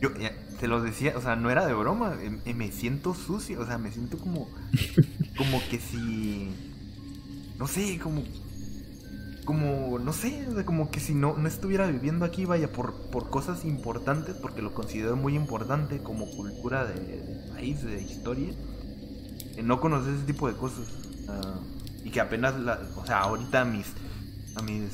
yo 0.00 0.10
te 0.58 0.68
lo 0.68 0.80
decía, 0.80 1.14
o 1.16 1.22
sea, 1.22 1.36
no 1.36 1.50
era 1.50 1.66
de 1.66 1.74
broma, 1.74 2.16
em, 2.22 2.40
em, 2.44 2.56
me 2.56 2.72
siento 2.72 3.14
sucio, 3.14 3.60
o 3.60 3.66
sea, 3.66 3.78
me 3.78 3.92
siento 3.92 4.18
como, 4.18 4.48
como 5.36 5.60
que 5.70 5.78
si, 5.78 6.50
no 7.58 7.66
sé, 7.66 7.98
como, 8.02 8.22
como, 9.48 9.98
no 9.98 10.12
sé, 10.12 10.46
como 10.66 10.90
que 10.90 11.00
si 11.00 11.14
no, 11.14 11.34
no 11.38 11.48
estuviera 11.48 11.86
viviendo 11.86 12.26
aquí, 12.26 12.44
vaya, 12.44 12.70
por, 12.70 12.92
por 13.10 13.30
cosas 13.30 13.64
importantes, 13.64 14.36
porque 14.36 14.60
lo 14.60 14.74
considero 14.74 15.16
muy 15.16 15.34
importante 15.36 16.02
como 16.02 16.30
cultura 16.30 16.84
de, 16.84 17.48
país, 17.54 17.82
de 17.82 17.98
historia, 17.98 18.52
no 19.64 19.80
conocer 19.80 20.12
ese 20.12 20.24
tipo 20.24 20.48
de 20.48 20.54
cosas. 20.54 20.84
y 22.04 22.10
que 22.10 22.20
apenas, 22.20 22.56
o 22.94 23.06
sea, 23.06 23.20
ahorita 23.20 23.64
mis, 23.64 23.86
a 24.54 24.60
mis 24.60 24.92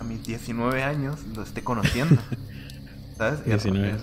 a 0.00 0.04
mis 0.04 0.22
19 0.22 0.82
años 0.82 1.18
lo 1.36 1.42
esté 1.42 1.62
conociendo. 1.62 2.22
¿Sabes? 3.18 3.44
19. 3.44 3.98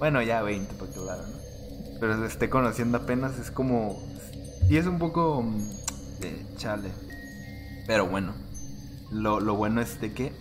Bueno, 0.00 0.20
ya 0.20 0.42
20, 0.42 0.74
porque 0.80 0.94
claro, 0.94 1.28
¿no? 1.28 1.36
Pero 2.00 2.16
lo 2.16 2.26
esté 2.26 2.50
conociendo 2.50 2.98
apenas 2.98 3.38
es 3.38 3.52
como. 3.52 4.04
Y 4.68 4.78
es 4.78 4.86
un 4.88 4.98
poco. 4.98 5.42
Mm, 5.42 6.56
chale. 6.56 6.90
Pero 7.86 8.06
bueno. 8.06 8.32
Lo, 9.10 9.40
lo 9.40 9.54
bueno 9.54 9.80
es 9.80 10.00
de 10.00 10.12
que. 10.12 10.32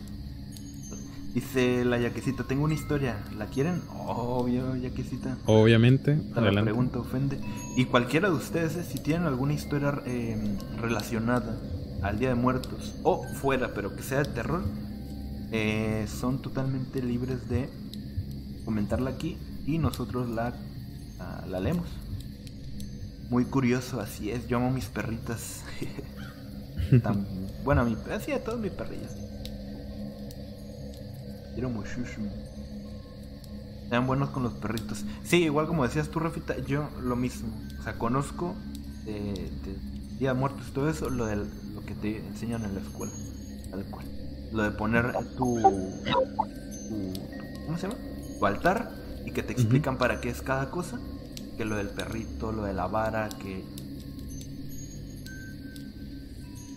Dice 1.33 1.83
la 1.83 1.97
yaquecita, 1.97 2.43
tengo 2.43 2.63
una 2.63 2.75
historia. 2.75 3.23
¿La 3.37 3.47
quieren? 3.47 3.81
Obvio, 3.89 4.75
yaquecita. 4.75 5.37
Obviamente. 5.45 6.19
La 6.35 6.61
pregunta 6.61 6.99
ofende. 6.99 7.39
Y 7.75 7.85
cualquiera 7.85 8.29
de 8.29 8.35
ustedes, 8.35 8.73
si 8.85 8.99
tienen 8.99 9.25
alguna 9.25 9.53
historia 9.53 9.99
eh, 10.05 10.57
relacionada 10.79 11.57
al 12.03 12.19
Día 12.19 12.29
de 12.29 12.35
Muertos 12.35 12.93
o 13.01 13.23
fuera, 13.23 13.73
pero 13.73 13.95
que 13.95 14.03
sea 14.03 14.19
de 14.19 14.25
terror, 14.25 14.63
eh, 15.51 16.05
son 16.07 16.41
totalmente 16.41 17.01
libres 17.01 17.49
de 17.49 17.69
comentarla 18.65 19.11
aquí 19.11 19.37
y 19.65 19.77
nosotros 19.77 20.29
la, 20.29 20.53
ah, 21.19 21.45
la 21.49 21.59
leemos. 21.59 21.87
Muy 23.29 23.45
curioso, 23.45 23.99
así 23.99 24.29
es. 24.29 24.47
Yo 24.47 24.57
amo 24.57 24.69
mis 24.69 24.85
perritas. 24.85 25.63
bueno, 27.63 27.85
mi, 27.85 27.97
así 28.11 28.31
a 28.31 28.43
todos 28.43 28.59
mis 28.59 28.71
perrillas. 28.71 29.11
Quiero 31.53 31.69
muchísimo. 31.69 32.31
Sean 33.89 34.07
buenos 34.07 34.29
con 34.31 34.43
los 34.43 34.53
perritos. 34.53 35.05
Sí, 35.23 35.43
igual 35.43 35.67
como 35.67 35.83
decías 35.83 36.09
tú, 36.09 36.19
Rafita, 36.19 36.57
yo 36.59 36.89
lo 37.01 37.15
mismo. 37.15 37.49
O 37.79 37.83
sea, 37.83 37.93
conozco 37.99 38.55
de, 39.05 39.13
de 39.13 40.17
Día 40.17 40.33
de 40.33 40.39
Muertos 40.39 40.71
todo 40.73 40.89
eso, 40.89 41.09
lo, 41.09 41.25
de 41.25 41.35
lo 41.35 41.85
que 41.85 41.93
te 41.95 42.17
enseñan 42.17 42.63
en 42.65 42.75
la 42.75 42.81
escuela. 42.81 43.13
Tal 43.69 43.85
cual. 43.85 44.05
Lo 44.51 44.63
de 44.63 44.71
poner 44.71 45.13
tu, 45.37 45.61
tu, 45.61 47.13
¿Cómo 47.65 47.77
se 47.77 47.87
llama? 47.87 47.99
Tu 48.39 48.45
altar 48.45 48.91
y 49.25 49.31
que 49.31 49.43
te 49.43 49.53
explican 49.53 49.97
para 49.97 50.21
qué 50.21 50.29
es 50.29 50.41
cada 50.41 50.69
cosa. 50.69 50.99
Que 51.57 51.65
lo 51.65 51.75
del 51.75 51.89
perrito, 51.89 52.51
lo 52.51 52.63
de 52.63 52.73
la 52.73 52.87
vara, 52.87 53.29
que. 53.29 53.63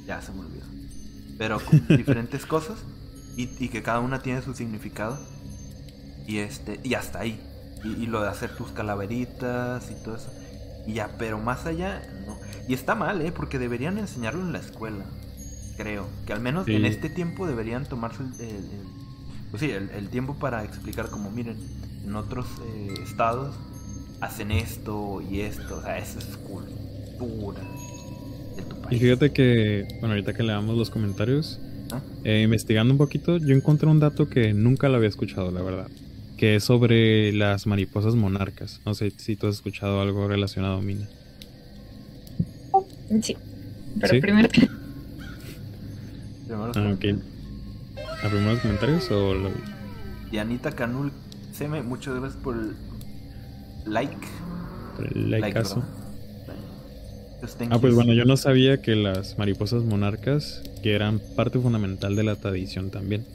Ya 0.07 0.21
se 0.21 0.33
me 0.33 0.41
olvidó. 0.41 0.66
Pero 1.39 1.61
con 1.61 1.87
diferentes 1.97 2.47
cosas 2.47 2.79
y, 3.37 3.51
y 3.65 3.69
que 3.69 3.83
cada 3.83 4.01
una 4.01 4.21
tiene 4.23 4.43
su 4.43 4.55
significado. 4.55 5.19
Y 6.27 6.39
este, 6.39 6.81
y 6.83 6.95
hasta 6.95 7.21
ahí. 7.21 7.41
Y, 7.85 7.89
y, 8.03 8.07
lo 8.07 8.23
de 8.23 8.29
hacer 8.29 8.57
tus 8.57 8.71
calaveritas 8.71 9.91
y 9.91 9.95
todo 10.03 10.17
eso. 10.17 10.33
Y 10.87 10.95
ya, 10.95 11.11
pero 11.19 11.39
más 11.39 11.67
allá, 11.67 12.03
no. 12.27 12.37
Y 12.69 12.75
está 12.75 12.95
mal, 12.95 13.21
¿eh? 13.23 13.33
Porque 13.33 13.59
deberían 13.59 13.99
enseñarlo 13.99 14.41
en 14.43 14.53
la 14.53 14.59
escuela. 14.59 15.05
Creo. 15.77 16.07
Que 16.27 16.33
al 16.33 16.41
menos 16.41 16.65
Sí. 16.67 16.75
en 16.75 16.85
este 16.85 17.11
tiempo 17.11 17.47
deberían 17.47 17.85
tomarse 17.87 18.23
el, 18.23 18.41
el- 18.41 18.57
el- 18.57 18.87
pues 19.51 19.61
sí, 19.61 19.71
el, 19.71 19.91
el 19.91 20.09
tiempo 20.09 20.35
para 20.35 20.65
explicar 20.65 21.09
como, 21.11 21.31
miren, 21.31 21.57
en 22.05 22.17
otros 22.17 22.47
eh, 22.67 22.95
estados 23.05 23.55
hacen 24.21 24.51
esto 24.51 25.21
y 25.21 25.41
esto. 25.43 25.77
O 25.79 25.83
sea, 25.83 25.99
esa 25.99 26.19
es 26.19 26.37
cultura 26.39 27.61
Y 28.91 28.99
fíjate 28.99 29.33
que, 29.33 29.87
bueno, 30.01 30.15
ahorita 30.15 30.35
que 30.35 30.43
leamos 30.43 30.77
los 30.77 30.91
comentarios, 30.91 31.59
¿Ah? 31.93 32.01
eh, 32.25 32.43
investigando 32.43 32.93
un 32.93 32.99
poquito, 32.99 33.39
yo 33.39 33.55
encontré 33.55 33.89
un 33.89 34.01
dato 34.01 34.29
que 34.29 34.53
nunca 34.53 34.89
lo 34.89 34.97
había 34.97 35.09
escuchado, 35.09 35.51
la 35.51 35.63
verdad. 35.63 35.89
Que 36.37 36.57
es 36.57 36.65
sobre 36.65 37.33
las 37.33 37.67
mariposas 37.67 38.15
monarcas. 38.15 38.81
No 38.85 38.95
sé 38.95 39.11
si 39.17 39.37
tú 39.37 39.47
has 39.47 39.57
escuchado 39.57 40.01
algo 40.01 40.29
relacionado, 40.29 40.81
Mina. 40.83 41.07
Sí. 43.23 43.37
Pero 44.01 44.15
¿Sí? 44.15 44.21
primero 44.21 44.49
Primero 44.49 44.73
Ah, 46.75 46.93
ok. 46.95 47.05
¿A 48.23 48.29
primeros 48.29 48.61
comentarios 48.61 49.11
o 49.11 49.35
lo 49.35 49.51
Y 50.31 50.39
Anita 50.39 50.71
Canul, 50.73 51.11
Seme, 51.53 51.83
muchas 51.83 52.15
gracias 52.15 52.41
por 52.43 52.57
el 52.57 52.75
like. 53.87 54.17
por 54.97 55.07
el 55.07 55.31
likeazo? 55.31 55.77
¿verdad? 55.77 56.06
Ah, 57.71 57.79
pues 57.79 57.95
bueno, 57.95 58.13
yo 58.13 58.25
no 58.25 58.37
sabía 58.37 58.81
que 58.81 58.97
las 58.97 59.39
mariposas 59.39 59.85
monarcas 59.85 60.63
que 60.83 60.95
eran 60.95 61.21
parte 61.37 61.59
fundamental 61.59 62.17
de 62.17 62.25
la 62.25 62.37
tradición 62.37 62.91
también. 62.91 63.27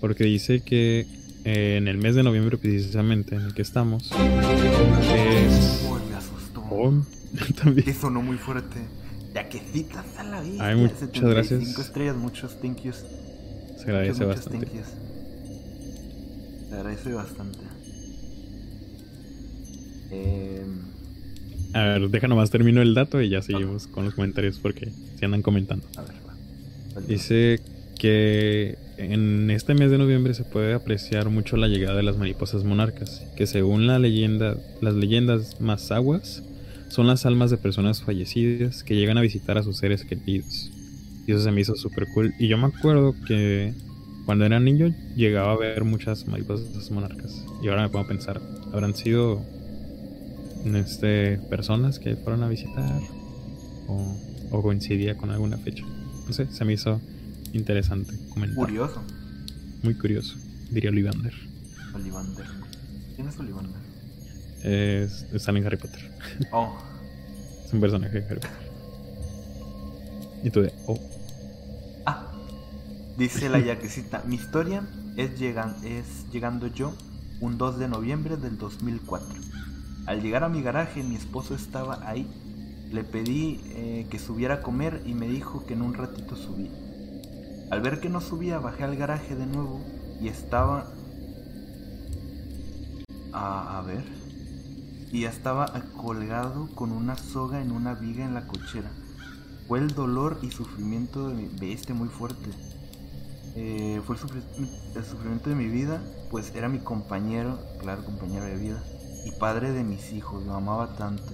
Porque 0.00 0.24
dice 0.24 0.60
que 0.60 1.06
eh, 1.44 1.76
en 1.76 1.88
el 1.88 1.98
mes 1.98 2.14
de 2.14 2.22
noviembre 2.22 2.56
precisamente 2.56 3.34
en 3.34 3.42
el 3.42 3.54
que 3.54 3.62
estamos 3.62 4.10
es... 4.12 5.86
Uy, 5.90 6.00
me 6.10 6.16
asustó. 6.16 6.62
Oh, 6.70 6.92
también. 7.62 7.84
Que 7.84 7.94
sonó 7.94 8.22
muy 8.22 8.38
fuerte. 8.38 8.78
Yaquecitas 9.34 10.06
a 10.18 10.24
la 10.24 10.40
vida. 10.40 10.66
Ay, 10.66 10.76
muchas 10.76 11.10
gracias. 11.20 11.78
estrellas, 11.78 12.16
muchos 12.16 12.58
thank 12.60 12.82
yous. 12.82 13.04
Se 13.76 13.82
agradece 13.84 14.24
muchos, 14.24 14.26
muchos 14.26 14.44
bastante. 14.44 14.76
yous. 14.76 14.86
Se 16.68 16.74
agradece 16.74 17.12
bastante. 17.12 17.58
Eh, 20.12 20.66
A 21.72 21.84
ver, 21.84 22.08
deja 22.08 22.28
nomás 22.28 22.50
termino 22.50 22.82
el 22.82 22.94
dato 22.94 23.20
y 23.20 23.28
ya 23.28 23.42
seguimos 23.42 23.86
con 23.86 24.04
los 24.04 24.14
comentarios 24.14 24.58
porque 24.58 24.90
se 25.18 25.24
andan 25.24 25.42
comentando. 25.42 25.86
a 25.96 26.02
ver. 26.02 26.20
Dice 27.06 27.60
que 27.98 28.76
en 28.96 29.50
este 29.50 29.74
mes 29.74 29.90
de 29.90 29.98
noviembre 29.98 30.34
se 30.34 30.44
puede 30.44 30.74
apreciar 30.74 31.30
mucho 31.30 31.56
la 31.56 31.68
llegada 31.68 31.96
de 31.96 32.02
las 32.02 32.16
mariposas 32.16 32.64
monarcas, 32.64 33.22
que 33.36 33.46
según 33.46 33.86
la 33.86 33.98
leyenda, 33.98 34.56
las 34.80 34.94
leyendas 34.94 35.60
más 35.60 35.90
aguas 35.90 36.42
son 36.88 37.06
las 37.06 37.24
almas 37.24 37.50
de 37.50 37.56
personas 37.56 38.02
fallecidas 38.02 38.82
que 38.82 38.96
llegan 38.96 39.16
a 39.16 39.20
visitar 39.20 39.56
a 39.58 39.62
sus 39.62 39.76
seres 39.76 40.04
queridos. 40.04 40.70
Y 41.26 41.32
eso 41.32 41.42
se 41.42 41.52
me 41.52 41.60
hizo 41.60 41.76
súper 41.76 42.08
cool. 42.12 42.34
Y 42.38 42.48
yo 42.48 42.58
me 42.58 42.66
acuerdo 42.66 43.14
que 43.26 43.72
cuando 44.26 44.44
era 44.44 44.58
niño 44.58 44.94
llegaba 45.16 45.52
a 45.52 45.56
ver 45.56 45.84
muchas 45.84 46.26
mariposas 46.26 46.90
monarcas. 46.90 47.44
Y 47.62 47.68
ahora 47.68 47.82
me 47.82 47.88
pongo 47.90 48.04
a 48.04 48.08
pensar, 48.08 48.40
¿habrán 48.72 48.96
sido 48.96 49.40
este, 50.64 51.38
personas 51.48 51.98
que 51.98 52.16
fueron 52.16 52.42
a 52.42 52.48
visitar? 52.48 53.00
¿O, 53.88 54.16
o 54.50 54.62
coincidía 54.62 55.16
con 55.16 55.30
alguna 55.30 55.56
fecha? 55.58 55.84
No 56.26 56.32
sé, 56.32 56.46
se 56.52 56.64
me 56.64 56.74
hizo 56.74 57.00
interesante 57.52 58.14
comentar. 58.28 58.56
Curioso. 58.56 59.02
Muy 59.82 59.94
curioso, 59.94 60.36
diría 60.70 60.90
Olivander. 60.90 61.34
Olivander. 61.94 62.46
¿Quién 63.16 63.28
es 63.28 63.38
Olivander? 63.38 63.80
Es, 64.62 65.26
sale 65.38 65.58
en 65.60 65.66
Harry 65.66 65.78
Potter. 65.78 66.10
Oh, 66.52 66.76
Es 67.64 67.72
un 67.72 67.80
personaje 67.80 68.20
de 68.20 68.26
Harry 68.26 68.40
Potter. 68.40 68.70
Y 70.42 70.50
tú 70.50 70.62
de, 70.62 70.72
oh, 70.86 70.98
Ah, 72.06 72.32
dice 73.16 73.48
la 73.48 73.58
yaquecita, 73.58 74.22
mi 74.26 74.36
historia 74.36 74.82
es, 75.16 75.38
llegan, 75.38 75.76
es 75.84 76.30
llegando 76.32 76.66
yo 76.66 76.94
un 77.40 77.58
2 77.58 77.78
de 77.78 77.88
noviembre 77.88 78.36
del 78.36 78.58
2004. 78.58 79.28
Al 80.06 80.22
llegar 80.22 80.44
a 80.44 80.48
mi 80.48 80.62
garaje 80.62 81.02
mi 81.02 81.16
esposo 81.16 81.54
estaba 81.54 82.00
ahí. 82.08 82.28
Le 82.90 83.04
pedí 83.04 83.60
eh, 83.68 84.06
que 84.10 84.18
subiera 84.18 84.54
a 84.54 84.60
comer 84.62 85.02
y 85.06 85.14
me 85.14 85.28
dijo 85.28 85.64
que 85.64 85.74
en 85.74 85.82
un 85.82 85.94
ratito 85.94 86.36
subía. 86.36 86.70
Al 87.70 87.80
ver 87.80 88.00
que 88.00 88.08
no 88.08 88.20
subía 88.20 88.58
bajé 88.58 88.84
al 88.84 88.96
garaje 88.96 89.36
de 89.36 89.46
nuevo 89.46 89.80
y 90.20 90.28
estaba... 90.28 90.92
A, 93.32 93.82
ver. 93.86 94.04
Y 95.12 95.24
estaba 95.24 95.66
colgado 95.96 96.68
con 96.74 96.92
una 96.92 97.16
soga 97.16 97.62
en 97.62 97.70
una 97.70 97.94
viga 97.94 98.24
en 98.24 98.34
la 98.34 98.46
cochera. 98.46 98.90
Fue 99.68 99.78
el 99.78 99.88
dolor 99.88 100.38
y 100.42 100.50
sufrimiento 100.50 101.28
de, 101.30 101.48
de 101.48 101.72
este 101.72 101.94
muy 101.94 102.08
fuerte. 102.08 102.50
Eh, 103.56 104.00
fue 104.06 104.16
el 104.16 105.04
sufrimiento 105.04 105.50
de 105.50 105.56
mi 105.56 105.66
vida, 105.66 106.00
pues 106.30 106.54
era 106.54 106.68
mi 106.68 106.78
compañero, 106.78 107.58
claro, 107.80 108.04
compañero 108.04 108.44
de 108.44 108.56
vida, 108.56 108.82
y 109.24 109.32
padre 109.32 109.72
de 109.72 109.84
mis 109.84 110.12
hijos, 110.12 110.44
lo 110.46 110.54
amaba 110.54 110.96
tanto. 110.96 111.24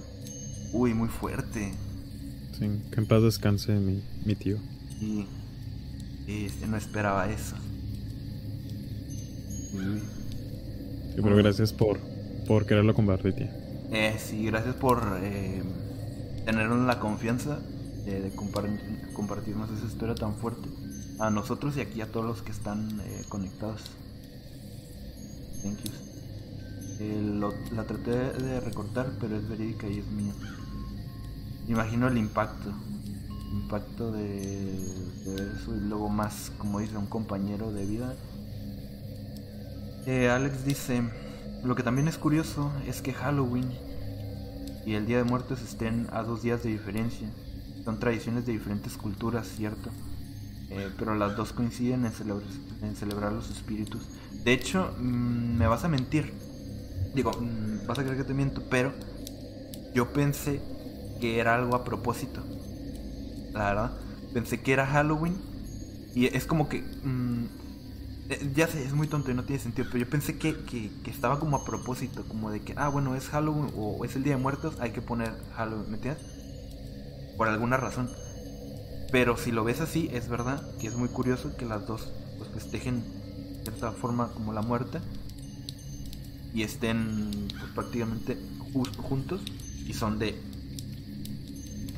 Uy, 0.73 0.93
muy 0.93 1.09
fuerte. 1.09 1.73
sí, 2.57 2.65
que 2.91 2.99
en 2.99 3.07
paz 3.07 3.21
descanse 3.23 3.73
mi, 3.73 4.03
mi 4.25 4.35
tío. 4.35 4.57
Y 4.99 5.25
y, 6.27 6.45
este, 6.45 6.67
no 6.67 6.75
esperaba 6.77 7.29
eso. 7.31 7.55
Uy. 9.73 10.01
Sí, 11.15 11.21
pero 11.21 11.35
gracias 11.37 11.71
por, 11.73 11.99
por 12.47 12.65
quererlo 12.65 12.93
compartir, 12.93 13.33
tía. 13.33 13.51
Eh, 13.91 14.17
sí, 14.19 14.45
gracias 14.45 14.75
por 14.75 15.19
eh, 15.21 15.63
tenernos 16.45 16.85
la 16.85 16.99
confianza 16.99 17.59
de 18.05 18.31
compar- 18.35 19.11
compartirnos 19.13 19.69
esa 19.71 19.85
historia 19.85 20.15
tan 20.15 20.35
fuerte. 20.35 20.67
A 21.19 21.29
nosotros 21.31 21.75
y 21.77 21.81
aquí 21.81 22.01
a 22.01 22.11
todos 22.11 22.25
los 22.25 22.41
que 22.43 22.51
están 22.51 22.99
eh, 23.01 23.23
conectados. 23.29 23.81
Thank 25.63 25.79
you. 25.83 25.91
Eh, 26.99 27.21
lo- 27.21 27.53
la 27.75 27.83
traté 27.85 28.11
de 28.11 28.59
recortar, 28.59 29.11
pero 29.19 29.35
es 29.37 29.47
verídica 29.47 29.87
y 29.87 29.99
es 29.99 30.07
mía. 30.07 30.33
Imagino 31.67 32.07
el 32.07 32.17
impacto. 32.17 32.71
Impacto 33.53 34.11
de, 34.11 34.25
de 35.25 35.51
eso 35.55 35.75
y 35.75 35.79
luego 35.81 36.09
más, 36.09 36.51
como 36.57 36.79
dice, 36.79 36.97
un 36.97 37.05
compañero 37.07 37.71
de 37.71 37.85
vida. 37.85 38.15
Eh, 40.05 40.29
Alex 40.29 40.63
dice, 40.65 41.03
lo 41.63 41.75
que 41.75 41.83
también 41.83 42.07
es 42.07 42.17
curioso 42.17 42.71
es 42.87 43.01
que 43.01 43.13
Halloween 43.13 43.69
y 44.85 44.93
el 44.93 45.05
Día 45.05 45.17
de 45.17 45.23
Muertos 45.25 45.61
estén 45.61 46.07
a 46.11 46.23
dos 46.23 46.41
días 46.41 46.63
de 46.63 46.69
diferencia. 46.69 47.29
Son 47.83 47.99
tradiciones 47.99 48.45
de 48.45 48.53
diferentes 48.53 48.97
culturas, 48.97 49.47
cierto. 49.47 49.89
Eh, 50.69 50.89
pero 50.97 51.15
las 51.15 51.35
dos 51.35 51.53
coinciden 51.53 52.05
en, 52.05 52.11
celebrar- 52.11 52.43
en 52.81 52.95
celebrar 52.95 53.33
los 53.33 53.49
espíritus. 53.49 54.03
De 54.43 54.53
hecho, 54.53 54.93
mm, 54.99 55.57
me 55.57 55.67
vas 55.67 55.83
a 55.83 55.87
mentir. 55.89 56.33
Digo, 57.17 57.31
mm, 57.31 57.87
vas 57.87 57.97
a 57.97 58.03
creer 58.03 58.15
que 58.15 58.23
te 58.25 58.35
miento, 58.35 58.61
pero 58.69 58.93
yo 59.95 60.13
pensé 60.13 60.61
que 61.19 61.39
era 61.39 61.55
algo 61.55 61.75
a 61.75 61.83
propósito. 61.83 62.43
La 63.53 63.65
verdad, 63.69 63.91
pensé 64.35 64.61
que 64.61 64.71
era 64.73 64.85
Halloween. 64.85 65.35
Y 66.13 66.27
es 66.27 66.45
como 66.45 66.69
que... 66.69 66.81
mm, 66.81 67.45
eh, 68.29 68.51
ya 68.53 68.67
sé, 68.67 68.83
es 68.83 68.93
muy 68.93 69.07
tonto 69.07 69.31
y 69.31 69.33
no 69.33 69.45
tiene 69.45 69.59
sentido, 69.59 69.87
pero 69.91 70.05
yo 70.05 70.09
pensé 70.11 70.37
que, 70.37 70.63
que, 70.65 70.91
que 71.03 71.09
estaba 71.09 71.39
como 71.39 71.57
a 71.57 71.65
propósito, 71.65 72.23
como 72.27 72.51
de 72.51 72.61
que, 72.61 72.75
ah, 72.77 72.89
bueno, 72.89 73.15
es 73.15 73.29
Halloween 73.29 73.71
o 73.75 74.05
es 74.05 74.15
el 74.15 74.23
Día 74.23 74.35
de 74.35 74.41
Muertos, 74.41 74.75
hay 74.79 74.91
que 74.91 75.01
poner 75.01 75.33
Halloween, 75.55 75.89
¿me 75.89 75.95
entiendes? 75.97 76.23
Por 77.35 77.47
alguna 77.47 77.77
razón. 77.77 78.11
Pero 79.11 79.37
si 79.37 79.51
lo 79.51 79.63
ves 79.63 79.81
así, 79.81 80.07
es 80.13 80.29
verdad 80.29 80.61
que 80.79 80.87
es 80.87 80.95
muy 80.95 81.09
curioso 81.09 81.55
que 81.57 81.65
las 81.65 81.87
dos 81.87 82.13
pues, 82.37 82.51
festejen 82.51 83.01
de 83.01 83.63
cierta 83.63 83.91
forma 83.91 84.33
como 84.33 84.53
la 84.53 84.61
muerte 84.61 84.99
y 86.57 86.63
estén 86.63 87.29
pues, 87.59 87.71
prácticamente 87.75 88.35
ju- 88.73 88.95
juntos 88.97 89.41
y 89.85 89.93
son 89.93 90.17
de, 90.17 90.35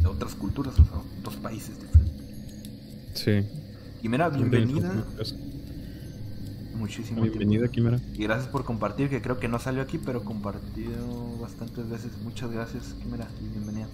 de 0.02 0.08
otras 0.08 0.36
culturas, 0.36 0.74
o 0.74 0.84
sea, 0.84 1.02
dos 1.24 1.38
países 1.38 1.80
diferentes. 1.80 2.28
Sí. 3.14 3.42
Sí, 4.02 4.08
bienvenida. 4.10 4.90
curioso. 5.12 5.36
muchísimo 6.76 7.22
Bienvenido, 7.22 7.70
tiempo. 7.70 7.92
Y 8.16 8.24
gracias 8.24 8.50
por 8.50 8.66
compartir, 8.66 9.10
que 9.10 9.22
creo 9.22 9.40
que 9.40 9.48
no 9.48 9.60
salió 9.60 9.82
aquí, 9.82 9.98
pero 9.98 10.24
compartido 10.26 11.38
bastantes 11.40 11.90
veces. 11.90 12.12
Muchas 12.22 12.52
gracias, 12.52 12.84
Quimera, 13.02 13.28
y 13.42 13.48
bienvenida. 13.48 13.88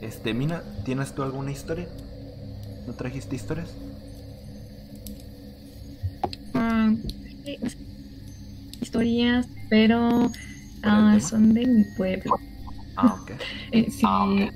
Este, 0.00 0.32
Mina, 0.32 0.62
¿tienes 0.84 1.12
tú 1.12 1.22
alguna 1.24 1.50
historia? 1.50 1.88
¿No 2.86 2.92
trajiste 2.92 3.34
historias? 3.34 3.68
Ah, 6.56 6.92
historias, 8.80 9.46
pero 9.68 10.30
ah, 10.82 11.18
son 11.20 11.54
de 11.54 11.66
mi 11.66 11.84
pueblo. 11.96 12.38
Ah, 12.96 13.18
ok. 13.22 13.30
Eh, 13.72 13.90
sí, 13.90 14.02
ah, 14.04 14.48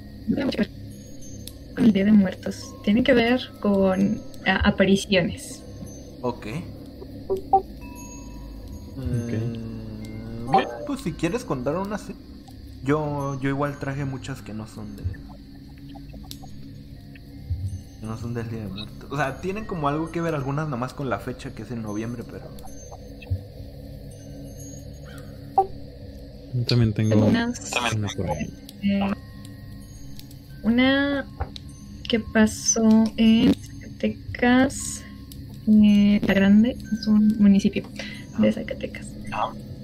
el 1.76 1.92
Día 1.92 2.04
de 2.04 2.12
Muertos. 2.12 2.74
Tiene 2.84 3.02
que 3.02 3.12
ver 3.12 3.40
con 3.60 4.20
apariciones. 4.46 5.62
Ok. 6.22 6.46
Mm, 8.96 10.50
pues 10.86 11.00
si 11.00 11.12
quieres 11.12 11.44
contar 11.44 11.76
una, 11.76 11.98
sí. 11.98 12.14
Yo, 12.84 13.38
yo 13.40 13.48
igual 13.50 13.78
traje 13.78 14.04
muchas 14.04 14.42
que 14.42 14.54
no 14.54 14.66
son 14.66 14.96
de. 14.96 15.02
No 18.02 18.16
son 18.16 18.32
del 18.32 18.48
Día 18.48 18.60
de 18.60 18.68
Muertos. 18.68 19.10
O 19.10 19.16
sea, 19.16 19.40
tienen 19.40 19.66
como 19.66 19.88
algo 19.88 20.10
que 20.10 20.20
ver 20.20 20.34
algunas 20.34 20.68
nomás 20.68 20.94
con 20.94 21.10
la 21.10 21.18
fecha 21.18 21.50
que 21.50 21.62
es 21.62 21.70
en 21.70 21.82
noviembre, 21.82 22.24
pero. 22.24 22.44
también 26.66 26.92
tengo 26.92 27.26
una, 27.26 27.52
eh, 28.82 29.10
una 30.62 31.26
que 32.08 32.20
pasó 32.20 33.04
en 33.16 33.54
Zacatecas, 33.54 35.04
eh, 35.68 36.20
La 36.26 36.34
Grande, 36.34 36.76
es 36.92 37.06
un 37.06 37.36
municipio 37.38 37.84
de 38.38 38.52
Zacatecas. 38.52 39.06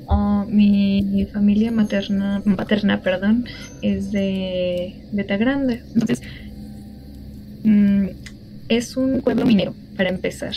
Oh, 0.09 0.45
mi 0.49 1.27
familia 1.33 1.71
materna, 1.71 2.43
materna 2.45 3.01
perdón, 3.03 3.45
es 3.83 4.11
de 4.13 5.05
Beta 5.13 5.37
Grande. 5.37 5.83
Entonces, 5.95 6.23
mm, 7.67 8.07
es 8.69 8.97
un 8.97 9.21
pueblo 9.21 9.45
minero, 9.47 9.75
para 9.97 10.09
empezar. 10.09 10.55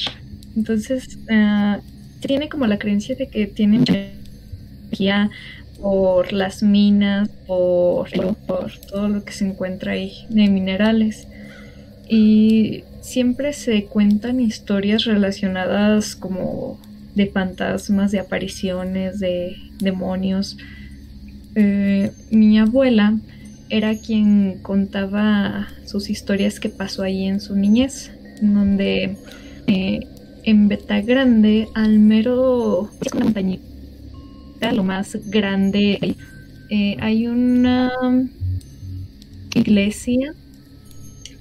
Entonces, 0.55 1.17
uh, 1.29 1.81
tiene 2.19 2.49
como 2.49 2.67
la 2.67 2.77
creencia 2.77 3.15
de 3.15 3.27
que 3.27 3.47
tiene 3.47 3.77
energía 3.77 5.29
por 5.81 6.33
las 6.33 6.61
minas, 6.63 7.29
por, 7.47 8.09
por 8.45 8.71
todo 8.89 9.07
lo 9.07 9.23
que 9.23 9.31
se 9.31 9.47
encuentra 9.47 9.93
ahí 9.93 10.25
de 10.29 10.47
minerales. 10.49 11.27
Y 12.09 12.83
siempre 13.01 13.53
se 13.53 13.85
cuentan 13.85 14.39
historias 14.39 15.05
relacionadas 15.05 16.15
como 16.15 16.79
de 17.15 17.27
fantasmas, 17.27 18.11
de 18.11 18.19
apariciones, 18.19 19.19
de 19.19 19.57
demonios. 19.79 20.57
Eh, 21.55 22.11
mi 22.31 22.59
abuela 22.59 23.17
era 23.69 23.95
quien 23.95 24.59
contaba 24.61 25.67
sus 25.85 26.09
historias 26.09 26.59
que 26.59 26.69
pasó 26.69 27.03
ahí 27.03 27.25
en 27.25 27.39
su 27.39 27.55
niñez, 27.55 28.11
donde 28.41 29.17
eh, 29.67 29.99
en 30.43 30.67
Beta 30.67 31.01
Grande, 31.01 31.67
al 31.75 31.99
mero 31.99 32.89
es 33.05 33.13
una 33.13 33.25
montañita, 33.25 33.63
lo 34.73 34.83
más 34.83 35.17
grande, 35.29 36.15
eh, 36.69 36.97
hay 36.99 37.27
una 37.27 37.91
iglesia 39.55 40.33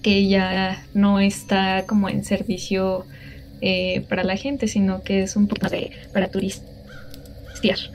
que 0.03 0.29
ya 0.29 0.87
no 0.95 1.21
está 1.21 1.85
como 1.87 2.09
en 2.09 2.25
servicio 2.25 3.05
eh, 3.61 4.05
para 4.09 4.25
la 4.25 4.37
gente, 4.37 4.69
sino 4.69 5.03
que 5.03 5.23
es 5.23 5.37
un 5.37 5.49
poco 5.49 5.69
de, 5.69 5.91
para 6.13 6.29
turistas. 6.29 7.91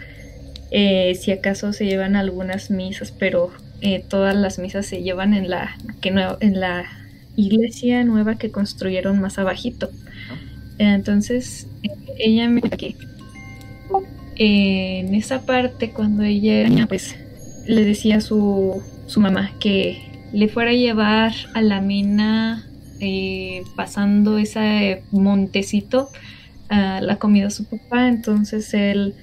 Eh, 0.71 1.15
si 1.15 1.31
acaso 1.31 1.71
se 1.71 1.85
llevan 1.85 2.15
algunas 2.15 2.69
misas, 2.69 3.11
pero 3.11 3.51
eh, 3.83 4.03
todas 4.07 4.33
las 4.33 4.59
misas 4.59 4.85
se 4.85 5.03
llevan 5.03 5.33
en 5.33 5.49
la, 5.49 5.75
que 5.99 6.09
en 6.39 6.59
la 6.59 6.85
iglesia 7.35 8.03
nueva 8.05 8.35
que 8.35 8.49
construyeron 8.49 9.19
más 9.19 9.37
abajito. 9.37 9.89
entonces, 10.79 11.67
ella 12.17 12.49
me 12.49 12.61
que 12.61 12.95
en 14.37 15.13
esa 15.13 15.45
parte, 15.45 15.91
cuando 15.91 16.23
ella 16.23 16.61
era 16.61 16.87
pues 16.87 17.15
le 17.67 17.83
decía 17.83 18.17
a 18.17 18.21
su, 18.21 18.81
su 19.05 19.19
mamá 19.19 19.51
que 19.59 20.01
le 20.31 20.47
fuera 20.47 20.71
a 20.71 20.75
llevar 20.75 21.33
a 21.53 21.61
la 21.61 21.81
mina 21.81 22.65
eh, 23.01 23.63
pasando 23.75 24.37
ese 24.37 25.03
montecito 25.11 26.09
a 26.69 27.01
la 27.01 27.17
comida 27.17 27.47
a 27.47 27.51
su 27.51 27.65
papá. 27.65 28.07
Entonces 28.07 28.73
él, 28.73 29.13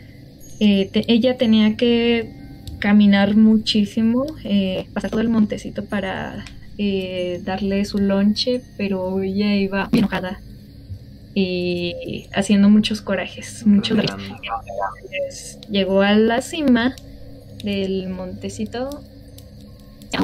eh, 0.61 0.91
ella 1.09 1.39
tenía 1.39 1.77
que 1.77 2.40
caminar 2.81 3.37
muchísimo, 3.37 4.27
eh, 4.45 4.87
pasar 4.93 5.11
todo 5.11 5.21
el 5.21 5.29
montecito 5.29 5.85
para 5.85 6.45
darle 7.45 7.85
su 7.85 7.99
lonche, 7.99 8.63
pero 8.79 9.21
ella 9.21 9.55
iba 9.55 9.91
enojada 9.93 10.41
y 11.35 12.27
haciendo 12.35 12.71
muchos 12.71 13.03
corajes, 13.03 13.67
muchos 13.67 13.99
Llegó 15.71 16.01
a 16.01 16.15
la 16.15 16.41
cima 16.41 16.97
del 17.63 18.09
montecito 18.09 19.03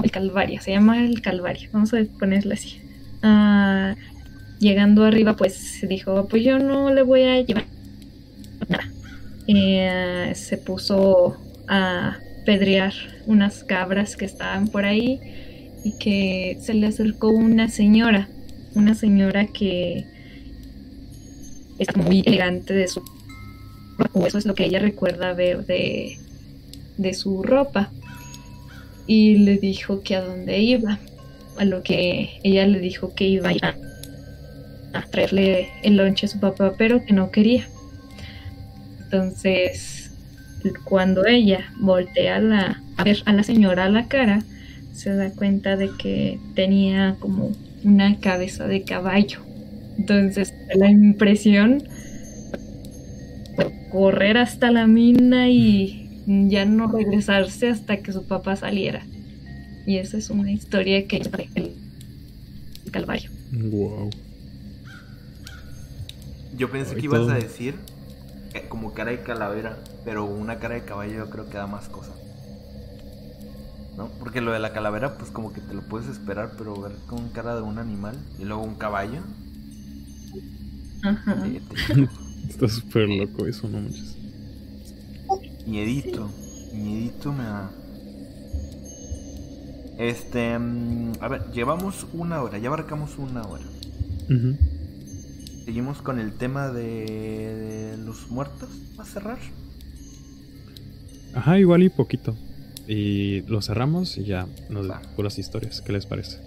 el 0.02 0.10
Calvario, 0.10 0.60
se 0.60 0.72
llama 0.72 1.04
el 1.04 1.22
Calvario, 1.22 1.68
vamos 1.72 1.94
a 1.94 1.98
ponerlo 2.18 2.54
así. 2.54 2.80
Ah, 3.22 3.94
llegando 4.58 5.04
arriba, 5.04 5.36
pues 5.36 5.54
se 5.54 5.86
dijo, 5.86 6.26
pues 6.28 6.44
yo 6.44 6.58
no 6.58 6.92
le 6.92 7.02
voy 7.02 7.22
a 7.22 7.40
llevar 7.40 7.64
nada. 8.68 8.90
Eh, 9.46 10.32
se 10.34 10.58
puso 10.58 11.36
a 11.68 12.18
pedrear 12.46 12.94
unas 13.26 13.64
cabras 13.64 14.16
que 14.16 14.24
estaban 14.24 14.68
por 14.68 14.86
ahí 14.86 15.20
y 15.84 15.98
que 15.98 16.56
se 16.62 16.72
le 16.72 16.86
acercó 16.86 17.28
una 17.28 17.68
señora, 17.68 18.28
una 18.74 18.94
señora 18.94 19.46
que 19.46 20.06
es 21.78 21.96
muy 21.96 22.22
elegante 22.24 22.72
de 22.72 22.88
su 22.88 23.02
eso 24.26 24.38
es 24.38 24.46
lo 24.46 24.54
que 24.54 24.64
ella 24.64 24.78
recuerda 24.78 25.32
ver 25.32 25.64
de, 25.66 26.18
de 26.96 27.14
su 27.14 27.42
ropa 27.42 27.90
y 29.06 29.38
le 29.38 29.56
dijo 29.56 30.02
que 30.02 30.16
a 30.16 30.20
dónde 30.20 30.58
iba, 30.58 30.98
a 31.56 31.64
lo 31.64 31.82
que 31.82 32.40
ella 32.42 32.66
le 32.66 32.78
dijo 32.78 33.14
que 33.14 33.24
iba 33.24 33.50
a, 33.62 33.74
a 34.92 35.02
traerle 35.02 35.70
el 35.82 35.96
lonche 35.96 36.26
a 36.26 36.28
su 36.28 36.40
papá, 36.40 36.74
pero 36.76 37.04
que 37.04 37.12
no 37.12 37.30
quería. 37.30 37.68
Entonces, 39.04 39.95
cuando 40.84 41.26
ella 41.26 41.72
voltea 41.78 42.40
la, 42.40 42.82
a 42.96 43.04
ver 43.04 43.22
a 43.24 43.32
la 43.32 43.42
señora 43.42 43.84
a 43.84 43.88
la 43.88 44.06
cara, 44.08 44.42
se 44.92 45.14
da 45.14 45.30
cuenta 45.30 45.76
de 45.76 45.90
que 45.98 46.38
tenía 46.54 47.16
como 47.18 47.52
una 47.84 48.18
cabeza 48.18 48.66
de 48.66 48.82
caballo. 48.82 49.40
Entonces, 49.98 50.54
la 50.74 50.90
impresión 50.90 51.82
correr 53.90 54.36
hasta 54.36 54.70
la 54.70 54.86
mina 54.86 55.48
y 55.48 56.10
ya 56.26 56.64
no 56.64 56.90
regresarse 56.90 57.68
hasta 57.68 57.98
que 57.98 58.12
su 58.12 58.24
papá 58.24 58.56
saliera. 58.56 59.02
Y 59.86 59.98
esa 59.98 60.18
es 60.18 60.30
una 60.30 60.50
historia 60.50 61.06
que 61.06 61.18
el, 61.18 61.30
el 61.54 62.90
Calvario. 62.90 63.30
Wow. 63.52 64.10
Yo 66.56 66.70
pensé 66.70 66.94
que 66.96 67.04
ibas 67.04 67.28
a 67.28 67.34
decir 67.34 67.74
como 68.68 68.94
cara 68.94 69.10
de 69.10 69.20
calavera, 69.20 69.78
pero 70.06 70.24
una 70.24 70.60
cara 70.60 70.76
de 70.76 70.84
caballo 70.84 71.16
yo 71.16 71.30
creo 71.30 71.50
que 71.50 71.58
da 71.58 71.66
más 71.66 71.88
cosa. 71.88 72.12
¿No? 73.96 74.08
Porque 74.20 74.40
lo 74.40 74.52
de 74.52 74.60
la 74.60 74.72
calavera, 74.72 75.18
pues 75.18 75.32
como 75.32 75.52
que 75.52 75.60
te 75.60 75.74
lo 75.74 75.82
puedes 75.82 76.08
esperar, 76.08 76.52
pero 76.56 76.80
ver 76.80 76.92
con 77.08 77.28
cara 77.30 77.56
de 77.56 77.62
un 77.62 77.78
animal 77.78 78.16
y 78.38 78.44
luego 78.44 78.62
un 78.62 78.76
caballo. 78.76 79.18
Ajá. 81.02 81.44
Está 82.48 82.68
súper 82.68 83.08
loco 83.08 83.46
eso, 83.46 83.68
no 83.68 83.80
muchas. 83.80 84.16
Miedito. 85.66 86.30
Miedito 86.72 87.32
me 87.32 87.42
da. 87.42 87.70
Este. 89.98 90.56
Mm, 90.56 91.14
a 91.20 91.26
ver, 91.26 91.50
llevamos 91.50 92.06
una 92.12 92.42
hora. 92.42 92.58
Ya 92.58 92.68
abarcamos 92.68 93.18
una 93.18 93.42
hora. 93.42 93.64
Seguimos 95.64 96.00
con 96.00 96.20
el 96.20 96.32
tema 96.32 96.68
de, 96.68 97.96
los 98.04 98.30
muertos. 98.30 98.68
¿Va 98.96 99.02
a 99.02 99.06
cerrar? 99.06 99.38
Ajá, 101.36 101.58
igual 101.58 101.82
y 101.82 101.90
poquito. 101.90 102.34
Y 102.88 103.42
lo 103.42 103.60
cerramos 103.60 104.16
y 104.16 104.24
ya 104.24 104.46
nos 104.70 104.88
da 104.88 105.02
puras 105.16 105.38
historias. 105.38 105.82
¿Qué 105.82 105.92
les 105.92 106.06
parece? 106.06 106.40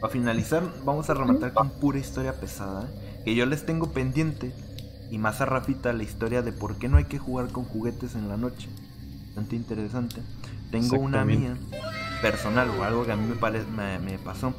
Para 0.00 0.12
finalizar, 0.12 0.64
vamos 0.84 1.08
a 1.08 1.14
rematar 1.14 1.52
con 1.52 1.70
pura 1.70 1.98
historia 1.98 2.32
pesada. 2.32 2.88
Que 3.24 3.34
yo 3.34 3.46
les 3.46 3.64
tengo 3.64 3.92
pendiente 3.92 4.52
y 5.10 5.18
más 5.18 5.40
a 5.40 5.46
Rafita 5.46 5.92
la 5.92 6.02
historia 6.02 6.42
de 6.42 6.52
por 6.52 6.76
qué 6.76 6.88
no 6.88 6.96
hay 6.96 7.04
que 7.04 7.18
jugar 7.18 7.48
con 7.48 7.64
juguetes 7.64 8.16
en 8.16 8.28
la 8.28 8.36
noche. 8.36 8.68
Bastante 9.26 9.54
interesante. 9.54 10.20
Tengo 10.72 10.98
una 10.98 11.24
mía 11.24 11.56
personal 12.22 12.68
o 12.70 12.82
algo 12.82 13.06
que 13.06 13.12
a 13.12 13.16
mí 13.16 13.26
me, 13.26 13.64
me, 13.76 13.98
me 14.00 14.18
pasó. 14.18 14.52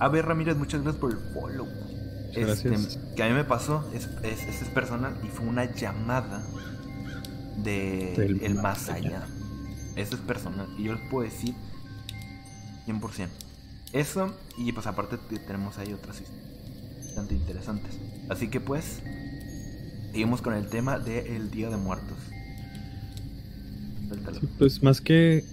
A 0.00 0.08
ver, 0.08 0.26
Ramírez, 0.26 0.56
muchas 0.56 0.82
gracias 0.82 1.00
por 1.00 1.12
el 1.12 1.18
follow. 1.32 1.66
Este, 2.34 2.76
que 3.14 3.22
a 3.22 3.28
mí 3.28 3.34
me 3.34 3.44
pasó, 3.44 3.84
es, 3.94 4.08
es, 4.22 4.62
es, 4.62 4.68
personal 4.68 5.14
y 5.24 5.28
fue 5.28 5.46
una 5.46 5.64
llamada 5.64 6.42
de 7.62 8.14
el 8.14 8.54
más 8.54 8.88
allá. 8.88 9.26
Eso 9.96 10.14
es 10.14 10.20
personal. 10.22 10.68
Y 10.78 10.84
yo 10.84 10.94
les 10.94 11.08
puedo 11.08 11.24
decir 11.24 11.54
100%. 12.86 13.28
Eso, 13.92 14.34
y 14.58 14.72
pues 14.72 14.86
aparte 14.86 15.16
tenemos 15.46 15.78
ahí 15.78 15.92
otras 15.92 16.22
bastante 17.18 17.34
interesantes. 17.34 17.98
Así 18.28 18.48
que 18.48 18.60
pues, 18.60 19.00
seguimos 20.12 20.42
con 20.42 20.54
el 20.54 20.66
tema 20.68 20.98
del 20.98 21.50
Día 21.50 21.70
de 21.70 21.76
Muertos. 21.76 22.18
pues 24.58 24.82
más 24.82 25.00
que... 25.00 25.44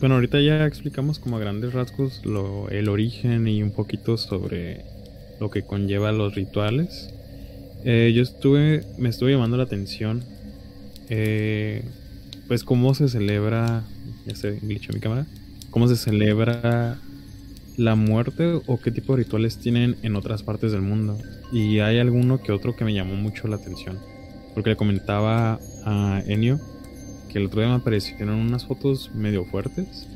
Bueno, 0.00 0.16
ahorita 0.16 0.40
ya 0.40 0.66
explicamos 0.66 1.18
como 1.18 1.36
a 1.36 1.40
grandes 1.40 1.72
rasgos 1.72 2.24
lo, 2.24 2.68
el 2.68 2.88
origen 2.88 3.46
y 3.46 3.62
un 3.62 3.70
poquito 3.70 4.16
sobre 4.16 4.84
lo 5.40 5.50
que 5.50 5.62
conlleva 5.62 6.12
los 6.12 6.34
rituales. 6.34 7.10
Eh, 7.84 8.12
yo 8.14 8.22
estuve, 8.22 8.84
me 8.98 9.08
estuve 9.08 9.32
llamando 9.32 9.56
la 9.56 9.64
atención, 9.64 10.24
eh, 11.08 11.84
pues 12.48 12.64
cómo 12.64 12.94
se 12.94 13.08
celebra, 13.08 13.84
ya 14.26 14.34
se 14.34 14.52
glitchó 14.60 14.92
mi 14.92 15.00
cámara, 15.00 15.26
cómo 15.70 15.88
se 15.88 15.96
celebra 15.96 16.98
la 17.76 17.94
muerte 17.96 18.60
o 18.66 18.78
qué 18.80 18.90
tipo 18.90 19.16
de 19.16 19.24
rituales 19.24 19.58
tienen 19.58 19.96
en 20.02 20.16
otras 20.16 20.42
partes 20.42 20.72
del 20.72 20.82
mundo. 20.82 21.18
Y 21.52 21.80
hay 21.80 21.98
alguno 21.98 22.42
que 22.42 22.52
otro 22.52 22.76
que 22.76 22.84
me 22.84 22.94
llamó 22.94 23.14
mucho 23.14 23.48
la 23.48 23.56
atención, 23.56 23.98
porque 24.54 24.70
le 24.70 24.76
comentaba 24.76 25.58
a 25.84 26.22
Enio 26.26 26.60
que 27.30 27.38
el 27.38 27.46
otro 27.46 27.60
día 27.60 27.68
me 27.68 27.76
aparecieron 27.76 28.36
unas 28.36 28.64
fotos 28.64 29.10
medio 29.12 29.44
fuertes 29.44 30.06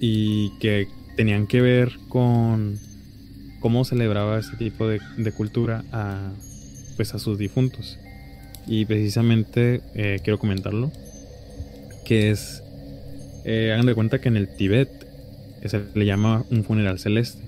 y 0.00 0.50
que 0.58 0.86
tenían 1.16 1.46
que 1.46 1.62
ver 1.62 1.98
con 2.08 2.78
cómo 3.60 3.84
celebraba 3.84 4.38
este 4.38 4.56
tipo 4.56 4.86
de, 4.86 5.00
cultura 5.36 5.84
a, 5.90 6.30
pues 6.96 7.14
a 7.14 7.18
sus 7.18 7.38
difuntos. 7.38 7.98
Y 8.68 8.84
precisamente 8.84 9.80
eh, 9.94 10.20
quiero 10.22 10.38
comentarlo, 10.38 10.92
que 12.04 12.30
es, 12.30 12.62
eh, 13.44 13.72
hagan 13.72 13.86
de 13.86 13.94
cuenta 13.94 14.20
que 14.20 14.28
en 14.28 14.36
el 14.36 14.48
Tíbet 14.54 14.90
se 15.64 15.80
le 15.94 16.04
llama 16.06 16.44
un 16.50 16.64
funeral 16.64 16.98
celeste, 16.98 17.42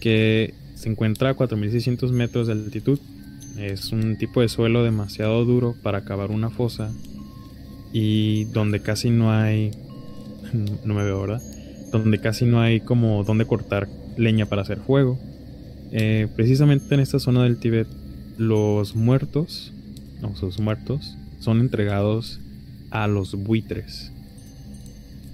que 0.00 0.54
se 0.74 0.88
encuentra 0.88 1.30
a 1.30 1.36
4.600 1.36 2.10
metros 2.10 2.46
de 2.46 2.54
altitud. 2.54 2.98
Es 3.58 3.92
un 3.92 4.16
tipo 4.16 4.40
de 4.40 4.48
suelo 4.48 4.82
demasiado 4.82 5.44
duro 5.44 5.76
para 5.82 6.04
cavar 6.04 6.30
una 6.30 6.50
fosa 6.50 6.90
y 7.92 8.44
donde 8.46 8.80
casi 8.80 9.10
no 9.10 9.30
hay, 9.32 9.70
no 10.84 10.94
me 10.94 11.04
veo, 11.04 11.20
¿verdad? 11.20 11.42
Donde 11.92 12.18
casi 12.18 12.46
no 12.46 12.60
hay 12.60 12.80
como 12.80 13.22
donde 13.22 13.44
cortar 13.44 13.86
leña 14.16 14.46
para 14.46 14.62
hacer 14.62 14.78
fuego. 14.78 15.18
Eh, 15.92 16.26
precisamente 16.34 16.94
en 16.94 17.00
esta 17.00 17.18
zona 17.18 17.44
del 17.44 17.58
Tíbet, 17.58 17.86
los 18.38 18.96
muertos, 18.96 19.72
o 20.22 20.34
sus 20.36 20.60
muertos, 20.60 21.16
son 21.40 21.60
entregados 21.60 22.40
a 22.90 23.06
los 23.08 23.34
buitres. 23.34 24.12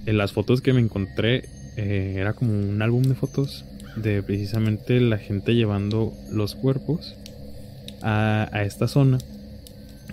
En 0.05 0.17
las 0.17 0.31
fotos 0.31 0.61
que 0.61 0.73
me 0.73 0.79
encontré, 0.79 1.49
eh, 1.77 2.15
era 2.17 2.33
como 2.33 2.51
un 2.53 2.81
álbum 2.81 3.03
de 3.03 3.15
fotos 3.15 3.65
de 3.95 4.23
precisamente 4.23 4.99
la 4.99 5.17
gente 5.17 5.55
llevando 5.55 6.13
los 6.31 6.55
cuerpos 6.55 7.15
a, 8.01 8.49
esta 8.65 8.87
zona. 8.87 9.17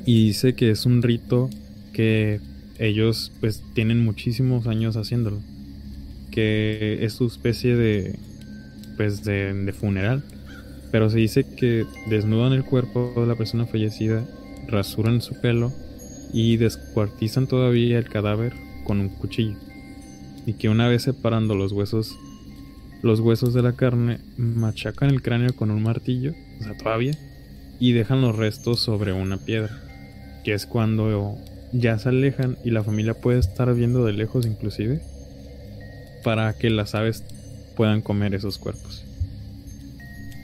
Y 0.04 0.26
dice 0.28 0.54
que 0.54 0.70
es 0.70 0.86
un 0.86 1.02
rito 1.02 1.50
que 1.92 2.40
ellos 2.78 3.32
pues 3.40 3.62
tienen 3.74 4.04
muchísimos 4.04 4.66
años 4.66 4.96
haciéndolo. 4.96 5.40
Que 6.30 7.04
es 7.04 7.14
su 7.14 7.26
especie 7.26 7.76
de 7.76 8.16
pues 8.96 9.24
de, 9.24 9.74
funeral. 9.78 10.22
Pero 10.90 11.10
se 11.10 11.18
dice 11.18 11.44
que 11.44 11.84
desnudan 12.08 12.52
el 12.52 12.64
cuerpo 12.64 13.12
de 13.16 13.26
la 13.26 13.34
persona 13.34 13.66
fallecida, 13.66 14.24
rasuran 14.68 15.20
su 15.20 15.40
pelo 15.40 15.72
y 16.32 16.56
descuartizan 16.56 17.46
todavía 17.46 17.98
el 17.98 18.08
cadáver 18.08 18.54
con 18.84 19.00
un 19.00 19.08
cuchillo. 19.08 19.56
Y 20.46 20.54
que 20.54 20.68
una 20.68 20.88
vez 20.88 21.02
separando 21.02 21.54
los 21.54 21.72
huesos, 21.72 22.16
los 23.02 23.20
huesos 23.20 23.54
de 23.54 23.62
la 23.62 23.72
carne, 23.72 24.18
machacan 24.36 25.10
el 25.10 25.22
cráneo 25.22 25.54
con 25.54 25.70
un 25.70 25.82
martillo, 25.82 26.32
o 26.60 26.64
sea, 26.64 26.76
todavía, 26.76 27.16
y 27.80 27.92
dejan 27.92 28.20
los 28.20 28.36
restos 28.36 28.80
sobre 28.80 29.12
una 29.12 29.38
piedra. 29.38 29.82
Que 30.44 30.54
es 30.54 30.66
cuando 30.66 31.36
ya 31.72 31.98
se 31.98 32.08
alejan 32.08 32.56
y 32.64 32.70
la 32.70 32.84
familia 32.84 33.14
puede 33.14 33.40
estar 33.40 33.74
viendo 33.74 34.04
de 34.04 34.12
lejos 34.12 34.46
inclusive 34.46 35.00
para 36.22 36.52
que 36.54 36.70
las 36.70 36.94
aves 36.94 37.24
puedan 37.76 38.00
comer 38.00 38.34
esos 38.34 38.58
cuerpos. 38.58 39.04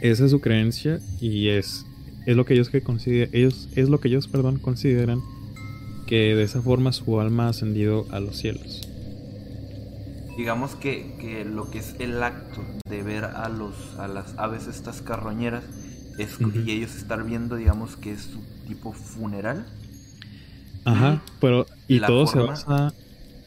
Esa 0.01 0.25
es 0.25 0.31
su 0.33 0.41
creencia 0.41 1.01
y 1.21 1.49
es, 1.49 1.87
es 2.27 2.37
lo 2.37 2.45
que 2.45 2.55
ellos 2.55 2.71
que 2.71 2.83
consideran, 2.83 3.31
ellos, 3.33 3.69
es 3.75 3.89
lo 3.89 4.01
que 4.01 4.09
ellos, 4.09 4.29
perdón, 4.29 4.59
consideran 4.59 5.21
que 6.07 6.35
de 6.35 6.43
esa 6.43 6.63
forma 6.63 6.93
su 6.93 7.21
alma 7.21 7.47
ha 7.47 7.49
ascendido 7.51 8.07
a 8.11 8.21
los 8.21 8.37
cielos. 8.37 8.89
Digamos 10.37 10.75
que, 10.75 11.45
lo 11.51 11.71
que 11.71 11.79
es 11.79 11.95
el 11.99 12.23
acto 12.23 12.63
de 12.89 13.03
ver 13.03 13.25
a 13.25 13.49
los 13.49 13.75
a 13.99 14.09
las 14.09 14.37
aves 14.39 14.67
estas 14.67 15.03
carroñeras 15.03 15.65
es 16.19 16.39
y 16.67 16.71
ellos 16.71 16.95
estar 16.97 17.23
viendo, 17.25 17.57
digamos 17.57 17.97
que 17.97 18.13
es 18.13 18.23
su 18.23 18.41
tipo 18.67 18.93
funeral. 18.93 19.67
Ajá, 20.85 21.23
pero 21.41 21.67
y 21.87 22.01
todo 22.01 22.27
se 22.27 22.41
basa 22.41 22.93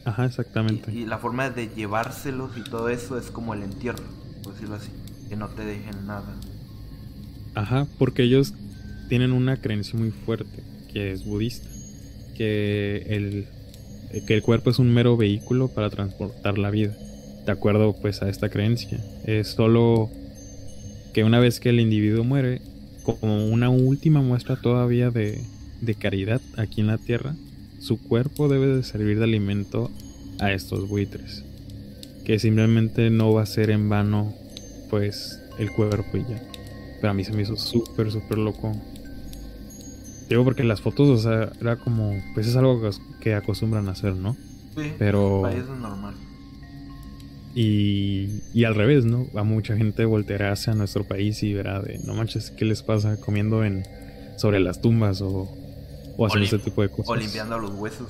Ajá, 0.06 0.24
exactamente. 0.24 0.92
Y, 0.92 1.04
la 1.04 1.18
forma 1.18 1.50
de 1.50 1.68
llevárselos 1.68 2.56
y 2.56 2.62
todo 2.62 2.88
eso 2.88 3.18
es 3.18 3.32
como 3.32 3.54
el 3.54 3.64
entierro, 3.64 4.04
por 4.44 4.52
decirlo 4.52 4.76
así, 4.76 4.90
que 5.28 5.34
no 5.34 5.48
te 5.48 5.64
dejen 5.64 6.06
nada. 6.06 6.32
Ajá, 7.56 7.88
porque 7.98 8.22
ellos 8.22 8.54
tienen 9.08 9.32
una 9.32 9.56
creencia 9.56 9.98
muy 9.98 10.10
fuerte, 10.10 10.62
que 10.92 11.12
es 11.12 11.24
budista, 11.24 11.68
que 12.36 13.06
el, 13.08 13.46
que 14.26 14.34
el 14.34 14.42
cuerpo 14.42 14.70
es 14.70 14.78
un 14.78 14.92
mero 14.92 15.16
vehículo 15.16 15.68
para 15.68 15.90
transportar 15.90 16.58
la 16.58 16.70
vida. 16.70 16.96
De 17.44 17.52
acuerdo 17.52 17.94
pues 18.00 18.22
a 18.22 18.28
esta 18.28 18.48
creencia, 18.48 18.98
es 19.24 19.48
solo 19.48 20.10
que 21.14 21.24
una 21.24 21.38
vez 21.38 21.60
que 21.60 21.70
el 21.70 21.80
individuo 21.80 22.24
muere, 22.24 22.60
como 23.04 23.46
una 23.46 23.70
última 23.70 24.20
muestra 24.20 24.56
todavía 24.56 25.10
de, 25.10 25.40
de 25.80 25.94
caridad 25.94 26.40
aquí 26.56 26.80
en 26.80 26.88
la 26.88 26.98
tierra, 26.98 27.34
su 27.78 28.02
cuerpo 28.02 28.48
debe 28.48 28.66
de 28.66 28.82
servir 28.82 29.18
de 29.18 29.24
alimento 29.24 29.90
a 30.40 30.52
estos 30.52 30.88
buitres. 30.88 31.44
Que 32.24 32.38
simplemente 32.38 33.10
no 33.10 33.32
va 33.32 33.42
a 33.42 33.46
ser 33.46 33.70
en 33.70 33.88
vano, 33.88 34.34
pues, 34.90 35.40
el 35.58 35.70
cuerpo 35.70 36.16
y 36.16 36.22
ya. 36.22 36.42
Pero 37.00 37.10
a 37.10 37.14
mí 37.14 37.24
se 37.24 37.32
me 37.32 37.42
hizo 37.42 37.56
súper, 37.56 38.10
súper 38.10 38.38
loco. 38.38 38.72
Digo, 40.28 40.44
porque 40.44 40.64
las 40.64 40.80
fotos, 40.80 41.08
o 41.08 41.18
sea, 41.18 41.52
era 41.60 41.76
como, 41.76 42.12
pues 42.34 42.46
es 42.46 42.56
algo 42.56 42.80
que 43.20 43.34
acostumbran 43.34 43.88
a 43.88 43.92
hacer, 43.92 44.14
¿no? 44.14 44.36
Sí, 44.76 44.92
pero... 44.98 45.46
es 45.48 45.66
normal. 45.68 46.14
Y, 47.54 48.42
y 48.52 48.64
al 48.64 48.74
revés, 48.74 49.04
¿no? 49.04 49.26
A 49.34 49.44
mucha 49.44 49.76
gente 49.76 50.04
volteará 50.04 50.52
hacia 50.52 50.74
nuestro 50.74 51.04
país 51.04 51.42
y 51.42 51.54
verá 51.54 51.80
de, 51.80 51.98
no 52.00 52.14
manches, 52.14 52.50
¿qué 52.50 52.64
les 52.64 52.82
pasa 52.82 53.18
comiendo 53.18 53.64
en 53.64 53.84
sobre 54.36 54.60
las 54.60 54.82
tumbas 54.82 55.22
o 55.22 55.48
o 56.16 56.26
hacer 56.26 56.42
ese 56.42 56.58
tipo 56.58 56.82
de 56.82 56.88
cosas. 56.88 57.08
O 57.08 57.16
limpiando 57.16 57.58
los 57.58 57.72
huesos. 57.72 58.08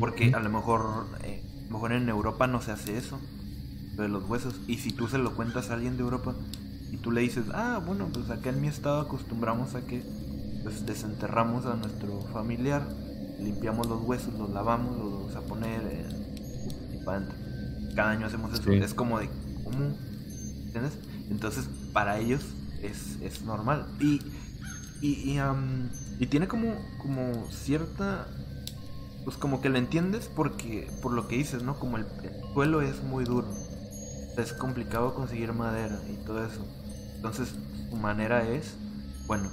Porque 0.00 0.32
a 0.34 0.40
lo 0.40 0.48
mejor, 0.48 1.06
eh, 1.24 1.42
mejor 1.68 1.92
en 1.92 2.08
Europa 2.08 2.46
no 2.46 2.62
se 2.62 2.72
hace 2.72 2.96
eso. 2.96 3.18
de 3.96 4.08
los 4.08 4.24
huesos. 4.24 4.60
Y 4.68 4.78
si 4.78 4.92
tú 4.92 5.08
se 5.08 5.18
lo 5.18 5.34
cuentas 5.34 5.70
a 5.70 5.74
alguien 5.74 5.96
de 5.96 6.04
Europa 6.04 6.34
y 6.92 6.98
tú 6.98 7.10
le 7.10 7.20
dices, 7.20 7.46
ah, 7.52 7.82
bueno, 7.84 8.08
pues 8.12 8.30
acá 8.30 8.50
en 8.50 8.60
mi 8.60 8.68
estado 8.68 9.00
acostumbramos 9.00 9.74
a 9.74 9.84
que 9.84 10.02
pues 10.68 10.84
desenterramos 10.84 11.64
a 11.64 11.76
nuestro 11.76 12.20
familiar, 12.30 12.86
limpiamos 13.40 13.86
los 13.86 14.02
huesos, 14.02 14.34
los 14.34 14.50
lavamos, 14.50 14.98
los 14.98 15.12
vamos 15.12 15.36
a 15.36 15.40
poner 15.40 15.80
y 16.92 17.04
para 17.04 17.26
Cada 17.96 18.10
año 18.10 18.26
hacemos 18.26 18.52
eso. 18.52 18.70
Es 18.70 18.92
como 18.92 19.18
de 19.18 19.30
común. 19.64 19.96
¿Entiendes? 20.66 20.98
Entonces, 21.30 21.70
para 21.94 22.18
ellos 22.18 22.42
es, 22.82 23.16
es 23.22 23.42
normal. 23.44 23.86
Y, 23.98 24.20
y, 25.00 25.30
y 25.30 25.40
y 26.20 26.26
tiene 26.26 26.48
como, 26.48 26.74
como 26.98 27.46
cierta... 27.50 28.26
Pues 29.24 29.38
como 29.38 29.62
que 29.62 29.70
lo 29.70 29.78
entiendes 29.78 30.30
porque 30.34 30.90
por 31.00 31.12
lo 31.12 31.28
que 31.28 31.36
dices, 31.36 31.62
¿no? 31.62 31.78
Como 31.78 31.96
el, 31.96 32.04
suelo 32.52 32.82
es 32.82 33.02
muy 33.02 33.24
duro. 33.24 33.48
Es 34.36 34.52
complicado 34.52 35.14
conseguir 35.14 35.54
madera 35.54 35.98
y 36.10 36.24
todo 36.26 36.44
eso. 36.44 36.66
Entonces 37.16 37.54
su 37.88 37.96
manera 37.96 38.46
es, 38.46 38.74
bueno, 39.26 39.50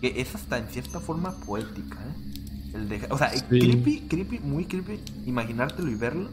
que 0.00 0.20
es 0.20 0.34
hasta 0.34 0.58
en 0.58 0.68
cierta 0.68 1.00
forma 1.00 1.38
poética, 1.40 1.96
¿eh? 1.96 2.28
El 2.74 2.88
de, 2.88 3.06
o 3.10 3.16
sea, 3.16 3.30
creepy, 3.48 4.00
creepy, 4.08 4.40
muy 4.40 4.66
creepy, 4.66 5.00
imaginártelo 5.26 5.90
y 5.90 5.94
verlo. 5.94 6.28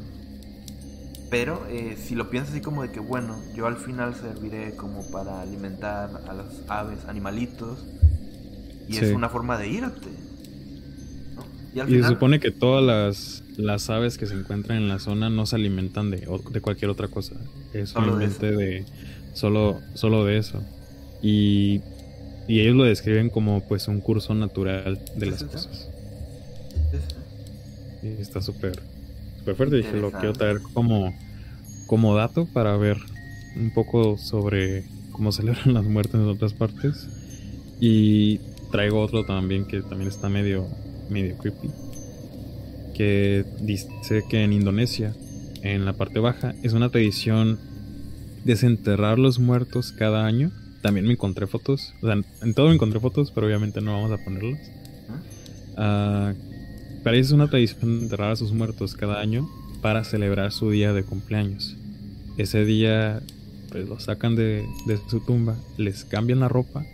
Pero 1.29 1.65
eh, 1.69 1.97
si 1.97 2.13
lo 2.13 2.29
piensas 2.29 2.53
así 2.53 2.61
como 2.61 2.83
de 2.83 2.91
que, 2.91 2.99
bueno, 2.99 3.41
yo 3.55 3.65
al 3.67 3.77
final 3.77 4.15
serviré 4.15 4.75
como 4.75 5.09
para 5.11 5.41
alimentar 5.41 6.23
a 6.27 6.33
las 6.33 6.47
aves, 6.67 7.05
animalitos, 7.07 7.85
y 8.87 8.97
es 8.97 9.13
una 9.13 9.29
forma 9.29 9.57
de 9.57 9.69
irte. 9.69 10.09
Y, 11.73 12.01
se 12.01 12.07
supone 12.07 12.39
que 12.39 12.51
todas 12.51 12.83
las, 12.83 13.43
las, 13.57 13.89
aves 13.89 14.17
que 14.17 14.27
se 14.27 14.33
encuentran 14.33 14.77
en 14.77 14.87
la 14.87 14.99
zona 14.99 15.29
no 15.29 15.45
se 15.45 15.57
alimentan 15.57 16.09
de, 16.09 16.25
de 16.51 16.61
cualquier 16.61 16.89
otra 16.89 17.09
cosa. 17.09 17.35
Es 17.73 17.89
solamente 17.89 18.51
de, 18.51 18.85
solo, 19.33 19.81
solo 19.93 20.23
de 20.23 20.37
eso. 20.37 20.63
Y, 21.21 21.81
y, 22.47 22.59
ellos 22.59 22.75
lo 22.75 22.83
describen 22.83 23.29
como 23.29 23.61
pues 23.61 23.87
un 23.87 24.01
curso 24.01 24.33
natural 24.33 24.99
de 25.15 25.25
las 25.25 25.43
cosas. 25.43 25.89
Y 28.03 28.21
está 28.21 28.41
súper 28.41 28.79
súper 29.39 29.55
fuerte. 29.55 29.77
Dije, 29.77 29.97
lo 29.97 30.11
quiero 30.11 30.33
traer 30.33 30.61
como, 30.73 31.13
como 31.87 32.15
dato 32.15 32.45
para 32.45 32.75
ver 32.77 32.97
un 33.55 33.71
poco 33.73 34.17
sobre 34.17 34.83
cómo 35.11 35.31
celebran 35.33 35.73
las 35.73 35.85
muertes 35.85 36.15
en 36.15 36.27
otras 36.27 36.53
partes. 36.53 37.07
Y 37.79 38.39
traigo 38.71 39.01
otro 39.01 39.25
también 39.25 39.65
que 39.65 39.81
también 39.81 40.09
está 40.09 40.29
medio 40.29 40.67
medio 41.09 41.37
creepy, 41.37 41.69
que 42.95 43.45
dice 43.61 44.23
que 44.29 44.43
en 44.43 44.53
Indonesia, 44.53 45.13
en 45.61 45.85
la 45.85 45.93
parte 45.93 46.19
baja, 46.19 46.55
es 46.63 46.73
una 46.73 46.89
tradición 46.89 47.59
desenterrar 48.43 49.19
los 49.19 49.39
muertos 49.39 49.91
cada 49.91 50.25
año. 50.25 50.51
También 50.85 51.07
me 51.07 51.13
encontré 51.13 51.47
fotos, 51.47 51.95
o 52.03 52.05
sea, 52.05 52.15
en 52.43 52.53
todo 52.53 52.67
me 52.67 52.75
encontré 52.75 52.99
fotos, 52.99 53.31
pero 53.31 53.47
obviamente 53.47 53.81
no 53.81 53.93
vamos 53.93 54.11
a 54.11 54.23
ponerlas. 54.23 54.59
Uh, 55.71 57.03
para 57.03 57.17
es 57.17 57.31
una 57.31 57.49
tradición 57.49 58.03
enterrar 58.03 58.33
a 58.33 58.35
sus 58.35 58.51
muertos 58.51 58.93
cada 58.93 59.19
año 59.19 59.49
para 59.81 60.03
celebrar 60.03 60.51
su 60.51 60.69
día 60.69 60.93
de 60.93 61.01
cumpleaños. 61.01 61.75
Ese 62.37 62.65
día, 62.65 63.23
pues 63.71 63.89
los 63.89 64.03
sacan 64.03 64.35
de, 64.35 64.63
de 64.85 64.99
su 65.09 65.21
tumba, 65.21 65.55
les 65.79 66.05
cambian 66.05 66.41
la 66.41 66.49
ropa 66.49 66.85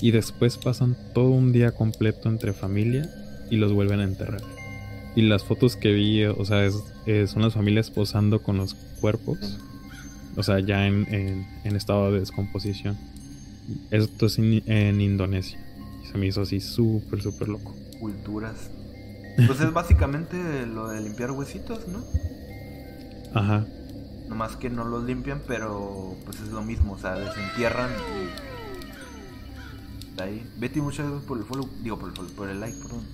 y 0.00 0.12
después 0.12 0.56
pasan 0.56 0.96
todo 1.12 1.30
un 1.30 1.50
día 1.50 1.72
completo 1.72 2.28
entre 2.28 2.52
familia 2.52 3.10
y 3.50 3.56
los 3.56 3.72
vuelven 3.72 3.98
a 3.98 4.04
enterrar. 4.04 4.42
Y 5.16 5.22
las 5.22 5.42
fotos 5.42 5.74
que 5.74 5.92
vi, 5.92 6.22
o 6.22 6.44
sea, 6.44 6.64
es, 6.64 6.76
son 7.28 7.42
las 7.42 7.54
familias 7.54 7.90
posando 7.90 8.44
con 8.44 8.58
los 8.58 8.74
cuerpos, 9.00 9.58
o 10.36 10.42
sea, 10.44 10.60
ya 10.60 10.86
en, 10.86 11.08
en, 11.64 11.74
estado 11.74 12.12
de 12.12 12.20
descomposición. 12.20 12.96
Esto 13.90 14.26
es 14.26 14.38
en, 14.38 15.00
Indonesia. 15.00 15.58
se 16.10 16.18
me 16.18 16.26
hizo 16.26 16.42
así 16.42 16.60
súper, 16.60 17.22
súper 17.22 17.48
loco. 17.48 17.74
Culturas. 17.98 18.70
Pues 19.46 19.60
es 19.60 19.72
básicamente 19.72 20.66
lo 20.66 20.88
de 20.88 21.00
limpiar 21.00 21.30
huesitos, 21.32 21.88
¿no? 21.88 22.04
Ajá. 23.34 23.66
Nomás 24.28 24.56
que 24.56 24.70
no 24.70 24.84
los 24.84 25.04
limpian, 25.04 25.42
pero 25.46 26.14
pues 26.24 26.40
es 26.40 26.48
lo 26.48 26.62
mismo, 26.62 26.92
o 26.92 26.98
sea, 26.98 27.14
desentierran 27.16 27.90
y... 30.18 30.20
ahí. 30.20 30.46
Betty, 30.58 30.80
muchas 30.80 31.06
gracias 31.06 31.26
por 31.26 31.38
el 31.38 31.44
follow, 31.44 31.68
digo 31.82 31.98
por 31.98 32.10
el, 32.10 32.32
por 32.32 32.48
el 32.48 32.60
like, 32.60 32.78
perdón. 32.78 33.04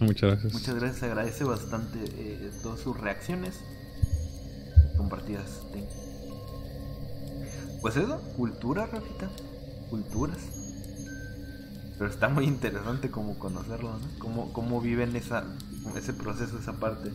Muchas 0.00 0.30
gracias. 0.30 0.52
Muchas 0.52 0.74
gracias, 0.74 1.02
agradece 1.02 1.44
bastante 1.44 1.98
eh, 2.04 2.50
todas 2.62 2.80
sus 2.80 2.96
reacciones 2.96 3.58
compartidas. 4.96 5.62
Pues 7.80 7.96
eso, 7.96 8.20
cultura, 8.36 8.86
Rafita. 8.86 9.30
Culturas. 9.90 10.38
Pero 11.98 12.10
está 12.10 12.28
muy 12.28 12.44
interesante 12.44 13.10
como 13.10 13.38
conocerlo, 13.38 13.90
¿no? 13.90 14.18
Cómo, 14.18 14.52
cómo 14.52 14.80
viven 14.80 15.16
esa, 15.16 15.44
ese 15.96 16.12
proceso, 16.12 16.58
esa 16.58 16.74
parte. 16.74 17.10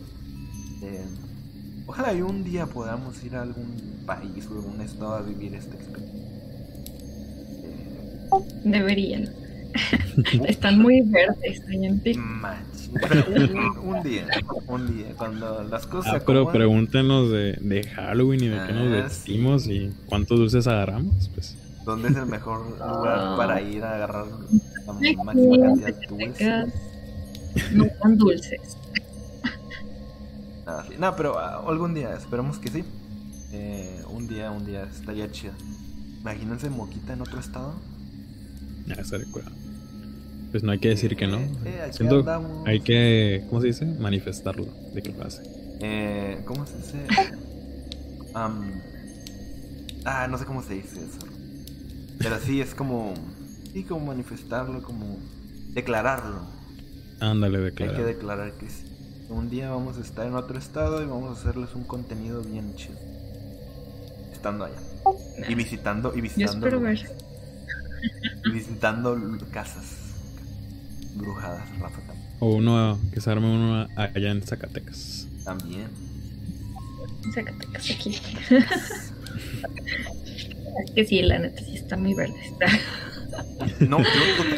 Eh, 0.82 1.06
ojalá 1.86 2.12
y 2.12 2.20
un 2.20 2.44
día 2.44 2.66
podamos 2.66 3.22
ir 3.24 3.36
a 3.36 3.42
algún 3.42 4.02
país 4.04 4.46
o 4.50 4.54
algún 4.54 4.80
estado 4.82 5.14
a 5.14 5.22
vivir 5.22 5.54
esta 5.54 5.74
experiencia. 5.74 6.20
Eh, 7.62 8.28
Deberían. 8.64 9.30
Están 10.46 10.78
muy 10.78 11.00
verdes, 11.00 11.60
un, 11.66 12.02
día, 14.04 14.26
un 14.68 14.96
día, 14.96 15.06
cuando 15.16 15.64
las 15.64 15.86
cosas. 15.86 16.14
Ah, 16.14 16.22
pero 16.24 16.50
pregúntenos 16.52 17.30
de, 17.30 17.54
de, 17.60 17.82
Halloween 17.82 18.44
y 18.44 18.48
de 18.48 18.66
qué 18.66 18.72
nos 18.72 18.86
ah, 18.86 19.02
vestimos 19.02 19.66
y 19.66 19.90
cuántos 20.06 20.38
dulces 20.38 20.66
agarramos, 20.68 21.28
pues. 21.34 21.56
¿Dónde 21.84 22.08
es 22.08 22.16
el 22.16 22.26
mejor 22.26 22.66
lugar 22.70 23.36
para 23.36 23.60
ir 23.60 23.82
a 23.84 23.94
agarrar 23.96 24.26
la 24.86 24.92
máxima 24.92 25.32
cantidad 25.32 25.74
de 25.74 26.06
dulces? 26.08 26.74
No 27.72 27.86
tan 28.00 28.18
dulces. 28.18 28.78
Ah, 30.66 30.82
no, 30.98 31.14
pero 31.14 31.38
algún 31.38 31.94
día, 31.94 32.14
esperemos 32.14 32.58
que 32.58 32.70
sí. 32.70 32.84
Eh, 33.52 34.02
un 34.08 34.26
día, 34.26 34.50
un 34.50 34.64
día 34.64 34.84
estaría 34.84 35.30
chido. 35.30 35.52
Imagínense 36.20 36.70
Moquita 36.70 37.12
en 37.12 37.20
otro 37.20 37.38
estado. 37.38 37.74
Ya, 38.86 39.04
se 39.04 39.18
recuerda 39.18 39.52
pues 40.54 40.62
no 40.62 40.70
hay 40.70 40.78
que 40.78 40.90
decir 40.90 41.16
que 41.16 41.26
no. 41.26 41.38
Eh, 41.38 41.88
Siento, 41.90 42.24
hay 42.64 42.78
que, 42.78 43.44
¿cómo 43.48 43.60
se 43.60 43.66
dice? 43.66 43.86
Manifestarlo, 43.86 44.66
de 44.94 45.02
que 45.02 45.10
pase. 45.10 45.42
Eh, 45.80 46.42
¿Cómo 46.44 46.64
se 46.64 46.76
dice? 46.76 46.98
ah, 48.34 50.28
no 50.30 50.38
sé 50.38 50.44
cómo 50.44 50.62
se 50.62 50.74
dice 50.74 51.00
eso. 51.00 51.23
Pero 52.18 52.38
sí, 52.40 52.60
es 52.60 52.74
como, 52.74 53.14
sí, 53.72 53.84
como 53.84 54.06
manifestarlo, 54.06 54.82
como 54.82 55.18
declararlo. 55.70 56.42
Ándale, 57.20 57.58
declarar. 57.58 57.94
Hay 57.94 58.00
que 58.00 58.06
declarar 58.06 58.52
que 58.52 58.68
sí. 58.68 58.84
Un 59.28 59.48
día 59.50 59.70
vamos 59.70 59.96
a 59.98 60.00
estar 60.00 60.26
en 60.26 60.34
otro 60.34 60.58
estado 60.58 61.02
y 61.02 61.06
vamos 61.06 61.36
a 61.36 61.40
hacerles 61.40 61.74
un 61.74 61.84
contenido 61.84 62.42
bien 62.42 62.74
chido. 62.76 62.98
Estando 64.32 64.66
allá. 64.66 64.76
Y 65.48 65.54
visitando, 65.54 66.12
y 66.14 66.20
visitando. 66.20 66.68
Y 68.44 68.50
visitando 68.50 69.18
casas 69.50 70.04
brujadas, 71.14 71.78
Rafa. 71.78 72.00
O 72.40 72.54
uno 72.56 72.98
que 73.12 73.20
se 73.20 73.30
arme 73.30 73.46
uno 73.46 73.88
allá 73.96 74.30
en 74.30 74.42
Zacatecas. 74.42 75.26
También. 75.44 75.88
Zacatecas 77.32 77.90
aquí. 77.90 78.20
es 80.84 80.90
que 80.92 81.04
sí, 81.04 81.22
la 81.22 81.38
neta 81.38 81.62
sí 81.62 81.76
está 81.76 81.96
muy 81.96 82.14
verde. 82.14 82.34
Está. 82.44 82.66
No, 83.80 83.98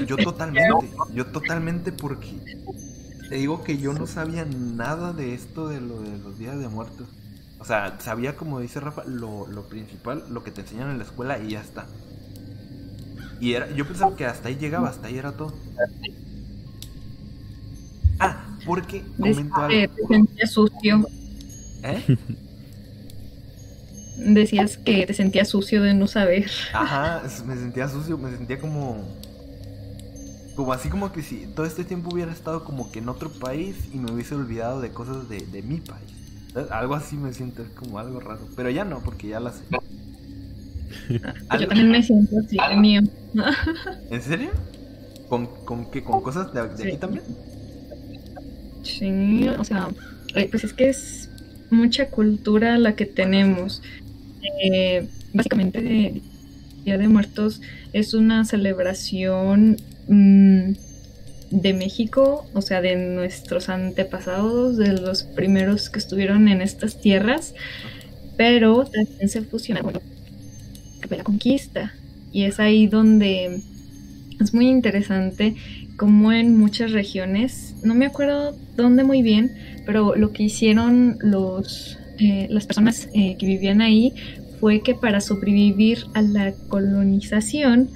yo, 0.07 0.17
totalmente, 0.19 0.87
yo 1.15 1.27
totalmente 1.27 1.93
porque 1.93 2.29
te 3.29 3.37
digo 3.37 3.65
que 3.65 3.79
yo 3.79 3.95
no 3.95 4.07
sabía 4.07 4.45
nada 4.45 5.15
de 5.15 5.33
esto 5.33 5.69
de 5.69 5.81
lo 5.81 6.01
de 6.03 6.19
los 6.19 6.39
días 6.39 6.59
de 6.59 6.69
muertos. 6.69 7.09
O 7.59 7.65
sea, 7.65 7.99
sabía 8.01 8.37
como 8.37 8.61
dice 8.61 8.81
Rafa, 8.81 9.05
lo, 9.05 9.47
lo 9.47 9.63
principal, 9.63 10.25
lo 10.31 10.45
que 10.45 10.51
te 10.51 10.61
enseñan 10.61 10.91
en 10.91 10.99
la 10.99 11.05
escuela 11.05 11.39
y 11.39 11.53
ya 11.53 11.63
está. 11.63 11.87
Y 13.41 13.55
era, 13.55 13.71
yo 13.71 13.87
pensaba 13.87 14.15
que 14.15 14.27
hasta 14.27 14.49
ahí 14.49 14.57
llegaba, 14.57 14.89
hasta 14.89 15.09
ahí 15.09 15.17
era 15.17 15.33
todo. 15.33 15.55
Ah, 18.19 18.59
porque 18.65 19.03
comentó 19.17 19.57
algo. 19.57 19.93
Sucio. 20.47 21.07
¿Eh? 21.83 22.17
Decías 24.17 24.79
que 24.79 25.07
te 25.07 25.15
sentías 25.15 25.49
sucio 25.49 25.83
de 25.83 25.95
no 25.95 26.07
saber. 26.07 26.51
Ajá, 26.73 27.23
me 27.47 27.55
sentía 27.57 27.89
sucio, 27.89 28.17
me 28.19 28.31
sentía 28.31 28.59
como. 28.59 29.05
Como 30.55 30.73
así 30.73 30.89
como 30.89 31.13
que 31.13 31.23
si 31.23 31.47
todo 31.49 31.67
este 31.67 31.85
tiempo 31.85 32.15
hubiera 32.15 32.33
estado 32.33 32.65
como 32.65 32.91
que 32.91 33.01
en 33.01 33.11
otro 33.11 33.31
país 33.31 33.77
y 33.93 33.99
me 33.99 34.11
hubiese 34.11 34.35
olvidado 34.35 34.81
de 34.81 34.91
cosas 34.91 35.29
de, 35.29 35.41
de 35.41 35.63
mi 35.63 35.81
país. 35.81 36.13
Algo 36.71 36.95
así 36.95 37.17
me 37.17 37.35
siento, 37.35 37.63
es 37.63 37.69
como 37.71 37.99
algo 37.99 38.21
raro. 38.21 38.41
Pero 38.57 38.71
ya 38.71 38.85
no, 38.85 39.01
porque 39.01 39.29
ya 39.29 39.41
las 39.41 39.57
sé. 39.57 39.65
Yo 41.61 41.69
también 41.69 41.91
me 41.91 42.03
siento 42.03 42.37
así, 42.39 42.57
mío. 42.77 43.03
¿En 44.11 44.23
serio? 44.23 44.51
¿Con, 45.29 45.47
con 45.65 45.91
qué? 45.91 46.03
¿Con 46.03 46.23
cosas 46.23 46.53
de, 46.53 46.61
aquí 46.61 46.97
también? 46.97 47.25
Sí, 48.83 49.49
o 49.49 49.65
sea, 49.65 49.89
eh, 50.35 50.49
pues 50.51 50.65
es 50.65 50.73
que 50.73 50.89
es 50.89 51.29
mucha 51.71 52.09
cultura 52.09 52.79
la 52.79 52.95
que 52.95 53.07
tenemos. 53.07 53.83
Eh, 54.63 55.07
básicamente, 55.33 56.23
Día 56.85 56.99
de 56.99 57.09
Muertos 57.09 57.61
es 57.93 58.15
una 58.15 58.45
celebración 58.45 59.77
mm, 60.09 60.73
de 61.51 61.75
México, 61.75 62.47
o 62.55 62.63
sea, 62.63 62.81
de 62.81 62.97
nuestros 62.97 63.69
antepasados, 63.69 64.77
de 64.77 64.93
los 64.93 65.23
primeros 65.23 65.91
que 65.91 65.99
estuvieron 65.99 66.49
en 66.49 66.61
estas 66.61 67.01
tierras, 67.01 67.55
pero 68.37 68.85
también 68.85 69.29
se 69.29 69.43
fusiona 69.43 69.83
con 69.83 69.95
la 71.11 71.25
conquista. 71.25 71.95
Y 72.33 72.45
es 72.45 72.61
ahí 72.61 72.87
donde 72.87 73.61
es 74.41 74.53
muy 74.53 74.69
interesante 74.69 75.55
como 75.97 76.33
en 76.33 76.59
muchas 76.59 76.93
regiones, 76.93 77.75
no 77.83 77.95
me 77.95 78.07
acuerdo 78.07 78.55
dónde 78.77 79.03
muy 79.03 79.23
bien, 79.23 79.57
pero 79.87 80.15
lo 80.15 80.33
que 80.33 80.43
hicieron 80.43 81.19
los, 81.21 81.99
eh, 82.19 82.47
las 82.51 82.67
personas 82.67 83.09
eh, 83.15 83.37
que 83.39 83.47
vivían 83.47 83.81
ahí 83.81 84.13
fue 84.61 84.81
que 84.81 84.95
para 84.95 85.21
sobrevivir 85.21 86.07
a 86.15 86.23
la 86.23 86.53
colonización 86.69 87.91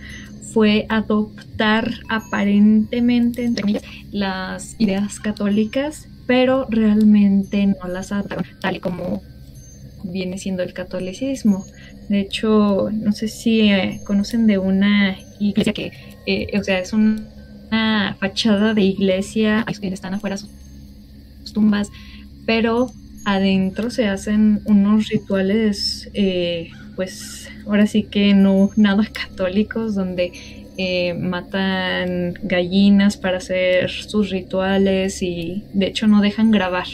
fue 0.53 0.87
adoptar 0.89 1.91
aparentemente 2.09 3.51
las 4.11 4.75
ideas 4.79 5.21
católicas, 5.21 6.09
pero 6.27 6.67
realmente 6.69 7.67
no 7.67 7.89
las 7.89 8.13
adoptaron 8.13 8.45
tal 8.61 8.77
y 8.77 8.81
como 8.81 9.23
viene 10.05 10.39
siendo 10.39 10.63
el 10.63 10.73
catolicismo. 10.73 11.65
De 12.09 12.21
hecho, 12.21 12.91
no 12.93 13.13
sé 13.13 13.29
si 13.29 13.61
eh, 13.71 14.01
conocen 14.05 14.47
de 14.47 14.59
una 14.59 15.17
iglesia 15.39 15.73
que, 15.73 15.93
o 16.59 16.65
sea, 16.65 16.81
es 16.81 16.93
un 16.93 17.27
una 17.71 18.17
fachada 18.19 18.75
de 18.75 18.83
iglesia, 18.83 19.65
están 19.69 20.15
afuera 20.15 20.37
sus 20.37 20.51
tumbas, 21.53 21.89
pero 22.47 22.91
adentro 23.25 23.91
se 23.91 24.07
hacen 24.09 24.61
unos 24.65 25.09
rituales, 25.09 26.11
eh, 26.15 26.71
pues 26.97 27.49
ahora 27.67 27.87
sí 27.87 28.05
que 28.05 28.35
no 28.35 28.71
nada 28.77 29.07
católicos, 29.13 29.95
donde 29.95 30.33
eh, 30.77 31.15
matan 31.15 32.35
gallinas 32.43 33.17
para 33.17 33.39
hacer 33.39 33.91
sus 33.91 34.31
rituales 34.31 35.23
y 35.23 35.65
de 35.75 35.87
hecho 35.87 36.07
no 36.07 36.23
dejan 36.23 36.51
grabar. 36.51 36.87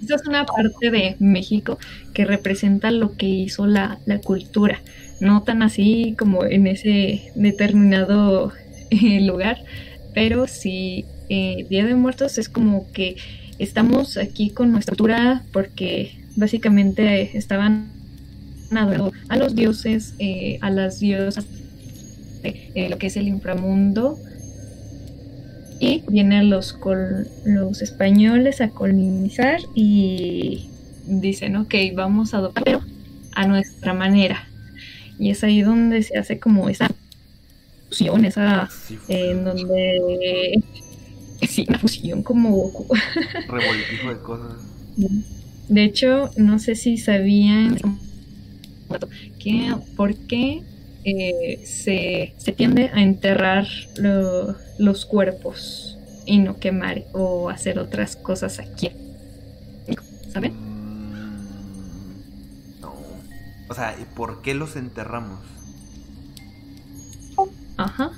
Esta 0.00 0.14
es 0.14 0.26
una 0.26 0.46
parte 0.46 0.90
de 0.90 1.16
México 1.18 1.78
que 2.14 2.24
representa 2.24 2.90
lo 2.90 3.16
que 3.16 3.26
hizo 3.26 3.66
la, 3.66 3.98
la 4.06 4.20
cultura, 4.20 4.80
no 5.20 5.42
tan 5.42 5.62
así 5.62 6.14
como 6.18 6.44
en 6.44 6.66
ese 6.66 7.32
determinado 7.34 8.52
eh, 9.02 9.20
lugar, 9.20 9.62
pero 10.14 10.46
sí, 10.46 11.04
eh, 11.28 11.66
Día 11.68 11.84
de 11.84 11.94
Muertos 11.94 12.38
es 12.38 12.48
como 12.48 12.90
que 12.92 13.16
estamos 13.58 14.16
aquí 14.16 14.50
con 14.50 14.72
nuestra 14.72 14.92
cultura 14.92 15.42
porque 15.52 16.18
básicamente 16.36 17.36
estaban 17.36 17.90
adorando 18.70 19.12
a 19.28 19.36
los 19.36 19.54
dioses, 19.54 20.14
eh, 20.18 20.58
a 20.60 20.70
las 20.70 21.00
diosas, 21.00 21.44
lo 22.88 22.98
que 22.98 23.08
es 23.08 23.16
el 23.16 23.26
inframundo, 23.28 24.16
y 25.80 26.02
vienen 26.08 26.50
los, 26.50 26.78
los 27.44 27.82
españoles 27.82 28.60
a 28.60 28.70
colonizar 28.70 29.60
y 29.74 30.68
dicen, 31.06 31.56
ok, 31.56 31.74
vamos 31.94 32.34
a 32.34 32.38
adoptar 32.38 32.80
a 33.34 33.46
nuestra 33.46 33.94
manera. 33.94 34.48
Y 35.18 35.30
es 35.30 35.42
ahí 35.44 35.62
donde 35.62 36.02
se 36.02 36.18
hace 36.18 36.38
como 36.38 36.68
esa 36.68 36.90
fusión, 37.88 38.24
esa 38.24 38.68
en 39.08 39.44
donde 39.44 40.62
sí, 41.48 41.66
una 41.68 41.78
fusión 41.78 42.22
como 42.22 42.70
Revoltijo 43.48 44.08
de 44.08 44.18
cosas. 44.22 44.54
De 45.68 45.84
hecho, 45.84 46.30
no 46.36 46.58
sé 46.58 46.74
si 46.74 46.96
sabían 46.96 47.78
que 49.38 49.74
por 49.96 50.14
qué 50.14 50.62
eh, 51.04 51.62
se, 51.64 52.34
se, 52.38 52.52
tiende 52.52 52.90
a 52.92 53.02
enterrar 53.02 53.66
los 54.78 55.06
cuerpos 55.06 55.98
y 56.26 56.38
no 56.38 56.58
quemar 56.58 57.04
o 57.12 57.48
hacer 57.48 57.78
otras 57.78 58.16
cosas 58.16 58.58
aquí. 58.58 58.90
¿Saben? 60.32 60.52
Mm, 60.52 61.20
no. 62.80 62.92
O 63.68 63.74
sea, 63.74 63.96
¿y 64.00 64.04
por 64.14 64.42
qué 64.42 64.54
los 64.54 64.76
enterramos? 64.76 65.38
Ajá. 67.78 68.10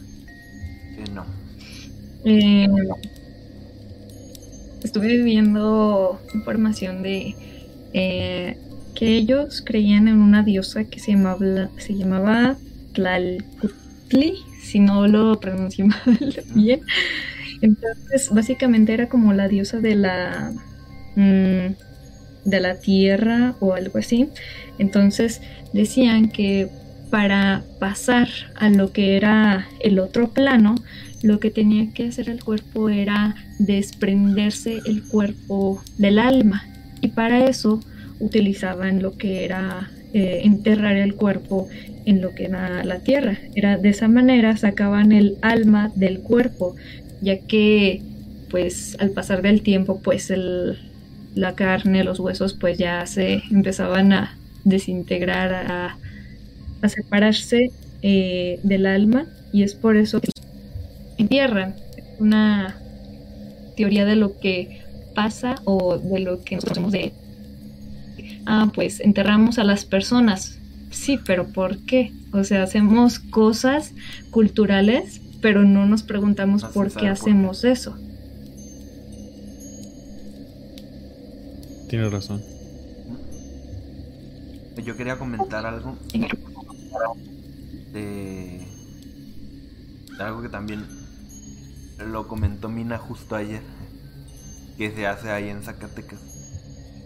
no. 1.15 1.25
Eh, 2.25 2.67
estuve 4.83 5.23
viendo 5.23 6.21
información 6.35 7.03
de 7.03 7.35
eh, 7.93 8.59
que 8.95 9.17
ellos 9.17 9.63
creían 9.65 10.09
en 10.09 10.21
una 10.21 10.43
diosa 10.43 10.85
que 10.85 10.99
se 10.99 11.13
llamaba, 11.13 11.69
se 11.77 11.95
llamaba 11.95 12.57
Tlalcutli, 12.95 14.35
si 14.63 14.81
no 14.81 15.07
lo 15.07 15.39
pronuncio 15.41 15.87
mal 15.87 16.45
bien. 16.55 16.81
Entonces, 17.61 18.31
básicamente 18.33 18.95
era 18.95 19.09
como 19.09 19.33
la 19.35 19.47
diosa 19.49 19.81
de 19.81 19.95
la 19.95 20.53
mm, 21.17 21.75
de 22.45 22.61
la 22.61 22.81
tierra 22.81 23.55
o 23.61 23.75
algo 23.75 23.99
así. 23.99 24.29
Entonces 24.79 25.43
decían 25.73 26.31
que 26.31 26.71
para 27.11 27.65
pasar 27.79 28.29
a 28.57 28.69
lo 28.71 28.93
que 28.93 29.17
era 29.17 29.67
el 29.81 29.99
otro 29.99 30.29
plano, 30.29 30.77
lo 31.23 31.41
que 31.41 31.51
tenía 31.51 31.93
que 31.93 32.09
hacer 32.09 32.31
el 32.31 32.43
cuerpo 32.43 32.89
era 32.89 33.35
desprenderse 33.59 34.81
el 34.87 35.03
cuerpo 35.03 35.83
del 35.99 36.19
alma. 36.19 36.65
Y 37.01 37.09
para 37.09 37.45
eso 37.47 37.81
utilizaban 38.21 39.03
lo 39.03 39.17
que 39.17 39.45
era 39.45 39.91
eh, 40.13 40.43
enterrar 40.45 40.97
el 40.97 41.15
cuerpo 41.15 41.69
en 42.07 42.21
lo 42.21 42.35
que 42.35 42.47
era 42.47 42.85
la 42.85 43.01
tierra. 43.01 43.39
Era 43.55 43.77
de 43.77 43.91
esa 43.91 44.09
manera 44.09 44.57
sacaban 44.57 45.13
el 45.13 45.37
alma 45.43 45.91
del 45.95 46.21
cuerpo, 46.21 46.77
ya 47.21 47.39
que 47.39 48.03
pues 48.51 48.97
al 48.99 49.11
pasar 49.11 49.43
del 49.43 49.63
tiempo 49.63 50.01
pues 50.03 50.31
el, 50.31 50.79
la 51.35 51.55
carne, 51.55 52.05
los 52.05 52.19
huesos 52.19 52.55
pues 52.55 52.79
ya 52.79 53.07
se 53.07 53.43
empezaban 53.51 54.13
a 54.13 54.37
desintegrar, 54.65 55.55
a, 55.55 55.97
a 56.83 56.89
separarse 56.89 57.71
eh, 58.03 58.61
del 58.63 58.87
alma 58.87 59.27
y 59.53 59.63
es 59.63 59.75
por 59.75 59.97
eso 59.97 60.21
que 60.21 60.31
entierran. 61.19 61.75
Una 62.19 62.77
teoría 63.77 64.05
de 64.05 64.17
lo 64.17 64.39
que 64.39 64.83
pasa 65.15 65.57
o 65.65 65.99
de 65.99 66.21
lo 66.21 66.43
que 66.43 66.57
nosotros 66.57 66.73
hacemos 66.73 66.93
de 66.93 67.13
ah, 68.47 68.71
pues 68.75 69.01
enterramos 69.01 69.59
a 69.59 69.65
las 69.65 69.85
personas. 69.85 70.59
Sí, 70.91 71.19
pero 71.25 71.49
¿por 71.49 71.79
qué? 71.85 72.13
O 72.33 72.45
sea, 72.45 72.63
hacemos 72.63 73.19
cosas 73.19 73.93
culturales, 74.31 75.21
pero 75.41 75.65
no 75.65 75.87
nos 75.87 76.03
preguntamos 76.03 76.65
por 76.65 76.93
qué 76.93 77.09
hacemos 77.09 77.65
eso. 77.65 77.97
Tienes 81.89 82.13
razón. 82.13 82.43
Yo 84.85 84.97
quería 84.97 85.19
comentar 85.19 85.67
algo 85.67 85.97
de, 87.93 88.67
de 90.17 90.23
algo 90.23 90.43
que 90.43 90.49
también 90.49 90.87
lo 91.99 92.29
comentó 92.29 92.69
Mina 92.69 92.99
justo 92.99 93.37
ayer, 93.37 93.63
que 94.79 94.91
se 94.91 95.07
hace 95.07 95.31
ahí 95.31 95.49
en 95.49 95.63
Zacatecas. 95.63 96.21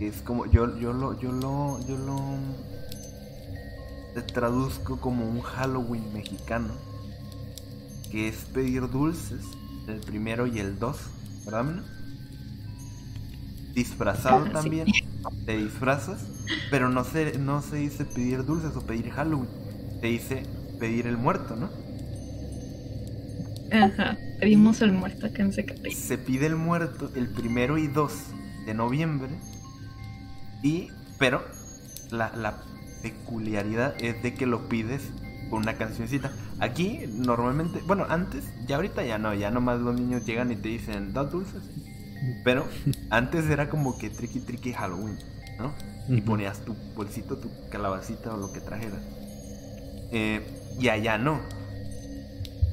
Es 0.01 0.23
como 0.23 0.47
yo 0.47 0.77
yo 0.79 0.93
lo 0.93 1.19
yo 1.21 1.31
lo 1.31 1.79
yo 1.87 1.97
lo 1.97 2.39
traduzco 4.23 4.99
como 5.01 5.29
un 5.29 5.41
Halloween 5.41 6.13
mexicano 6.13 6.73
que 8.11 8.29
es 8.29 8.37
pedir 8.53 8.89
dulces 8.91 9.43
el 9.89 10.01
primero 10.01 10.47
y 10.47 10.61
el 10.61 10.79
dos 10.79 10.99
¿verdad? 11.45 11.83
Disfrazado 13.75 14.45
ah, 14.47 14.53
también 14.53 14.87
te 15.47 15.57
disfrazas 15.57 16.25
pero 16.71 16.89
no 16.89 17.05
se 17.05 17.39
no 17.39 17.63
se 17.63 17.77
dice 17.77 18.05
pedir 18.05 18.45
dulces 18.45 18.77
o 18.77 18.81
pedir 18.81 19.11
Halloween 19.11 19.49
se 20.05 20.11
dice 20.11 20.43
pedir 20.79 21.07
el 21.07 21.17
muerto 21.17 21.57
¿no? 21.57 21.71
Ajá, 23.73 24.19
pedimos 24.39 24.83
el 24.83 24.93
muerto 24.93 25.27
acá 25.27 25.43
en 25.43 25.53
Zacatecas. 25.53 25.99
Se 25.99 26.19
pide 26.19 26.47
el 26.47 26.57
muerto 26.57 27.11
el 27.17 27.29
primero 27.29 27.79
y 27.79 27.87
dos 27.87 28.13
de 28.67 28.75
noviembre 28.75 29.31
y, 30.63 30.91
pero 31.19 31.43
la, 32.11 32.63
peculiaridad 33.03 33.95
es 33.99 34.23
de 34.23 34.35
que 34.35 34.47
lo 34.47 34.69
pides 34.69 35.03
con 35.51 35.63
una 35.63 35.75
cancioncita. 35.75 36.33
Aquí 36.61 37.01
normalmente, 37.09 37.81
bueno, 37.87 38.07
antes, 38.09 38.45
ya 38.67 38.77
ahorita 38.77 39.05
ya 39.05 39.19
no, 39.19 39.35
ya 39.35 39.51
nomás 39.51 39.81
los 39.81 39.99
niños 39.99 40.25
llegan 40.25 40.53
y 40.53 40.57
te 40.57 40.69
dicen, 40.69 41.13
dos 41.13 41.33
dulces. 41.33 41.63
Pero 42.45 42.67
antes 43.11 43.47
era 43.51 43.69
como 43.69 43.99
que 43.99 44.11
tricky 44.11 44.41
tricky 44.41 44.73
Halloween, 44.73 45.19
¿no? 45.59 45.73
Y 46.09 46.21
ponías 46.21 46.61
tu 46.65 46.75
bolsito, 46.95 47.37
tu 47.39 47.51
calabacita 47.71 48.35
o 48.35 48.37
lo 48.37 48.53
que 48.53 48.61
trajeras. 48.61 49.01
Eh, 50.13 50.41
y 50.79 50.89
allá 50.89 51.19
no. 51.19 51.41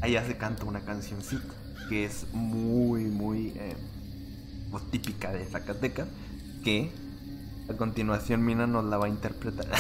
Allá 0.02 0.26
se 0.26 0.38
canta 0.38 0.66
una 0.66 0.82
cancioncita 0.82 1.54
que 1.92 2.06
es 2.06 2.26
muy, 2.32 3.04
muy 3.04 3.50
eh, 3.50 3.76
pues, 4.72 4.84
típica 4.92 5.32
de 5.34 5.46
Zacatecas, 5.46 6.08
que 6.64 6.90
a 7.70 7.74
continuación 7.74 8.46
Mina 8.46 8.66
nos 8.66 8.86
la 8.86 8.98
va 8.98 9.08
a 9.08 9.10
interpretar. 9.10 9.68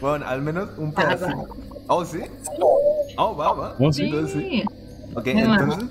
Bueno, 0.00 0.26
al 0.26 0.42
menos 0.42 0.70
un 0.78 0.92
pedacito. 0.92 1.48
Oh, 1.88 2.04
¿sí? 2.04 2.20
Oh, 3.16 3.36
va, 3.36 3.52
va. 3.52 3.76
Oh, 3.78 3.92
sí. 3.92 4.10
sí. 4.32 4.64
Ok, 5.14 5.26
entonces... 5.26 5.90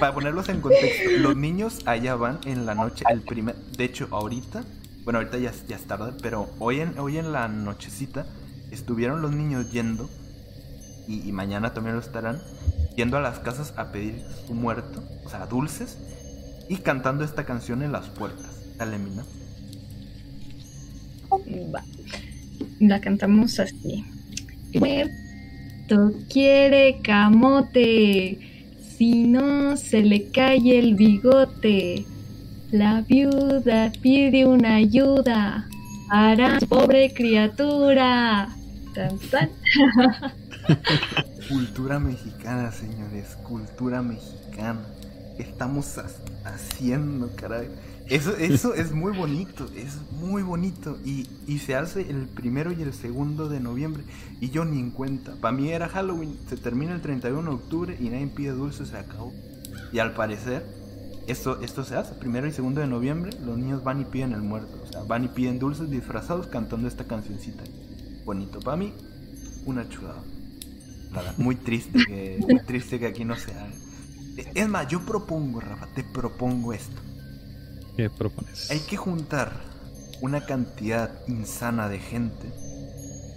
Para 0.00 0.14
ponerlos 0.14 0.48
en 0.48 0.60
contexto, 0.60 1.10
los 1.18 1.36
niños 1.36 1.80
allá 1.86 2.16
van 2.16 2.40
en 2.44 2.66
la 2.66 2.74
noche, 2.74 3.04
el 3.10 3.20
primer... 3.20 3.54
De 3.54 3.84
hecho, 3.84 4.08
ahorita... 4.10 4.62
Bueno, 5.04 5.18
ahorita 5.18 5.38
ya, 5.38 5.52
ya 5.68 5.76
es 5.76 5.84
tarde, 5.84 6.12
pero 6.22 6.50
hoy 6.58 6.80
en, 6.80 6.98
hoy 6.98 7.18
en 7.18 7.32
la 7.32 7.46
nochecita 7.48 8.26
estuvieron 8.70 9.20
los 9.20 9.32
niños 9.32 9.70
yendo, 9.70 10.08
y, 11.06 11.32
mañana 11.32 11.74
también 11.74 11.96
lo 11.96 12.00
estarán, 12.00 12.40
yendo 12.96 13.18
a 13.18 13.20
las 13.20 13.38
casas 13.38 13.74
a 13.76 13.92
pedir 13.92 14.24
su 14.46 14.54
muerto, 14.54 15.02
o 15.24 15.28
sea, 15.28 15.46
dulces, 15.46 15.98
y 16.68 16.76
cantando 16.76 17.24
esta 17.24 17.44
canción 17.44 17.82
en 17.82 17.92
las 17.92 18.08
puertas. 18.08 18.76
Dale, 18.78 18.98
Mina. 18.98 19.24
La 22.80 23.00
cantamos 23.00 23.60
así. 23.60 24.04
Muerto 24.74 26.12
quiere 26.32 27.00
camote, 27.02 28.38
si 28.96 29.24
no 29.24 29.76
se 29.76 30.02
le 30.02 30.30
cae 30.30 30.78
el 30.78 30.94
bigote. 30.94 32.06
La 32.74 33.02
viuda 33.02 33.92
pide 34.02 34.44
una 34.44 34.74
ayuda, 34.74 35.68
para 36.08 36.58
pobre 36.68 37.14
criatura. 37.14 38.48
Tan. 38.92 39.48
Cultura 41.48 42.00
mexicana, 42.00 42.72
señores, 42.72 43.36
cultura 43.44 44.02
mexicana. 44.02 44.80
Estamos 45.38 45.98
ha- 45.98 46.06
haciendo, 46.46 47.30
caray. 47.36 47.68
Eso, 48.08 48.36
eso 48.36 48.74
es 48.74 48.90
muy 48.90 49.16
bonito, 49.16 49.70
es 49.76 49.98
muy 50.20 50.42
bonito. 50.42 50.98
Y, 51.04 51.28
y 51.46 51.60
se 51.60 51.76
hace 51.76 52.10
el 52.10 52.26
primero 52.26 52.72
y 52.72 52.82
el 52.82 52.92
segundo 52.92 53.48
de 53.48 53.60
noviembre. 53.60 54.02
Y 54.40 54.50
yo 54.50 54.64
ni 54.64 54.80
en 54.80 54.90
cuenta. 54.90 55.36
Para 55.40 55.56
mí 55.56 55.70
era 55.70 55.88
Halloween, 55.88 56.36
se 56.48 56.56
termina 56.56 56.92
el 56.92 57.02
31 57.02 57.50
de 57.50 57.54
octubre 57.54 57.96
y 58.00 58.08
nadie 58.08 58.26
pide 58.26 58.50
dulce, 58.50 58.84
se 58.84 58.96
acabó. 58.96 59.32
Y 59.92 60.00
al 60.00 60.12
parecer, 60.14 60.66
esto, 61.26 61.60
esto 61.60 61.84
se 61.84 61.96
hace. 61.96 62.14
Primero 62.14 62.46
y 62.46 62.52
segundo 62.52 62.80
de 62.80 62.86
noviembre, 62.86 63.32
los 63.44 63.56
niños 63.56 63.82
van 63.82 64.00
y 64.00 64.04
piden 64.04 64.32
el 64.32 64.42
muerto. 64.42 64.80
O 64.82 64.90
sea, 64.90 65.02
van 65.02 65.24
y 65.24 65.28
piden 65.28 65.58
dulces 65.58 65.90
disfrazados 65.90 66.46
cantando 66.46 66.88
esta 66.88 67.04
cancioncita. 67.04 67.64
Bonito. 68.24 68.60
Para 68.60 68.76
mí, 68.76 68.92
una 69.66 69.88
chulada. 69.88 70.22
Nada, 71.12 71.34
muy 71.36 71.54
triste 71.56 72.04
que, 72.06 72.38
muy 72.40 72.60
triste 72.60 72.98
que 72.98 73.06
aquí 73.06 73.24
no 73.24 73.36
se 73.36 73.52
haga. 73.52 73.72
Es 74.54 74.68
más, 74.68 74.88
yo 74.88 75.00
propongo, 75.04 75.60
Rafa, 75.60 75.86
te 75.94 76.02
propongo 76.02 76.72
esto. 76.72 77.00
¿Qué 77.96 78.10
propones? 78.10 78.70
Hay 78.70 78.80
que 78.80 78.96
juntar 78.96 79.52
una 80.20 80.44
cantidad 80.44 81.12
insana 81.28 81.88
de 81.88 82.00
gente 82.00 82.52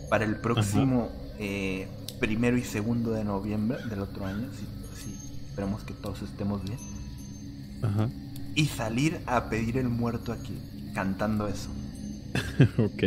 para 0.10 0.26
el 0.26 0.38
próximo 0.38 1.12
eh, 1.38 1.88
primero 2.20 2.58
y 2.58 2.64
segundo 2.64 3.12
de 3.12 3.24
noviembre 3.24 3.78
del 3.90 4.02
otro 4.02 4.26
año, 4.26 4.50
si, 4.54 4.66
si 5.04 5.14
esperemos 5.48 5.84
que 5.84 5.94
todos 5.94 6.24
estemos 6.24 6.64
bien, 6.64 6.80
Ajá. 7.82 8.10
y 8.56 8.66
salir 8.66 9.22
a 9.28 9.50
pedir 9.50 9.78
el 9.78 9.90
muerto 9.90 10.32
aquí, 10.32 10.58
cantando 10.94 11.48
eso. 11.48 11.70
ok. 12.78 13.04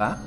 ¿Va? 0.00 0.22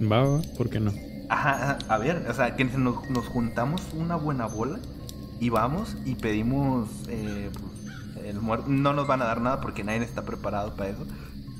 Va, 0.00 0.22
va, 0.22 0.42
¿por 0.56 0.70
qué 0.70 0.80
no? 0.80 0.92
Ajá, 1.28 1.78
a 1.88 1.98
ver, 1.98 2.26
o 2.28 2.34
sea, 2.34 2.56
que 2.56 2.64
nos, 2.64 3.08
nos 3.10 3.26
juntamos 3.26 3.82
una 3.94 4.16
buena 4.16 4.46
bola 4.46 4.78
y 5.40 5.48
vamos 5.48 5.96
y 6.04 6.14
pedimos 6.14 6.88
eh, 7.08 7.50
pues, 7.52 8.26
el 8.26 8.40
muerto. 8.40 8.66
No 8.68 8.92
nos 8.92 9.06
van 9.06 9.22
a 9.22 9.26
dar 9.26 9.40
nada 9.40 9.60
porque 9.60 9.84
nadie 9.84 10.02
está 10.02 10.22
preparado 10.22 10.74
para 10.74 10.90
eso. 10.90 11.06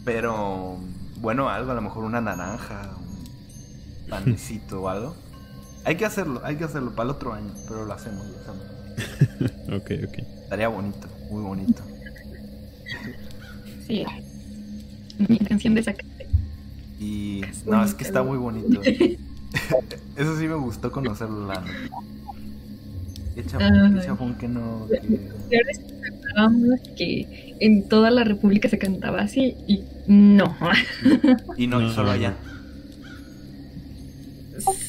Pero 0.05 0.79
bueno, 1.21 1.49
algo, 1.49 1.71
a 1.73 1.75
lo 1.75 1.83
mejor 1.83 2.05
una 2.05 2.21
naranja, 2.21 2.95
un 2.99 4.07
panecito 4.11 4.83
o 4.83 4.89
algo. 4.89 5.15
Hay 5.85 5.97
que 5.97 6.07
hacerlo, 6.07 6.41
hay 6.45 6.57
que 6.57 6.65
hacerlo 6.65 6.93
para 6.93 7.05
el 7.05 7.11
otro 7.11 7.33
año, 7.35 7.53
pero 7.69 7.85
lo 7.85 7.93
hacemos, 7.93 8.27
lo 8.27 8.39
hacemos. 8.39 8.74
Ok, 9.75 9.91
ok. 10.09 10.19
Estaría 10.45 10.69
bonito, 10.69 11.09
muy 11.31 11.43
bonito. 11.43 11.83
Sí. 13.87 14.05
Mi 15.29 15.39
canción 15.39 15.75
de 15.75 15.83
Zacate. 15.83 16.27
Y 17.01 17.43
Es 17.45 17.67
no, 17.67 17.85
es 17.85 17.95
que 17.95 18.05
está 18.05 18.23
muy 18.23 18.39
bonito. 18.39 18.81
Eso 20.17 20.39
sí 20.39 20.47
me 20.47 20.55
gustó 20.55 20.91
conocerlo, 20.93 21.47
la 21.47 21.61
neta. 21.61 21.73
Qué 23.35 23.45
chafón, 23.45 23.69
qué 23.95 23.99
Ajá. 23.99 24.07
chafón 24.07 24.35
que 24.37 24.49
no. 24.49 24.87
que- 24.89 25.21
que 26.97 27.57
en 27.61 27.89
toda 27.89 28.11
la 28.11 28.25
República 28.25 28.69
se 28.69 28.79
cantaba 28.79 29.23
así 29.23 29.55
y 29.67 29.83
no. 30.07 30.57
Y 31.57 31.67
no, 31.67 31.81
y 31.81 31.85
No, 31.85 31.93
solo 31.93 32.11
allá. 32.13 32.35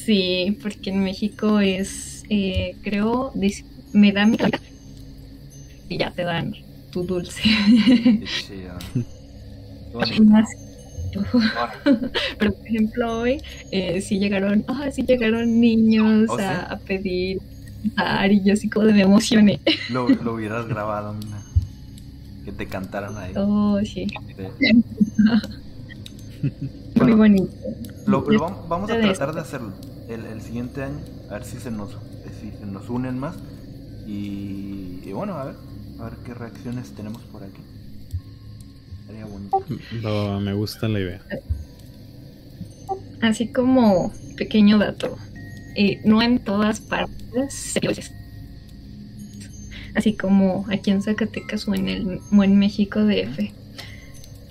Sí, 0.04 0.56
porque 0.62 0.90
en 0.90 1.02
México 1.02 1.60
es, 1.60 2.22
eh, 2.30 2.76
creo, 2.82 3.32
me 3.96 4.12
da 4.12 4.26
mi 4.26 4.36
calidad 4.38 4.60
y 5.88 5.98
ya 5.98 6.12
te 6.14 6.24
dan 6.24 6.52
tu 6.90 7.04
dulce. 7.04 7.42
Pero 12.38 12.52
por 12.52 12.68
ejemplo 12.68 13.18
hoy 13.20 13.42
eh, 13.70 14.00
sí 14.00 14.18
llegaron, 14.18 14.64
ah, 14.68 14.90
sí 14.90 15.04
llegaron 15.06 15.60
niños 15.60 16.30
¿Oh, 16.30 16.38
sí? 16.38 16.44
a, 16.44 16.62
a 16.64 16.78
pedir 16.80 17.38
cantar, 17.96 18.32
y 18.32 18.44
yo 18.44 18.52
así 18.54 18.68
como 18.68 18.86
de 18.86 18.92
me 18.94 19.02
emocioné. 19.02 19.60
Lo, 19.88 20.14
lo 20.20 20.34
hubieras 20.34 20.66
grabado, 20.68 21.12
mira. 21.14 21.42
Que 22.44 22.52
te 22.52 22.68
cantaran 22.68 23.18
ahí. 23.18 23.34
Oh, 23.36 23.80
sí, 23.84 24.06
Sí. 24.36 24.44
muy 26.94 27.12
Bueno, 27.12 27.14
bonito. 27.14 27.50
lo, 28.04 28.30
lo 28.30 28.40
vam- 28.40 28.68
vamos 28.68 28.92
a 28.92 29.00
tratar 29.00 29.34
de 29.34 29.40
hacerlo 29.40 29.74
el, 30.08 30.26
el 30.26 30.42
siguiente 30.42 30.82
año. 30.82 31.04
A 31.28 31.34
ver 31.34 31.44
si 31.44 31.58
se 31.60 31.70
nos, 31.70 31.98
si 32.40 32.52
se 32.52 32.66
nos 32.66 32.88
unen 32.90 33.18
más. 33.18 33.36
Y, 34.06 35.00
y 35.04 35.12
bueno, 35.12 35.34
a 35.34 35.44
ver. 35.46 35.54
A 35.98 36.04
ver 36.04 36.14
qué 36.24 36.34
reacciones 36.34 36.90
tenemos 36.90 37.22
por 37.22 37.42
aquí. 37.42 37.62
Sería 39.06 39.24
bonito. 39.24 39.64
Va, 40.04 40.40
me 40.40 40.52
gusta 40.52 40.88
la 40.88 41.00
idea. 41.00 41.22
Así 43.22 43.48
como 43.48 44.12
pequeño 44.36 44.78
dato, 44.78 45.16
eh, 45.74 46.00
no 46.04 46.20
en 46.20 46.38
todas 46.40 46.80
partes 46.80 47.54
se. 47.54 47.80
Así 49.94 50.12
como 50.14 50.66
aquí 50.68 50.90
en 50.90 51.00
Zacatecas 51.00 51.66
o 51.66 51.74
en, 51.74 51.88
el, 51.88 52.20
o 52.30 52.44
en 52.44 52.58
México 52.58 53.00
DF. 53.02 53.50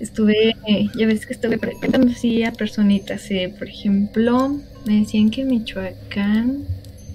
Estuve, 0.00 0.56
eh, 0.66 0.88
ya 0.96 1.06
ves 1.06 1.24
que 1.24 1.32
estuve 1.32 1.58
preguntando 1.58 2.10
así 2.10 2.42
a 2.42 2.52
personitas, 2.52 3.30
eh, 3.30 3.54
por 3.56 3.68
ejemplo, 3.68 4.58
me 4.84 5.00
decían 5.00 5.30
que 5.30 5.42
en 5.42 5.48
Michoacán 5.48 6.64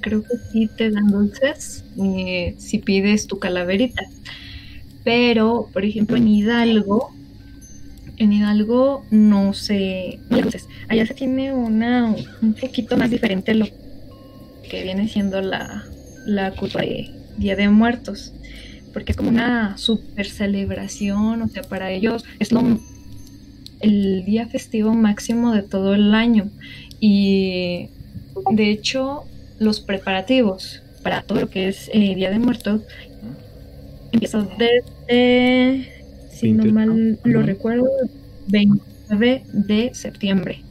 creo 0.01 0.23
que 0.23 0.37
sí 0.51 0.69
te 0.75 0.89
dan 0.91 1.11
dulces 1.11 1.85
eh, 1.97 2.55
si 2.57 2.79
pides 2.79 3.27
tu 3.27 3.39
calaverita. 3.39 4.03
Pero, 5.03 5.69
por 5.73 5.85
ejemplo, 5.85 6.17
en 6.17 6.27
Hidalgo, 6.27 7.11
en 8.17 8.33
Hidalgo 8.33 9.03
no 9.09 9.53
se... 9.53 10.19
dulces. 10.29 10.67
Allá 10.89 11.05
se 11.05 11.13
tiene 11.13 11.53
una 11.53 12.15
un 12.41 12.53
poquito 12.53 12.97
más 12.97 13.09
diferente 13.09 13.55
lo 13.55 13.67
que 14.69 14.83
viene 14.83 15.07
siendo 15.07 15.41
la, 15.41 15.85
la 16.25 16.51
cultura 16.51 16.85
de 16.85 17.09
Día 17.37 17.55
de 17.55 17.69
Muertos. 17.69 18.33
Porque 18.93 19.13
es 19.13 19.17
como 19.17 19.29
una 19.29 19.77
super 19.77 20.27
celebración, 20.27 21.41
o 21.41 21.47
sea, 21.47 21.63
para 21.63 21.91
ellos 21.91 22.25
es 22.39 22.51
lo, 22.51 22.61
el 23.79 24.23
día 24.25 24.47
festivo 24.47 24.93
máximo 24.93 25.53
de 25.53 25.63
todo 25.63 25.95
el 25.95 26.13
año. 26.13 26.49
Y 26.99 27.89
de 28.51 28.69
hecho, 28.69 29.23
los 29.61 29.79
preparativos 29.79 30.81
para 31.03 31.21
todo 31.21 31.41
lo 31.41 31.49
que 31.49 31.67
es 31.67 31.89
eh, 31.93 32.15
Día 32.15 32.31
de 32.31 32.39
Muertos 32.39 32.81
empiezan 34.11 34.49
desde, 34.57 35.87
si 36.31 36.51
no 36.51 36.63
20, 36.63 36.73
mal 36.73 37.19
lo 37.23 37.43
recuerdo, 37.43 37.87
29 38.47 39.43
de 39.53 39.91
septiembre, 39.93 40.63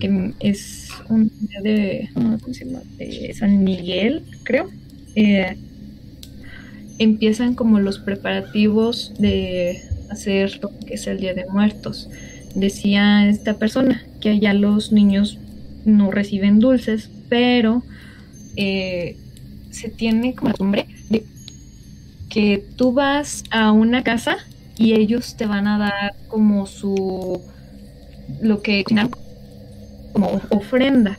que 0.00 0.32
es 0.40 0.88
un 1.10 1.30
día 1.40 1.60
de, 1.62 2.08
¿cómo 2.14 2.54
se 2.54 2.64
llama? 2.64 2.80
De 2.96 3.32
San 3.34 3.62
Miguel, 3.62 4.22
creo. 4.42 4.70
Eh, 5.14 5.56
empiezan 6.98 7.54
como 7.54 7.78
los 7.78 7.98
preparativos 7.98 9.12
de 9.18 9.82
hacer 10.10 10.60
lo 10.62 10.70
que 10.86 10.94
es 10.94 11.06
el 11.06 11.20
Día 11.20 11.34
de 11.34 11.46
Muertos. 11.46 12.08
Decía 12.54 13.28
esta 13.28 13.54
persona 13.54 14.02
que 14.20 14.30
allá 14.30 14.54
los 14.54 14.92
niños 14.92 15.38
no 15.84 16.10
reciben 16.10 16.58
dulces, 16.58 17.10
pero 17.28 17.82
eh, 18.62 19.16
se 19.70 19.88
tiene 19.88 20.34
como 20.34 20.50
costumbre 20.50 20.86
de 21.08 21.24
que 22.28 22.62
tú 22.76 22.92
vas 22.92 23.42
a 23.50 23.72
una 23.72 24.04
casa 24.04 24.36
y 24.76 24.92
ellos 24.92 25.34
te 25.36 25.46
van 25.46 25.66
a 25.66 25.78
dar 25.78 26.14
como 26.28 26.66
su 26.66 27.40
lo 28.42 28.60
que 28.60 28.84
como 30.12 30.40
ofrenda. 30.50 31.18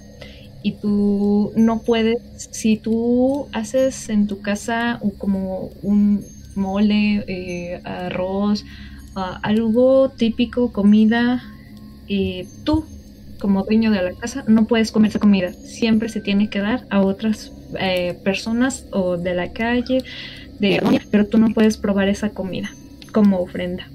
Y 0.62 0.74
tú 0.74 1.52
no 1.56 1.82
puedes 1.82 2.20
si 2.52 2.78
tú 2.78 3.48
haces 3.54 4.10
en 4.10 4.28
tu 4.28 4.42
casa 4.42 5.02
como 5.18 5.72
un 5.82 6.24
mole 6.54 7.24
eh, 7.28 7.82
arroz 7.84 8.64
ah, 9.16 9.40
algo 9.42 10.10
típico 10.10 10.72
comida 10.72 11.42
eh, 12.08 12.46
tú 12.64 12.86
como 13.42 13.64
dueño 13.64 13.92
de 13.92 14.02
la 14.02 14.14
casa 14.14 14.46
no 14.48 14.66
puedes 14.66 14.92
comer 14.92 15.10
esa 15.10 15.20
comida 15.20 15.52
siempre 15.54 16.08
se 16.10 16.22
tiene 16.22 16.50
que 16.50 16.60
dar 16.60 16.86
a 16.90 17.02
otras 17.02 17.52
eh, 17.80 18.18
personas 18.24 18.86
o 18.92 19.18
de 19.18 19.34
la 19.34 19.52
calle 19.52 20.04
de 20.60 21.02
pero 21.10 21.26
tú 21.28 21.38
no 21.38 21.50
puedes 21.50 21.78
probar 21.78 22.08
esa 22.08 22.30
comida 22.30 22.72
como 23.12 23.40
ofrenda 23.40 23.88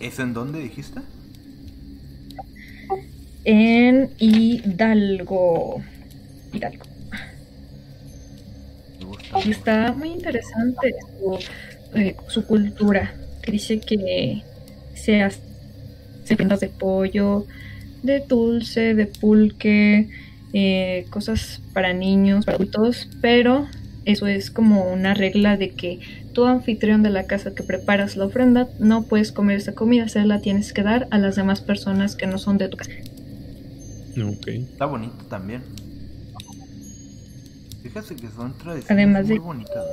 ¿Eso 0.00 0.22
en 0.22 0.32
dónde 0.32 0.60
dijiste? 0.60 1.00
en 3.44 4.10
Hidalgo 4.18 5.82
Hidalgo. 6.52 6.84
Y 9.44 9.50
está 9.50 9.92
muy 9.92 10.10
interesante 10.10 10.94
su, 11.18 11.38
eh, 11.98 12.16
su 12.28 12.44
cultura. 12.44 13.14
que 13.42 13.52
Dice 13.52 13.80
que 13.80 14.42
se 14.94 15.22
hace 15.22 15.40
prendas 16.36 16.60
de 16.60 16.68
pollo, 16.68 17.46
de 18.02 18.20
dulce, 18.28 18.94
de 18.94 19.06
pulque, 19.06 20.08
eh, 20.52 21.06
cosas 21.10 21.60
para 21.72 21.92
niños, 21.92 22.44
para 22.46 22.56
adultos, 22.56 23.08
pero 23.20 23.66
eso 24.04 24.26
es 24.26 24.50
como 24.50 24.90
una 24.90 25.14
regla 25.14 25.56
de 25.56 25.70
que 25.70 26.00
tú 26.32 26.46
anfitrión 26.46 27.02
de 27.02 27.10
la 27.10 27.24
casa 27.24 27.54
que 27.54 27.62
preparas 27.62 28.16
la 28.16 28.24
ofrenda, 28.26 28.68
no 28.78 29.02
puedes 29.02 29.32
comer 29.32 29.56
esa 29.58 29.72
comida, 29.74 30.08
se 30.08 30.24
la 30.24 30.40
tienes 30.40 30.72
que 30.72 30.82
dar 30.82 31.08
a 31.10 31.18
las 31.18 31.36
demás 31.36 31.60
personas 31.60 32.14
que 32.16 32.26
no 32.26 32.38
son 32.38 32.56
de 32.58 32.68
tu 32.68 32.76
casa. 32.76 32.90
Ok. 34.24 34.48
Está 34.48 34.86
bonito 34.86 35.24
también. 35.28 35.62
Fíjate 37.82 38.16
que 38.16 38.28
son 38.28 38.52
tradiciones 38.58 38.90
Además 38.90 39.26
muy 39.26 39.34
de- 39.34 39.40
bonitas. 39.40 39.84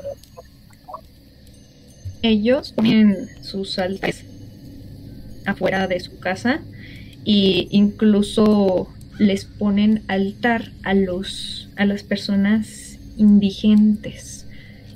Ellos 2.21 2.71
ponen 2.71 3.27
sus 3.41 3.77
altares 3.77 4.25
afuera 5.45 5.87
de 5.87 5.99
su 5.99 6.17
casa 6.19 6.61
y 7.25 7.67
incluso 7.71 8.87
les 9.17 9.45
ponen 9.45 10.03
altar 10.07 10.71
a 10.83 10.93
los 10.93 11.69
a 11.75 11.85
las 11.85 12.03
personas 12.03 12.99
indigentes 13.17 14.45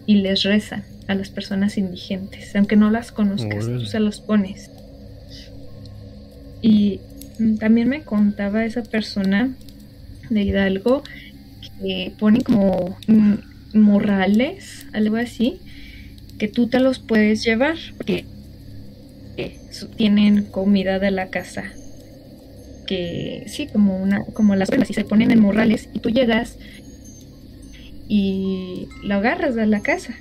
y 0.05 0.15
les 0.15 0.43
rezan 0.43 0.83
a 1.07 1.15
las 1.15 1.29
personas 1.29 1.77
indigentes, 1.77 2.55
aunque 2.55 2.75
no 2.75 2.91
las 2.91 3.11
conozcas, 3.11 3.65
tú 3.65 3.85
se 3.85 3.99
los 3.99 4.21
pones. 4.21 4.69
Y 6.61 6.99
también 7.59 7.89
me 7.89 8.03
contaba 8.03 8.63
esa 8.63 8.83
persona 8.83 9.55
de 10.29 10.43
Hidalgo 10.43 11.03
que 11.81 12.11
ponen 12.19 12.41
como 12.41 12.95
mm, 13.07 13.33
morrales, 13.73 14.85
algo 14.93 15.15
así, 15.15 15.59
que 16.37 16.47
tú 16.47 16.67
te 16.67 16.79
los 16.79 16.99
puedes 16.99 17.43
llevar 17.43 17.77
porque 17.97 18.25
eh, 19.37 19.57
tienen 19.95 20.43
comida 20.43 20.99
de 20.99 21.09
la 21.09 21.29
casa 21.29 21.71
que 22.89 23.43
sí 23.45 23.67
como 23.67 24.01
una 24.01 24.25
como 24.33 24.55
las 24.55 24.69
y 24.89 24.93
se 24.95 25.05
ponen 25.05 25.29
en 25.29 25.39
morrales 25.39 25.89
y 25.93 25.99
tú 25.99 26.09
llegas 26.09 26.57
y 28.07 28.87
lo 29.03 29.13
agarras 29.13 29.53
de 29.53 29.67
la 29.67 29.81
casa. 29.81 30.15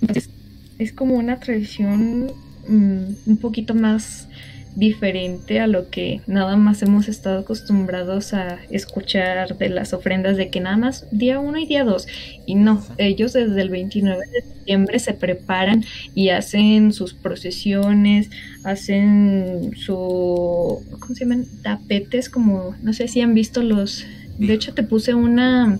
Entonces 0.00 0.30
es 0.78 0.92
como 0.92 1.16
una 1.16 1.40
tradición 1.40 2.30
mm, 2.68 3.04
un 3.26 3.36
poquito 3.38 3.74
más 3.74 4.28
diferente 4.74 5.60
a 5.60 5.66
lo 5.66 5.90
que 5.90 6.20
nada 6.26 6.56
más 6.56 6.82
hemos 6.82 7.08
estado 7.08 7.40
acostumbrados 7.40 8.32
a 8.32 8.58
escuchar 8.70 9.56
de 9.58 9.68
las 9.68 9.92
ofrendas 9.92 10.36
de 10.36 10.48
que 10.48 10.60
nada 10.60 10.76
más 10.76 11.06
día 11.10 11.40
1 11.40 11.58
y 11.58 11.66
día 11.66 11.84
2 11.84 12.06
y 12.46 12.54
no, 12.54 12.82
ellos 12.98 13.32
desde 13.32 13.60
el 13.60 13.68
29 13.68 14.18
de 14.32 14.42
septiembre 14.42 14.98
se 14.98 15.14
preparan 15.14 15.84
y 16.14 16.30
hacen 16.30 16.92
sus 16.92 17.14
procesiones, 17.14 18.30
hacen 18.64 19.72
su, 19.76 20.82
¿cómo 21.00 21.14
se 21.14 21.24
llaman? 21.24 21.46
Tapetes, 21.62 22.28
como, 22.28 22.74
no 22.82 22.92
sé 22.92 23.08
si 23.08 23.20
han 23.20 23.34
visto 23.34 23.62
los, 23.62 24.06
de 24.38 24.54
hecho 24.54 24.74
te 24.74 24.82
puse 24.82 25.14
una, 25.14 25.78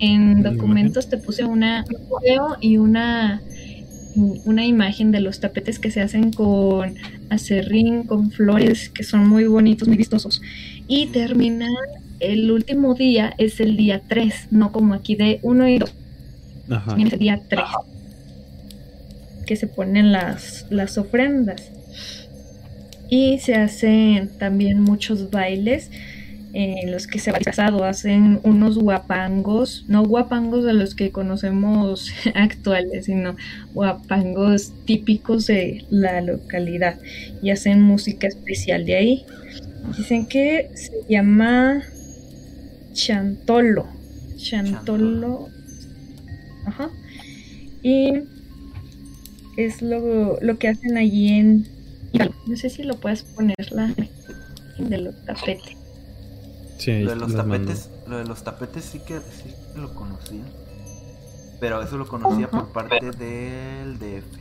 en 0.00 0.38
¿Una 0.38 0.50
documentos 0.50 1.08
te 1.08 1.18
puse 1.18 1.44
una, 1.44 1.84
un 1.88 2.20
video 2.22 2.56
y 2.60 2.76
una, 2.76 3.42
una 4.44 4.64
imagen 4.64 5.12
de 5.12 5.20
los 5.20 5.40
tapetes 5.40 5.78
que 5.78 5.90
se 5.90 6.00
hacen 6.00 6.32
con 6.32 6.96
acerrín, 7.30 8.04
con 8.04 8.30
flores, 8.30 8.88
que 8.88 9.04
son 9.04 9.26
muy 9.28 9.44
bonitos, 9.44 9.88
muy 9.88 9.96
vistosos. 9.96 10.42
Y 10.86 11.06
terminan, 11.06 11.74
el 12.20 12.50
último 12.50 12.94
día 12.94 13.34
es 13.38 13.60
el 13.60 13.76
día 13.76 14.02
3, 14.08 14.48
no 14.50 14.72
como 14.72 14.94
aquí 14.94 15.14
de 15.14 15.38
1 15.42 15.68
y 15.68 15.78
2, 15.78 15.94
Ajá. 16.70 16.96
es 16.98 17.12
el 17.12 17.18
día 17.18 17.40
3 17.48 17.64
que 19.46 19.56
se 19.56 19.66
ponen 19.66 20.12
las, 20.12 20.66
las 20.68 20.98
ofrendas. 20.98 21.70
Y 23.08 23.38
se 23.38 23.54
hacen 23.54 24.28
también 24.38 24.82
muchos 24.82 25.30
bailes 25.30 25.90
en 26.52 26.90
los 26.90 27.06
que 27.06 27.18
se 27.18 27.30
va 27.30 27.38
disfrazado, 27.38 27.84
hacen 27.84 28.40
unos 28.42 28.78
guapangos, 28.78 29.84
no 29.88 30.04
guapangos 30.04 30.64
de 30.64 30.72
los 30.72 30.94
que 30.94 31.10
conocemos 31.10 32.10
actuales, 32.34 33.06
sino 33.06 33.36
guapangos 33.74 34.72
típicos 34.84 35.46
de 35.46 35.84
la 35.90 36.20
localidad 36.20 36.98
y 37.42 37.50
hacen 37.50 37.82
música 37.82 38.26
especial 38.26 38.86
de 38.86 38.96
ahí. 38.96 39.26
Dicen 39.96 40.26
que 40.26 40.70
se 40.74 40.92
llama 41.08 41.82
Chantolo. 42.92 43.86
Chantolo. 44.36 45.48
Ajá. 46.66 46.90
Y 47.82 48.12
es 49.56 49.82
lo, 49.82 50.38
lo 50.40 50.58
que 50.58 50.68
hacen 50.68 50.96
allí 50.96 51.28
en. 51.28 51.66
No 52.46 52.56
sé 52.56 52.70
si 52.70 52.82
lo 52.82 52.98
puedes 52.98 53.22
poner 53.22 53.56
la 53.70 53.94
de 54.78 54.98
los 54.98 55.24
tapetes. 55.24 55.77
Sí, 56.78 57.02
Lo 57.02 57.10
de 57.10 57.16
los 57.16 57.34
mando. 57.34 57.42
tapetes, 57.56 57.90
lo 58.06 58.18
de 58.18 58.24
los 58.24 58.42
tapetes 58.44 58.84
sí 58.84 59.00
que 59.00 59.18
sí 59.18 59.54
que 59.74 59.80
lo 59.80 59.92
conocía. 59.94 60.44
Pero 61.60 61.82
eso 61.82 61.96
lo 61.98 62.06
conocía 62.06 62.48
por 62.48 62.68
parte 62.68 63.10
del 63.10 63.98
DF. 63.98 64.38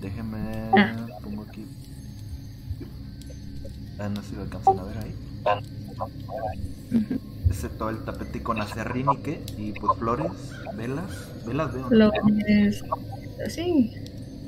Déjenme 0.00 0.70
Ah. 0.76 1.06
pongo 1.22 1.42
aquí. 1.48 1.64
Ah, 3.98 4.08
no 4.10 4.22
sé 4.22 4.28
si 4.30 4.36
lo 4.36 4.42
alcanzan 4.42 4.78
a 4.78 4.82
ver 4.82 4.98
ahí. 4.98 5.14
Ese 7.50 7.68
todo 7.70 7.88
el 7.90 8.04
tapete 8.04 8.42
con 8.42 8.60
acerrín 8.60 9.06
y 9.12 9.16
qué, 9.18 9.42
y 9.56 9.72
pues 9.72 9.98
flores, 9.98 10.30
velas, 10.76 11.06
velas 11.46 11.72
veo. 11.72 11.88
Flores, 11.88 12.84
sí, 13.48 13.92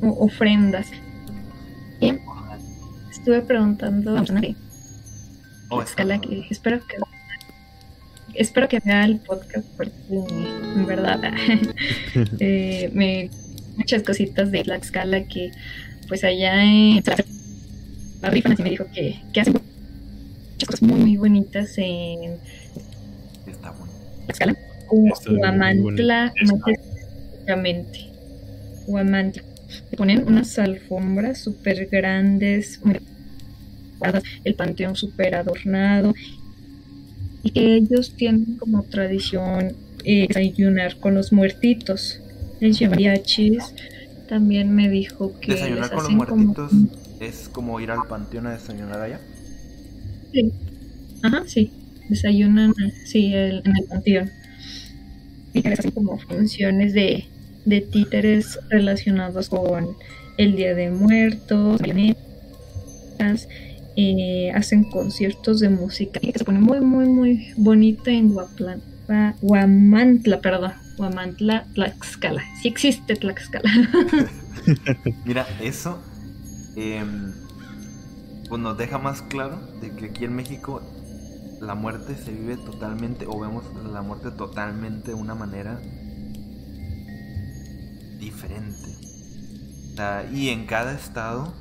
o- 0.02 0.24
ofrendas. 0.26 0.88
Estuve 3.10 3.40
preguntando 3.42 4.18
a 4.18 4.24
Oh, 5.70 5.82
escala 5.82 6.20
que 6.20 6.46
espero 6.50 6.80
que 6.86 6.96
espero 8.34 8.68
que 8.68 8.80
vea 8.80 9.04
el 9.04 9.18
podcast 9.20 9.66
porque 9.76 9.92
en 10.10 10.86
verdad 10.86 11.20
eh, 12.40 12.90
me 12.94 13.30
muchas 13.76 14.02
cositas 14.02 14.50
de 14.50 14.64
Tlaxcala 14.64 15.24
que 15.24 15.50
pues 16.08 16.24
allá 16.24 16.64
en 16.64 17.02
la 18.22 18.30
rifan 18.30 18.52
así 18.52 18.62
me 18.62 18.70
dijo 18.70 18.86
que, 18.94 19.20
que 19.32 19.40
hacen 19.40 19.54
muchas 19.54 20.66
cosas 20.66 20.82
muy 20.82 21.00
muy 21.00 21.16
bonitas 21.16 21.74
en 21.76 22.38
Está 23.46 23.70
bueno. 23.72 23.92
Tlaxcala. 24.26 24.56
Huamantla 24.90 26.32
específicamente 26.34 28.10
Huamantla. 28.86 29.42
Ponen 29.98 30.26
unas 30.26 30.58
alfombras 30.58 31.38
súper 31.42 31.86
grandes 31.86 32.80
muy 32.82 32.98
el 34.44 34.54
panteón 34.54 34.96
súper 34.96 35.34
adornado 35.34 36.14
y 37.42 37.50
que 37.50 37.76
ellos 37.76 38.14
tienen 38.16 38.56
como 38.58 38.82
tradición 38.84 39.76
eh, 40.04 40.26
desayunar 40.28 40.98
con 40.98 41.14
los 41.14 41.32
muertitos 41.32 42.20
les 42.60 42.80
mariachis 42.82 43.74
también 44.28 44.74
me 44.74 44.88
dijo 44.88 45.38
que 45.40 45.52
les 45.52 45.60
Desayunar 45.60 45.90
con 45.90 45.98
los 45.98 46.26
como 46.26 46.44
muertitos 46.54 46.72
es 47.20 47.48
como 47.48 47.80
ir 47.80 47.90
al 47.90 48.06
panteón 48.08 48.46
a 48.46 48.52
desayunar 48.52 49.00
allá. 49.00 49.20
Sí. 50.32 50.52
Ajá, 51.22 51.44
sí. 51.46 51.72
Desayunan 52.08 52.72
sí, 53.06 53.34
el- 53.34 53.62
en 53.64 53.76
el 53.76 53.84
panteón. 53.88 54.30
Y 55.52 55.62
que 55.62 55.70
les 55.70 55.78
hacen 55.78 55.90
como 55.92 56.18
funciones 56.18 56.92
de, 56.92 57.24
de 57.64 57.80
títeres 57.80 58.58
relacionados 58.68 59.48
con 59.48 59.96
el 60.36 60.56
Día 60.56 60.74
de 60.74 60.90
Muertos, 60.90 61.80
marionetas, 61.80 62.18
eh, 64.00 64.52
hacen 64.54 64.84
conciertos 64.84 65.58
de 65.58 65.68
música 65.70 66.20
que 66.20 66.32
se 66.32 66.44
pone 66.44 66.60
muy, 66.60 66.80
muy, 66.80 67.06
muy 67.06 67.52
bonita 67.56 68.10
en 68.12 68.30
Huaplan, 68.32 68.80
Hua- 69.08 69.34
Huamantla, 69.42 70.40
perdón. 70.40 70.72
Huamantla, 70.98 71.64
Tlaxcala. 71.74 72.42
Sí 72.62 72.68
existe 72.68 73.16
Tlaxcala. 73.16 73.70
Mira, 75.24 75.46
eso 75.60 75.98
em, 76.76 77.32
pues 78.48 78.60
nos 78.60 78.76
deja 78.78 78.98
más 78.98 79.22
claro 79.22 79.58
de 79.80 79.90
que 79.96 80.06
aquí 80.06 80.24
en 80.24 80.34
México 80.34 80.80
la 81.60 81.74
muerte 81.74 82.14
se 82.16 82.30
vive 82.32 82.56
totalmente, 82.56 83.26
o 83.28 83.38
vemos 83.40 83.64
la 83.92 84.02
muerte 84.02 84.30
totalmente 84.30 85.08
de 85.10 85.14
una 85.14 85.34
manera 85.34 85.80
diferente. 88.18 88.90
O 89.92 89.96
sea, 89.96 90.28
y 90.32 90.48
en 90.50 90.66
cada 90.66 90.92
estado, 90.94 91.52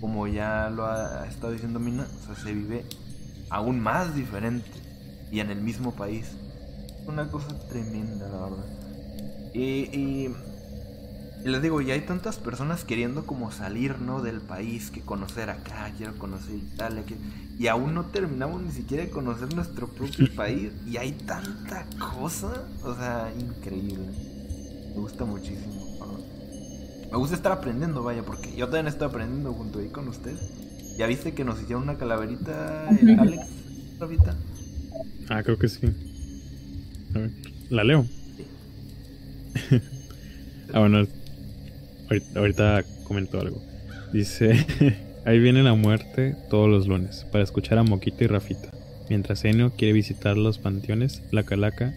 como 0.00 0.26
ya 0.26 0.70
lo 0.70 0.86
ha 0.86 1.26
estado 1.26 1.52
diciendo 1.52 1.78
Mina, 1.78 2.06
o 2.22 2.26
sea, 2.26 2.34
se 2.34 2.52
vive 2.52 2.84
aún 3.50 3.80
más 3.80 4.14
diferente. 4.14 4.70
Y 5.30 5.40
en 5.40 5.50
el 5.50 5.60
mismo 5.60 5.92
país. 5.92 6.26
Una 7.06 7.28
cosa 7.28 7.56
tremenda, 7.68 8.28
la 8.28 8.38
verdad. 8.38 8.64
Y, 9.54 9.60
y 9.96 10.34
y 11.44 11.48
les 11.48 11.62
digo, 11.62 11.80
ya 11.80 11.94
hay 11.94 12.02
tantas 12.02 12.36
personas 12.36 12.84
queriendo 12.84 13.24
como 13.24 13.50
salir, 13.50 13.98
¿no? 13.98 14.20
Del 14.20 14.42
país, 14.42 14.90
que 14.90 15.00
conocer 15.00 15.48
acá, 15.48 15.90
quiero 15.96 16.18
conocer 16.18 16.54
Italia, 16.54 17.04
que... 17.06 17.16
y 17.58 17.66
aún 17.68 17.94
no 17.94 18.04
terminamos 18.06 18.62
ni 18.62 18.70
siquiera 18.72 19.04
de 19.04 19.10
conocer 19.10 19.54
nuestro 19.54 19.88
propio 19.88 20.26
país, 20.36 20.72
y 20.86 20.98
hay 20.98 21.12
tanta 21.12 21.86
cosa, 21.98 22.66
o 22.82 22.94
sea, 22.94 23.32
increíble. 23.38 24.06
Me 24.94 25.00
gusta 25.00 25.24
muchísimo. 25.24 25.79
Me 27.10 27.16
gusta 27.18 27.34
estar 27.34 27.52
aprendiendo, 27.52 28.02
vaya, 28.02 28.22
porque 28.22 28.54
yo 28.56 28.66
también 28.66 28.86
estoy 28.86 29.08
aprendiendo 29.08 29.52
junto 29.52 29.80
ahí 29.80 29.88
con 29.88 30.08
ustedes. 30.08 30.40
¿Ya 30.96 31.06
viste 31.06 31.32
que 31.32 31.44
nos 31.44 31.60
hicieron 31.60 31.82
una 31.84 31.96
calaverita, 31.96 32.88
el 32.90 33.10
Ujú. 33.10 33.20
Alex, 33.22 33.46
ahorita? 34.00 34.36
Ah, 35.28 35.42
creo 35.42 35.58
que 35.58 35.68
sí. 35.68 35.86
A 37.14 37.18
ver, 37.18 37.30
la 37.70 37.84
leo. 37.84 38.06
Ah, 40.72 40.78
bueno, 40.78 41.04
ahorita, 42.36 42.84
comentó 43.02 43.40
algo. 43.40 43.60
Dice, 44.12 44.64
ahí 45.24 45.40
viene 45.40 45.64
la 45.64 45.74
muerte 45.74 46.36
todos 46.48 46.68
los 46.68 46.86
lunes 46.86 47.26
para 47.32 47.42
escuchar 47.42 47.78
a 47.78 47.82
Moquito 47.82 48.22
y 48.22 48.28
Rafita. 48.28 48.70
Mientras 49.08 49.44
Enio 49.44 49.72
quiere 49.72 49.92
visitar 49.92 50.36
los 50.36 50.58
panteones, 50.58 51.22
la 51.32 51.42
calaca 51.42 51.92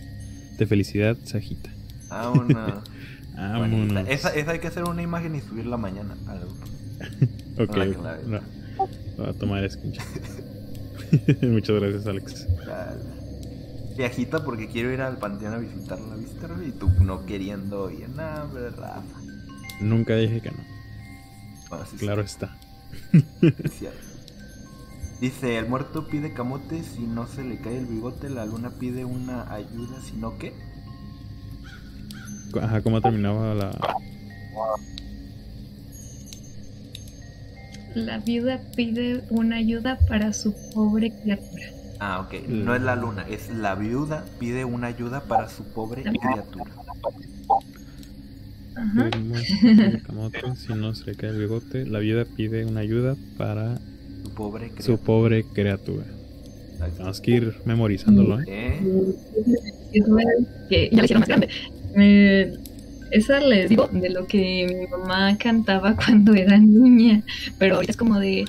de 0.58 0.66
felicidad 0.66 1.16
se 1.24 1.38
agita. 1.38 1.70
Ah, 2.10 2.32
una... 2.32 2.82
Vámonos. 3.36 4.08
Esa, 4.08 4.34
esa 4.36 4.52
hay 4.52 4.60
que 4.60 4.68
hacer 4.68 4.84
una 4.84 5.02
imagen 5.02 5.36
y 5.36 5.42
subirla 5.42 5.78
mañana 5.78 6.16
al 6.28 6.44
ok. 7.64 7.78
No, 8.28 8.40
voy 9.18 9.28
a 9.28 9.34
tomar 9.34 9.70
screenshot. 9.70 10.06
Muchas 11.42 11.80
gracias, 11.80 12.08
Alex. 12.08 12.48
Viajita 13.98 14.44
porque 14.44 14.68
quiero 14.68 14.92
ir 14.92 15.02
al 15.02 15.18
panteón 15.18 15.54
a 15.54 15.58
visitarla, 15.58 16.16
¿viste? 16.16 16.48
Y 16.68 16.72
tú 16.72 16.90
no 17.02 17.26
queriendo 17.26 17.92
ir. 17.92 18.10
Nada. 18.10 19.04
Nunca 19.82 20.16
dije 20.16 20.42
que 20.42 20.52
no. 20.52 20.58
claro 22.00 22.22
está. 22.22 22.56
Dice, 25.22 25.58
el 25.58 25.68
muerto 25.68 26.08
pide 26.08 26.34
camote 26.34 26.84
si 26.84 27.04
no 27.04 27.28
se 27.28 27.44
le 27.46 27.58
cae 27.60 27.78
el 27.78 27.86
bigote, 27.86 28.30
la 28.30 28.46
luna 28.46 28.72
pide 28.72 29.06
una 29.06 29.50
ayuda, 29.54 30.02
si 30.02 30.18
no 30.18 30.38
qué. 30.38 30.54
Ajá, 32.62 32.82
¿cómo 32.82 33.02
terminaba 33.02 33.54
la...? 33.54 33.72
La 37.96 38.18
viuda 38.18 38.60
pide 38.76 39.24
una 39.30 39.58
ayuda 39.58 40.00
para 40.08 40.34
su 40.34 40.54
pobre 40.74 41.12
criatura. 41.12 41.64
Ah, 42.00 42.22
ok. 42.22 42.48
No 42.48 42.76
es 42.76 42.82
la 42.82 42.96
luna, 42.96 43.26
es 43.30 43.50
la 43.50 43.76
viuda 43.76 44.26
pide 44.40 44.66
una 44.66 44.88
ayuda 44.88 45.22
para 45.22 45.48
su 45.48 45.64
pobre 45.64 46.02
criatura. 46.02 46.72
Ajá. 48.76 49.12
si 50.56 50.74
no 50.74 50.96
se 50.96 51.06
le 51.06 51.16
cae 51.16 51.30
el 51.30 51.38
bigote, 51.38 51.86
la 51.86 52.00
viuda 52.00 52.26
pide 52.26 52.66
una 52.66 52.80
ayuda 52.80 53.16
para 53.38 53.78
su 54.24 54.34
pobre 54.34 54.70
criatura. 54.70 54.84
Su 54.84 54.98
pobre 54.98 55.44
criatura. 55.54 56.06
Tenemos 56.92 57.22
que 57.22 57.32
ir 57.32 57.56
memorizándolo, 57.66 58.42
¿eh? 58.42 58.46
¿Eh? 58.48 60.02
Que 60.70 60.90
ya 60.92 60.98
le 60.98 61.06
hicieron 61.06 61.20
más 61.20 61.30
grande. 61.30 61.50
Eh, 61.98 62.58
esa 63.12 63.40
les 63.40 63.70
digo 63.70 63.88
de 63.92 64.10
lo 64.10 64.26
que 64.26 64.66
mi 64.68 64.88
mamá 64.88 65.38
cantaba 65.38 65.96
cuando 65.96 66.34
era 66.34 66.58
niña, 66.58 67.22
pero 67.60 67.76
ahorita 67.76 67.92
es 67.92 67.98
como 67.98 68.20
de 68.20 68.46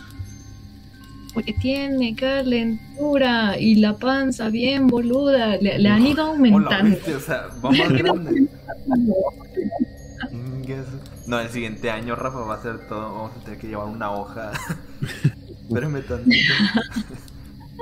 porque 1.34 1.52
tiene 1.52 2.14
calentura 2.14 3.58
y 3.58 3.74
la 3.74 3.96
panza 3.96 4.50
bien 4.50 4.86
boluda, 4.86 5.56
le, 5.56 5.88
han 5.88 6.06
ido 6.06 6.22
aumentando. 6.22 6.96
o 6.96 7.20
sea, 7.20 7.48
vamos 7.60 7.88
grande. 7.88 8.46
no, 11.26 11.40
el 11.40 11.48
siguiente 11.48 11.90
año 11.90 12.14
Rafa 12.14 12.38
va 12.38 12.54
a 12.54 12.58
hacer 12.58 12.86
todo, 12.86 13.12
vamos 13.12 13.32
a 13.36 13.40
tener 13.44 13.58
que 13.58 13.66
llevar 13.66 13.88
una 13.88 14.12
hoja. 14.12 14.52
Espérame 15.68 16.02
tantito. 16.02 16.54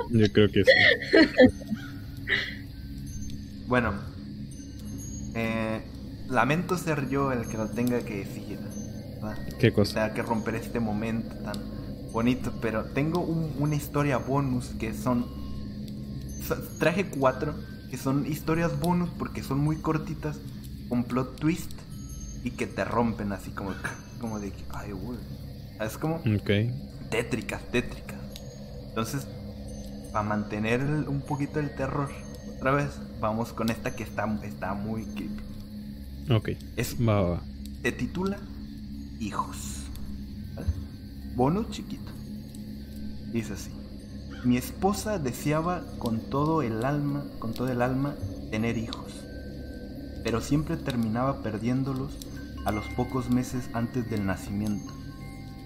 Yo 0.09 0.31
creo 0.31 0.49
que 0.49 0.63
sí. 0.63 0.71
Bueno, 3.67 3.93
eh, 5.35 5.81
lamento 6.27 6.77
ser 6.77 7.09
yo 7.09 7.31
el 7.31 7.47
que 7.47 7.57
lo 7.57 7.67
tenga 7.67 7.99
que 8.01 8.17
decir. 8.25 8.59
¿Qué 9.59 9.71
cosa? 9.71 9.93
Tenga 9.93 10.13
que 10.13 10.21
romper 10.21 10.55
este 10.55 10.79
momento 10.79 11.33
tan 11.43 11.55
bonito, 12.11 12.53
pero 12.61 12.85
tengo 12.85 13.21
una 13.21 13.75
historia 13.75 14.17
bonus 14.17 14.69
que 14.79 14.93
son, 14.93 15.25
Traje 16.77 17.05
cuatro 17.05 17.55
que 17.89 17.97
son 17.97 18.25
historias 18.25 18.79
bonus 18.79 19.09
porque 19.17 19.43
son 19.43 19.59
muy 19.59 19.77
cortitas, 19.77 20.39
con 20.89 21.03
plot 21.03 21.39
twist 21.39 21.71
y 22.43 22.51
que 22.51 22.67
te 22.67 22.83
rompen 22.83 23.31
así 23.31 23.51
como, 23.51 23.71
como 24.19 24.39
de 24.39 24.51
ay, 24.71 24.91
güey. 24.91 25.19
Es 25.79 25.97
como 25.97 26.21
tétricas, 27.09 27.61
tétricas. 27.71 28.17
Entonces, 28.89 29.27
para 30.11 30.23
mantener 30.23 30.81
un 30.81 31.21
poquito 31.21 31.59
el 31.59 31.73
terror, 31.75 32.09
otra 32.57 32.71
vez, 32.71 32.89
vamos 33.23 33.53
con 33.53 33.69
esta 33.69 33.95
que 33.95 34.03
está, 34.03 34.25
está 34.43 34.73
muy 34.73 35.05
creepy. 35.05 35.43
Ok. 36.29 36.49
Es, 36.75 36.97
va, 36.97 37.21
va. 37.21 37.41
Se 37.81 37.91
titula 37.93 38.37
Hijos. 39.19 39.85
Bonus 41.33 41.69
chiquito. 41.69 42.11
Dice 43.31 43.53
así. 43.53 43.71
Mi 44.43 44.57
esposa 44.57 45.19
deseaba 45.19 45.83
con 45.99 46.19
todo 46.19 46.61
el 46.63 46.83
alma, 46.83 47.23
con 47.39 47.53
todo 47.53 47.69
el 47.69 47.81
alma, 47.81 48.15
tener 48.51 48.77
hijos, 48.77 49.13
pero 50.25 50.41
siempre 50.41 50.75
terminaba 50.75 51.41
perdiéndolos 51.41 52.11
a 52.65 52.73
los 52.73 52.85
pocos 52.89 53.29
meses 53.29 53.69
antes 53.73 54.09
del 54.09 54.25
nacimiento. 54.25 54.93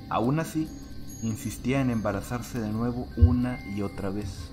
Aún 0.10 0.40
así, 0.40 0.68
insistía 1.24 1.82
en 1.82 1.90
embarazarse 1.90 2.60
de 2.60 2.70
nuevo 2.70 3.08
una 3.18 3.60
y 3.76 3.82
otra 3.82 4.12
vez. 4.12 4.52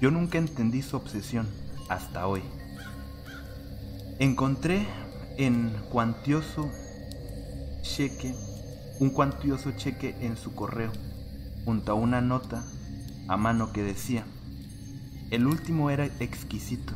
Yo 0.00 0.12
nunca 0.12 0.38
entendí 0.38 0.80
su 0.80 0.96
obsesión 0.96 1.48
hasta 1.88 2.26
hoy. 2.26 2.42
Encontré 4.18 4.86
en 5.36 5.70
cuantioso 5.90 6.70
cheque, 7.82 8.34
un 9.00 9.10
cuantioso 9.10 9.72
cheque 9.72 10.14
en 10.20 10.36
su 10.36 10.54
correo, 10.54 10.92
junto 11.64 11.92
a 11.92 11.94
una 11.94 12.20
nota 12.20 12.64
a 13.28 13.36
mano 13.36 13.72
que 13.72 13.82
decía, 13.82 14.24
el 15.30 15.46
último 15.46 15.90
era 15.90 16.06
exquisito, 16.06 16.92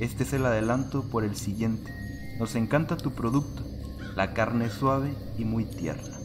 este 0.00 0.24
es 0.24 0.32
el 0.32 0.44
adelanto 0.46 1.04
por 1.08 1.24
el 1.24 1.36
siguiente, 1.36 1.92
nos 2.38 2.54
encanta 2.56 2.96
tu 2.96 3.12
producto, 3.12 3.62
la 4.16 4.34
carne 4.34 4.66
es 4.66 4.72
suave 4.72 5.14
y 5.38 5.44
muy 5.44 5.64
tierna. 5.64 6.18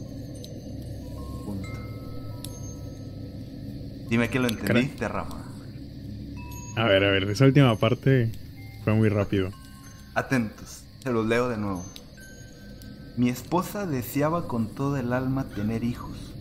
Punto. 1.44 1.68
Dime 4.08 4.28
que 4.28 4.40
lo 4.40 4.48
entendiste, 4.48 5.06
Rafa. 5.06 5.49
A 6.76 6.84
ver, 6.84 7.04
a 7.04 7.10
ver, 7.10 7.24
esa 7.24 7.44
última 7.44 7.76
parte 7.76 8.32
fue 8.84 8.94
muy 8.94 9.08
rápido. 9.08 9.50
Atentos. 10.14 10.84
Se 11.02 11.12
los 11.12 11.26
leo 11.26 11.48
de 11.48 11.56
nuevo. 11.56 11.84
Mi 13.16 13.30
esposa 13.30 13.86
deseaba 13.86 14.46
con 14.46 14.68
todo 14.68 14.98
el 14.98 15.12
alma 15.14 15.48
tener 15.48 15.82
hijos, 15.82 16.34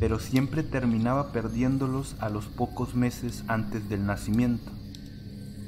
pero 0.00 0.18
siempre 0.18 0.62
terminaba 0.62 1.30
perdiéndolos 1.30 2.16
a 2.18 2.30
los 2.30 2.46
pocos 2.46 2.94
meses 2.94 3.44
antes 3.46 3.88
del 3.88 4.06
nacimiento. 4.06 4.72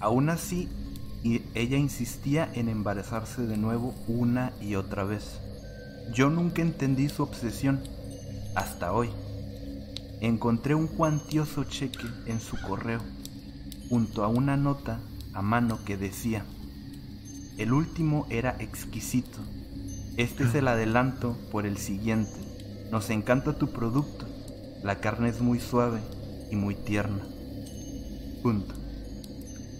Aún 0.01 0.31
así, 0.31 0.69
ella 1.55 1.77
insistía 1.77 2.51
en 2.55 2.71
embarazarse 2.71 3.43
de 3.43 3.59
nuevo 3.59 3.95
una 4.09 4.53
y 4.61 4.75
otra 4.75 5.05
vez. 5.05 5.39
Yo 6.15 6.31
nunca 6.31 6.63
entendí 6.63 7.11
su 7.11 7.23
obsesión, 7.23 7.81
hasta 8.55 8.93
hoy. 8.93 9.11
Encontré 10.23 10.75
un 10.75 10.87
cuantioso 10.87 11.65
cheque 11.65 12.07
en 12.27 12.41
su 12.41 12.61
correo, 12.61 13.01
junto 13.91 14.23
a 14.23 14.29
una 14.29 14.57
nota 14.57 15.01
a 15.35 15.43
mano 15.43 15.81
que 15.85 15.97
decía, 15.97 16.45
el 17.59 17.73
último 17.73 18.27
era 18.31 18.57
exquisito. 18.61 19.39
Este 20.17 20.45
es 20.45 20.55
el 20.55 20.69
adelanto 20.69 21.37
por 21.51 21.67
el 21.67 21.77
siguiente. 21.77 22.33
Nos 22.93 23.11
encanta 23.11 23.59
tu 23.59 23.73
producto. 23.73 24.27
La 24.85 25.01
carne 25.01 25.29
es 25.29 25.41
muy 25.41 25.59
suave 25.59 26.01
y 26.51 26.57
muy 26.57 26.77
tierna. 26.77 27.21
Punto. 28.43 28.75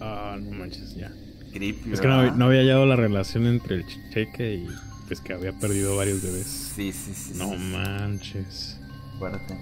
Ah, 0.01 0.37
no 0.39 0.57
manches, 0.57 0.93
ya. 0.93 1.11
Creepy, 1.53 1.93
es 1.93 2.01
que 2.01 2.07
no, 2.07 2.15
había 2.15 2.61
hallado 2.61 2.85
la 2.85 2.95
relación 2.97 3.45
entre 3.45 3.75
el 3.75 3.85
cheque 4.13 4.55
y 4.55 4.67
pues 5.07 5.21
que 5.21 5.33
había 5.33 5.57
perdido 5.57 5.95
varios 5.95 6.21
bebés. 6.21 6.47
Sí, 6.47 6.91
sí, 6.91 7.13
sí. 7.13 7.33
No 7.37 7.55
manches. 7.55 8.77
Fuerte. 9.19 9.57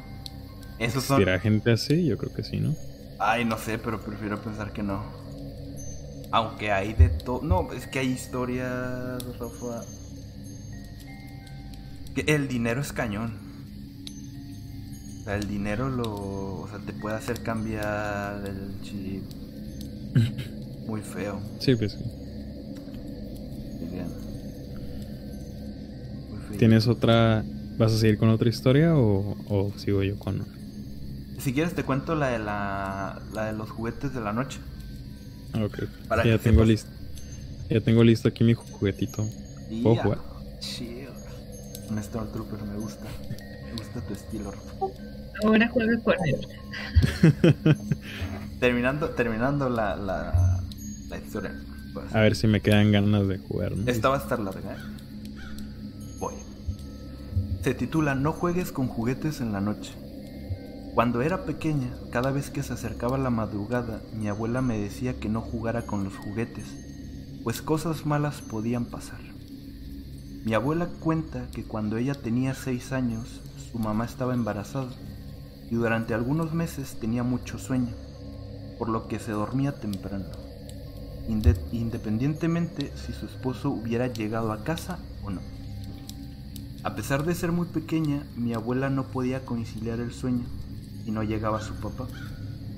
Esos 0.80 1.04
son. 1.04 1.24
gente 1.40 1.72
así? 1.72 2.06
Yo 2.06 2.18
creo 2.18 2.34
que 2.34 2.44
sí, 2.44 2.60
¿no? 2.60 2.76
Ay, 3.20 3.44
no 3.44 3.58
sé, 3.58 3.78
pero 3.78 4.00
prefiero 4.00 4.42
pensar 4.42 4.72
que 4.72 4.82
no. 4.82 5.04
Aunque 6.32 6.72
hay 6.72 6.94
de 6.94 7.10
todo. 7.10 7.42
No, 7.42 7.74
es 7.74 7.86
que 7.88 8.00
hay 8.00 8.08
historias, 8.08 9.22
Rafa. 9.38 9.84
Que 12.16 12.22
el 12.34 12.48
dinero 12.48 12.82
es 12.82 12.94
cañón. 12.94 13.38
O 15.20 15.24
sea, 15.26 15.36
el 15.36 15.48
dinero 15.48 15.90
lo. 15.90 16.62
O 16.62 16.68
sea, 16.70 16.80
te 16.80 16.94
puede 16.94 17.18
hacer 17.18 17.44
cambiar 17.44 18.42
el 18.46 18.82
chip. 18.84 19.24
Muy 20.88 21.02
feo. 21.02 21.42
Sí, 21.60 21.76
pues 21.76 21.92
sí. 21.94 22.06
¿Tienes 26.58 26.88
otra. 26.88 27.44
¿Vas 27.78 27.94
a 27.94 27.98
seguir 27.98 28.18
con 28.18 28.30
otra 28.30 28.50
historia 28.50 28.96
o, 28.96 29.38
o 29.48 29.72
sigo 29.78 30.04
yo 30.04 30.18
con.? 30.20 30.59
Si 31.40 31.54
quieres, 31.54 31.74
te 31.74 31.84
cuento 31.84 32.16
la 32.16 32.28
de, 32.28 32.40
la, 32.40 33.22
la 33.34 33.46
de 33.46 33.54
los 33.54 33.70
juguetes 33.70 34.14
de 34.14 34.22
la 34.22 34.34
noche. 34.34 34.60
Ok. 35.56 35.84
ya 36.26 36.38
tengo 36.38 36.64
listo. 36.64 36.90
Ya 37.70 37.82
tengo 37.82 38.04
listo 38.04 38.28
aquí 38.28 38.44
mi 38.44 38.54
juguetito. 38.54 39.26
¿Puedo 39.84 39.96
jugar? 39.96 40.20
Un 41.90 42.04
Stormtrooper 42.04 42.62
me 42.64 42.76
gusta. 42.78 43.06
Me 43.66 43.72
gusta 43.72 44.02
tu 44.02 44.14
estilo. 44.14 44.52
Ahora 45.44 45.70
juega 45.70 46.00
con 46.04 46.16
él. 46.26 46.48
terminando 48.60 49.10
terminando 49.12 49.70
la, 49.70 49.96
la, 49.96 50.60
la 51.08 51.18
historia. 51.18 51.54
Pues. 51.94 52.14
A 52.14 52.20
ver 52.20 52.36
si 52.36 52.48
me 52.48 52.62
quedan 52.62 52.92
ganas 52.92 53.28
de 53.28 53.38
jugar. 53.38 53.74
Esta 53.88 54.10
va 54.10 54.18
a 54.18 54.20
estar 54.20 54.40
larga, 54.40 54.74
¿eh? 54.74 54.78
Voy. 56.20 56.34
Se 57.64 57.74
titula 57.74 58.14
No 58.16 58.34
juegues 58.34 58.72
con 58.72 58.88
juguetes 58.88 59.42
en 59.42 59.54
la 59.54 59.62
noche. 59.62 59.94
Cuando 60.96 61.22
era 61.22 61.46
pequeña, 61.46 61.94
cada 62.12 62.32
vez 62.32 62.50
que 62.50 62.64
se 62.64 62.74
acercaba 62.74 63.18
la 63.18 63.30
madrugada, 63.30 64.02
mi 64.14 64.28
abuela 64.28 64.62
me 64.62 64.78
decía 64.78 65.20
que 65.20 65.30
no 65.30 65.40
jugara 65.40 65.84
con 65.84 66.04
los 66.04 66.16
juguetes, 66.18 66.66
pues 67.44 67.62
cosas 67.62 68.06
malas 68.06 68.42
podían 68.42 68.86
pasar. 68.86 69.20
Mi 70.44 70.54
abuela 70.56 70.88
cuenta 71.00 71.48
que 71.52 71.64
cuando 71.64 71.98
ella 71.98 72.16
tenía 72.16 72.54
seis 72.54 72.92
años, 72.92 73.42
su 73.72 73.78
mamá 73.78 74.06
estaba 74.06 74.34
embarazada 74.34 74.90
y 75.70 75.76
durante 75.76 76.16
algunos 76.16 76.54
meses 76.54 76.98
tenía 77.00 77.24
mucho 77.24 77.60
sueño, 77.60 77.94
por 78.78 78.90
lo 78.90 79.08
que 79.08 79.20
se 79.20 79.32
dormía 79.32 79.80
temprano, 79.80 80.26
independientemente 81.28 82.92
si 82.98 83.14
su 83.14 83.28
esposo 83.28 83.70
hubiera 83.70 84.08
llegado 84.08 84.52
a 84.52 84.64
casa 84.64 84.98
o 85.24 85.30
no. 85.30 85.42
A 86.84 86.96
pesar 86.96 87.26
de 87.26 87.36
ser 87.36 87.52
muy 87.52 87.68
pequeña, 87.68 88.26
mi 88.36 88.54
abuela 88.54 88.90
no 88.90 89.04
podía 89.04 89.46
conciliar 89.46 90.00
el 90.00 90.12
sueño 90.12 90.46
y 91.06 91.12
no 91.12 91.24
llegaba 91.24 91.62
su 91.62 91.76
papá, 91.76 92.08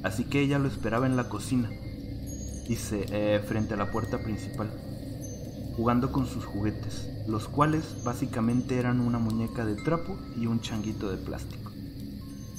así 0.03 0.25
que 0.25 0.41
ella 0.41 0.59
lo 0.59 0.67
esperaba 0.67 1.05
en 1.05 1.15
la 1.15 1.29
cocina, 1.29 1.69
dice, 2.67 3.05
eh, 3.09 3.43
frente 3.47 3.73
a 3.73 3.77
la 3.77 3.91
puerta 3.91 4.19
principal, 4.19 4.69
jugando 5.75 6.11
con 6.11 6.27
sus 6.27 6.45
juguetes 6.45 7.11
los 7.27 7.47
cuales 7.47 8.03
básicamente 8.03 8.77
eran 8.77 8.99
una 8.99 9.19
muñeca 9.19 9.65
de 9.65 9.75
trapo 9.75 10.17
y 10.35 10.47
un 10.47 10.61
changuito 10.61 11.09
de 11.09 11.17
plástico. 11.17 11.71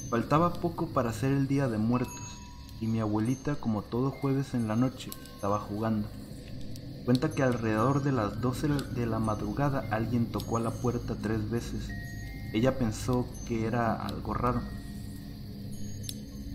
Faltaba 0.09 0.53
poco 0.53 0.87
para 0.87 1.13
ser 1.13 1.31
el 1.31 1.47
Día 1.47 1.67
de 1.67 1.77
Muertos 1.77 2.39
y 2.79 2.87
mi 2.87 2.99
abuelita, 2.99 3.55
como 3.55 3.81
todo 3.81 4.11
jueves 4.11 4.53
en 4.53 4.67
la 4.67 4.75
noche, 4.75 5.09
estaba 5.35 5.59
jugando. 5.59 6.07
Cuenta 7.05 7.31
que 7.31 7.43
alrededor 7.43 8.03
de 8.03 8.11
las 8.11 8.39
12 8.39 8.67
de 8.95 9.05
la 9.05 9.19
madrugada 9.19 9.85
alguien 9.91 10.31
tocó 10.31 10.57
a 10.57 10.61
la 10.61 10.71
puerta 10.71 11.15
tres 11.21 11.49
veces. 11.49 11.89
Ella 12.53 12.77
pensó 12.77 13.27
que 13.47 13.65
era 13.65 13.93
algo 13.93 14.33
raro, 14.33 14.61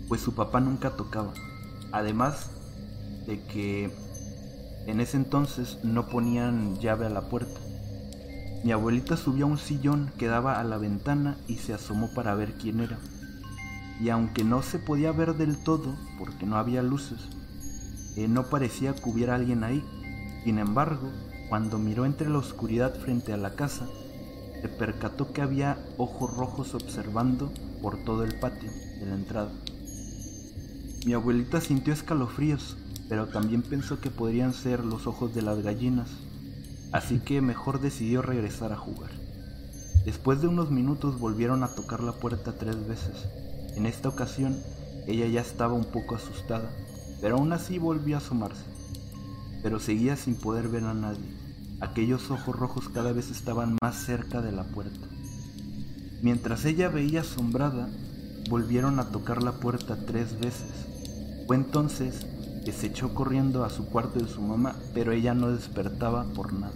pues 0.09 0.19
su 0.21 0.33
papá 0.33 0.59
nunca 0.59 0.97
tocaba. 0.97 1.33
Además 1.91 2.49
de 3.27 3.41
que 3.43 3.89
en 4.87 4.99
ese 4.99 5.17
entonces 5.17 5.77
no 5.83 6.07
ponían 6.07 6.79
llave 6.79 7.05
a 7.05 7.09
la 7.09 7.29
puerta. 7.29 7.59
Mi 8.63 8.71
abuelita 8.71 9.15
subió 9.15 9.45
a 9.45 9.49
un 9.49 9.57
sillón 9.57 10.11
que 10.17 10.27
daba 10.27 10.59
a 10.59 10.63
la 10.63 10.77
ventana 10.77 11.37
y 11.47 11.57
se 11.57 11.73
asomó 11.73 12.09
para 12.13 12.33
ver 12.33 12.55
quién 12.55 12.81
era. 12.81 12.97
Y 14.01 14.09
aunque 14.09 14.43
no 14.43 14.63
se 14.63 14.79
podía 14.79 15.11
ver 15.11 15.35
del 15.35 15.57
todo, 15.63 15.95
porque 16.17 16.45
no 16.45 16.57
había 16.57 16.81
luces, 16.81 17.19
eh, 18.17 18.27
no 18.27 18.43
parecía 18.49 18.95
que 18.95 19.09
hubiera 19.09 19.35
alguien 19.35 19.63
ahí. 19.63 19.85
Sin 20.43 20.57
embargo, 20.57 21.09
cuando 21.49 21.77
miró 21.77 22.05
entre 22.05 22.29
la 22.29 22.39
oscuridad 22.39 22.95
frente 22.95 23.31
a 23.31 23.37
la 23.37 23.55
casa, 23.55 23.85
se 24.61 24.67
percató 24.67 25.31
que 25.31 25.41
había 25.41 25.77
ojos 25.97 26.35
rojos 26.35 26.73
observando 26.73 27.51
por 27.81 27.97
todo 28.03 28.23
el 28.23 28.39
patio 28.39 28.69
de 28.99 29.05
la 29.05 29.15
entrada. 29.15 29.51
Mi 31.05 31.13
abuelita 31.13 31.61
sintió 31.61 31.93
escalofríos, 31.93 32.77
pero 33.07 33.27
también 33.27 33.61
pensó 33.61 33.99
que 33.99 34.09
podrían 34.09 34.53
ser 34.53 34.83
los 34.83 35.07
ojos 35.07 35.33
de 35.33 35.41
las 35.41 35.61
gallinas 35.61 36.09
así 36.91 37.19
que 37.19 37.41
mejor 37.41 37.79
decidió 37.79 38.21
regresar 38.21 38.71
a 38.73 38.77
jugar. 38.77 39.11
Después 40.05 40.41
de 40.41 40.47
unos 40.47 40.71
minutos 40.71 41.19
volvieron 41.19 41.63
a 41.63 41.75
tocar 41.75 42.01
la 42.01 42.13
puerta 42.13 42.57
tres 42.57 42.87
veces. 42.87 43.27
En 43.75 43.85
esta 43.85 44.09
ocasión 44.09 44.57
ella 45.07 45.27
ya 45.27 45.41
estaba 45.41 45.73
un 45.73 45.85
poco 45.85 46.15
asustada, 46.15 46.69
pero 47.21 47.35
aún 47.35 47.53
así 47.53 47.77
volvió 47.77 48.15
a 48.15 48.19
asomarse. 48.19 48.63
Pero 49.61 49.79
seguía 49.79 50.15
sin 50.15 50.35
poder 50.35 50.69
ver 50.69 50.85
a 50.85 50.93
nadie. 50.93 51.37
Aquellos 51.79 52.31
ojos 52.31 52.55
rojos 52.55 52.89
cada 52.89 53.11
vez 53.13 53.29
estaban 53.29 53.77
más 53.81 53.95
cerca 53.95 54.41
de 54.41 54.51
la 54.51 54.63
puerta. 54.63 55.07
Mientras 56.21 56.65
ella 56.65 56.89
veía 56.89 57.21
asombrada, 57.21 57.89
volvieron 58.49 58.99
a 58.99 59.05
tocar 59.05 59.43
la 59.43 59.53
puerta 59.53 59.95
tres 60.07 60.39
veces. 60.39 60.87
Fue 61.45 61.55
entonces 61.55 62.25
que 62.65 62.73
se 62.73 62.87
echó 62.87 63.13
corriendo 63.13 63.63
a 63.63 63.69
su 63.69 63.85
cuarto 63.85 64.19
de 64.19 64.27
su 64.27 64.41
mamá, 64.41 64.75
pero 64.93 65.11
ella 65.11 65.33
no 65.33 65.51
despertaba 65.51 66.23
por 66.33 66.53
nada. 66.53 66.73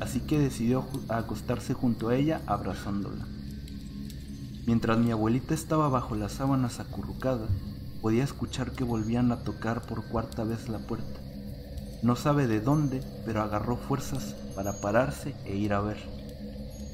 Así 0.00 0.20
que 0.20 0.38
decidió 0.38 0.86
acostarse 1.08 1.74
junto 1.74 2.08
a 2.08 2.14
ella 2.14 2.42
abrazándola. 2.46 3.26
Mientras 4.66 4.98
mi 4.98 5.10
abuelita 5.10 5.54
estaba 5.54 5.88
bajo 5.88 6.14
las 6.14 6.32
sábanas 6.32 6.78
acurrucada, 6.78 7.46
podía 8.02 8.22
escuchar 8.22 8.72
que 8.72 8.84
volvían 8.84 9.32
a 9.32 9.38
tocar 9.38 9.82
por 9.82 10.04
cuarta 10.04 10.44
vez 10.44 10.68
la 10.68 10.78
puerta. 10.78 11.20
No 12.02 12.16
sabe 12.16 12.46
de 12.46 12.60
dónde, 12.60 13.00
pero 13.24 13.42
agarró 13.42 13.76
fuerzas 13.76 14.36
para 14.54 14.80
pararse 14.80 15.34
e 15.46 15.56
ir 15.56 15.72
a 15.72 15.80
ver. 15.80 15.96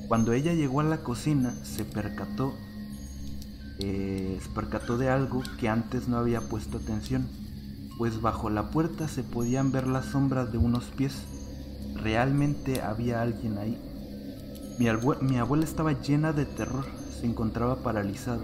Cuando 0.09 0.32
ella 0.32 0.55
llegó 0.55 0.81
a 0.81 0.85
la 0.85 0.99
cocina, 0.99 1.55
se 1.62 1.85
percató, 1.85 2.55
eh, 3.79 4.41
percató 4.55 4.99
de 4.99 5.09
algo 5.09 5.43
que 5.59 5.69
antes 5.69 6.09
no 6.09 6.17
había 6.19 6.41
puesto 6.41 6.79
atención 6.79 7.29
pues 7.97 8.21
bajo 8.21 8.51
la 8.51 8.71
puerta 8.71 9.07
se 9.09 9.23
podían 9.23 9.71
ver 9.71 9.87
las 9.87 10.07
sombras 10.07 10.51
de 10.51 10.59
unos 10.59 10.85
pies. 10.85 11.15
Realmente 11.95 12.83
había 12.83 13.23
alguien 13.23 13.59
ahí. 13.59 13.81
Mi, 14.79 14.89
abuela 15.39 15.65
estaba 15.65 15.93
llena 15.93 16.33
de 16.33 16.45
terror, 16.45 16.85
se 17.21 17.27
encontraba 17.27 17.77
paralizada. 17.77 18.43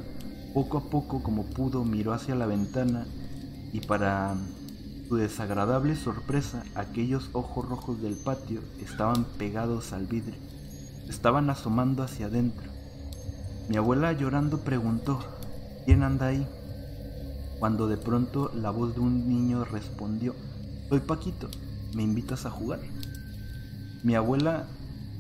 Poco 0.55 0.79
a 0.79 0.83
poco, 0.83 1.23
como 1.23 1.45
pudo, 1.47 1.85
miró 1.85 2.13
hacia 2.13 2.37
la 2.37 2.47
ventana 2.47 3.07
y 3.73 3.81
para 3.81 4.37
su 5.09 5.17
desagradable 5.17 5.97
sorpresa, 5.97 6.63
aquellos 6.77 7.31
ojos 7.33 7.69
rojos 7.69 8.01
del 8.01 8.15
patio 8.15 8.61
estaban 8.81 9.25
pegados 9.37 9.93
al 9.93 10.07
vidrio. 10.07 10.39
Estaban 11.09 11.51
asomando 11.51 12.05
hacia 12.05 12.27
adentro. 12.27 12.70
Mi 13.71 13.77
abuela 13.77 14.13
llorando 14.13 14.59
preguntó, 14.59 15.21
¿quién 15.87 16.03
anda 16.03 16.27
ahí? 16.27 16.45
cuando 17.61 17.87
de 17.87 17.97
pronto 17.97 18.51
la 18.53 18.71
voz 18.71 18.97
de 18.97 19.01
un 19.01 19.29
niño 19.29 19.65
respondió, 19.65 20.35
Soy 20.89 20.99
Paquito, 20.99 21.49
¿me 21.95 22.03
invitas 22.03 22.47
a 22.47 22.51
jugar? 22.51 22.81
Mi 24.03 24.17
abuela 24.17 24.67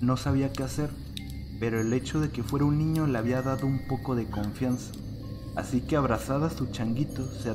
no 0.00 0.16
sabía 0.16 0.52
qué 0.52 0.64
hacer, 0.64 0.90
pero 1.60 1.80
el 1.80 1.92
hecho 1.92 2.18
de 2.18 2.30
que 2.30 2.42
fuera 2.42 2.64
un 2.64 2.76
niño 2.76 3.06
le 3.06 3.18
había 3.18 3.40
dado 3.40 3.68
un 3.68 3.86
poco 3.86 4.16
de 4.16 4.26
confianza, 4.26 4.94
así 5.54 5.82
que 5.82 5.94
abrazada 5.94 6.48
a 6.48 6.50
su 6.50 6.66
changuito 6.72 7.30
se 7.30 7.50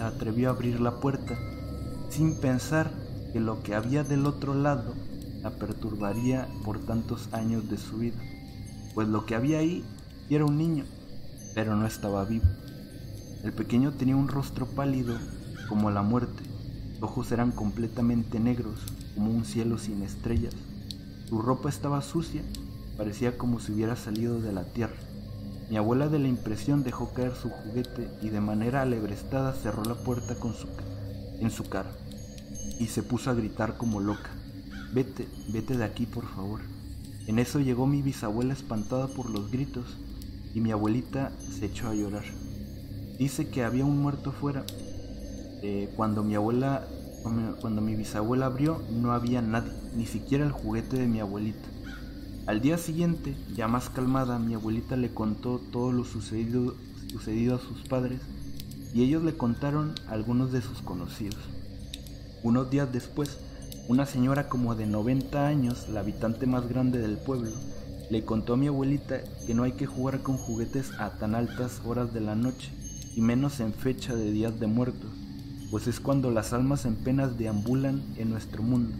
atrevió 0.00 0.48
a 0.48 0.52
abrir 0.52 0.80
la 0.80 0.98
puerta, 0.98 1.38
sin 2.08 2.34
pensar 2.34 2.90
que 3.32 3.38
lo 3.38 3.62
que 3.62 3.76
había 3.76 4.02
del 4.02 4.26
otro 4.26 4.54
lado 4.54 4.94
la 5.42 5.50
perturbaría 5.50 6.48
por 6.64 6.80
tantos 6.80 7.28
años 7.30 7.70
de 7.70 7.76
su 7.76 7.98
vida, 7.98 8.18
pues 8.94 9.06
lo 9.06 9.26
que 9.26 9.36
había 9.36 9.60
ahí 9.60 9.84
era 10.36 10.44
un 10.44 10.56
niño, 10.56 10.84
pero 11.54 11.76
no 11.76 11.86
estaba 11.86 12.24
vivo. 12.24 12.46
El 13.42 13.52
pequeño 13.52 13.92
tenía 13.92 14.16
un 14.16 14.28
rostro 14.28 14.66
pálido 14.66 15.18
como 15.68 15.90
la 15.90 16.02
muerte, 16.02 16.42
ojos 17.00 17.32
eran 17.32 17.50
completamente 17.50 18.38
negros 18.38 18.80
como 19.14 19.30
un 19.30 19.44
cielo 19.44 19.78
sin 19.78 20.02
estrellas, 20.02 20.54
su 21.28 21.40
ropa 21.40 21.68
estaba 21.68 22.02
sucia, 22.02 22.42
parecía 22.96 23.38
como 23.38 23.60
si 23.60 23.72
hubiera 23.72 23.96
salido 23.96 24.40
de 24.40 24.52
la 24.52 24.64
tierra. 24.64 24.96
Mi 25.70 25.76
abuela 25.76 26.08
de 26.08 26.18
la 26.18 26.28
impresión 26.28 26.82
dejó 26.82 27.12
caer 27.12 27.34
su 27.34 27.48
juguete 27.48 28.08
y 28.22 28.28
de 28.28 28.40
manera 28.40 28.82
alebrestada 28.82 29.52
cerró 29.52 29.84
la 29.84 29.94
puerta 29.94 30.34
con 30.34 30.54
su 30.54 30.66
en 31.40 31.50
su 31.50 31.64
cara 31.64 31.90
y 32.78 32.86
se 32.86 33.02
puso 33.02 33.30
a 33.30 33.34
gritar 33.34 33.76
como 33.76 34.00
loca. 34.00 34.30
Vete, 34.92 35.28
vete 35.48 35.76
de 35.76 35.84
aquí 35.84 36.06
por 36.06 36.26
favor. 36.26 36.60
En 37.26 37.38
eso 37.38 37.60
llegó 37.60 37.86
mi 37.86 38.02
bisabuela 38.02 38.52
espantada 38.52 39.06
por 39.06 39.30
los 39.30 39.50
gritos 39.50 39.96
y 40.54 40.60
mi 40.60 40.70
abuelita 40.70 41.32
se 41.58 41.66
echó 41.66 41.88
a 41.88 41.94
llorar. 41.94 42.24
Dice 43.18 43.48
que 43.48 43.64
había 43.64 43.84
un 43.84 43.98
muerto 43.98 44.32
fuera. 44.32 44.64
Eh, 45.62 45.92
cuando 45.96 46.22
mi 46.22 46.34
abuela, 46.34 46.86
cuando 47.60 47.82
mi 47.82 47.94
bisabuela 47.94 48.46
abrió, 48.46 48.80
no 48.90 49.12
había 49.12 49.42
nadie, 49.42 49.72
ni 49.94 50.06
siquiera 50.06 50.44
el 50.44 50.52
juguete 50.52 50.96
de 50.96 51.06
mi 51.06 51.20
abuelita. 51.20 51.68
Al 52.46 52.60
día 52.60 52.78
siguiente, 52.78 53.36
ya 53.54 53.68
más 53.68 53.90
calmada, 53.90 54.38
mi 54.38 54.54
abuelita 54.54 54.96
le 54.96 55.12
contó 55.12 55.60
todo 55.70 55.92
lo 55.92 56.04
sucedido, 56.04 56.74
sucedido 57.08 57.56
a 57.56 57.60
sus 57.60 57.86
padres 57.86 58.20
y 58.92 59.02
ellos 59.02 59.22
le 59.22 59.36
contaron 59.36 59.94
algunos 60.08 60.50
de 60.52 60.62
sus 60.62 60.80
conocidos. 60.80 61.38
Unos 62.42 62.70
días 62.70 62.92
después, 62.92 63.38
una 63.88 64.06
señora 64.06 64.48
como 64.48 64.74
de 64.74 64.86
90 64.86 65.46
años, 65.46 65.88
la 65.88 66.00
habitante 66.00 66.46
más 66.46 66.68
grande 66.68 66.98
del 66.98 67.18
pueblo, 67.18 67.50
le 68.10 68.24
contó 68.24 68.54
a 68.54 68.56
mi 68.56 68.66
abuelita 68.66 69.20
que 69.46 69.54
no 69.54 69.62
hay 69.62 69.72
que 69.72 69.86
jugar 69.86 70.22
con 70.22 70.36
juguetes 70.36 70.90
a 70.98 71.10
tan 71.10 71.36
altas 71.36 71.80
horas 71.84 72.12
de 72.12 72.20
la 72.20 72.34
noche, 72.34 72.72
y 73.14 73.20
menos 73.20 73.60
en 73.60 73.72
fecha 73.72 74.14
de 74.14 74.30
días 74.30 74.58
de 74.58 74.66
muertos, 74.66 75.10
pues 75.70 75.86
es 75.86 76.00
cuando 76.00 76.30
las 76.30 76.52
almas 76.52 76.84
en 76.84 76.96
penas 76.96 77.38
deambulan 77.38 78.02
en 78.16 78.30
nuestro 78.30 78.62
mundo. 78.62 78.96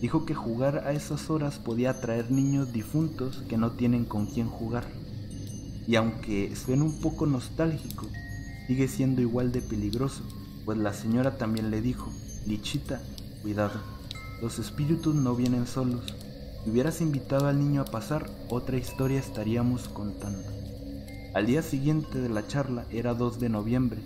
Dijo 0.00 0.26
que 0.26 0.34
jugar 0.34 0.84
a 0.86 0.92
esas 0.92 1.30
horas 1.30 1.58
podía 1.58 1.90
atraer 1.90 2.30
niños 2.30 2.72
difuntos 2.72 3.42
que 3.48 3.56
no 3.56 3.72
tienen 3.72 4.04
con 4.04 4.26
quién 4.26 4.48
jugar. 4.48 4.84
Y 5.86 5.96
aunque 5.96 6.54
suene 6.54 6.82
un 6.82 7.00
poco 7.00 7.24
nostálgico, 7.24 8.06
sigue 8.66 8.88
siendo 8.88 9.22
igual 9.22 9.52
de 9.52 9.62
peligroso, 9.62 10.22
pues 10.66 10.76
la 10.76 10.92
señora 10.92 11.38
también 11.38 11.70
le 11.70 11.80
dijo, 11.80 12.12
Lichita, 12.46 13.00
cuidado, 13.40 13.80
los 14.42 14.58
espíritus 14.58 15.14
no 15.14 15.34
vienen 15.34 15.66
solos, 15.66 16.14
Si 16.66 16.72
hubieras 16.72 17.00
invitado 17.00 17.46
al 17.46 17.60
niño 17.60 17.82
a 17.82 17.84
pasar, 17.84 18.28
otra 18.48 18.76
historia 18.76 19.20
estaríamos 19.20 19.88
contando. 19.88 20.42
Al 21.32 21.46
día 21.46 21.62
siguiente 21.62 22.18
de 22.18 22.28
la 22.28 22.48
charla 22.48 22.86
era 22.90 23.14
2 23.14 23.38
de 23.38 23.48
noviembre, 23.48 24.00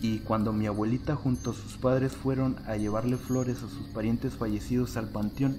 y 0.00 0.18
cuando 0.18 0.52
mi 0.52 0.66
abuelita 0.66 1.14
junto 1.14 1.52
a 1.52 1.54
sus 1.54 1.76
padres 1.76 2.14
fueron 2.14 2.56
a 2.66 2.76
llevarle 2.76 3.16
flores 3.16 3.58
a 3.58 3.68
sus 3.68 3.86
parientes 3.94 4.34
fallecidos 4.34 4.96
al 4.96 5.10
panteón, 5.10 5.56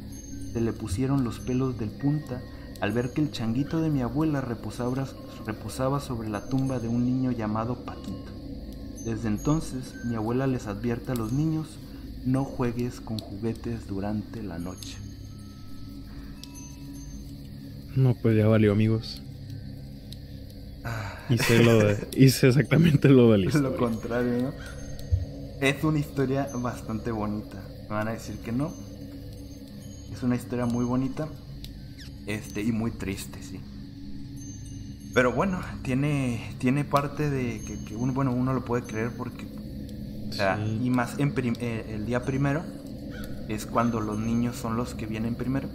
se 0.51 0.59
le 0.59 0.73
pusieron 0.73 1.23
los 1.23 1.39
pelos 1.39 1.79
del 1.79 1.91
punta 1.91 2.41
al 2.81 2.91
ver 2.91 3.13
que 3.13 3.21
el 3.21 3.31
changuito 3.31 3.79
de 3.79 3.89
mi 3.89 4.01
abuela 4.01 4.41
reposaba, 4.41 5.07
reposaba 5.45 6.01
sobre 6.01 6.27
la 6.27 6.49
tumba 6.49 6.79
de 6.79 6.89
un 6.89 7.05
niño 7.05 7.31
llamado 7.31 7.85
Paquito. 7.85 8.33
Desde 9.05 9.29
entonces 9.29 9.93
mi 10.03 10.15
abuela 10.15 10.47
les 10.47 10.67
advierte 10.67 11.13
a 11.13 11.15
los 11.15 11.31
niños, 11.31 11.79
no 12.25 12.43
juegues 12.43 12.99
con 12.99 13.19
juguetes 13.19 13.87
durante 13.87 14.43
la 14.43 14.59
noche. 14.59 15.02
No, 17.95 18.15
pues 18.15 18.35
ya 18.35 18.47
valió 18.47 18.71
amigos. 18.71 19.21
Hice, 21.29 21.63
lo 21.63 21.91
hice 22.17 22.47
exactamente 22.49 23.07
lo 23.09 23.31
de 23.31 23.37
la 23.37 23.45
historia. 23.47 23.69
Lo 23.69 23.77
contrario, 23.77 24.41
¿no? 24.41 24.53
Es 25.61 25.83
una 25.83 25.99
historia 25.99 26.49
bastante 26.55 27.11
bonita. 27.11 27.63
Me 27.83 27.95
van 27.95 28.07
a 28.07 28.11
decir 28.11 28.37
que 28.39 28.51
no. 28.51 28.73
Es 30.11 30.23
una 30.23 30.35
historia 30.35 30.65
muy 30.65 30.85
bonita. 30.85 31.27
Este, 32.25 32.61
y 32.61 32.71
muy 32.71 32.91
triste, 32.91 33.41
sí. 33.41 33.59
Pero 35.13 35.31
bueno, 35.31 35.61
tiene, 35.83 36.55
tiene 36.57 36.83
parte 36.83 37.29
de 37.29 37.61
que, 37.87 37.95
uno, 37.95 38.13
bueno, 38.13 38.33
uno 38.33 38.53
lo 38.53 38.65
puede 38.65 38.83
creer 38.83 39.11
porque. 39.15 39.45
O 40.29 40.33
sea, 40.33 40.57
y 40.65 40.89
más 40.89 41.19
en 41.19 41.31
eh, 41.37 41.85
el 41.89 42.07
día 42.07 42.25
primero 42.25 42.63
es 43.47 43.67
cuando 43.67 44.01
los 44.01 44.17
niños 44.17 44.55
son 44.55 44.75
los 44.75 44.95
que 44.95 45.05
vienen 45.05 45.35
primero. 45.35 45.69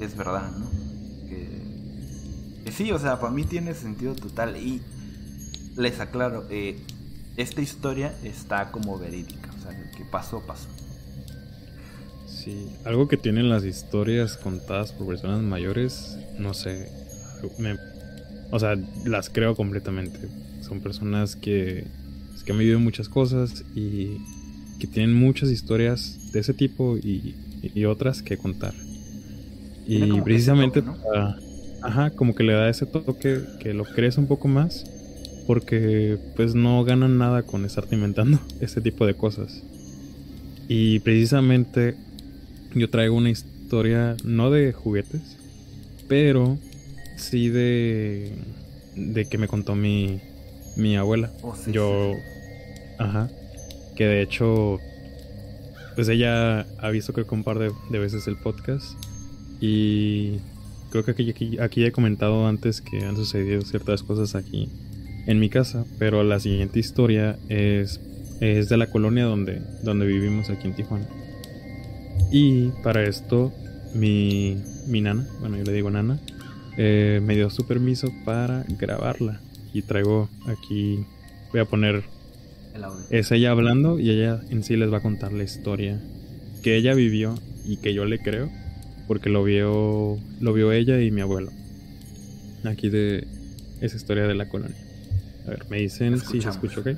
Es 0.00 0.16
verdad, 0.16 0.52
¿no? 0.56 0.85
Sí, 2.76 2.92
o 2.92 2.98
sea, 2.98 3.18
para 3.18 3.32
mí 3.32 3.44
tiene 3.44 3.74
sentido 3.74 4.14
total. 4.14 4.56
Y 4.56 4.82
les 5.76 5.98
aclaro, 6.00 6.46
eh, 6.50 6.78
esta 7.36 7.60
historia 7.60 8.14
está 8.22 8.70
como 8.70 8.98
verídica. 8.98 9.50
O 9.58 9.62
sea, 9.62 9.72
lo 9.72 9.96
que 9.96 10.04
pasó, 10.04 10.42
pasó. 10.46 10.68
Sí, 12.26 12.68
algo 12.84 13.08
que 13.08 13.16
tienen 13.16 13.48
las 13.48 13.64
historias 13.64 14.36
contadas 14.36 14.92
por 14.92 15.06
personas 15.06 15.42
mayores, 15.42 16.18
no 16.38 16.54
sé, 16.54 16.88
o 18.50 18.58
sea, 18.58 18.76
las 19.04 19.30
creo 19.30 19.54
completamente. 19.54 20.28
Son 20.60 20.80
personas 20.80 21.36
que, 21.36 21.86
que 22.44 22.52
han 22.52 22.58
vivido 22.58 22.78
muchas 22.78 23.08
cosas 23.08 23.64
y 23.74 24.18
que 24.78 24.86
tienen 24.86 25.14
muchas 25.14 25.50
historias 25.50 26.32
de 26.32 26.40
ese 26.40 26.54
tipo 26.54 26.96
y, 26.96 27.34
otras 27.84 28.22
que 28.22 28.36
contar. 28.36 28.74
Y 29.86 30.20
precisamente 30.20 30.82
Ajá, 31.86 32.10
como 32.10 32.34
que 32.34 32.42
le 32.42 32.52
da 32.52 32.68
ese 32.68 32.84
toque 32.84 33.40
que 33.60 33.72
lo 33.72 33.84
crees 33.84 34.18
un 34.18 34.26
poco 34.26 34.48
más. 34.48 34.84
Porque 35.46 36.18
pues 36.34 36.56
no 36.56 36.82
ganan 36.82 37.18
nada 37.18 37.44
con 37.44 37.64
estarte 37.64 37.94
inventando 37.94 38.40
ese 38.60 38.80
tipo 38.80 39.06
de 39.06 39.14
cosas. 39.14 39.62
Y 40.68 40.98
precisamente 41.00 41.94
yo 42.74 42.90
traigo 42.90 43.14
una 43.14 43.30
historia 43.30 44.16
no 44.24 44.50
de 44.50 44.72
juguetes, 44.72 45.36
pero 46.08 46.58
sí 47.16 47.48
de 47.48 48.32
de 48.96 49.26
que 49.26 49.38
me 49.38 49.46
contó 49.46 49.76
mi 49.76 50.20
mi 50.76 50.96
abuela. 50.96 51.30
Oh, 51.42 51.54
yo 51.70 52.14
ajá, 52.98 53.30
que 53.94 54.06
de 54.06 54.22
hecho 54.22 54.80
pues 55.94 56.08
ella 56.08 56.66
ha 56.78 56.90
visto 56.90 57.12
que 57.12 57.22
un 57.30 57.44
par 57.44 57.60
de, 57.60 57.70
de 57.90 57.98
veces 58.00 58.26
el 58.26 58.36
podcast 58.36 58.84
y 59.60 60.40
creo 60.90 61.04
que 61.04 61.10
aquí, 61.10 61.58
aquí, 61.58 61.84
he 61.84 61.92
comentado 61.92 62.46
antes 62.46 62.80
que 62.80 63.04
han 63.04 63.16
sucedido 63.16 63.62
ciertas 63.62 64.02
cosas 64.02 64.34
aquí 64.34 64.68
en 65.26 65.40
mi 65.40 65.48
casa, 65.48 65.84
pero 65.98 66.22
la 66.22 66.40
siguiente 66.40 66.78
historia 66.78 67.38
es, 67.48 68.00
es 68.40 68.68
de 68.68 68.76
la 68.76 68.90
colonia 68.90 69.24
donde, 69.24 69.60
donde 69.82 70.06
vivimos 70.06 70.50
aquí 70.50 70.68
en 70.68 70.74
Tijuana. 70.74 71.06
Y 72.30 72.68
para 72.82 73.04
esto, 73.04 73.52
mi, 73.94 74.56
mi 74.86 75.00
nana, 75.00 75.26
bueno, 75.40 75.56
yo 75.56 75.64
le 75.64 75.72
digo 75.72 75.90
nana, 75.90 76.20
eh, 76.76 77.20
me 77.22 77.34
dio 77.34 77.50
su 77.50 77.66
permiso 77.66 78.08
para 78.24 78.64
grabarla. 78.68 79.40
Y 79.72 79.82
traigo 79.82 80.28
aquí, 80.46 81.04
voy 81.52 81.60
a 81.60 81.64
poner, 81.66 82.04
es 83.10 83.30
ella 83.30 83.50
hablando 83.50 83.98
y 83.98 84.10
ella 84.10 84.40
en 84.50 84.62
sí 84.62 84.76
les 84.76 84.92
va 84.92 84.98
a 84.98 85.02
contar 85.02 85.32
la 85.32 85.42
historia 85.42 86.00
que 86.62 86.76
ella 86.76 86.94
vivió 86.94 87.34
y 87.64 87.76
que 87.78 87.92
yo 87.92 88.04
le 88.04 88.18
creo 88.18 88.50
porque 89.06 89.28
lo 89.28 89.44
vio, 89.44 90.18
lo 90.40 90.52
vio 90.52 90.72
ella 90.72 91.00
y 91.00 91.10
mi 91.10 91.20
abuelo. 91.20 91.52
Aquí 92.64 92.88
de 92.88 93.26
esa 93.80 93.96
historia 93.96 94.26
de 94.26 94.34
la 94.34 94.48
colonia. 94.48 94.76
A 95.46 95.50
ver, 95.50 95.66
me 95.70 95.78
dicen 95.78 96.20
si 96.20 96.40
se 96.40 96.48
escucha, 96.48 96.80
¿ok? 96.80 96.88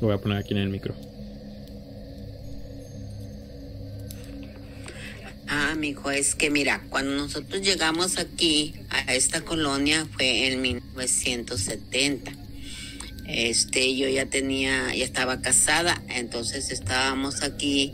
Lo 0.00 0.08
voy 0.08 0.14
a 0.14 0.18
poner 0.18 0.38
aquí 0.38 0.54
en 0.54 0.60
el 0.60 0.68
micro. 0.68 0.94
Ah, 5.48 5.74
mijo, 5.76 6.10
es 6.10 6.34
que 6.34 6.50
mira, 6.50 6.82
cuando 6.90 7.12
nosotros 7.12 7.62
llegamos 7.62 8.18
aquí 8.18 8.74
a 8.90 9.14
esta 9.14 9.40
colonia 9.40 10.06
fue 10.12 10.52
en 10.52 10.60
1970. 10.60 12.32
Este, 13.26 13.96
yo 13.96 14.08
ya 14.08 14.26
tenía, 14.26 14.94
ya 14.94 15.04
estaba 15.04 15.40
casada, 15.40 16.02
entonces 16.08 16.70
estábamos 16.70 17.42
aquí 17.42 17.92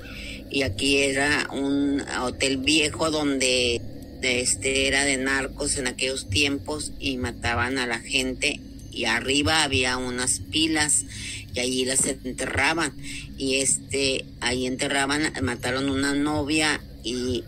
y 0.51 0.63
aquí 0.63 0.99
era 0.99 1.49
un 1.53 2.03
hotel 2.23 2.59
viejo 2.59 3.11
donde 3.11 3.81
este 4.23 4.87
era 4.87 5.05
de 5.05 5.19
narcos 5.19 5.77
en 5.77 5.87
aquellos 5.87 6.29
tiempos 6.31 6.93
y 6.99 7.19
mataban 7.19 7.79
a 7.79 7.87
la 7.87 7.99
gente 7.99 8.61
y 8.91 9.05
arriba 9.05 9.65
había 9.65 9.97
unas 9.99 10.39
pilas 10.39 11.05
y 11.53 11.61
allí 11.61 11.85
las 11.85 12.07
enterraban 12.07 12.95
y 13.37 13.57
este 13.57 14.25
ahí 14.41 14.67
enterraban 14.67 15.33
mataron 15.43 15.91
una 15.91 16.15
novia 16.15 16.81
y 17.03 17.45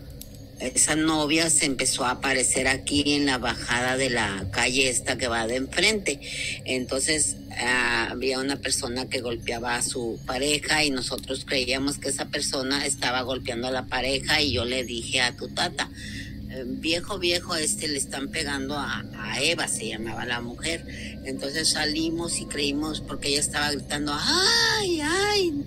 esa 0.59 0.95
novia 0.95 1.49
se 1.49 1.65
empezó 1.65 2.05
a 2.05 2.11
aparecer 2.11 2.67
aquí 2.67 3.13
en 3.13 3.25
la 3.27 3.37
bajada 3.37 3.95
de 3.95 4.09
la 4.09 4.47
calle 4.51 4.89
esta 4.89 5.17
que 5.17 5.27
va 5.27 5.45
de 5.45 5.57
enfrente. 5.57 6.19
Entonces 6.65 7.35
ah, 7.59 8.09
había 8.11 8.39
una 8.39 8.57
persona 8.57 9.07
que 9.07 9.21
golpeaba 9.21 9.75
a 9.75 9.81
su 9.81 10.19
pareja 10.25 10.83
y 10.83 10.91
nosotros 10.91 11.45
creíamos 11.45 11.97
que 11.97 12.09
esa 12.09 12.25
persona 12.25 12.85
estaba 12.85 13.21
golpeando 13.21 13.67
a 13.67 13.71
la 13.71 13.85
pareja 13.85 14.41
y 14.41 14.53
yo 14.53 14.65
le 14.65 14.83
dije 14.83 15.21
a 15.21 15.35
tu 15.35 15.47
tata, 15.49 15.89
eh, 16.49 16.63
viejo, 16.65 17.19
viejo, 17.19 17.55
este 17.55 17.87
le 17.87 17.97
están 17.97 18.29
pegando 18.29 18.77
a, 18.77 19.03
Eva, 19.39 19.67
se 19.67 19.87
llamaba 19.87 20.25
la 20.25 20.41
mujer. 20.41 20.83
Entonces 21.25 21.69
salimos 21.69 22.39
y 22.39 22.45
creímos 22.45 23.01
porque 23.01 23.29
ella 23.29 23.39
estaba 23.39 23.71
gritando, 23.71 24.15
ay, 24.19 24.99
ay. 25.01 25.63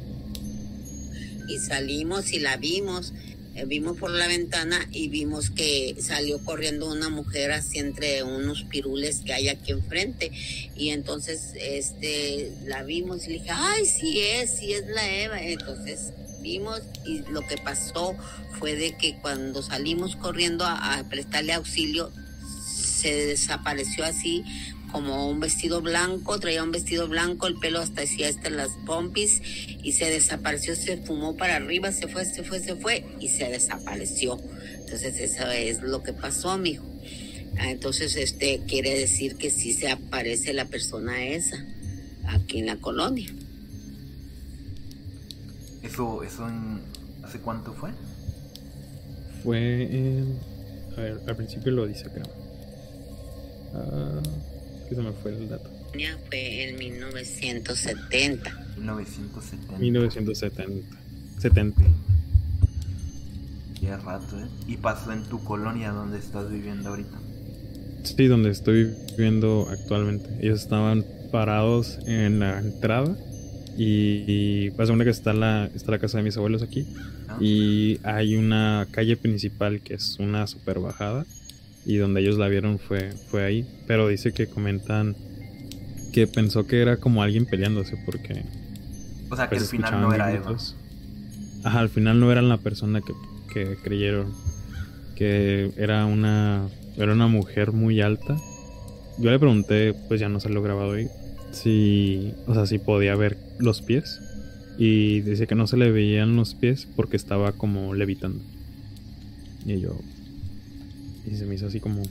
Y 1.49 1.59
salimos 1.59 2.33
y 2.33 2.41
la 2.41 2.57
vimos 2.57 3.13
vimos 3.67 3.97
por 3.99 4.11
la 4.11 4.27
ventana 4.27 4.89
y 4.91 5.09
vimos 5.09 5.51
que 5.51 5.97
salió 6.01 6.43
corriendo 6.45 6.91
una 6.91 7.09
mujer 7.09 7.53
así 7.53 7.79
entre 7.79 8.23
unos 8.23 8.65
pirules 8.65 9.21
que 9.25 9.33
hay 9.33 9.49
aquí 9.49 9.73
enfrente. 9.73 10.31
Y 10.77 10.91
entonces 10.91 11.53
este 11.57 12.53
la 12.67 12.83
vimos 12.83 13.27
y 13.27 13.29
le 13.29 13.35
dije 13.35 13.51
ay 13.53 13.87
sí 13.87 14.21
es 14.21 14.59
sí 14.59 14.73
es 14.73 14.87
la 14.87 15.09
Eva 15.09 15.41
entonces 15.41 16.13
vimos 16.41 16.81
y 17.05 17.21
lo 17.31 17.47
que 17.47 17.57
pasó 17.59 18.17
fue 18.59 18.75
de 18.75 18.97
que 18.97 19.17
cuando 19.21 19.63
salimos 19.63 20.17
corriendo 20.17 20.65
a 20.65 21.05
prestarle 21.09 21.53
auxilio 21.53 22.11
se 23.01 23.27
desapareció 23.27 24.05
así 24.05 24.45
como 24.93 25.29
un 25.29 25.41
vestido 25.41 25.81
blanco, 25.81 26.39
traía 26.39 26.63
un 26.63 26.73
vestido 26.73 27.09
blanco, 27.09 27.47
el 27.47 27.57
pelo 27.57 27.81
hasta 27.81 28.03
decía 28.03 28.29
hasta 28.29 28.51
las 28.51 28.71
pompis 28.87 29.41
y 29.83 29.93
se 29.93 30.11
desapareció, 30.11 30.77
se 30.77 30.97
fumó 30.99 31.37
para 31.37 31.57
arriba, 31.57 31.93
se 31.93 32.09
fue, 32.09 32.25
se 32.25 32.43
fue, 32.43 32.61
se 32.61 32.77
fue 32.77 33.05
y 33.21 33.29
se 33.29 33.49
desapareció. 33.49 34.41
Entonces 34.79 35.19
eso 35.21 35.51
es 35.51 35.83
lo 35.83 36.03
que 36.03 36.13
pasó, 36.13 36.57
mijo. 36.59 36.85
Ah, 37.59 37.71
entonces 37.71 38.17
este 38.17 38.63
quiere 38.67 38.99
decir 38.99 39.37
que 39.37 39.51
sí 39.51 39.73
se 39.73 39.91
aparece 39.91 40.53
la 40.53 40.67
persona 40.67 41.25
esa 41.25 41.65
aquí 42.27 42.59
en 42.59 42.67
la 42.67 42.77
colonia. 42.77 43.31
Eso, 45.83 46.23
eso 46.23 46.47
¿hace 47.23 47.39
cuánto 47.41 47.73
fue? 47.73 47.91
Fue 49.43 50.25
a 50.97 51.01
ver, 51.01 51.21
al 51.27 51.37
principio 51.37 51.73
lo 51.73 51.87
dice 51.87 52.07
acá. 52.07 52.23
Ah, 54.91 54.95
se 54.95 55.03
me 55.03 55.13
fue 55.13 55.31
el 55.33 55.49
dato. 55.49 55.71
Fue 56.29 56.69
en 56.69 56.77
1970. 56.77 58.67
1970. 58.77 59.79
1970. 59.79 60.97
70. 61.39 61.83
Qué 63.79 63.97
rato, 63.97 64.39
¿eh? 64.39 64.47
¿Y 64.67 64.77
pasó 64.77 65.13
en 65.13 65.23
tu 65.25 65.43
colonia 65.45 65.91
donde 65.91 66.19
estás 66.19 66.51
viviendo 66.51 66.91
ahorita? 66.91 67.19
Sí, 68.03 68.27
donde 68.27 68.51
estoy 68.51 68.95
viviendo 69.17 69.69
actualmente. 69.71 70.29
Ellos 70.41 70.61
estaban 70.63 71.05
parados 71.31 71.99
en 72.07 72.41
la 72.41 72.59
entrada 72.59 73.17
Y, 73.77 74.71
pasa 74.71 74.93
una 74.93 75.05
que 75.05 75.11
está 75.11 75.33
la, 75.33 75.71
está 75.75 75.93
la 75.93 75.99
casa 75.99 76.19
de 76.19 76.25
mis 76.25 76.37
abuelos 76.37 76.63
aquí. 76.63 76.87
Ah. 77.29 77.39
Y 77.41 78.01
hay 78.03 78.37
una 78.37 78.87
calle 78.91 79.17
principal 79.17 79.81
que 79.81 79.95
es 79.95 80.19
una 80.19 80.47
super 80.47 80.81
bajada. 80.81 81.25
Y 81.91 81.97
donde 81.97 82.21
ellos 82.21 82.39
la 82.39 82.47
vieron 82.47 82.79
fue, 82.79 83.11
fue 83.31 83.45
ahí. 83.45 83.67
Pero 83.89 84.07
dice 84.07 84.31
que 84.31 84.47
comentan 84.47 85.17
que 86.13 86.29
pensó 86.29 86.65
que 86.65 86.81
era 86.81 86.99
como 86.99 87.21
alguien 87.21 87.47
peleándose 87.47 87.97
porque... 88.07 88.45
O 89.29 89.35
sea, 89.35 89.49
que 89.49 89.57
pues, 89.57 89.63
al 89.63 89.69
final 89.69 90.01
no 90.01 90.15
era 90.15 90.33
Eva. 90.33 90.57
Ajá, 91.65 91.81
al 91.81 91.89
final 91.89 92.21
no 92.21 92.31
eran 92.31 92.49
la 92.49 92.59
persona 92.59 93.01
que, 93.01 93.13
que 93.53 93.77
creyeron. 93.83 94.33
Que 95.17 95.73
era 95.77 96.07
una, 96.07 96.69
era 96.97 97.13
una 97.13 97.27
mujer 97.27 97.73
muy 97.73 98.01
alta. 98.01 98.37
Yo 99.19 99.33
le 99.33 99.41
pregunté, 99.41 99.93
pues 100.07 100.21
ya 100.21 100.29
no 100.29 100.39
se 100.39 100.49
lo 100.49 100.63
grabado 100.63 100.93
ahí, 100.93 101.09
si, 101.51 102.35
o 102.47 102.55
sea, 102.55 102.67
si 102.67 102.79
podía 102.79 103.17
ver 103.17 103.37
los 103.59 103.83
pies. 103.83 104.21
Y 104.79 105.23
dice 105.23 105.49
que 105.49 105.57
no 105.57 105.67
se 105.67 105.77
le 105.77 105.91
veían 105.91 106.37
los 106.37 106.55
pies 106.55 106.87
porque 106.95 107.17
estaba 107.17 107.51
como 107.51 107.95
levitando. 107.95 108.45
Y 109.67 109.81
yo. 109.81 109.99
Y 111.27 111.37
se 111.37 111.47
me 111.47 111.55
hizo 111.55 111.67
así 111.67 111.81
como. 111.81 112.03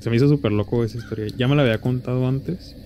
Se 0.00 0.10
me 0.10 0.16
hizo 0.16 0.28
súper 0.28 0.52
loco 0.52 0.84
esa 0.84 0.98
historia. 0.98 1.26
Ya 1.36 1.48
me 1.48 1.56
la 1.56 1.62
había 1.62 1.80
contado 1.80 2.26
antes. 2.26 2.76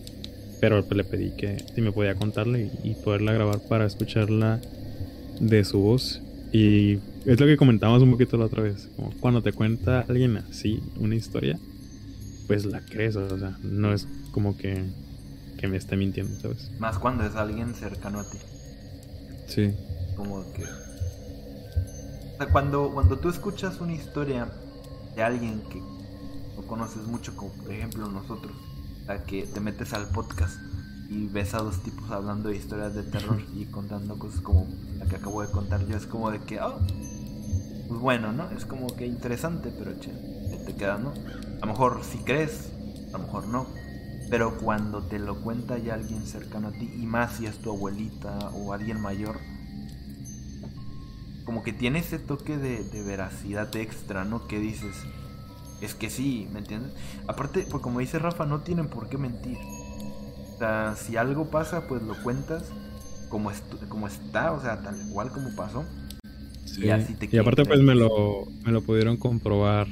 Pero 0.61 0.83
pues 0.85 0.97
le 0.97 1.05
pedí 1.05 1.31
que 1.37 1.63
si 1.75 1.83
me 1.83 1.93
podía 1.93 2.15
contarla 2.15 2.59
y, 2.59 2.71
y 2.83 2.95
poderla 2.95 3.33
grabar 3.33 3.61
para 3.69 3.87
escucharla 3.87 4.61
de 5.41 5.65
su 5.65 5.81
voz. 5.81 6.23
Y 6.53 6.99
es 7.27 7.41
lo 7.41 7.47
que 7.47 7.57
comentábamos 7.57 8.03
un 8.03 8.13
poquito 8.13 8.37
la 8.37 8.47
otra 8.47 8.63
vez. 8.63 8.89
Como 8.97 9.11
cuando 9.21 9.43
te 9.43 9.53
cuenta 9.53 10.01
alguien 10.09 10.37
así 10.39 10.83
una 10.99 11.15
historia, 11.15 11.59
pues 12.47 12.65
la 12.65 12.81
crees. 12.81 13.17
O 13.17 13.39
sea, 13.39 13.59
no 13.63 13.93
es 13.93 14.07
como 14.33 14.57
que, 14.57 14.85
que 15.59 15.69
me 15.69 15.77
esté 15.77 15.97
mintiendo, 15.97 16.39
¿sabes? 16.41 16.71
Más 16.79 16.99
cuando 16.99 17.25
es 17.27 17.35
alguien 17.35 17.75
cercano 17.75 18.21
a 18.21 18.31
ti. 18.31 18.39
Sí. 19.47 19.73
Como 20.17 20.53
que. 20.53 20.63
O 20.63 22.37
sea, 22.39 22.49
cuando, 22.53 22.91
cuando 22.93 23.19
tú 23.19 23.29
escuchas 23.29 23.81
una 23.81 23.95
historia 23.95 24.49
de 25.17 25.23
alguien 25.23 25.63
que 25.71 25.81
no 25.81 26.63
conoces 26.67 27.07
mucho, 27.07 27.35
como 27.35 27.51
por 27.53 27.73
ejemplo 27.73 28.07
nosotros, 28.09 28.53
sea, 29.07 29.25
que 29.25 29.45
te 29.45 29.61
metes 29.61 29.93
al 29.95 30.09
podcast 30.09 30.57
y 31.09 31.29
ves 31.29 31.55
a 31.55 31.59
dos 31.59 31.83
tipos 31.83 32.11
hablando 32.11 32.49
de 32.49 32.57
historias 32.57 32.95
de 32.95 33.05
terror 33.05 33.41
y 33.55 33.65
contando 33.67 34.19
cosas 34.19 34.41
como 34.41 34.67
la 34.99 35.07
que 35.07 35.17
acabo 35.17 35.43
de 35.43 35.51
contar 35.51 35.87
yo, 35.87 35.97
es 35.97 36.07
como 36.07 36.31
de 36.31 36.41
que, 36.41 36.61
oh, 36.61 36.79
pues 37.89 38.01
bueno, 38.01 38.33
¿no? 38.33 38.51
Es 38.51 38.67
como 38.67 38.89
que 38.89 39.07
interesante, 39.07 39.73
pero 39.77 39.99
che, 40.01 40.11
te 40.67 40.75
queda, 40.75 40.99
¿no? 40.99 41.11
A 41.11 41.61
lo 41.61 41.67
mejor 41.67 42.03
si 42.03 42.19
crees, 42.19 42.73
a 43.09 43.19
lo 43.19 43.25
mejor 43.25 43.47
no. 43.47 43.67
Pero 44.29 44.59
cuando 44.59 45.03
te 45.03 45.21
lo 45.21 45.41
cuenta 45.41 45.79
ya 45.79 45.95
alguien 45.95 46.27
cercano 46.27 46.69
a 46.69 46.73
ti, 46.73 46.93
y 47.01 47.07
más 47.07 47.37
si 47.37 47.47
es 47.47 47.59
tu 47.59 47.71
abuelita 47.71 48.51
o 48.51 48.73
alguien 48.73 49.01
mayor, 49.01 49.39
como 51.47 51.63
que 51.63 51.73
tiene 51.73 52.01
ese 52.01 52.19
toque 52.19 52.59
de, 52.59 52.85
de 52.85 53.03
veracidad 53.03 53.75
extra, 53.77 54.25
¿no? 54.27 54.47
Que 54.47 54.59
dices, 54.61 54.95
es 55.81 55.95
que 55.95 56.11
sí, 56.11 56.47
¿me 56.53 56.59
entiendes? 56.59 56.93
Aparte, 57.27 57.67
pues 57.71 57.83
como 57.83 58.01
dice 58.01 58.19
Rafa, 58.19 58.45
no 58.45 58.61
tienen 58.61 58.89
por 58.89 59.09
qué 59.09 59.17
mentir. 59.17 59.57
O 60.55 60.59
sea, 60.59 60.95
si 60.97 61.17
algo 61.17 61.51
pasa, 61.51 61.87
pues 61.87 62.03
lo 62.03 62.21
cuentas 62.23 62.65
como, 63.29 63.51
estu- 63.51 63.87
como 63.89 64.07
está, 64.09 64.53
o 64.53 64.61
sea, 64.61 64.81
tal 64.83 64.97
cual 65.13 65.31
como 65.31 65.55
pasó. 65.55 65.85
Sí. 66.65 66.85
Y 66.87 66.91
así 66.91 67.15
te 67.15 67.29
Y 67.31 67.39
aparte, 67.39 67.65
pues 67.65 67.81
me 67.81 67.95
lo, 67.95 68.47
me 68.65 68.73
lo 68.73 68.83
pudieron 68.83 69.17
comprobar 69.17 69.87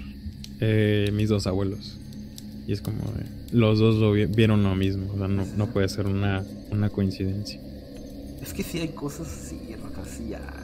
eh, 0.61 1.11
mis 1.13 1.29
dos 1.29 1.47
abuelos. 1.47 1.99
Y 2.67 2.73
es 2.73 2.81
como, 2.81 2.99
los 3.53 3.79
dos 3.79 3.97
lo 3.97 4.13
vi- 4.13 4.27
vieron 4.27 4.63
lo 4.65 4.75
mismo. 4.75 5.13
O 5.13 5.19
sea, 5.19 5.29
no, 5.29 5.45
no 5.57 5.67
puede 5.69 5.89
ser 5.89 6.07
una, 6.07 6.43
una 6.71 6.89
coincidencia. 6.91 7.61
Es 8.43 8.53
que 8.55 8.63
sí 8.63 8.81
hay 8.81 8.89
cosas, 8.89 9.29
sí, 9.29 9.59
Rafa, 9.83 10.09
sí 10.09 10.33
hay. 10.35 10.64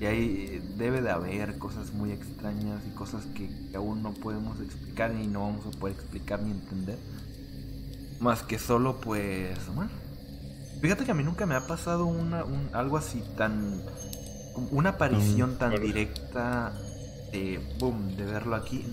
Y 0.00 0.06
hay, 0.06 0.62
debe 0.78 1.02
de 1.02 1.10
haber 1.10 1.58
cosas 1.58 1.92
muy 1.92 2.10
extrañas 2.10 2.80
y 2.90 2.94
cosas 2.94 3.26
que, 3.34 3.50
aún 3.76 4.02
no 4.02 4.14
podemos 4.14 4.58
explicar 4.60 5.14
y 5.14 5.26
no 5.26 5.40
vamos 5.40 5.66
a 5.66 5.78
poder 5.78 5.94
explicar 5.94 6.42
ni 6.42 6.52
entender. 6.52 6.96
Más 8.18 8.42
que 8.42 8.58
solo, 8.58 8.98
pues, 9.00 9.58
bueno. 9.74 9.90
Fíjate 10.80 11.04
que 11.04 11.10
a 11.10 11.14
mí 11.14 11.22
nunca 11.22 11.44
me 11.44 11.54
ha 11.54 11.66
pasado 11.66 12.06
una, 12.06 12.44
un, 12.44 12.70
algo 12.72 12.96
así 12.96 13.22
tan... 13.36 13.82
Una 14.70 14.90
aparición 14.90 15.58
tan 15.58 15.70
fuerte. 15.70 15.86
directa 15.86 16.72
de, 17.30 17.60
boom, 17.78 18.16
de 18.16 18.24
verlo 18.24 18.56
aquí. 18.56 18.84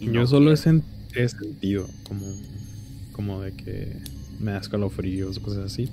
Y 0.00 0.06
Yo 0.06 0.20
no 0.20 0.26
solo 0.26 0.52
he, 0.52 0.56
sentido 0.56 1.86
como, 2.08 2.26
como 3.12 3.40
de 3.42 3.52
que 3.52 3.96
me 4.40 4.52
da 4.52 4.58
escalofríos 4.58 5.36
o 5.38 5.42
cosas 5.42 5.72
así. 5.72 5.90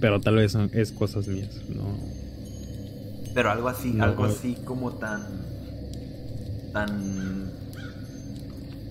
Pero 0.00 0.20
tal 0.20 0.36
vez 0.36 0.52
son- 0.52 0.70
es 0.72 0.92
cosas 0.92 1.26
mías, 1.28 1.54
¿no? 1.68 1.84
Pero 3.34 3.50
algo 3.50 3.68
así, 3.68 3.90
No, 3.92 4.04
algo 4.04 4.26
no. 4.26 4.32
así 4.32 4.56
como 4.64 4.92
tan. 4.92 5.22
tan. 6.72 7.50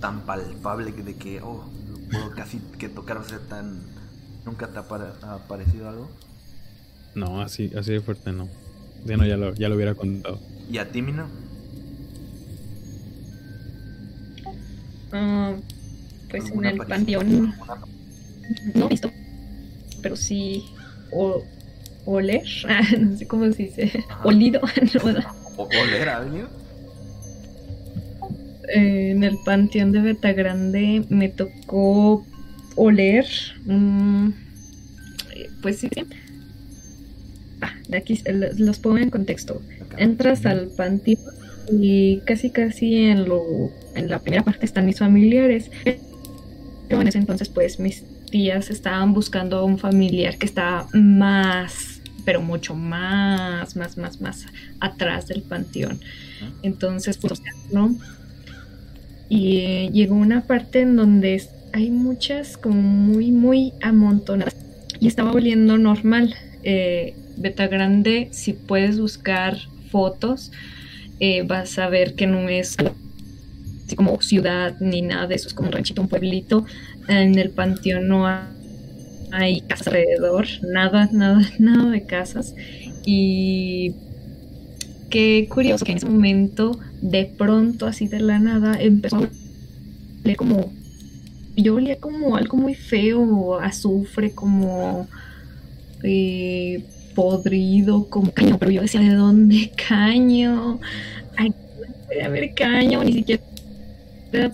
tan 0.02 0.22
palpable 0.26 0.94
que 0.94 1.02
de 1.04 1.16
que, 1.16 1.42
oh, 1.42 1.64
puedo 2.12 2.30
casi 2.36 2.60
que 2.78 2.90
tocar, 2.90 3.18
o 3.18 3.24
sea, 3.24 3.40
tan. 3.40 3.80
¿Nunca 4.46 4.68
te 4.68 4.78
ha, 4.78 4.86
ha 5.24 5.34
aparecido 5.36 5.90
algo? 5.90 6.10
No, 7.16 7.42
así, 7.42 7.72
así 7.78 7.94
de 7.94 8.02
fuerte 8.02 8.32
no. 8.32 8.48
Ya 9.06 9.18
no, 9.18 9.26
ya 9.26 9.38
lo, 9.38 9.54
ya 9.56 9.70
lo 9.70 9.76
hubiera 9.76 9.96
contado. 9.96 10.40
¿Y 10.70 10.78
a 10.80 10.92
ti, 10.92 11.02
Mina? 11.02 11.28
Ah, 15.12 15.56
pues 16.30 16.44
en 16.44 16.50
¿Alguna 16.50 16.70
el 16.72 16.78
panteón 16.78 17.28
¿Alguna- 17.28 17.58
no 18.76 18.86
he 18.86 18.90
visto, 18.90 19.10
pero 20.02 20.16
sí 20.16 20.66
o, 21.16 21.44
oler, 22.06 22.44
ah, 22.70 22.82
no 23.00 23.18
sé 23.18 23.28
cómo 23.28 23.52
se 23.52 23.64
dice, 23.64 23.92
Ajá. 24.10 24.26
olido, 24.26 24.62
no, 25.04 25.20
¿O 25.58 25.64
oler? 25.64 26.10
Eh, 28.68 29.12
en 29.12 29.24
el 29.24 29.38
panteón 29.46 29.92
de 29.92 30.02
Betagrande 30.02 31.06
me 31.10 31.30
tocó 31.30 32.26
oler, 32.76 33.26
eh, 33.70 35.50
pues 35.62 35.80
sí. 35.80 35.90
Ah, 37.62 37.74
de 37.88 37.98
aquí 37.98 38.20
eh, 38.26 38.34
los 38.34 38.60
los 38.60 38.80
pongo 38.80 38.98
en 38.98 39.10
contexto. 39.10 39.62
Entras 39.98 40.46
al 40.46 40.68
panteón 40.76 41.20
y 41.72 42.20
casi 42.26 42.50
casi 42.50 43.06
en 43.06 43.30
lo 43.30 43.72
en 43.96 44.10
la 44.10 44.20
primera 44.20 44.44
parte 44.44 44.66
están 44.66 44.86
mis 44.86 45.00
familiares. 45.00 45.70
Pero 46.88 47.02
en 47.02 47.08
ese 47.08 47.20
entonces 47.20 47.50
pues 47.50 47.80
mis 47.80 48.04
tías 48.36 48.70
estaban 48.70 49.14
buscando 49.14 49.60
a 49.60 49.64
un 49.64 49.78
familiar 49.78 50.38
que 50.38 50.46
estaba 50.46 50.90
más, 50.92 52.02
pero 52.26 52.42
mucho 52.42 52.76
más, 52.76 53.78
más, 53.78 53.98
más, 53.98 54.20
más 54.20 54.46
atrás 54.82 55.28
del 55.28 55.42
panteón. 55.42 56.02
Entonces 56.62 57.16
pues 57.16 57.42
¿no? 57.72 57.96
Y 59.30 59.60
eh, 59.60 59.90
llegó 59.94 60.16
una 60.16 60.42
parte 60.42 60.82
en 60.82 60.98
donde 60.98 61.42
hay 61.72 61.90
muchas 61.92 62.58
como 62.58 62.82
muy, 62.82 63.32
muy 63.32 63.72
amontonadas 63.82 64.58
y 65.00 65.08
estaba 65.08 65.32
oliendo 65.32 65.78
normal. 65.78 66.36
Eh, 66.64 67.16
Beta 67.38 67.68
Grande, 67.68 68.28
si 68.32 68.52
puedes 68.52 69.00
buscar 69.00 69.58
fotos, 69.92 70.52
eh, 71.22 71.44
vas 71.44 71.80
a 71.80 71.88
ver 71.88 72.16
que 72.16 72.28
no 72.28 72.50
es 72.50 72.76
así 73.86 73.96
como 73.96 74.22
ciudad 74.22 74.76
ni 74.82 75.02
nada 75.02 75.28
de 75.28 75.36
eso, 75.36 75.48
es 75.48 75.54
como 75.54 75.70
un 75.70 75.74
ranchito, 75.74 76.02
un 76.02 76.10
pueblito. 76.10 76.66
En 77.08 77.38
el 77.38 77.52
panteón 77.52 78.08
no 78.08 78.28
hay, 79.32 79.62
casas 79.62 79.88
alrededor, 79.88 80.48
nada, 80.64 81.10
nada, 81.12 81.42
nada 81.60 81.92
de 81.92 82.06
casas. 82.06 82.56
Y 83.06 83.96
qué 85.10 85.48
curioso 85.50 85.86
que 85.86 85.92
en 85.92 85.98
ese 85.98 86.08
momento, 86.10 86.80
de 87.02 87.26
pronto, 87.26 87.86
así 87.88 88.08
de 88.08 88.20
la 88.20 88.40
nada, 88.40 88.78
empezó 88.80 89.18
a 89.18 89.30
oler 90.24 90.38
como. 90.38 90.74
Yo 91.58 91.76
olía 91.76 92.00
como 92.00 92.36
algo 92.38 92.58
muy 92.58 92.76
feo, 92.76 93.60
azufre, 93.60 94.34
como. 94.34 95.10
eh, 96.04 96.86
podrido, 97.16 98.10
como 98.10 98.32
caño, 98.34 98.58
pero 98.60 98.72
yo 98.72 98.82
decía, 98.82 99.02
¿de 99.02 99.16
dónde 99.16 99.72
caño? 99.76 100.80
Ay, 101.38 101.50
no 101.50 101.56
puede 102.08 102.24
haber 102.24 102.54
caño, 102.56 103.04
ni 103.04 103.14
siquiera 103.14 103.44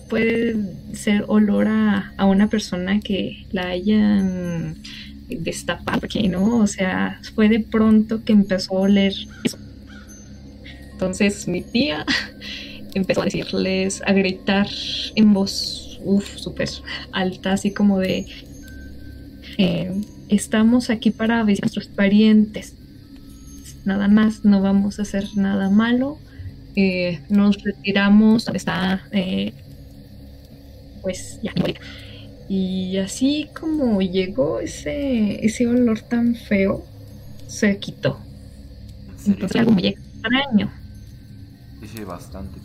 puede 0.08 0.56
ser 0.92 1.24
olor 1.28 1.68
a, 1.68 2.12
a 2.16 2.26
una 2.26 2.48
persona 2.48 3.00
que 3.00 3.46
la 3.52 3.68
hayan 3.68 4.76
destapado, 5.28 6.00
porque 6.00 6.28
no, 6.28 6.58
o 6.58 6.66
sea, 6.66 7.20
fue 7.34 7.48
de 7.48 7.60
pronto 7.60 8.24
que 8.24 8.32
empezó 8.32 8.76
a 8.76 8.80
oler 8.82 9.14
eso. 9.44 9.58
Entonces 10.92 11.48
mi 11.48 11.62
tía 11.62 12.04
empezó 12.94 13.22
a 13.22 13.24
decirles, 13.24 14.02
a 14.06 14.12
gritar 14.12 14.68
en 15.14 15.32
voz, 15.32 15.98
uff, 16.04 16.36
súper 16.36 16.68
alta, 17.12 17.52
así 17.52 17.72
como 17.72 17.98
de, 17.98 18.26
eh, 19.58 19.92
estamos 20.28 20.90
aquí 20.90 21.10
para 21.10 21.42
visitar 21.44 21.66
a 21.66 21.68
nuestros 21.68 21.88
parientes, 21.88 22.74
nada 23.84 24.08
más, 24.08 24.44
no 24.44 24.60
vamos 24.60 24.98
a 24.98 25.02
hacer 25.02 25.24
nada 25.36 25.70
malo, 25.70 26.18
eh, 26.76 27.20
nos 27.28 27.62
retiramos 27.62 28.48
está, 28.48 29.02
eh, 29.12 29.52
pues 31.02 31.38
ya, 31.42 31.52
Y 32.48 32.96
así 32.98 33.48
como 33.58 34.00
llegó 34.00 34.60
ese, 34.60 35.44
ese 35.44 35.66
olor 35.66 36.00
tan 36.00 36.34
feo, 36.34 36.84
se 37.48 37.78
quitó. 37.78 38.18
Entonces 39.26 39.60
algo 39.60 39.72
muy 39.72 39.88
extraño. 39.88 40.72
Sí, 41.80 41.88
sí, 41.96 42.04
bastante 42.04 42.60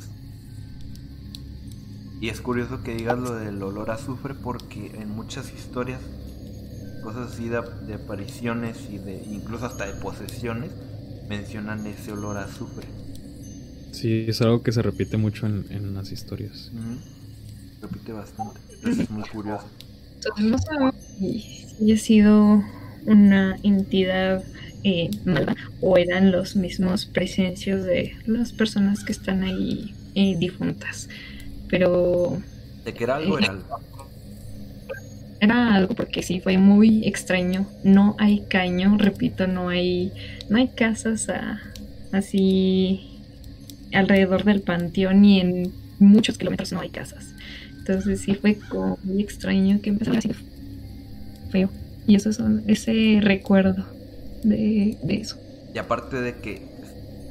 Y 2.22 2.30
es 2.30 2.42
curioso 2.42 2.84
que 2.84 2.96
digas 2.96 3.18
lo 3.18 3.36
del 3.36 3.62
olor 3.62 3.90
a 3.90 3.96
azufre 3.96 4.34
porque 4.34 4.92
en 4.96 5.10
muchas 5.10 5.54
historias, 5.54 6.00
cosas 7.04 7.34
así 7.34 7.50
de, 7.50 7.58
apariciones 7.94 8.78
y 8.92 8.98
de 8.98 9.24
incluso 9.32 9.66
hasta 9.66 9.86
de 9.86 10.00
posesiones, 10.02 10.72
mencionan 11.30 11.86
ese 11.86 12.12
olor 12.12 12.38
a 12.38 12.46
azufre. 12.46 12.88
Sí, 13.92 14.26
es 14.28 14.42
algo 14.42 14.62
que 14.62 14.72
se 14.72 14.82
repite 14.82 15.18
mucho 15.18 15.48
en, 15.48 15.94
las 15.96 16.12
historias. 16.12 16.72
Repite 17.82 18.12
bastante. 18.12 18.60
es 18.86 19.10
muy 19.10 19.24
curioso. 19.30 19.68
Entonces 20.16 20.46
no 20.46 20.58
sabemos 20.58 20.96
si 21.18 21.92
ha 21.92 21.98
sido 21.98 22.64
una 23.06 23.58
entidad 23.64 24.44
eh, 24.84 25.10
o 25.82 25.98
eran 25.98 26.32
los 26.32 26.56
mismos 26.56 27.06
presencias 27.06 27.84
de 27.84 28.16
las 28.26 28.52
personas 28.52 29.04
que 29.04 29.12
están 29.12 29.44
ahí 29.44 29.94
eh, 30.16 30.36
difuntas. 30.38 31.10
Pero... 31.70 32.42
¿De 32.84 32.94
que 32.94 33.04
era 33.04 33.18
algo? 33.18 33.38
era 33.38 33.52
algo. 33.52 33.80
Era 35.40 35.76
algo 35.76 35.94
porque 35.94 36.24
sí 36.24 36.40
fue 36.40 36.58
muy 36.58 37.06
extraño. 37.08 37.68
No 37.84 38.16
hay 38.18 38.46
caño, 38.50 38.98
repito, 38.98 39.46
no 39.46 39.70
hay, 39.70 40.12
no 40.50 40.58
hay 40.58 40.70
casas 40.70 41.28
así 42.12 43.22
alrededor 43.94 44.44
del 44.44 44.62
panteón 44.62 45.24
y 45.26 45.40
en 45.40 45.74
muchos 46.00 46.38
kilómetros 46.38 46.72
no 46.72 46.82
hay 46.82 46.90
casas. 46.90 47.34
Entonces 47.88 48.20
sí 48.20 48.36
fue 48.36 48.56
como 48.56 49.00
muy 49.04 49.22
extraño 49.22 49.80
que 49.82 49.90
empezara 49.90 50.20
así 50.20 50.32
feo. 51.52 51.70
Y 52.06 52.16
eso 52.16 52.34
son 52.34 52.64
ese 52.68 53.20
recuerdo 53.22 53.86
de, 54.44 54.98
eso. 55.08 55.38
Y 55.74 55.78
aparte 55.78 56.20
de 56.20 56.36
que 56.36 56.62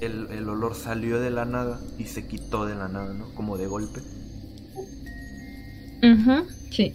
el, 0.00 0.28
el, 0.30 0.48
olor 0.48 0.74
salió 0.74 1.20
de 1.20 1.30
la 1.30 1.44
nada 1.44 1.78
y 1.98 2.04
se 2.04 2.26
quitó 2.26 2.64
de 2.64 2.74
la 2.74 2.88
nada, 2.88 3.12
¿no? 3.12 3.34
Como 3.34 3.58
de 3.58 3.66
golpe. 3.66 4.00
Ajá, 6.02 6.44
sí. 6.70 6.94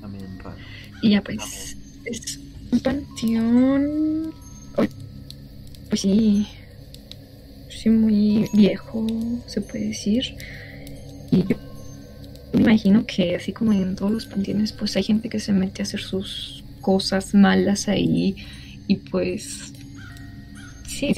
También 0.00 0.38
raro. 0.40 0.56
Y 1.02 1.10
ya 1.10 1.22
pues, 1.22 1.76
es 2.04 2.40
un 2.72 2.80
panteón... 2.80 4.34
Pues 5.88 6.00
sí, 6.00 6.48
sí, 7.68 7.88
muy 7.88 8.48
viejo, 8.52 9.06
se 9.46 9.60
puede 9.60 9.88
decir. 9.88 10.36
Y 11.30 11.44
yo 11.46 11.56
me 12.56 12.62
imagino 12.62 13.04
que 13.06 13.36
así 13.36 13.52
como 13.52 13.72
en 13.72 13.96
todos 13.96 14.10
los 14.10 14.26
panteones, 14.26 14.72
pues 14.72 14.96
hay 14.96 15.02
gente 15.02 15.28
que 15.28 15.40
se 15.40 15.52
mete 15.52 15.82
a 15.82 15.84
hacer 15.84 16.00
sus 16.00 16.64
cosas 16.80 17.34
malas 17.34 17.88
ahí 17.88 18.36
y 18.86 18.96
pues 18.96 19.72
sí, 20.86 21.12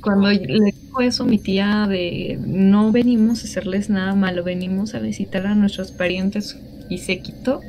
cuando 0.00 0.28
le 0.30 0.72
dijo 0.72 1.00
eso 1.00 1.24
mi 1.24 1.38
tía 1.38 1.86
de 1.88 2.38
no 2.46 2.92
venimos 2.92 3.42
a 3.42 3.44
hacerles 3.46 3.90
nada 3.90 4.14
malo, 4.14 4.44
venimos 4.44 4.94
a 4.94 5.00
visitar 5.00 5.46
a 5.46 5.54
nuestros 5.54 5.90
parientes 5.90 6.56
y 6.88 6.98
se 6.98 7.20
quitó, 7.20 7.60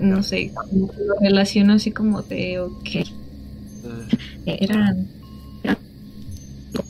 no 0.00 0.22
sé, 0.22 0.52
lo 0.72 0.90
relaciono 1.20 1.74
así 1.74 1.92
como 1.92 2.22
de, 2.22 2.58
ok, 2.58 2.88
eran, 4.46 5.06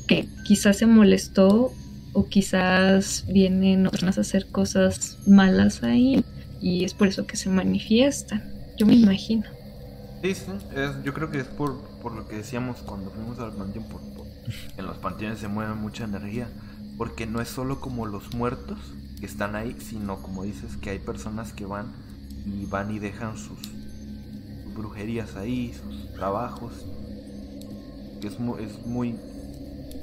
que 0.06 0.26
quizás 0.44 0.78
se 0.78 0.86
molestó 0.86 1.72
o 2.12 2.26
quizás 2.28 3.24
vienen 3.28 3.86
otras 3.86 4.18
a 4.18 4.22
hacer 4.22 4.46
cosas 4.50 5.18
malas 5.26 5.82
ahí 5.82 6.24
y 6.60 6.84
es 6.84 6.94
por 6.94 7.08
eso 7.08 7.26
que 7.26 7.36
se 7.36 7.48
manifiestan, 7.48 8.42
yo 8.76 8.86
me 8.86 8.94
imagino. 8.94 9.44
Sí, 10.22 10.34
sí, 10.34 10.52
yo 11.02 11.14
creo 11.14 11.30
que 11.30 11.40
es 11.40 11.46
por, 11.46 11.80
por 12.02 12.12
lo 12.12 12.28
que 12.28 12.36
decíamos 12.36 12.78
cuando 12.78 13.10
fuimos 13.10 13.38
al 13.38 13.52
panteón, 13.52 13.84
por, 13.84 14.00
en 14.76 14.86
los 14.86 14.98
panteones 14.98 15.38
se 15.38 15.48
mueve 15.48 15.74
mucha 15.74 16.04
energía, 16.04 16.48
porque 16.98 17.26
no 17.26 17.40
es 17.40 17.48
solo 17.48 17.80
como 17.80 18.06
los 18.06 18.34
muertos 18.34 18.78
que 19.18 19.26
están 19.26 19.56
ahí, 19.56 19.76
sino 19.80 20.20
como 20.22 20.44
dices 20.44 20.76
que 20.76 20.90
hay 20.90 20.98
personas 20.98 21.52
que 21.52 21.64
van 21.64 21.86
y 22.44 22.66
van 22.66 22.90
y 22.94 22.98
dejan 22.98 23.36
sus, 23.36 23.58
brujerías 24.74 25.36
ahí, 25.36 25.74
sus 25.74 26.12
trabajos, 26.14 26.72
que 28.20 28.28
es 28.28 28.38
muy, 28.38 28.62
es 28.62 28.86
muy 28.86 29.16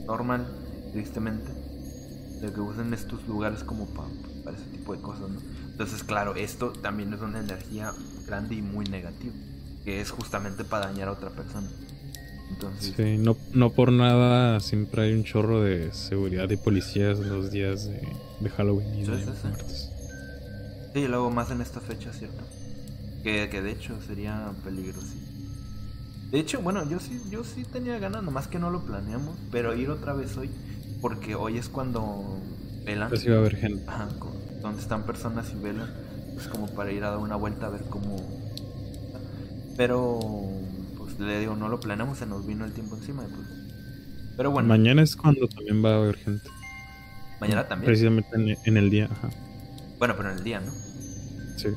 normal, 0.06 0.48
tristemente, 0.94 1.52
de 2.42 2.52
que 2.52 2.60
usen 2.60 2.94
estos 2.94 3.28
lugares 3.28 3.64
como 3.64 3.86
para, 3.88 4.10
para 4.44 4.58
ese 4.58 4.68
tipo 4.70 4.96
de 4.96 5.02
cosas, 5.02 5.30
¿no? 5.30 5.40
Entonces, 5.72 6.04
claro, 6.04 6.36
esto 6.36 6.72
también 6.72 7.14
es 7.14 7.22
una 7.22 7.40
energía 7.40 7.94
grande 8.26 8.56
y 8.56 8.62
muy 8.62 8.86
negativa 8.86 9.34
que 9.88 10.02
es 10.02 10.12
justamente 10.12 10.66
para 10.66 10.88
dañar 10.88 11.08
a 11.08 11.14
otra 11.14 11.30
persona. 11.30 11.70
Entonces... 12.50 12.94
Sí, 12.98 13.18
no, 13.18 13.38
no 13.54 13.70
por 13.70 13.94
nada 13.94 14.60
siempre 14.60 15.04
hay 15.04 15.14
un 15.14 15.24
chorro 15.24 15.62
de 15.62 15.94
seguridad 15.94 16.50
y 16.50 16.58
policías 16.58 17.20
los 17.20 17.52
días 17.52 17.88
de, 17.88 18.50
Halloween 18.50 18.96
y 18.96 19.06
de 19.06 19.24
sí, 19.24 19.32
Sí, 20.94 21.00
y 21.00 21.08
luego 21.08 21.30
más 21.30 21.52
en 21.52 21.62
esta 21.62 21.80
fecha, 21.80 22.12
¿cierto? 22.12 22.44
Que, 23.24 23.48
que 23.50 23.62
de 23.62 23.72
hecho 23.72 23.98
sería 24.06 24.52
peligroso. 24.66 25.14
De 26.32 26.40
hecho, 26.42 26.60
bueno, 26.62 26.84
yo 26.90 27.00
sí, 27.00 27.22
yo 27.30 27.46
sí 27.46 27.64
tenía 27.64 27.98
ganas, 27.98 28.24
nomás 28.24 28.50
que 28.50 28.60
no 28.60 28.70
lo 28.70 28.82
planeamos, 28.82 29.38
pero 29.54 29.74
ir 29.74 29.90
otra 29.90 30.12
vez 30.12 30.36
hoy, 30.36 30.50
porque 31.02 31.36
hoy 31.36 31.58
es 31.58 31.70
cuando 31.70 32.40
velan. 32.86 33.10
Pues 33.10 33.26
iba 33.26 33.36
a 33.36 33.40
haber 33.40 33.56
gente. 33.56 33.84
Ajá, 33.88 34.10
donde 34.62 34.82
están 34.82 35.04
personas 35.04 35.52
y 35.54 35.62
velan, 35.62 35.94
pues 36.34 36.48
como 36.48 36.68
para 36.68 36.92
ir 36.92 37.04
a 37.04 37.12
dar 37.12 37.20
una 37.20 37.36
vuelta 37.36 37.68
a 37.68 37.70
ver 37.70 37.84
cómo, 37.90 38.18
pero, 39.78 40.20
pues 40.98 41.20
le 41.20 41.40
digo, 41.40 41.56
no 41.56 41.70
lo 41.70 41.80
planeamos, 41.80 42.18
se 42.18 42.26
nos 42.26 42.46
vino 42.46 42.66
el 42.66 42.74
tiempo 42.74 42.98
encima. 42.98 43.24
Pues. 43.24 43.48
Pero 44.36 44.52
bueno. 44.52 44.68
Mañana 44.68 45.04
es 45.04 45.16
cuando 45.16 45.48
también 45.48 45.86
va 45.86 45.92
a 45.92 45.98
haber 45.98 46.18
gente. 46.18 46.50
Mañana 47.40 47.68
también. 47.68 47.86
Precisamente 47.86 48.58
en, 48.66 48.78
el 48.78 48.90
día, 48.90 49.08
ajá. 49.12 49.30
Bueno, 50.00 50.16
pero 50.18 50.32
en 50.32 50.40
el 50.40 50.44
día, 50.44 50.60
¿no? 50.60 50.72
Sí. 51.58 51.70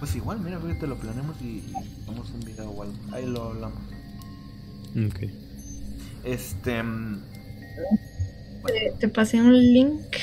Pues 0.00 0.16
igual, 0.16 0.40
mira, 0.40 0.58
te 0.80 0.86
lo 0.86 0.96
planeamos 0.96 1.40
y 1.40 1.62
hacemos 2.02 2.30
un 2.30 2.40
video 2.40 2.70
o 2.70 2.82
algo. 2.82 2.94
Ahí 3.12 3.26
lo 3.26 3.50
hablamos. 3.50 3.78
Ok. 5.06 5.30
Este. 6.24 6.82
Mm, 6.82 7.22
te, 8.98 9.08
pasé 9.08 9.40
un 9.40 9.56
link 9.56 10.16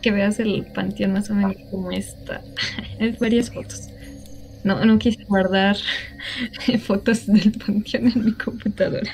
que 0.00 0.12
veas 0.12 0.38
el 0.38 0.66
panteón 0.74 1.12
más 1.12 1.30
o 1.30 1.34
menos 1.34 1.56
como 1.70 1.90
está. 1.90 2.42
Hay 3.00 3.16
varias 3.20 3.50
fotos. 3.50 3.88
No, 4.62 4.84
no 4.84 4.98
quise 4.98 5.24
guardar 5.24 5.76
fotos 6.84 7.26
del 7.26 7.52
panteón 7.52 8.08
en 8.08 8.24
mi 8.24 8.32
computadora. 8.32 9.10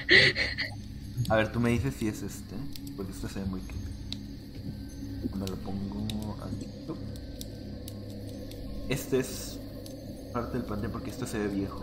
A 1.28 1.36
ver, 1.36 1.52
tú 1.52 1.60
me 1.60 1.70
dices 1.70 1.94
si 1.98 2.08
es 2.08 2.22
este, 2.22 2.54
porque 2.96 3.12
este 3.12 3.28
se 3.28 3.40
ve 3.40 3.46
muy 3.46 3.60
Me 5.38 5.46
lo 5.46 5.56
pongo 5.56 6.36
aquí. 6.44 6.66
Este 8.88 9.18
es 9.18 9.58
parte 10.32 10.58
del 10.58 10.66
panteón 10.66 10.92
porque 10.92 11.10
este 11.10 11.26
se 11.26 11.38
ve 11.38 11.48
viejo. 11.48 11.80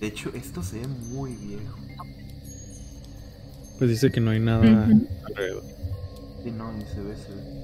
De 0.00 0.06
hecho, 0.06 0.32
esto 0.34 0.62
se 0.62 0.78
ve 0.78 0.88
muy 0.88 1.34
viejo. 1.34 1.78
Pues 3.78 3.90
dice 3.90 4.10
que 4.10 4.20
no 4.20 4.30
hay 4.30 4.40
nada 4.40 4.88
alrededor. 5.26 5.62
Sí, 6.42 6.50
no, 6.50 6.72
ni 6.72 6.84
se 6.86 7.02
ve, 7.02 7.14
se 7.16 7.34
ve. 7.34 7.60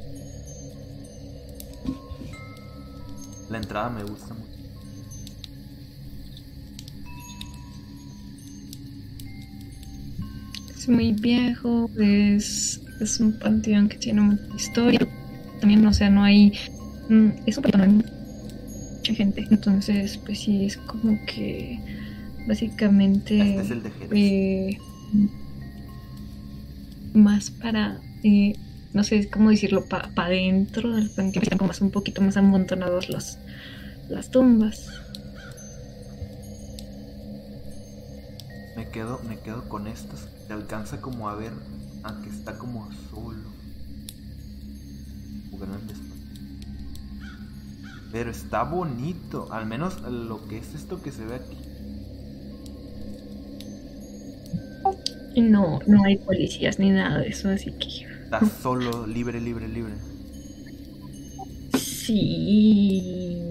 La 3.49 3.57
entrada 3.57 3.89
me 3.89 4.03
gusta 4.03 4.35
mucho. 4.35 4.53
Es 10.77 10.89
muy 10.89 11.13
viejo, 11.13 11.91
es, 11.99 12.83
es 13.01 13.19
un 13.19 13.39
panteón 13.39 13.89
que 13.89 13.97
tiene 13.97 14.21
mucha 14.21 14.57
historia. 14.57 15.01
También, 15.61 15.87
o 15.87 15.93
sea, 15.93 16.11
no 16.11 16.23
hay. 16.23 16.53
Mm, 17.09 17.29
es 17.47 17.57
un 17.57 17.63
panteón, 17.63 18.05
mucha 18.97 19.15
gente. 19.15 19.47
Entonces, 19.51 20.19
pues 20.19 20.41
sí, 20.41 20.67
es 20.67 20.77
como 20.77 21.19
que. 21.25 21.96
Básicamente. 22.47 23.39
Este 23.39 23.63
es 23.63 23.71
el 23.71 23.83
de 23.83 23.91
Jerez. 23.91 24.13
Eh, 24.15 24.79
más 27.15 27.51
para, 27.51 28.01
eh, 28.23 28.55
no 28.93 29.03
sé 29.03 29.29
cómo 29.31 29.51
decirlo, 29.51 29.87
para 29.89 30.15
pa 30.15 30.29
dentro 30.29 30.95
del 30.95 31.11
panteón, 31.11 31.43
están 31.43 31.59
como 31.59 31.69
más 31.69 31.81
un 31.81 31.91
poquito 31.91 32.23
más 32.23 32.37
amontonados 32.37 33.09
los, 33.09 33.39
las 34.09 34.31
tumbas. 34.31 34.87
Me 38.77 38.89
quedo, 38.91 39.21
me 39.29 39.39
quedo 39.39 39.69
con 39.69 39.87
estas. 39.87 40.29
Se 40.47 40.53
alcanza 40.53 41.01
como 41.01 41.29
a 41.29 41.35
ver, 41.35 41.53
aunque 42.03 42.31
está 42.31 42.59
como 42.59 42.89
solo. 43.11 43.57
Pero 48.13 48.31
está 48.31 48.63
bonito, 48.63 49.53
al 49.53 49.67
menos 49.67 50.01
lo 50.03 50.47
que 50.47 50.59
es 50.59 50.75
esto 50.75 51.03
que 51.03 51.13
se 51.13 51.25
ve 51.25 51.35
aquí. 51.35 51.57
No, 55.37 55.81
no 55.87 56.05
hay 56.05 56.17
policías 56.17 56.79
ni 56.79 56.91
nada 56.91 57.19
de 57.21 57.29
eso, 57.29 57.49
así 57.49 57.71
que... 57.73 58.07
Estás 58.25 58.51
solo, 58.63 59.07
libre, 59.07 59.41
libre, 59.41 59.69
libre. 59.69 59.93
Sí. 61.79 63.49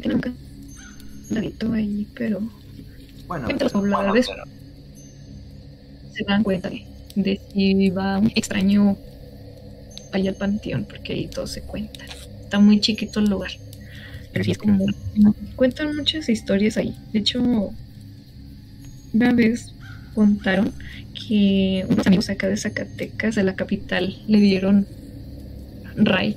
Que 0.00 0.08
nunca 0.08 0.32
ladito 1.30 1.72
ahí, 1.72 2.06
pero... 2.14 2.40
Bueno, 3.26 3.48
Entre 3.50 3.64
los 3.64 3.72
pero- 3.72 4.44
se 6.14 6.24
dan 6.24 6.42
cuenta 6.42 6.70
de, 6.70 7.40
si 7.52 7.90
va 7.90 8.18
un 8.18 8.30
extraño 8.34 8.96
ahí 10.12 10.28
al 10.28 10.34
panteón, 10.36 10.84
porque 10.84 11.12
ahí 11.12 11.26
todo 11.26 11.46
se 11.46 11.62
cuenta. 11.62 12.04
Está 12.42 12.58
muy 12.60 12.80
chiquito 12.80 13.20
el 13.20 13.28
lugar. 13.28 13.50
Pero 14.32 14.44
sí 14.44 14.52
es 14.52 14.58
como... 14.58 14.86
Cuentan 15.56 15.96
muchas 15.96 16.28
historias 16.28 16.76
ahí. 16.76 16.94
De 17.12 17.18
hecho, 17.18 17.42
una 19.12 19.32
vez 19.32 19.72
contaron 20.16 20.72
que 21.28 21.86
unos 21.88 22.06
amigos 22.08 22.28
acá 22.30 22.48
de 22.48 22.56
Zacatecas, 22.56 23.36
de 23.36 23.44
la 23.44 23.54
capital, 23.54 24.16
le 24.26 24.40
dieron 24.40 24.86
raid. 25.94 26.36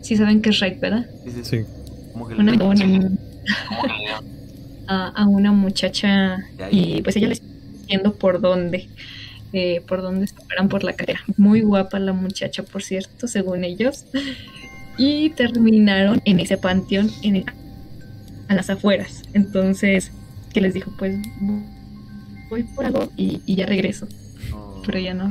Sí 0.00 0.16
saben 0.16 0.40
qué 0.40 0.50
es 0.50 0.60
raid, 0.60 0.78
¿verdad? 0.80 1.06
sí, 1.26 1.44
sí. 1.44 1.64
Como 2.12 2.26
que 2.28 2.34
le- 2.52 2.58
a, 4.86 5.08
a 5.08 5.26
una 5.26 5.52
muchacha 5.52 6.38
y 6.70 7.02
pues 7.02 7.16
ella 7.16 7.28
les 7.28 7.42
diciendo 7.82 8.14
por 8.16 8.40
dónde, 8.40 8.88
eh, 9.52 9.82
por 9.86 10.02
dónde 10.02 10.26
se 10.26 10.34
paran 10.48 10.68
por 10.68 10.84
la 10.84 10.94
carrera. 10.94 11.20
Muy 11.36 11.60
guapa 11.60 11.98
la 11.98 12.12
muchacha, 12.12 12.62
por 12.62 12.82
cierto, 12.82 13.26
según 13.28 13.64
ellos. 13.64 14.04
Y 14.96 15.30
terminaron 15.30 16.20
en 16.24 16.40
ese 16.40 16.56
panteón, 16.56 17.10
en 17.22 17.36
el- 17.36 17.44
a 18.48 18.54
las 18.54 18.70
afueras. 18.70 19.22
Entonces, 19.34 20.10
que 20.52 20.60
les 20.60 20.74
dijo, 20.74 20.90
pues 20.98 21.16
voy 22.48 22.62
por 22.64 22.84
algo 22.86 23.10
y, 23.16 23.40
y 23.46 23.54
ya 23.56 23.66
regreso. 23.66 24.06
No. 24.50 24.82
Pero 24.86 24.98
ya 24.98 25.14
no. 25.14 25.30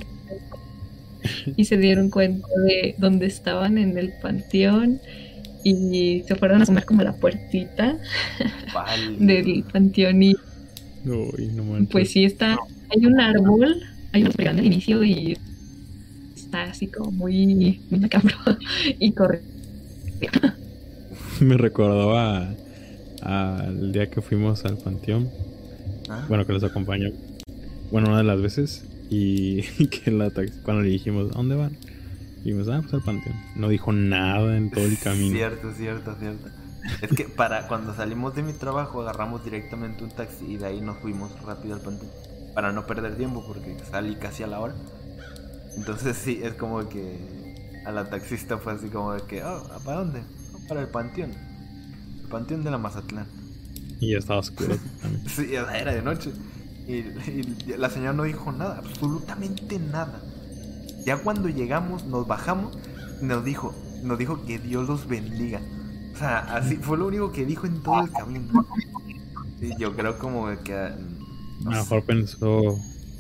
Y 1.56 1.65
se 1.65 1.77
dieron 1.77 2.10
cuenta 2.10 2.48
de 2.65 2.95
dónde 2.98 3.26
estaban 3.26 3.77
en 3.77 3.98
el 3.98 4.14
panteón 4.22 4.99
y 5.64 6.23
se 6.27 6.35
fueron 6.35 6.60
a 6.61 6.64
asomar 6.64 6.85
como 6.85 7.02
a 7.02 7.06
la 7.06 7.14
puertita 7.14 7.98
Vale. 8.73 9.18
del 9.19 9.64
panteón 9.64 10.23
y 10.23 10.35
Uy, 11.06 11.48
no 11.53 11.64
manches. 11.64 11.89
pues 11.91 12.11
sí 12.11 12.23
está, 12.23 12.57
hay 12.89 13.06
un 13.06 13.19
árbol, 13.19 13.81
hay 14.14 14.22
un 14.22 14.27
árbol 14.30 14.48
al 14.48 14.65
inicio 14.65 15.03
y 15.03 15.38
está 16.35 16.64
así 16.64 16.88
como 16.88 17.11
muy, 17.11 17.81
muy 17.89 17.99
macabro 17.99 18.35
y 18.99 19.11
corre. 19.11 19.41
Me 21.41 21.57
recordaba 21.57 22.53
a- 23.22 23.57
al 23.60 23.91
día 23.91 24.10
que 24.10 24.22
fuimos 24.22 24.64
al 24.65 24.77
panteón. 24.77 25.30
Ah, 26.09 26.25
Bueno, 26.27 26.45
que 26.45 26.53
los 26.53 26.63
acompañó. 26.63 27.09
Bueno, 27.91 28.09
una 28.09 28.17
de 28.19 28.23
las 28.23 28.41
veces. 28.41 28.85
Y 29.09 29.61
que 29.88 30.11
la 30.11 30.29
cuando 30.63 30.84
le 30.84 30.89
dijimos, 30.89 31.31
¿a 31.31 31.38
dónde 31.38 31.55
van? 31.55 31.77
Y 32.41 32.51
dijimos, 32.51 32.67
ah, 32.69 32.79
pues 32.81 32.93
al 32.93 33.01
panteón. 33.03 33.35
No 33.55 33.69
dijo 33.69 33.91
nada 33.93 34.57
en 34.57 34.69
todo 34.71 34.85
el 34.85 34.97
camino. 35.03 35.35
Cierto, 35.35 35.73
cierto, 35.73 36.15
cierto. 36.19 36.47
Es 37.01 37.09
que 37.11 37.25
para 37.25 37.67
cuando 37.67 37.93
salimos 37.93 38.34
de 38.35 38.43
mi 38.43 38.53
trabajo 38.53 39.01
agarramos 39.01 39.43
directamente 39.43 40.03
un 40.03 40.09
taxi 40.11 40.45
y 40.53 40.57
de 40.57 40.67
ahí 40.67 40.81
nos 40.81 40.97
fuimos 40.99 41.31
rápido 41.43 41.75
al 41.75 41.81
panteón. 41.81 42.11
Para 42.53 42.71
no 42.71 42.85
perder 42.88 43.17
tiempo 43.17 43.43
porque 43.45 43.75
salí 43.91 44.15
casi 44.15 44.43
a 44.43 44.47
la 44.47 44.59
hora. 44.59 44.73
Entonces 45.75 46.17
sí, 46.17 46.39
es 46.43 46.53
como 46.53 46.88
que 46.89 47.17
a 47.85 47.91
la 47.91 48.09
taxista 48.09 48.57
fue 48.57 48.73
así 48.73 48.88
como 48.88 49.13
de 49.13 49.21
que, 49.23 49.43
oh, 49.43 49.63
¿para 49.85 49.99
dónde? 49.99 50.21
"No, 50.21 50.59
para 50.67 50.81
el 50.81 50.88
panteón. 50.88 51.31
El 52.21 52.27
panteón 52.29 52.63
de 52.63 52.71
la 52.71 52.77
Mazatlán. 52.77 53.27
Y 54.01 54.11
ya 54.11 54.19
estaba 54.19 54.39
oscuro 54.39 54.75
también. 55.01 55.27
Sí, 55.27 55.53
era 55.53 55.93
de 55.93 56.01
noche. 56.01 56.31
Y, 56.87 56.93
y 56.93 57.57
la 57.77 57.89
señora 57.89 58.13
no 58.13 58.23
dijo 58.23 58.51
nada, 58.51 58.77
absolutamente 58.77 59.79
nada. 59.79 60.21
Ya 61.05 61.17
cuando 61.17 61.49
llegamos, 61.49 62.05
nos 62.05 62.27
bajamos, 62.27 62.77
nos 63.21 63.43
dijo, 63.43 63.73
nos 64.03 64.17
dijo 64.17 64.45
que 64.45 64.59
Dios 64.59 64.87
los 64.87 65.07
bendiga. 65.07 65.61
O 66.13 66.17
sea, 66.17 66.39
así 66.55 66.77
fue 66.77 66.97
lo 66.97 67.07
único 67.07 67.31
que 67.31 67.45
dijo 67.45 67.67
en 67.67 67.81
todo 67.83 68.01
el 68.01 68.11
camino. 68.11 68.65
Y 69.61 69.75
yo 69.77 69.95
creo 69.95 70.17
como 70.17 70.47
que 70.63 70.73
A 70.73 70.97
no 71.63 71.71
lo 71.71 71.75
sé, 71.83 71.95
mejor 71.95 72.05
pensó 72.05 72.61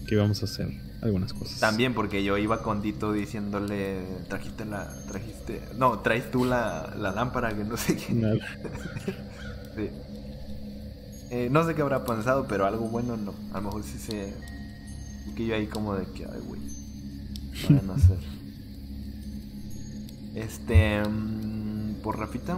que 0.07 0.15
íbamos 0.15 0.41
a 0.41 0.45
hacer 0.45 0.69
algunas 1.01 1.33
cosas. 1.33 1.59
también 1.59 1.93
porque 1.93 2.23
yo 2.23 2.37
iba 2.37 2.61
con 2.63 2.81
Tito 2.81 3.13
diciéndole, 3.13 4.03
trajiste 4.29 4.65
la, 4.65 5.05
trajiste, 5.07 5.61
no, 5.77 5.99
traes 5.99 6.31
tú 6.31 6.45
la, 6.45 6.93
la 6.97 7.11
lámpara 7.11 7.55
que 7.55 7.63
no 7.63 7.77
sé 7.77 7.97
qué. 7.97 8.13
Nada. 8.13 8.35
Sí. 9.75 9.91
Eh, 11.29 11.49
no 11.51 11.65
sé 11.65 11.75
qué 11.75 11.81
habrá 11.81 12.03
pensado, 12.05 12.47
pero 12.47 12.65
algo 12.65 12.87
bueno 12.87 13.17
no. 13.17 13.33
A 13.53 13.57
lo 13.57 13.63
mejor 13.63 13.83
sí 13.83 13.97
se. 13.97 14.33
Que 15.35 15.45
yo 15.45 15.55
ahí 15.55 15.67
como 15.67 15.93
de 15.95 16.05
que, 16.07 16.25
ay, 16.25 16.39
güey. 16.45 16.61
¿qué 17.67 17.73
van 17.73 17.89
a 17.89 17.93
hacer? 17.95 18.17
Este. 20.35 21.01
mm, 21.07 21.95
por 22.03 22.17
Rafita. 22.19 22.57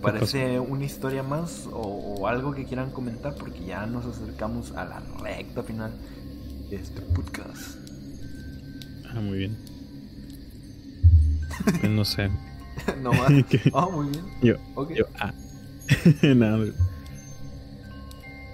¿Parece 0.00 0.58
una 0.58 0.84
historia 0.84 1.22
más 1.22 1.68
o, 1.72 1.78
o 1.78 2.26
algo 2.26 2.52
que 2.52 2.64
quieran 2.64 2.90
comentar? 2.90 3.36
Porque 3.36 3.64
ya 3.64 3.86
nos 3.86 4.04
acercamos 4.04 4.72
a 4.72 4.84
la 4.84 5.00
recta 5.22 5.62
final 5.62 5.92
de 6.70 6.76
este 6.76 7.00
podcast. 7.02 7.76
Ah, 9.10 9.20
muy 9.20 9.38
bien. 9.38 9.56
Pues 11.80 11.92
no 11.92 12.04
sé. 12.04 12.30
no 13.02 13.12
más. 13.12 13.30
¿Qué? 13.48 13.60
Oh, 13.72 13.90
muy 13.90 14.08
bien. 14.08 14.24
Yo, 14.42 14.54
Ok. 14.74 14.92
yo, 14.94 15.04
ah. 15.20 15.32
Nada. 16.34 16.66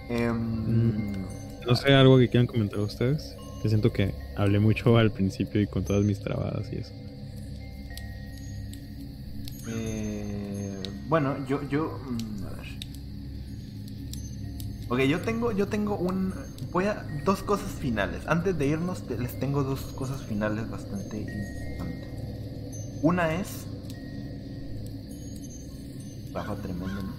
Em, 0.08 1.24
No 1.66 1.76
sé, 1.76 1.92
algo 1.92 2.18
que 2.18 2.28
quieran 2.28 2.46
comentar 2.46 2.80
ustedes. 2.80 3.36
Que 3.62 3.68
siento 3.68 3.92
que 3.92 4.14
hablé 4.36 4.58
mucho 4.60 4.96
al 4.96 5.10
principio 5.10 5.60
y 5.60 5.66
con 5.66 5.84
todas 5.84 6.04
mis 6.04 6.20
trabadas 6.20 6.72
y 6.72 6.76
eso. 6.76 6.92
Eh, 9.68 10.80
bueno, 11.08 11.36
yo, 11.46 11.68
yo, 11.68 11.98
mm, 11.98 12.46
a 12.46 12.50
ver. 12.50 12.66
Ok, 14.88 15.00
yo 15.00 15.20
tengo, 15.20 15.52
yo 15.52 15.66
tengo 15.66 15.96
un, 15.96 16.32
voy 16.72 16.84
a, 16.84 17.04
dos 17.24 17.42
cosas 17.42 17.70
finales. 17.72 18.22
Antes 18.26 18.56
de 18.56 18.66
irnos, 18.68 19.02
les 19.10 19.38
tengo 19.38 19.62
dos 19.64 19.80
cosas 19.94 20.22
finales 20.22 20.70
bastante 20.70 21.18
importantes. 21.18 22.08
Una 23.02 23.34
es, 23.34 23.66
Rafa 26.32 26.56
tremendo, 26.56 27.02
¿no? 27.02 27.17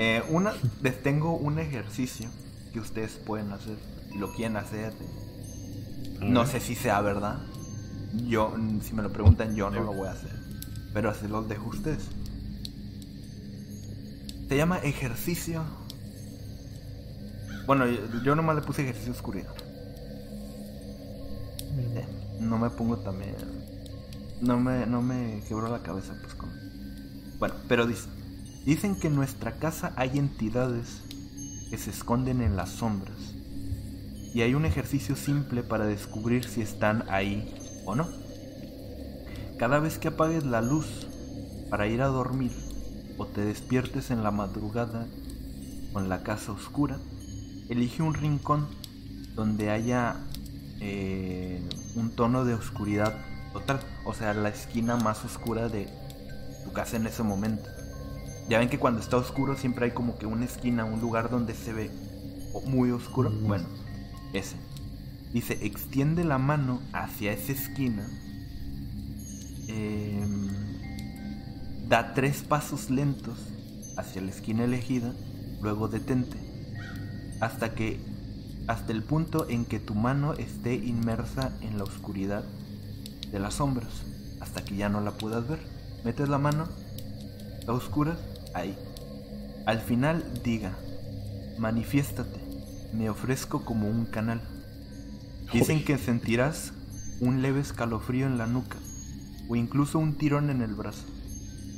Eh, 0.00 0.22
una, 0.28 0.52
les 0.80 1.02
tengo 1.02 1.36
un 1.36 1.58
ejercicio 1.58 2.28
que 2.72 2.78
ustedes 2.78 3.14
pueden 3.26 3.50
hacer, 3.50 3.76
lo 4.14 4.32
quieren 4.32 4.56
hacer. 4.56 4.92
No 6.20 6.46
sé 6.46 6.60
si 6.60 6.76
sea 6.76 7.00
verdad. 7.00 7.40
Yo, 8.28 8.54
si 8.80 8.94
me 8.94 9.02
lo 9.02 9.12
preguntan, 9.12 9.56
yo 9.56 9.70
no 9.70 9.82
lo 9.82 9.92
voy 9.92 10.06
a 10.06 10.12
hacer. 10.12 10.30
Pero 10.94 11.12
se 11.14 11.28
los 11.28 11.48
dejo 11.48 11.70
ustedes. 11.70 12.04
Se 14.48 14.56
llama 14.56 14.78
ejercicio. 14.78 15.64
Bueno, 17.66 17.84
yo, 17.88 17.98
yo 18.24 18.36
nomás 18.36 18.54
le 18.54 18.62
puse 18.62 18.82
ejercicio 18.82 19.10
oscuridad. 19.12 19.52
Eh, 21.76 22.06
No 22.40 22.56
me 22.56 22.70
pongo 22.70 22.98
también. 22.98 23.34
No 24.40 24.60
me, 24.60 24.86
no 24.86 25.02
me 25.02 25.42
quebró 25.48 25.68
la 25.68 25.82
cabeza, 25.82 26.14
pues 26.22 26.34
con. 26.34 26.50
Bueno, 27.40 27.56
pero 27.66 27.84
dice. 27.84 28.08
Dicen 28.68 28.96
que 28.96 29.06
en 29.06 29.16
nuestra 29.16 29.52
casa 29.52 29.94
hay 29.96 30.18
entidades 30.18 31.00
que 31.70 31.78
se 31.78 31.88
esconden 31.88 32.42
en 32.42 32.54
las 32.54 32.68
sombras. 32.68 33.16
Y 34.34 34.42
hay 34.42 34.52
un 34.52 34.66
ejercicio 34.66 35.16
simple 35.16 35.62
para 35.62 35.86
descubrir 35.86 36.44
si 36.44 36.60
están 36.60 37.06
ahí 37.08 37.50
o 37.86 37.94
no. 37.94 38.06
Cada 39.58 39.78
vez 39.78 39.96
que 39.96 40.08
apagues 40.08 40.44
la 40.44 40.60
luz 40.60 41.06
para 41.70 41.86
ir 41.86 42.02
a 42.02 42.08
dormir 42.08 42.52
o 43.16 43.24
te 43.24 43.40
despiertes 43.40 44.10
en 44.10 44.22
la 44.22 44.32
madrugada 44.32 45.06
con 45.94 46.10
la 46.10 46.22
casa 46.22 46.52
oscura, 46.52 46.98
elige 47.70 48.02
un 48.02 48.12
rincón 48.12 48.68
donde 49.34 49.70
haya 49.70 50.16
eh, 50.80 51.66
un 51.94 52.10
tono 52.10 52.44
de 52.44 52.52
oscuridad 52.52 53.14
total, 53.54 53.80
o 54.04 54.12
sea, 54.12 54.34
la 54.34 54.50
esquina 54.50 54.96
más 54.96 55.24
oscura 55.24 55.70
de 55.70 55.88
tu 56.66 56.72
casa 56.74 56.98
en 56.98 57.06
ese 57.06 57.22
momento. 57.22 57.77
Ya 58.48 58.58
ven 58.58 58.70
que 58.70 58.78
cuando 58.78 59.00
está 59.00 59.16
oscuro 59.16 59.56
siempre 59.56 59.86
hay 59.86 59.90
como 59.90 60.16
que 60.16 60.26
una 60.26 60.46
esquina, 60.46 60.84
un 60.84 61.00
lugar 61.00 61.28
donde 61.30 61.54
se 61.54 61.72
ve 61.72 61.90
muy 62.66 62.90
oscuro. 62.90 63.30
Bueno, 63.30 63.66
ese. 64.32 64.56
Dice, 65.32 65.58
extiende 65.66 66.24
la 66.24 66.38
mano 66.38 66.80
hacia 66.92 67.32
esa 67.32 67.52
esquina. 67.52 68.08
em, 69.68 70.48
da 71.88 72.14
tres 72.14 72.42
pasos 72.42 72.88
lentos 72.90 73.38
hacia 73.98 74.22
la 74.22 74.30
esquina 74.30 74.64
elegida. 74.64 75.12
Luego 75.60 75.88
detente. 75.88 76.38
Hasta 77.40 77.74
que. 77.74 78.00
Hasta 78.66 78.92
el 78.92 79.02
punto 79.02 79.48
en 79.48 79.64
que 79.64 79.80
tu 79.80 79.94
mano 79.94 80.34
esté 80.34 80.74
inmersa 80.74 81.52
en 81.62 81.78
la 81.78 81.84
oscuridad 81.84 82.44
de 83.30 83.38
las 83.38 83.54
sombras. 83.54 84.04
Hasta 84.40 84.62
que 84.64 84.76
ya 84.76 84.88
no 84.88 85.00
la 85.00 85.12
puedas 85.12 85.48
ver. 85.48 85.58
Metes 86.04 86.28
la 86.28 86.38
mano. 86.38 86.68
Está 87.60 87.72
oscura. 87.72 88.16
Ahí. 88.54 88.76
Al 89.66 89.80
final 89.80 90.24
diga. 90.44 90.76
Manifiéstate. 91.58 92.40
Me 92.92 93.10
ofrezco 93.10 93.64
como 93.64 93.88
un 93.88 94.06
canal. 94.06 94.40
Dicen 95.52 95.84
que 95.84 95.98
sentirás 95.98 96.72
un 97.20 97.42
leve 97.42 97.60
escalofrío 97.60 98.26
en 98.26 98.38
la 98.38 98.46
nuca 98.46 98.76
o 99.48 99.56
incluso 99.56 99.98
un 99.98 100.14
tirón 100.14 100.50
en 100.50 100.60
el 100.62 100.74
brazo, 100.74 101.04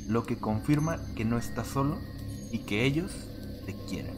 lo 0.07 0.23
que 0.25 0.37
confirma 0.37 0.99
que 1.15 1.25
no 1.25 1.37
estás 1.37 1.67
solo 1.67 1.97
y 2.51 2.59
que 2.59 2.85
ellos 2.85 3.11
te 3.65 3.73
quieren. 3.89 4.13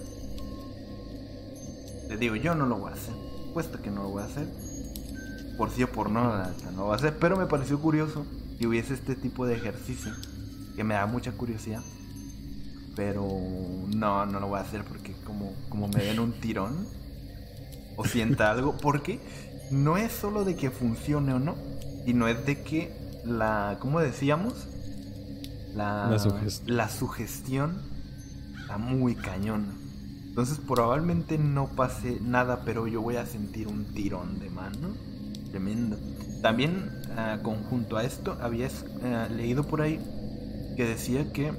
Te 2.08 2.18
digo, 2.18 2.36
yo 2.36 2.56
no 2.56 2.66
lo 2.66 2.78
voy 2.78 2.92
a 2.92 2.96
hacer, 2.96 3.14
puesto 3.54 3.82
que 3.82 3.92
no 3.92 4.04
lo 4.04 4.10
voy 4.10 4.24
a 4.24 4.26
hacer, 4.26 4.48
por 5.58 5.70
sí 5.70 5.84
o 5.84 5.92
por 5.92 6.10
no, 6.10 6.36
no 6.36 6.72
lo 6.76 6.84
voy 6.86 6.94
a 6.94 6.96
hacer, 6.96 7.18
pero 7.20 7.38
me 7.38 7.46
pareció 7.46 7.80
curioso 7.80 8.26
que 8.58 8.68
hubiese 8.68 8.96
este 8.96 9.16
tipo 9.16 9.46
de 9.46 9.56
ejercicio, 9.56 10.12
que 10.76 10.84
me 10.84 10.96
da 10.96 11.06
mucha 11.06 11.32
curiosidad. 11.32 11.84
Pero 12.95 13.28
no, 13.95 14.26
no 14.26 14.40
lo 14.40 14.48
voy 14.48 14.60
a 14.60 14.61
hacer 14.61 14.84
porque 14.84 15.14
como, 15.26 15.53
como 15.70 15.88
me 15.88 16.03
den 16.03 16.20
un 16.20 16.34
tirón 16.34 16.88
o 17.95 18.06
sienta 18.06 18.52
algo, 18.52 18.78
porque 18.82 19.20
no 19.72 19.98
es 19.98 20.11
solo 20.11 20.44
de 20.44 20.56
que 20.56 20.70
funcione 20.70 21.34
o 21.34 21.40
no, 21.40 21.56
sino 22.06 22.28
es 22.28 22.45
de 22.45 22.61
que 22.61 22.91
la, 23.26 23.78
¿cómo 23.80 23.99
decíamos? 23.99 24.68
La, 25.74 26.15
la, 26.68 26.90
sugestión 26.90 27.82
está 28.61 28.78
muy 28.78 29.15
cañón. 29.15 29.82
Entonces 30.28 30.60
probablemente 30.60 31.38
no 31.38 31.68
pase 31.68 32.20
nada, 32.22 32.61
pero 32.64 32.88
yo 32.88 33.02
voy 33.02 33.15
a 33.15 33.26
sentir 33.26 33.68
un 33.68 33.86
tirón 33.86 34.40
de 34.40 34.49
mano. 34.49 34.95
Tremendo. 35.49 35.98
También, 36.41 36.91
uh, 37.11 37.41
conjunto 37.41 37.98
a 37.98 38.03
esto, 38.03 38.38
había 38.41 38.68
uh, 38.68 39.34
leído 39.34 39.64
por 39.64 39.82
ahí 39.82 39.99
que 40.76 40.86
decía 40.86 41.32
que 41.32 41.53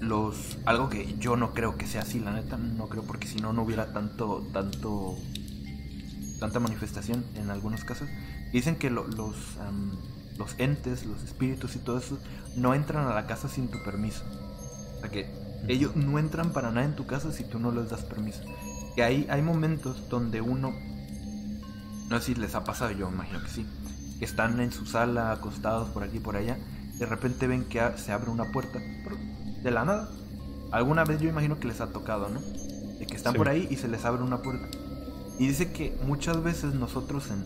los 0.00 0.58
algo 0.64 0.88
que 0.88 1.14
yo 1.18 1.36
no 1.36 1.52
creo 1.52 1.76
que 1.76 1.86
sea 1.86 2.02
así 2.02 2.20
la 2.20 2.32
neta 2.32 2.56
no 2.56 2.88
creo 2.88 3.02
porque 3.02 3.28
si 3.28 3.38
no 3.38 3.52
no 3.52 3.62
hubiera 3.62 3.92
tanto 3.92 4.46
tanto 4.52 5.16
tanta 6.40 6.58
manifestación 6.58 7.24
en 7.36 7.50
algunos 7.50 7.84
casos. 7.84 8.08
Dicen 8.52 8.76
que 8.76 8.90
los 8.90 9.14
los 9.14 10.54
entes 10.58 11.04
los 11.04 11.22
espíritus 11.22 11.76
y 11.76 11.78
todo 11.80 11.98
eso 11.98 12.18
no 12.56 12.74
entran 12.74 13.06
a 13.06 13.14
la 13.14 13.26
casa 13.26 13.48
sin 13.48 13.68
tu 13.68 13.82
permiso. 13.84 14.24
O 14.96 15.00
sea 15.00 15.10
que 15.10 15.30
ellos 15.68 15.94
no 15.94 16.18
entran 16.18 16.52
para 16.52 16.70
nada 16.70 16.86
en 16.86 16.96
tu 16.96 17.06
casa 17.06 17.30
si 17.30 17.44
tú 17.44 17.60
no 17.60 17.70
les 17.70 17.90
das 17.90 18.02
permiso. 18.02 18.42
Que 18.96 19.04
hay 19.04 19.26
hay 19.30 19.42
momentos 19.42 20.08
donde 20.08 20.40
uno 20.40 20.72
no 22.08 22.18
sé 22.18 22.34
si 22.34 22.34
les 22.34 22.54
ha 22.54 22.64
pasado 22.64 22.90
yo 22.90 23.08
imagino 23.08 23.40
que 23.42 23.50
sí 23.50 23.66
que 24.18 24.24
están 24.24 24.60
en 24.60 24.72
su 24.72 24.84
sala 24.84 25.32
acostados 25.32 25.88
por 25.90 26.02
aquí 26.02 26.16
y 26.16 26.20
por 26.20 26.36
allá 26.36 26.58
de 26.98 27.06
repente 27.06 27.46
ven 27.46 27.64
que 27.64 27.80
se 27.96 28.12
abre 28.12 28.30
una 28.30 28.50
puerta 28.52 28.80
de 29.62 29.70
la 29.70 29.84
nada. 29.84 30.08
Alguna 30.72 31.04
vez 31.04 31.20
yo 31.20 31.28
imagino 31.28 31.58
que 31.58 31.68
les 31.68 31.80
ha 31.80 31.92
tocado, 31.92 32.28
¿no? 32.28 32.40
De 32.40 33.06
que 33.06 33.16
están 33.16 33.34
por 33.34 33.48
ahí 33.48 33.66
y 33.70 33.76
se 33.76 33.88
les 33.88 34.04
abre 34.04 34.22
una 34.22 34.42
puerta. 34.42 34.68
Y 35.38 35.48
dice 35.48 35.72
que 35.72 35.96
muchas 36.04 36.42
veces 36.42 36.74
nosotros 36.74 37.30
en, 37.30 37.40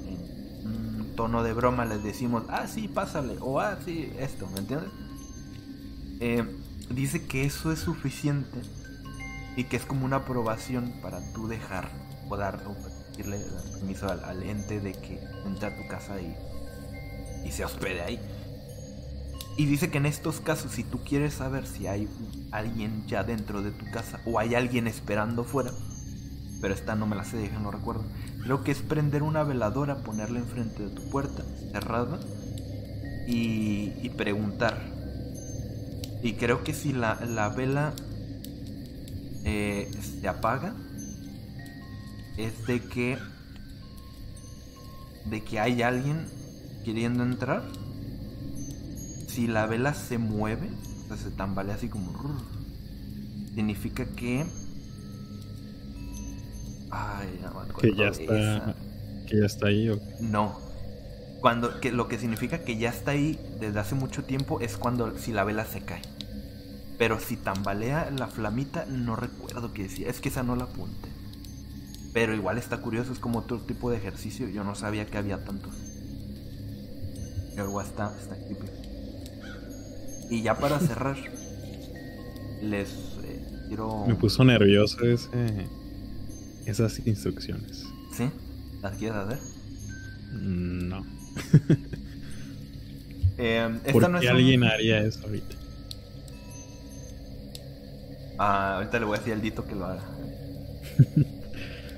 un 0.67 1.13
tono 1.17 1.43
de 1.43 1.53
broma 1.53 1.85
les 1.85 2.03
decimos, 2.03 2.43
ah, 2.49 2.67
sí, 2.67 2.89
pásale, 2.89 3.37
o 3.41 3.61
ah, 3.61 3.79
sí, 3.85 4.13
esto, 4.19 4.49
¿me 4.53 4.61
entiendes? 4.61 4.91
Eh, 6.21 6.45
dice 6.91 7.27
que 7.27 7.45
eso 7.45 7.71
es 7.73 7.79
suficiente 7.79 8.61
y 9.57 9.65
que 9.65 9.77
es 9.77 9.85
como 9.85 10.05
una 10.05 10.17
aprobación 10.17 10.93
para 11.03 11.21
tú 11.33 11.47
dejar 11.47 11.89
o 12.29 12.37
dar 12.37 12.63
o 12.67 12.75
pedirle 13.13 13.39
permiso 13.75 14.09
al, 14.09 14.43
ente 14.43 14.81
de 14.81 14.93
que 14.93 15.21
entre 15.47 15.69
a 15.69 15.77
tu 15.77 15.87
casa 15.87 16.21
y, 16.21 16.35
y 17.47 17.53
se 17.53 17.65
hospede 17.65 18.03
ahí. 18.03 18.21
Y 19.57 19.67
dice 19.67 19.91
que 19.91 19.99
en 19.99 20.07
estos 20.07 20.41
casos, 20.41 20.73
si 20.73 20.83
tú 20.83 20.99
quieres 21.05 21.35
saber 21.35 21.67
si 21.67 21.87
hay 21.87 22.09
alguien 22.51 23.07
ya 23.07 23.23
dentro 23.23 23.63
de 23.63 23.71
tu 23.71 23.89
casa 23.93 24.21
o 24.27 24.39
hay 24.39 24.55
alguien 24.55 24.89
esperando 24.89 25.45
fuera, 25.45 25.71
pero 26.61 26.75
esta 26.75 26.97
no 26.97 27.07
me 27.07 27.15
la 27.15 27.25
sé, 27.25 27.37
deja, 27.37 27.59
no 27.61 27.71
recuerdo. 27.71 28.05
Creo 28.43 28.65
que 28.65 28.73
es 28.73 28.79
prender 28.79 29.23
una 29.23 29.45
veladora, 29.45 29.99
ponerla 29.99 30.41
enfrente 30.41 30.83
de 30.83 30.91
tu 30.91 31.09
puerta, 31.09 31.45
cerrada, 31.73 32.19
y, 33.27 34.09
preguntar. 34.17 34.81
Y 36.23 36.35
creo 36.35 36.65
que 36.65 36.75
si 36.75 36.93
la, 36.93 37.15
vela 37.57 37.93
eh, 39.45 39.91
se 40.21 40.27
apaga, 40.27 40.75
es 42.37 42.67
de 42.67 42.81
que 42.81 43.19
de 45.27 45.43
que 45.43 45.59
hay 45.59 45.83
alguien 45.83 46.27
queriendo 46.85 47.23
entrar 47.23 47.63
si 49.35 49.49
la 49.49 49.67
vela 49.67 49.95
se 49.95 50.19
mueve, 50.19 50.71
o 51.05 51.09
sea, 51.09 51.17
se 51.17 51.31
tambalea 51.31 51.75
así 51.75 51.89
como... 51.89 52.13
significa 53.55 54.07
que... 54.07 54.47
Ay, 56.91 57.41
no 57.43 57.77
Que 57.77 57.95
ya 57.97 58.09
está... 58.09 58.77
Que 59.27 59.41
ya 59.41 59.47
está 59.47 59.67
ahí. 59.69 59.89
¿o? 59.89 59.99
No. 60.21 60.61
Cuando, 61.41 61.81
que, 61.81 61.91
lo 61.91 62.07
que 62.07 62.19
significa 62.19 62.61
que 62.61 62.77
ya 62.79 62.91
está 62.91 63.11
ahí 63.11 63.39
desde 63.59 63.81
hace 63.81 63.97
mucho 63.97 64.23
tiempo 64.23 64.61
es 64.61 64.77
cuando 64.77 65.19
si 65.19 65.33
la 65.33 65.43
vela 65.43 65.65
se 65.65 65.81
cae. 65.81 66.03
Pero 66.97 67.19
si 67.19 67.37
tambalea 67.37 68.13
la 68.17 68.29
flamita, 68.29 68.87
no 68.87 69.17
recuerdo 69.17 69.73
qué 69.73 69.83
decía. 69.85 70.09
Es 70.09 70.21
que 70.21 70.29
esa 70.29 70.45
no 70.45 70.55
la 70.55 70.65
apunte. 70.65 71.09
Pero 72.13 72.35
igual 72.35 72.57
está 72.59 72.77
curioso, 72.77 73.13
es 73.13 73.19
como 73.19 73.41
otro 73.41 73.59
tipo 73.59 73.91
de 73.91 73.97
ejercicio. 73.97 74.49
Yo 74.49 74.63
no 74.63 74.77
sabía 74.77 75.07
que 75.07 75.19
había 75.19 75.45
tantos. 75.45 75.75
Pero 77.57 77.69
igual 77.69 77.87
está, 77.87 78.17
está 78.17 78.37
y 80.31 80.43
ya 80.43 80.55
para 80.55 80.79
cerrar, 80.79 81.17
les 82.63 82.89
eh, 83.23 83.65
quiero. 83.69 84.05
Me 84.07 84.15
puso 84.15 84.45
nervioso 84.45 85.05
ese, 85.05 85.29
esas 86.67 87.07
instrucciones. 87.07 87.85
¿Sí? 88.13 88.31
¿Las 88.83 88.97
quieres 88.97 89.17
hacer? 89.17 89.39
Mm, 90.33 90.89
no. 90.89 90.99
eh, 93.39 93.81
¿Por 93.93 94.21
qué 94.21 94.29
alguien 94.29 94.65
haría 94.65 95.01
eso 95.01 95.21
ahorita? 95.25 95.57
Ah, 98.39 98.77
ahorita 98.77 98.99
le 98.99 99.05
voy 99.05 99.17
a 99.17 99.19
decir 99.19 99.33
al 99.33 99.43
Dito 99.43 99.65
que 99.65 99.75
lo 99.75 99.87
haga. 99.87 100.05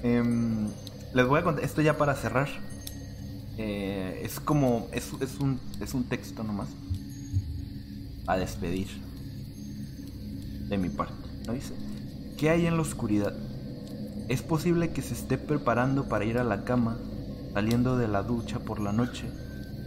Em, 0.03 0.69
les 1.15 1.27
voy 1.27 1.41
a 1.41 1.43
contar, 1.43 1.65
esto 1.65 1.81
ya 1.81 1.97
para 1.97 2.15
cerrar. 2.15 2.49
Eh, 3.59 4.21
es 4.23 4.39
como, 4.39 4.89
es, 4.93 5.11
es, 5.21 5.41
un, 5.41 5.59
es 5.81 5.95
un 5.95 6.05
texto 6.05 6.45
nomás 6.45 6.69
a 8.27 8.37
despedir 8.37 8.89
de 10.69 10.79
mi 10.79 10.89
parte. 10.89 11.27
¿no 11.47 11.53
dice? 11.53 11.75
¿Qué 12.37 12.51
hay 12.51 12.67
en 12.67 12.77
la 12.77 12.83
oscuridad? 12.83 13.35
Es 14.29 14.43
posible 14.43 14.91
que 14.91 15.03
se 15.03 15.15
esté 15.15 15.39
preparando 15.39 16.09
para 16.09 16.25
ir 16.25 16.39
a 16.39 16.45
la 16.45 16.65
cama, 16.65 16.99
saliendo 17.55 17.97
de 17.97 18.09
la 18.09 18.23
ducha 18.23 18.59
por 18.59 18.81
la 18.81 18.93
noche, 18.93 19.31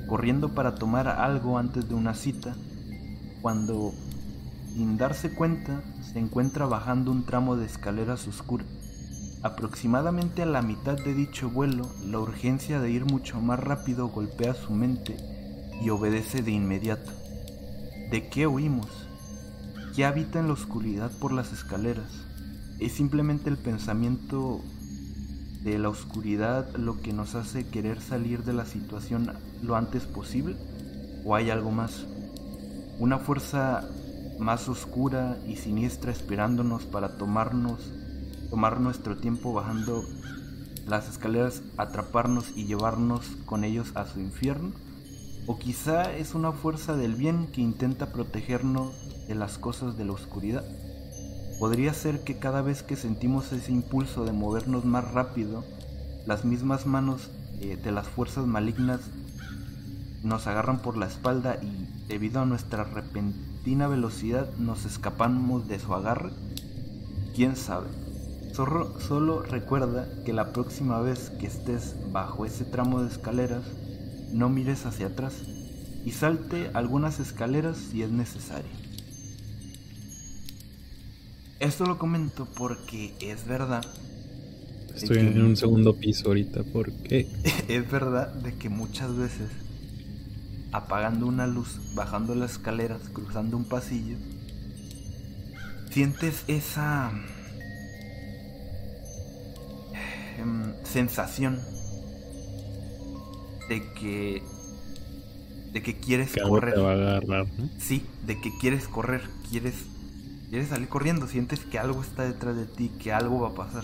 corriendo 0.07 0.49
para 0.55 0.75
tomar 0.75 1.07
algo 1.07 1.57
antes 1.57 1.87
de 1.89 1.95
una 1.95 2.13
cita, 2.13 2.55
cuando, 3.41 3.93
sin 4.73 4.97
darse 4.97 5.33
cuenta, 5.33 5.83
se 6.01 6.19
encuentra 6.19 6.65
bajando 6.65 7.11
un 7.11 7.25
tramo 7.25 7.57
de 7.57 7.65
escaleras 7.65 8.27
oscuras. 8.27 8.67
Aproximadamente 9.41 10.41
a 10.41 10.45
la 10.45 10.61
mitad 10.61 10.97
de 10.97 11.13
dicho 11.13 11.49
vuelo, 11.49 11.89
la 12.05 12.19
urgencia 12.19 12.79
de 12.79 12.91
ir 12.91 13.05
mucho 13.05 13.39
más 13.39 13.59
rápido 13.59 14.07
golpea 14.07 14.53
su 14.53 14.73
mente 14.73 15.15
y 15.81 15.89
obedece 15.89 16.41
de 16.41 16.51
inmediato. 16.51 17.18
¿De 18.09 18.27
qué 18.27 18.47
huimos? 18.47 18.87
¿Qué 19.95 20.03
habita 20.03 20.39
en 20.39 20.47
la 20.47 20.53
oscuridad 20.53 21.11
por 21.19 21.31
las 21.31 21.53
escaleras? 21.53 22.25
¿Es 22.79 22.93
simplemente 22.93 23.51
el 23.51 23.57
pensamiento 23.57 24.61
de 25.61 25.77
la 25.77 25.89
oscuridad 25.89 26.75
lo 26.75 27.01
que 27.01 27.13
nos 27.13 27.35
hace 27.35 27.67
querer 27.67 28.01
salir 28.01 28.43
de 28.43 28.53
la 28.53 28.65
situación 28.65 29.33
lo 29.61 29.75
antes 29.75 30.05
posible? 30.05 30.55
¿O 31.23 31.35
hay 31.35 31.51
algo 31.51 31.69
más? 31.69 32.07
¿Una 32.97 33.19
fuerza 33.19 33.87
más 34.39 34.67
oscura 34.69 35.37
y 35.47 35.57
siniestra 35.57 36.11
esperándonos 36.11 36.85
para 36.85 37.15
tomarnos, 37.15 37.91
tomar 38.49 38.79
nuestro 38.79 39.17
tiempo 39.17 39.53
bajando 39.53 40.03
las 40.87 41.07
escaleras, 41.07 41.61
atraparnos 41.77 42.57
y 42.57 42.65
llevarnos 42.65 43.27
con 43.45 43.63
ellos 43.63 43.91
a 43.93 44.07
su 44.07 44.19
infierno? 44.19 44.71
O 45.49 45.57
quizá 45.57 46.15
es 46.15 46.35
una 46.35 46.51
fuerza 46.51 46.95
del 46.95 47.15
bien 47.15 47.47
que 47.47 47.61
intenta 47.61 48.11
protegernos 48.11 48.93
de 49.27 49.33
las 49.33 49.57
cosas 49.57 49.97
de 49.97 50.05
la 50.05 50.11
oscuridad. 50.11 50.63
Podría 51.57 51.91
ser 51.95 52.23
que 52.23 52.37
cada 52.37 52.61
vez 52.61 52.83
que 52.83 52.95
sentimos 52.95 53.51
ese 53.51 53.71
impulso 53.71 54.25
de 54.25 54.31
movernos 54.31 54.85
más 54.85 55.11
rápido, 55.11 55.63
las 56.27 56.45
mismas 56.45 56.85
manos 56.85 57.31
eh, 57.61 57.77
de 57.83 57.91
las 57.91 58.07
fuerzas 58.07 58.45
malignas 58.45 58.99
nos 60.21 60.45
agarran 60.45 60.83
por 60.83 60.97
la 60.97 61.07
espalda 61.07 61.57
y 61.63 61.87
debido 62.07 62.41
a 62.41 62.45
nuestra 62.45 62.83
repentina 62.83 63.87
velocidad 63.87 64.55
nos 64.59 64.85
escapamos 64.85 65.67
de 65.67 65.79
su 65.79 65.95
agarre. 65.95 66.29
¿Quién 67.35 67.55
sabe? 67.55 67.87
Solo, 68.53 68.99
solo 68.99 69.41
recuerda 69.41 70.07
que 70.23 70.31
la 70.31 70.53
próxima 70.53 71.01
vez 71.01 71.31
que 71.31 71.47
estés 71.47 71.95
bajo 72.11 72.45
ese 72.45 72.65
tramo 72.65 73.01
de 73.01 73.09
escaleras, 73.09 73.63
no 74.31 74.49
mires 74.49 74.85
hacia 74.85 75.07
atrás 75.07 75.35
y 76.05 76.11
salte 76.11 76.69
algunas 76.73 77.19
escaleras 77.19 77.77
si 77.77 78.03
es 78.03 78.11
necesario. 78.11 78.71
Esto 81.59 81.85
lo 81.85 81.97
comento 81.97 82.47
porque 82.55 83.13
es 83.19 83.45
verdad 83.45 83.85
Estoy 85.03 85.19
en 85.19 85.41
un 85.41 85.55
segundo 85.55 85.95
piso 85.95 86.27
ahorita, 86.27 86.63
¿por 86.63 86.91
qué? 86.91 87.27
Es 87.69 87.89
verdad 87.89 88.33
de 88.33 88.55
que 88.55 88.69
muchas 88.69 89.15
veces 89.15 89.49
apagando 90.71 91.25
una 91.25 91.47
luz, 91.47 91.79
bajando 91.95 92.35
las 92.35 92.53
escaleras, 92.53 93.01
cruzando 93.13 93.55
un 93.55 93.63
pasillo, 93.63 94.17
sientes 95.89 96.43
esa 96.47 97.11
em, 100.37 100.73
sensación 100.83 101.59
de 103.69 103.93
que 103.93 104.43
de 105.71 105.83
que 105.83 105.99
quieres 105.99 106.31
correr. 106.43 106.73
Te 106.73 106.81
va 106.81 106.91
a 106.91 106.93
agarrar, 106.93 107.47
¿no? 107.57 107.69
Sí, 107.77 108.03
de 108.25 108.41
que 108.41 108.51
quieres 108.57 108.87
correr, 108.87 109.21
quieres 109.49 109.75
quieres 110.49 110.69
salir 110.69 110.89
corriendo, 110.89 111.27
sientes 111.27 111.59
que 111.59 111.77
algo 111.77 112.01
está 112.01 112.23
detrás 112.23 112.55
de 112.55 112.65
ti, 112.65 112.89
que 112.99 113.13
algo 113.13 113.39
va 113.39 113.49
a 113.49 113.53
pasar. 113.53 113.83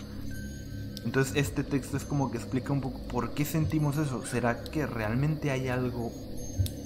Entonces 1.05 1.35
este 1.35 1.63
texto 1.63 1.95
es 1.95 2.03
como 2.03 2.31
que 2.31 2.37
explica 2.37 2.73
un 2.73 2.81
poco 2.81 2.99
por 3.07 3.35
qué 3.35 3.45
sentimos 3.45 3.97
eso. 3.97 4.25
¿Será 4.25 4.63
que 4.63 4.87
realmente 4.87 5.51
hay 5.51 5.67
algo 5.67 6.11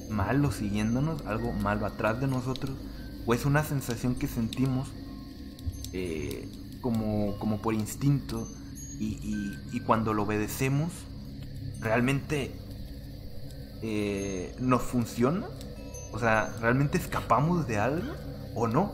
malo 0.09 0.51
siguiéndonos, 0.51 1.26
algo 1.26 1.53
malo 1.53 1.85
atrás 1.85 2.19
de 2.19 2.27
nosotros? 2.27 2.76
¿O 3.26 3.34
es 3.34 3.45
una 3.45 3.63
sensación 3.63 4.15
que 4.15 4.27
sentimos 4.27 4.89
eh, 5.93 6.49
como, 6.81 7.38
como 7.39 7.61
por 7.61 7.73
instinto 7.73 8.47
y, 8.99 9.80
cuando 9.85 10.13
lo 10.13 10.23
obedecemos, 10.23 10.91
realmente 11.80 12.51
eh, 13.81 14.56
nos 14.60 14.81
funciona? 14.81 15.47
O 16.11 16.19
sea, 16.19 16.53
¿realmente 16.60 16.97
escapamos 16.97 17.68
de 17.68 17.77
algo 17.77 18.14
o 18.56 18.68
no? 18.68 18.91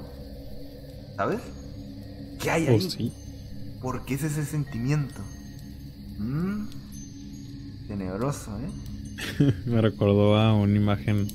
¿Sabes? 1.16 1.40
¿Qué 2.41 2.52
hay 2.52 2.68
ahí? 2.68 2.76
Oh, 2.76 2.90
sí. 2.90 3.14
¿Por 3.82 4.06
qué 4.06 4.16
es 4.16 4.24
ese 4.24 4.45
sentimiento? 4.45 5.22
Mmm. 6.18 6.68
Tenebroso, 7.88 8.52
¿eh? 8.60 9.53
Me 9.66 9.82
recordó 9.82 10.36
a 10.38 10.53
una 10.53 10.76
imagen 10.76 11.28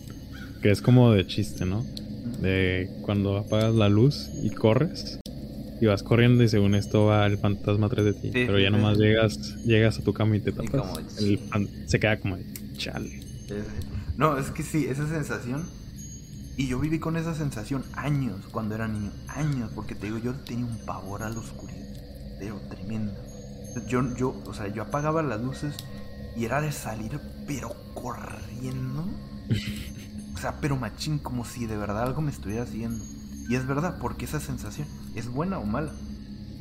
que 0.63 0.71
es 0.71 0.83
como 0.83 1.13
de 1.13 1.27
chiste, 1.27 1.65
¿no? 1.65 1.85
De 2.41 2.91
cuando 3.03 3.39
apagas 3.39 3.75
la 3.75 3.89
luz 3.89 4.29
y 4.43 4.51
corres 4.51 5.21
y 5.81 5.87
vas 5.87 6.03
corriendo 6.03 6.45
y 6.45 6.49
según 6.49 6.75
esto 6.75 7.07
va 7.07 7.27
el 7.27 7.39
fantasma 7.39 7.87
atrás 7.87 8.05
de 8.05 8.13
ti. 8.13 8.31
pero 8.33 8.59
ya 8.59 8.71
nomás 8.71 8.99
llegas 8.99 9.57
llegas 9.65 9.99
a 9.99 10.03
tu 10.03 10.13
cama 10.13 10.37
y 10.37 10.41
te 10.41 10.53
tapas. 10.53 11.19
el 11.19 11.41
se 11.87 11.99
queda 11.99 12.19
como 12.19 12.37
chale. 12.77 13.20
No, 14.17 14.37
es 14.39 14.51
que 14.51 14.63
sí, 14.63 14.87
esa 14.87 15.09
sensación. 15.09 15.69
Y 16.57 16.67
yo 16.67 16.79
viví 16.79 16.99
con 16.99 17.17
esa 17.17 17.35
sensación 17.35 17.85
años 17.95 18.47
cuando 18.51 18.75
era 18.75 18.87
niño. 18.87 19.13
Años, 19.29 19.71
porque 19.75 19.95
te 19.95 20.07
digo, 20.07 20.19
yo 20.19 20.35
tenía 20.35 20.67
un 20.67 20.85
pavor 20.85 21.23
a 21.23 21.31
la 21.31 21.39
oscuridad 21.39 21.91
pero 22.41 22.59
tremendo. 22.69 23.13
Yo, 23.87 24.03
yo, 24.17 24.35
o 24.47 24.55
sea, 24.55 24.67
yo 24.67 24.83
apagaba 24.83 25.23
las 25.23 25.41
luces 25.41 25.77
y 26.35 26.47
era 26.47 26.61
de 26.61 26.73
salir, 26.73 27.21
pero 27.47 27.77
corriendo. 27.95 29.05
O 30.35 30.39
sea, 30.39 30.57
pero 30.61 30.77
machín, 30.77 31.19
como 31.19 31.45
si 31.45 31.67
de 31.67 31.77
verdad 31.77 32.03
algo 32.03 32.23
me 32.23 32.33
estuviera 32.33 32.67
siguiendo. 32.67 33.05
Y 33.49 33.55
es 33.55 33.67
verdad, 33.67 33.99
porque 34.01 34.25
esa 34.25 34.41
sensación 34.41 34.89
es 35.15 35.29
buena 35.29 35.59
o 35.59 35.67
mala. 35.67 35.93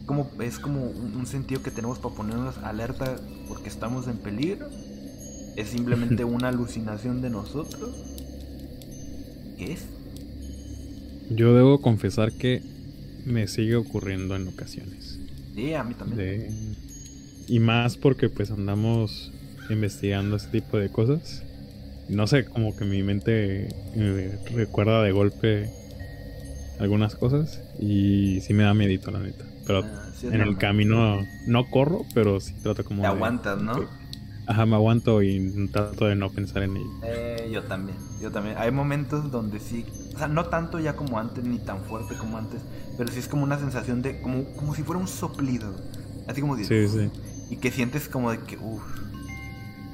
Como, 0.06 0.30
es 0.42 0.60
como 0.60 0.84
un, 0.84 1.26
sentido 1.26 1.64
que 1.64 1.72
tenemos 1.72 2.00
para 2.00 2.16
ponernos 2.16 2.58
alerta 2.58 3.16
porque 3.48 3.70
estamos 3.70 4.08
en 4.08 4.18
peligro. 4.18 4.68
Es 5.56 5.70
simplemente 5.70 6.24
una 6.24 6.50
alucinación 6.50 7.22
de 7.22 7.30
nosotros. 7.30 7.92
¿Qué 9.58 9.74
es? 9.74 9.86
Yo 11.30 11.54
debo 11.54 11.82
confesar 11.82 12.32
que 12.32 12.62
me 13.26 13.48
sigue 13.48 13.76
ocurriendo 13.76 14.36
en 14.36 14.48
ocasiones. 14.48 15.20
Sí, 15.54 15.74
a 15.74 15.84
mí 15.84 15.94
también. 15.94 16.76
Y 17.48 17.60
más 17.60 17.98
porque 17.98 18.30
pues 18.30 18.52
andamos 18.52 19.32
investigando 19.70 20.38
este 20.38 20.62
tipo 20.62 20.78
de 20.78 20.90
cosas. 20.90 21.44
No 22.08 22.26
sé, 22.26 22.46
como 22.46 22.76
que 22.76 22.86
mi 22.86 23.04
mente 23.04 23.70
eh, 23.96 24.40
recuerda 24.54 25.04
de 25.04 25.12
golpe 25.12 25.70
algunas 26.80 27.16
cosas 27.16 27.62
y 27.80 28.40
sí 28.42 28.54
me 28.54 28.64
da 28.64 28.74
miedito 28.74 29.12
la 29.12 29.20
neta. 29.20 29.46
Pero 29.68 29.84
ah, 29.84 30.10
en 30.24 30.42
el 30.42 30.58
camino 30.58 31.20
no 31.46 31.70
corro, 31.70 32.06
pero 32.14 32.40
sí 32.40 32.54
trato 32.64 32.84
como... 32.84 33.02
Te 33.02 33.08
aguantas, 33.08 33.62
¿no? 33.62 33.88
Ajá, 34.50 34.66
me 34.66 34.76
aguanto 34.76 35.22
y 35.22 35.70
trato 35.72 36.06
de 36.06 36.16
no 36.16 36.32
pensar 36.32 36.64
en 36.64 36.78
ello. 36.78 36.90
Eh, 37.04 37.50
yo 37.54 37.64
también, 37.64 37.98
yo 38.20 38.32
también. 38.32 38.56
Hay 38.58 38.72
momentos 38.72 39.32
donde 39.32 39.60
sí, 39.60 39.86
o 40.16 40.18
sea, 40.18 40.28
no 40.28 40.46
tanto 40.46 40.80
ya 40.80 40.96
como 40.96 41.20
antes, 41.20 41.44
ni 41.44 41.60
tan 41.60 41.84
fuerte 41.84 42.18
como 42.18 42.38
antes, 42.38 42.60
pero 42.98 43.12
sí 43.12 43.20
es 43.20 43.28
como 43.28 43.44
una 43.44 43.60
sensación 43.60 44.02
de, 44.02 44.22
como, 44.22 44.46
como 44.56 44.74
si 44.74 44.82
fuera 44.82 45.00
un 45.00 45.08
soplido. 45.08 45.76
Así 46.28 46.42
como 46.42 46.56
dices. 46.56 46.92
Sí, 46.92 47.00
sí. 47.00 47.12
Y 47.52 47.58
que 47.58 47.72
sientes 47.72 48.10
como 48.10 48.32
de 48.32 48.40
que, 48.40 48.58
uff, 48.58 48.82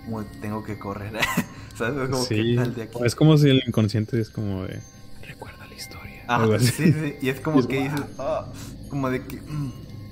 como 0.05 0.23
tengo 0.23 0.63
que 0.63 0.79
correr. 0.79 1.11
¿Sabes? 1.77 2.09
Como 2.09 2.23
sí. 2.23 2.55
Que, 2.55 2.69
de 2.69 2.83
aquí. 2.83 2.97
Es 3.03 3.13
como 3.13 3.37
si 3.37 3.49
el 3.49 3.61
inconsciente 3.67 4.19
es 4.21 4.29
como 4.29 4.63
de, 4.63 4.79
recuerda 5.21 5.67
la 5.67 5.75
historia. 5.75 6.23
Ah, 6.29 6.47
sí, 6.59 6.93
sí. 6.93 7.15
Y 7.21 7.27
es 7.27 7.41
como 7.41 7.67
que 7.67 7.83
dices, 7.83 8.01
oh, 8.17 8.45
como 8.89 9.09
de 9.09 9.25
que, 9.25 9.35
mm", 9.41 9.71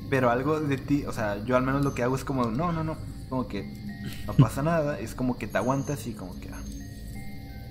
pero 0.09 0.29
algo 0.29 0.59
de 0.59 0.77
ti, 0.77 1.05
o 1.05 1.13
sea, 1.13 1.41
yo 1.45 1.55
al 1.55 1.63
menos 1.63 1.85
lo 1.85 1.93
que 1.95 2.03
hago 2.03 2.17
es 2.17 2.25
como, 2.25 2.45
no, 2.45 2.73
no, 2.73 2.83
no, 2.83 2.97
como 3.29 3.47
que 3.47 3.82
no 4.27 4.33
pasa 4.33 4.63
nada, 4.63 4.99
es 4.99 5.15
como 5.15 5.37
que 5.37 5.47
te 5.47 5.57
aguantas 5.57 6.07
y 6.07 6.13
como 6.13 6.39
que... 6.39 6.49
Ah. 6.49 6.61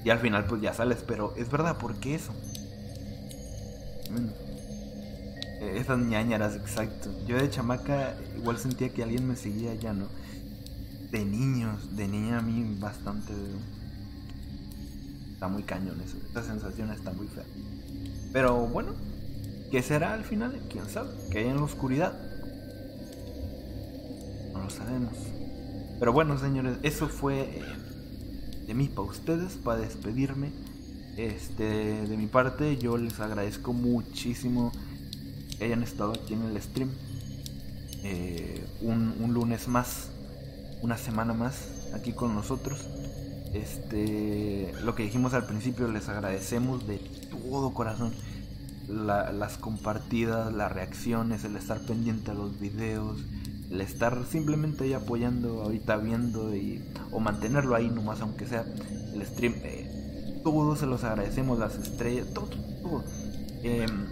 Y 0.04 0.10
al 0.10 0.18
final 0.18 0.44
pues 0.46 0.60
ya 0.60 0.74
sales, 0.74 1.04
pero 1.06 1.34
es 1.36 1.50
verdad, 1.50 1.78
¿por 1.78 1.94
qué 1.96 2.14
eso? 2.14 2.32
Eh, 5.60 5.78
esas 5.78 5.98
ñañaras, 5.98 6.56
exacto. 6.56 7.10
Yo 7.26 7.36
de 7.36 7.48
chamaca 7.48 8.16
igual 8.36 8.58
sentía 8.58 8.92
que 8.92 9.02
alguien 9.02 9.26
me 9.26 9.36
seguía 9.36 9.74
ya, 9.74 9.92
¿no? 9.92 10.08
De 11.10 11.24
niños, 11.24 11.96
de 11.96 12.08
niña 12.08 12.38
a 12.38 12.42
mí 12.42 12.76
bastante... 12.80 13.32
Está 15.34 15.48
muy 15.48 15.62
cañón 15.62 16.00
eso. 16.00 16.16
Esa 16.30 16.42
sensación 16.42 16.90
está 16.90 17.12
muy 17.12 17.28
fea. 17.28 17.44
Pero 18.32 18.66
bueno, 18.66 18.92
¿qué 19.70 19.82
será 19.82 20.14
al 20.14 20.24
final? 20.24 20.60
¿Quién 20.70 20.88
sabe? 20.88 21.10
¿Qué 21.30 21.38
hay 21.38 21.48
en 21.48 21.56
la 21.56 21.64
oscuridad? 21.64 22.12
No 24.52 24.64
lo 24.64 24.70
sabemos. 24.70 25.14
Pero 26.02 26.12
bueno, 26.12 26.36
señores, 26.36 26.78
eso 26.82 27.06
fue 27.06 27.42
eh, 27.42 27.64
de 28.66 28.74
mí 28.74 28.88
para 28.88 29.02
ustedes, 29.02 29.52
para 29.52 29.78
despedirme. 29.78 30.50
Este, 31.16 31.62
de 32.08 32.16
mi 32.16 32.26
parte, 32.26 32.76
yo 32.76 32.96
les 32.96 33.20
agradezco 33.20 33.72
muchísimo 33.72 34.72
que 35.56 35.66
hayan 35.66 35.84
estado 35.84 36.10
aquí 36.10 36.34
en 36.34 36.42
el 36.42 36.60
stream. 36.60 36.90
Eh, 38.02 38.66
un, 38.80 39.32
lunes 39.32 39.68
más, 39.68 40.10
una 40.80 40.98
semana 40.98 41.34
más 41.34 41.68
aquí 41.94 42.12
con 42.12 42.34
nosotros. 42.34 42.84
Este, 43.54 44.74
lo 44.82 44.96
que 44.96 45.04
dijimos 45.04 45.34
al 45.34 45.46
principio, 45.46 45.86
les 45.86 46.08
agradecemos 46.08 46.84
de 46.88 46.98
todo 47.30 47.72
corazón 47.74 48.12
las 48.88 49.56
compartidas, 49.56 50.52
las 50.52 50.72
reacciones, 50.72 51.44
el 51.44 51.54
estar 51.54 51.78
pendiente 51.86 52.32
a 52.32 52.34
los 52.34 52.58
videos, 52.58 53.20
el 53.72 53.80
estar 53.80 54.26
simplemente 54.30 54.84
ahí 54.84 54.92
apoyando, 54.92 55.62
ahorita 55.62 55.96
viendo 55.96 56.54
y, 56.54 56.84
o 57.10 57.20
mantenerlo 57.20 57.74
ahí 57.74 57.88
nomás, 57.88 58.20
aunque 58.20 58.46
sea 58.46 58.66
el 59.14 59.24
stream. 59.24 59.54
Eh, 59.64 60.40
todos 60.44 60.78
se 60.78 60.86
los 60.86 61.04
agradecemos, 61.04 61.58
las 61.58 61.76
estrellas, 61.76 62.26
todo, 62.34 62.48
todo. 62.82 63.04
Em, 63.62 64.06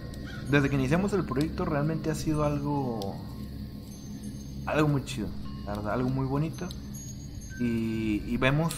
desde 0.49 0.69
que 0.69 0.75
iniciamos 0.75 1.13
el 1.13 1.25
proyecto 1.25 1.65
realmente 1.65 2.09
ha 2.09 2.15
sido 2.15 2.43
algo, 2.43 3.15
algo 4.65 4.87
muy 4.87 5.05
chido, 5.05 5.27
verdad, 5.67 5.93
algo 5.93 6.09
muy 6.09 6.25
bonito. 6.25 6.67
Y, 7.59 8.35
vemos, 8.37 8.73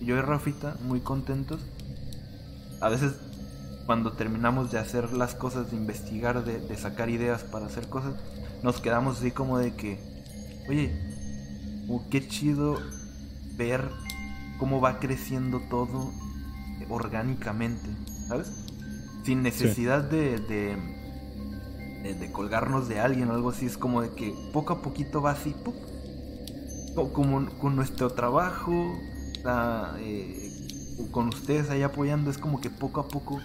yo 0.00 0.16
y 0.16 0.20
Rafita, 0.22 0.78
muy 0.86 1.00
contentos. 1.00 1.60
A 2.80 2.88
veces 2.88 3.12
cuando 3.84 4.12
terminamos 4.12 4.72
de 4.72 4.78
hacer 4.78 5.12
las 5.12 5.34
cosas, 5.34 5.70
de 5.70 5.76
investigar, 5.76 6.42
de 6.44 6.76
sacar 6.78 7.10
ideas 7.10 7.44
para 7.44 7.66
hacer 7.66 7.88
cosas, 7.90 8.14
nos 8.62 8.80
quedamos 8.80 9.18
así 9.18 9.30
como 9.30 9.58
de 9.58 9.74
que, 9.74 9.98
oye, 10.68 10.92
qué 12.10 12.26
chido 12.26 12.78
ver 13.56 13.90
cómo 14.58 14.80
va 14.80 14.98
creciendo 14.98 15.60
todo 15.70 16.12
orgánicamente, 16.88 17.88
¿sabes? 18.28 18.52
Sin 19.24 19.42
necesidad 19.42 20.04
de, 20.04 20.38
de, 20.38 20.76
de, 22.14 22.32
colgarnos 22.32 22.88
de 22.88 23.00
alguien 23.00 23.30
o 23.30 23.34
algo 23.34 23.50
así, 23.50 23.66
es 23.66 23.76
como 23.76 24.02
de 24.02 24.10
que 24.10 24.34
poco 24.52 24.74
a 24.74 24.82
poquito 24.82 25.20
va 25.20 25.32
así, 25.32 25.54
como 27.12 27.48
con 27.58 27.76
nuestro 27.76 28.10
trabajo, 28.10 28.72
eh, 29.98 30.52
con 31.10 31.28
ustedes 31.28 31.70
ahí 31.70 31.82
apoyando, 31.82 32.30
es 32.30 32.38
como 32.38 32.60
que 32.60 32.70
poco 32.70 33.00
a 33.00 33.08
poco 33.08 33.40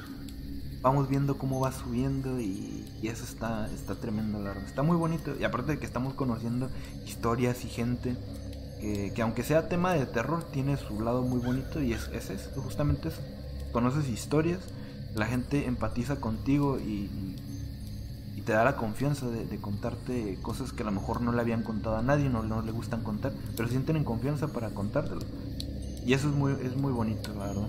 vamos 0.82 1.10
viendo 1.10 1.38
cómo 1.38 1.60
va 1.60 1.72
subiendo 1.72 2.40
y, 2.40 2.88
eso 3.04 3.24
está, 3.24 3.68
está 3.74 3.96
tremendo, 3.96 4.40
la 4.40 4.50
verdad. 4.50 4.64
Está 4.66 4.84
muy 4.84 4.98
bonito 4.98 5.36
y 5.40 5.44
aparte 5.44 5.74
de 5.74 5.80
que 5.80 5.86
estamos 5.86 6.14
conociendo 6.14 6.70
historias 7.06 7.66
y 7.66 7.70
gente 7.70 8.16
que, 8.82 9.22
aunque 9.22 9.44
sea 9.44 9.70
tema 9.70 9.94
de 9.94 10.06
terror, 10.08 10.44
tiene 10.44 10.76
su 10.76 11.00
lado 11.02 11.22
muy 11.22 11.40
bonito 11.40 11.82
y 11.82 11.94
es, 11.94 12.10
es 12.14 12.32
eso, 12.32 12.50
justamente 12.62 13.10
eso. 13.10 13.22
Conoces 13.72 14.10
historias, 14.10 14.60
la 15.14 15.28
gente 15.28 15.68
empatiza 15.68 16.18
contigo 16.18 16.80
y, 16.80 17.10
te 18.44 18.54
da 18.54 18.64
la 18.64 18.76
confianza 18.76 19.28
de, 19.28 19.58
contarte 19.60 20.40
cosas 20.42 20.74
que 20.74 20.82
a 20.82 20.86
lo 20.88 20.92
mejor 20.92 21.22
no 21.22 21.32
le 21.32 21.42
habían 21.42 21.62
contado 21.62 21.98
a 21.98 22.02
nadie, 22.02 22.28
no, 22.28 22.42
no 22.42 22.64
le 22.64 22.72
gustan 22.72 23.04
contar, 23.04 23.34
pero 23.56 23.70
sienten 23.70 23.98
en 23.98 24.04
confianza 24.04 24.48
para 24.48 24.72
contártelo. 24.72 25.22
Y 26.04 26.14
eso 26.14 26.30
es 26.30 26.34
muy, 26.34 26.54
es 26.54 26.76
muy 26.76 26.92
bonito, 26.92 27.32
la 27.36 27.46
verdad. 27.46 27.68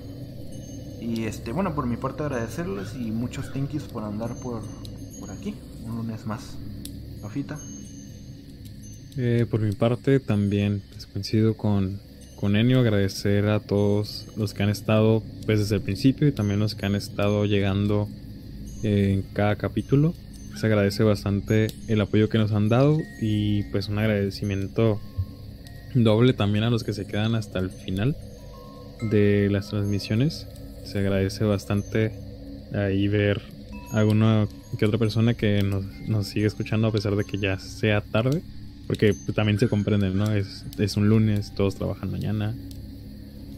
Y 1.03 1.25
este, 1.25 1.51
bueno, 1.51 1.75
por 1.75 1.87
mi 1.87 1.97
parte 1.97 2.23
agradecerles 2.23 2.95
y 2.95 3.11
muchos 3.11 3.53
thank 3.53 3.71
yous 3.71 3.83
por 3.85 4.05
andar 4.05 4.37
por, 4.37 4.63
por 5.19 5.31
aquí, 5.31 5.55
un 5.85 5.97
lunes 5.97 6.27
más. 6.27 6.57
Rafita. 7.21 7.59
Eh, 9.17 9.47
por 9.51 9.61
mi 9.61 9.73
parte 9.73 10.21
también 10.21 10.81
pues, 10.91 11.07
coincido 11.07 11.57
con, 11.57 12.01
con 12.37 12.55
Enio, 12.55 12.79
agradecer 12.81 13.49
a 13.49 13.59
todos 13.59 14.29
los 14.37 14.55
que 14.55 14.63
han 14.63 14.69
estado 14.69 15.25
pues, 15.45 15.59
desde 15.59 15.77
el 15.77 15.83
principio 15.83 16.29
y 16.29 16.33
también 16.33 16.61
los 16.61 16.77
que 16.77 16.87
han 16.87 16.95
estado 16.95 17.47
llegando 17.47 18.09
en 18.85 19.23
cada 19.33 19.57
capítulo. 19.57 20.15
Se 20.57 20.67
agradece 20.67 21.03
bastante 21.03 21.67
el 21.89 22.01
apoyo 22.01 22.29
que 22.29 22.39
nos 22.39 22.53
han 22.53 22.69
dado 22.69 22.99
y 23.21 23.65
pues 23.65 23.89
un 23.89 23.99
agradecimiento 23.99 25.01
doble 25.95 26.33
también 26.33 26.63
a 26.63 26.71
los 26.71 26.85
que 26.85 26.93
se 26.93 27.07
quedan 27.07 27.35
hasta 27.35 27.59
el 27.59 27.71
final 27.71 28.17
de 29.11 29.49
las 29.51 29.71
transmisiones. 29.71 30.47
Se 30.85 30.99
agradece 30.99 31.45
bastante 31.45 32.13
ahí 32.75 33.09
ver 33.09 33.43
alguna 33.93 34.49
que 34.79 34.87
otra 34.87 34.99
persona 34.99 35.35
que 35.35 35.63
nos, 35.63 35.85
nos 36.09 36.27
sigue 36.27 36.47
escuchando 36.47 36.89
a 36.89 36.93
pesar 36.93 37.17
de 37.17 37.25
que 37.25 37.39
ya 37.39 37.59
sea 37.59 38.01
tarde. 38.01 38.43
Porque 38.87 39.15
también 39.35 39.59
se 39.59 39.69
comprende, 39.69 40.11
¿no? 40.11 40.35
Es, 40.35 40.65
es 40.79 40.97
un 40.97 41.09
lunes, 41.09 41.55
todos 41.55 41.77
trabajan 41.77 42.11
mañana. 42.11 42.55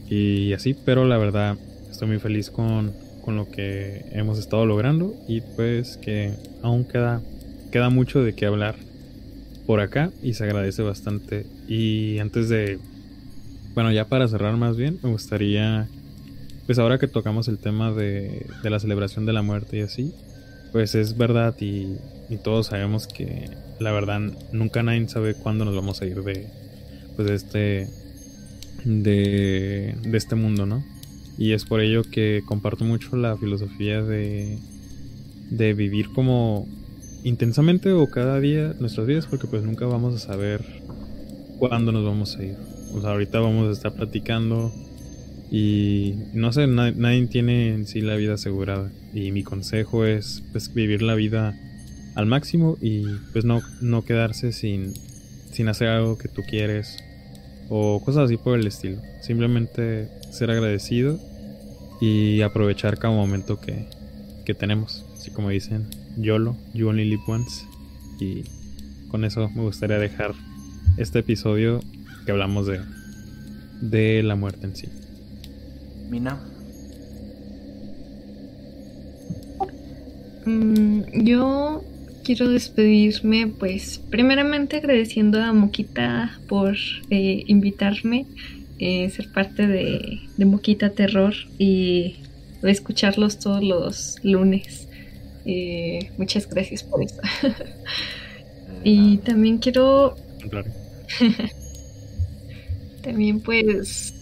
Y 0.09 0.53
así, 0.53 0.75
pero 0.75 1.05
la 1.07 1.17
verdad 1.17 1.57
estoy 1.91 2.09
muy 2.09 2.19
feliz 2.19 2.51
con, 2.51 2.93
con 3.25 3.37
lo 3.37 3.51
que 3.51 4.05
hemos 4.13 4.39
estado 4.39 4.67
logrando 4.67 5.15
y 5.27 5.41
pues 5.41 5.97
que 5.97 6.35
aún 6.63 6.85
queda, 6.85 7.23
queda 7.73 7.89
mucho 7.89 8.23
de 8.23 8.35
qué 8.35 8.45
hablar 8.47 8.77
por 9.67 9.81
acá 9.81 10.11
y 10.23 10.35
se 10.35 10.45
agradece 10.45 10.83
bastante. 10.83 11.47
Y 11.67 12.19
antes 12.19 12.49
de, 12.49 12.79
bueno, 13.75 13.91
ya 13.93 14.05
para 14.07 14.29
cerrar 14.29 14.57
más 14.57 14.77
bien, 14.77 14.99
me 15.03 15.11
gustaría, 15.11 15.89
pues 16.66 16.78
ahora 16.78 16.99
que 16.99 17.09
tocamos 17.09 17.49
el 17.49 17.59
tema 17.59 17.93
de, 17.93 18.47
de 18.62 18.70
la 18.70 18.81
celebración 18.81 19.27
de 19.27 19.32
la 19.32 19.43
muerte 19.43 19.78
y 19.78 19.81
así, 19.81 20.12
pues 20.73 20.95
es 20.95 21.16
verdad 21.16 21.55
y, 21.61 21.97
y, 22.28 22.36
todos 22.43 22.69
sabemos 22.69 23.07
que 23.07 23.51
la 23.78 23.93
verdad 23.93 24.20
nunca 24.53 24.82
nadie 24.82 25.09
sabe 25.09 25.35
cuándo 25.35 25.65
nos 25.65 25.74
vamos 25.74 26.01
a 26.01 26.07
ir 26.07 26.23
de, 26.23 26.47
pues 27.16 27.28
de 27.28 27.35
este, 27.35 27.89
de, 28.85 29.95
de 30.03 30.19
este 30.19 30.35
mundo, 30.35 30.66
¿no? 30.66 30.85
Y 31.36 31.53
es 31.53 31.65
por 31.65 31.81
ello 31.81 32.03
que 32.03 32.43
comparto 32.47 32.85
mucho 32.85 33.16
la 33.16 33.36
filosofía 33.36 34.03
de, 34.03 34.59
de 35.51 35.74
vivir 35.74 36.12
como 36.12 36.66
intensamente 37.24 37.93
o 37.93 38.09
cada 38.11 38.39
día 38.39 38.74
nuestras 38.78 39.07
vidas 39.07 39.27
porque 39.27 39.47
pues 39.47 39.62
nunca 39.62 39.86
vamos 39.86 40.15
a 40.15 40.19
saber 40.19 40.65
cuándo 41.59 41.93
nos 41.93 42.05
vamos 42.05 42.36
a 42.36 42.45
ir. 42.45 42.57
O 42.95 43.01
sea, 43.01 43.11
ahorita 43.11 43.41
vamos 43.41 43.69
a 43.69 43.73
estar 43.73 43.93
platicando 43.95 44.73
y 45.56 46.16
no 46.32 46.52
sé, 46.52 46.66
nadie, 46.66 47.26
tiene 47.28 47.68
en 47.68 47.86
sí 47.86 48.01
la 48.01 48.16
vida 48.16 48.35
asegurada. 48.35 48.90
Y 49.12 49.31
mi 49.31 49.44
consejo 49.44 50.05
es 50.05 50.43
pues 50.51 50.74
vivir 50.74 51.01
la 51.01 51.14
vida 51.14 51.56
al 52.16 52.26
máximo 52.26 52.76
y 52.81 53.05
pues 53.32 53.44
no, 53.44 53.62
no 53.81 54.05
quedarse 54.05 54.51
sin, 54.51 54.94
sin 55.52 55.68
hacer 55.68 55.90
algo 55.90 56.18
que 56.18 56.26
tú 56.26 56.43
quieres 56.43 56.98
o 57.68 58.02
cosas 58.05 58.24
así 58.24 58.36
por 58.36 58.59
el 58.59 58.66
estilo. 58.66 59.01
Simplemente 59.22 60.09
ser 60.32 60.51
agradecido 60.51 61.20
y 62.01 62.40
aprovechar 62.40 62.98
cada 62.98 63.14
momento 63.14 63.60
que, 63.60 63.86
que 64.44 64.55
tenemos. 64.55 65.06
Así 65.16 65.31
como 65.31 65.51
dicen, 65.51 65.86
YOLO, 66.16 66.56
You 66.72 66.89
Only 66.89 67.05
Live 67.05 67.22
Once. 67.28 67.64
Y 68.18 68.43
con 69.06 69.24
eso 69.24 69.48
me 69.51 69.62
gustaría 69.62 69.98
dejar 69.98 70.35
este 70.97 71.20
episodio 71.20 71.78
que 72.26 72.32
hablamos 72.32 72.66
de, 72.66 72.81
de 73.82 74.20
la 74.24 74.35
muerte 74.35 74.66
en 74.66 74.74
sí. 74.74 74.89
Mina. 76.15 76.39
Mm, 80.47 81.24
yo 81.24 81.82
quiero 82.23 82.49
despedirme, 82.49 83.49
pues, 83.49 84.01
primeramente 84.11 84.77
agradeciendo 84.77 85.43
a 85.43 85.53
Moquita 85.53 86.39
por 86.49 86.77
eh, 87.11 87.43
invitarme 87.49 88.27
eh, 88.78 89.11
ser 89.11 89.32
parte 89.32 89.66
de, 89.66 90.20
de 90.36 90.45
Moquita 90.45 90.91
Terror 90.91 91.35
y 91.59 92.16
escucharlos 92.62 93.41
todos 93.41 93.62
los 93.62 94.16
lunes. 94.23 94.89
Eh, 95.47 96.11
muchas 96.16 96.49
gracias 96.49 96.85
por 96.85 97.03
eso. 97.03 97.20
y 98.85 99.19
también 99.19 99.59
quiero... 99.59 100.16
también 103.03 103.41
pues... 103.41 104.14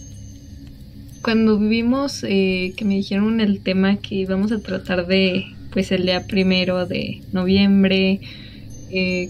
Cuando 1.23 1.57
vimos 1.57 2.23
eh, 2.23 2.73
que 2.75 2.85
me 2.85 2.95
dijeron 2.95 3.41
el 3.41 3.61
tema 3.61 3.97
que 3.97 4.15
íbamos 4.15 4.51
a 4.51 4.59
tratar 4.59 5.07
de, 5.07 5.45
pues 5.71 5.91
el 5.91 6.03
día 6.03 6.27
primero 6.27 6.85
de 6.85 7.21
noviembre, 7.31 8.19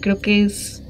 creo 0.02 0.20
que 0.20 0.44
es 0.44 0.84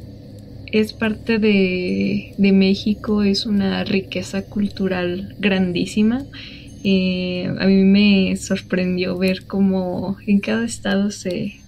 es 0.73 0.91
parte 0.91 1.37
de, 1.37 2.33
México, 2.39 3.21
es 3.21 3.45
una 3.45 3.83
riqueza 3.83 4.41
cultural 4.41 5.35
grandísima. 5.37 6.25
Eh, 6.83 7.47
a 7.59 7.67
mí 7.67 7.83
me 7.83 8.35
sorprendió 8.37 9.15
ver 9.15 9.45
cómo 9.45 10.17
en 10.25 10.39
cada 10.39 10.65
estado 10.65 11.11
se, 11.11 11.59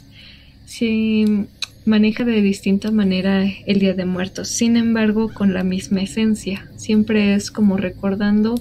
se 0.66 1.45
maneja 1.86 2.26
de 2.26 2.41
distinta 2.41 2.90
manera 2.90 3.45
el 3.68 3.78
Día 3.78 3.94
de 3.94 4.06
Muertos, 4.06 4.48
sin 4.48 4.76
embargo 4.76 5.32
con 5.32 5.53
la 5.53 5.64
misma 5.64 6.02
esencia. 6.02 6.68
Siempre 6.76 7.36
es 7.36 7.52
como 7.52 7.78
recordando 7.78 8.56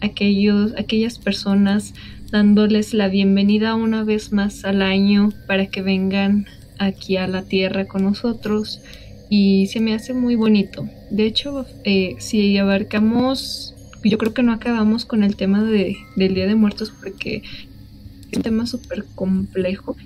aquellos, 0.00 0.72
aquellas 0.76 1.18
personas, 1.18 1.94
dándoles 2.30 2.94
la 2.94 3.08
bienvenida 3.08 3.74
una 3.74 4.04
vez 4.04 4.32
más 4.32 4.64
al 4.64 4.82
año 4.82 5.30
para 5.46 5.66
que 5.66 5.82
vengan 5.82 6.46
aquí 6.78 7.16
a 7.16 7.26
la 7.26 7.42
tierra 7.42 7.86
con 7.86 8.04
nosotros 8.04 8.80
y 9.28 9.68
se 9.68 9.80
me 9.80 9.94
hace 9.94 10.14
muy 10.14 10.34
bonito. 10.34 10.88
De 11.10 11.26
hecho, 11.26 11.66
eh, 11.84 12.16
si 12.18 12.56
abarcamos, 12.58 13.74
yo 14.02 14.18
creo 14.18 14.34
que 14.34 14.42
no 14.42 14.52
acabamos 14.52 15.04
con 15.04 15.22
el 15.22 15.36
tema 15.36 15.62
de, 15.62 15.96
del 16.16 16.34
Día 16.34 16.46
de 16.46 16.54
Muertos 16.54 16.92
porque 17.00 17.42
es 18.30 18.36
un 18.36 18.42
tema 18.42 18.66
súper 18.66 19.04
complejo, 19.14 19.96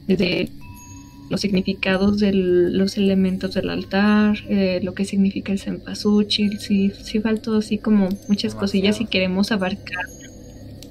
los 1.30 1.40
significados 1.40 2.18
de 2.18 2.32
los 2.32 2.96
elementos 2.96 3.54
del 3.54 3.70
altar, 3.70 4.36
eh, 4.48 4.80
lo 4.82 4.94
que 4.94 5.04
significa 5.04 5.52
el 5.52 5.58
cempasúchil, 5.58 6.58
sí, 6.60 6.92
sí 7.02 7.20
faltó 7.20 7.56
así 7.56 7.78
como 7.78 8.08
muchas 8.28 8.54
cosillas 8.54 9.00
y 9.00 9.06
queremos 9.06 9.50
abarcar 9.50 10.04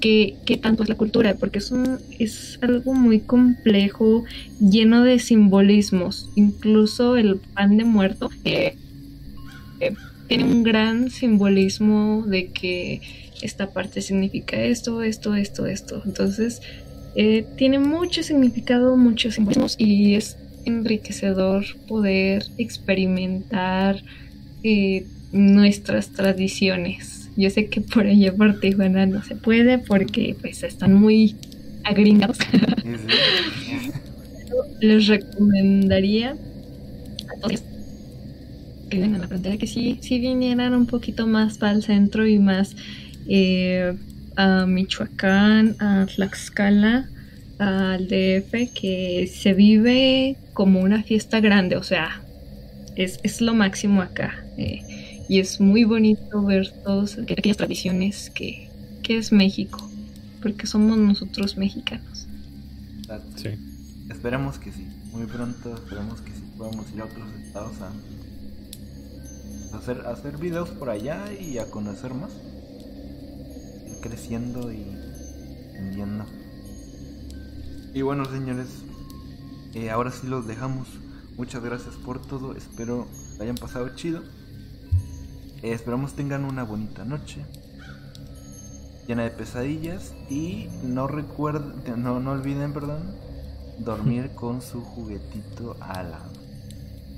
qué, 0.04 0.60
tanto 0.62 0.84
es 0.84 0.90
la 0.90 0.96
cultura, 0.96 1.36
porque 1.36 1.60
es, 1.60 1.72
es 2.20 2.60
algo 2.62 2.94
muy 2.94 3.22
complejo, 3.22 4.26
lleno 4.60 5.04
de 5.04 5.20
simbolismos. 5.20 6.30
Incluso 6.36 7.16
el 7.16 7.38
pan 7.38 7.78
de 7.78 7.86
muerto 7.86 8.30
eh, 8.44 8.76
eh, 9.80 9.94
tiene 10.28 10.44
un 10.44 10.64
gran 10.64 11.10
simbolismo 11.10 12.24
de 12.28 12.48
que 12.48 13.02
esta 13.42 13.72
parte 13.72 14.02
significa 14.02 14.62
esto, 14.62 15.04
esto, 15.04 15.36
esto, 15.36 15.66
esto. 15.68 16.02
Entonces, 16.06 16.62
eh, 17.16 17.46
tiene 17.58 17.80
mucho 17.80 18.24
significado, 18.24 18.98
muchos 18.98 19.36
simbolismos 19.36 19.76
y 19.78 20.16
es 20.16 20.38
enriquecedor 20.66 21.66
poder 21.88 22.46
experimentar 22.58 24.02
nuestras 25.34 26.10
tradiciones. 26.12 27.30
Yo 27.36 27.50
sé 27.50 27.68
que 27.68 27.82
por 27.82 28.06
allá 28.06 28.34
por 28.34 28.60
Tijuana 28.60 29.06
no 29.06 29.24
se 29.24 29.36
puede 29.36 29.80
porque 29.80 30.36
pues 30.40 30.64
están 30.64 30.94
muy 30.94 31.36
agringados. 31.84 32.38
Les 34.80 35.08
recomendaría 35.08 36.32
a 36.32 37.40
todos 37.42 37.64
que 38.90 39.00
vengan 39.00 39.16
a 39.16 39.24
la 39.24 39.28
frontera 39.28 39.58
que 39.58 39.66
sí, 39.66 39.98
si 40.02 40.20
vinieran 40.20 40.74
un 40.76 40.86
poquito 40.86 41.26
más 41.26 41.58
para 41.58 41.74
el 41.74 41.82
centro 41.82 42.28
y 42.28 42.38
más 42.38 42.76
eh, 43.28 43.96
a 44.36 44.66
Michoacán, 44.66 45.76
a 45.80 46.06
Tlaxcala, 46.06 47.10
al 47.60 48.08
DF, 48.08 48.74
que 48.74 49.32
se 49.34 49.54
vive 49.54 50.38
como 50.54 50.82
una 50.82 51.04
fiesta 51.04 51.40
grande, 51.40 51.76
o 51.76 51.84
sea, 51.84 52.22
es, 52.96 53.20
es 53.24 53.42
lo 53.42 53.54
máximo 53.54 54.02
acá. 54.02 54.44
Eh, 54.58 54.82
y 55.30 55.40
es 55.40 55.60
muy 55.60 55.84
bonito 55.84 56.44
ver 56.44 56.72
todas 56.84 57.18
aquellas 57.18 57.58
tradiciones 57.58 58.30
que, 58.30 58.70
es 59.08 59.32
México, 59.32 59.90
porque 60.42 60.66
somos 60.66 60.98
nosotros 60.98 61.58
mexicanos. 61.58 62.28
Sí. 63.36 63.50
Esperemos 64.10 64.58
que 64.60 64.72
sí, 64.72 64.88
muy 65.12 65.26
pronto 65.26 65.76
esperemos 65.76 66.22
que 66.22 66.32
sí 66.32 66.44
podamos 66.58 66.92
ir 66.94 67.02
a 67.02 67.06
otros 67.06 67.28
estados 67.46 67.76
a 67.82 67.92
hacer, 69.78 70.02
hacer 70.08 70.38
videos 70.38 70.70
por 70.70 70.90
allá 70.90 71.26
y 71.40 71.58
a 71.58 71.66
conocer 71.66 72.14
más, 72.14 72.32
creciendo 74.04 74.72
y 74.72 74.84
entendiendo. 75.72 76.26
Y 77.94 78.02
bueno 78.02 78.26
señores, 78.26 78.68
Eh, 79.76 79.90
ahora 79.90 80.12
sí 80.12 80.28
los 80.28 80.46
dejamos. 80.46 80.88
Muchas 81.36 81.64
gracias 81.64 81.96
por 81.96 82.22
todo. 82.22 82.56
Espero 82.56 83.08
que 83.38 83.44
hayan 83.44 83.56
pasado 83.56 83.90
chido. 83.96 84.22
Eh, 85.64 85.74
esperamos 85.74 86.14
tengan 86.14 86.46
una 86.46 86.64
bonita 86.64 87.06
noche. 87.06 87.44
Llena 89.08 89.24
de 89.24 89.32
pesadillas. 89.32 90.14
Y 90.30 90.68
no 90.84 91.08
recuerden, 91.08 92.04
no, 92.04 92.20
no 92.20 92.32
olviden, 92.34 92.72
perdón, 92.72 93.16
dormir 93.80 94.30
con 94.36 94.62
su 94.62 94.82
juguetito 94.82 95.76
ala. 95.80 96.20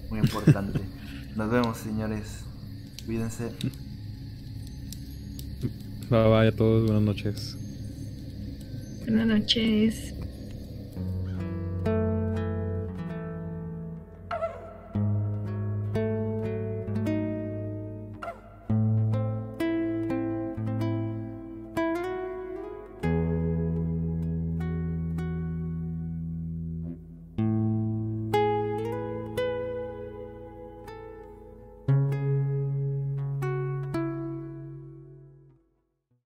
Muy 0.10 0.20
importante. 0.20 0.80
Nos 1.36 1.52
vemos, 1.52 1.78
señores. 1.78 2.46
Cuídense. 3.06 3.52
Bye 6.10 6.28
bye 6.30 6.48
a 6.48 6.56
todos. 6.56 6.84
Buenas 6.86 7.04
noches. 7.04 7.60
Buenas 9.06 9.28
noches. 9.28 10.15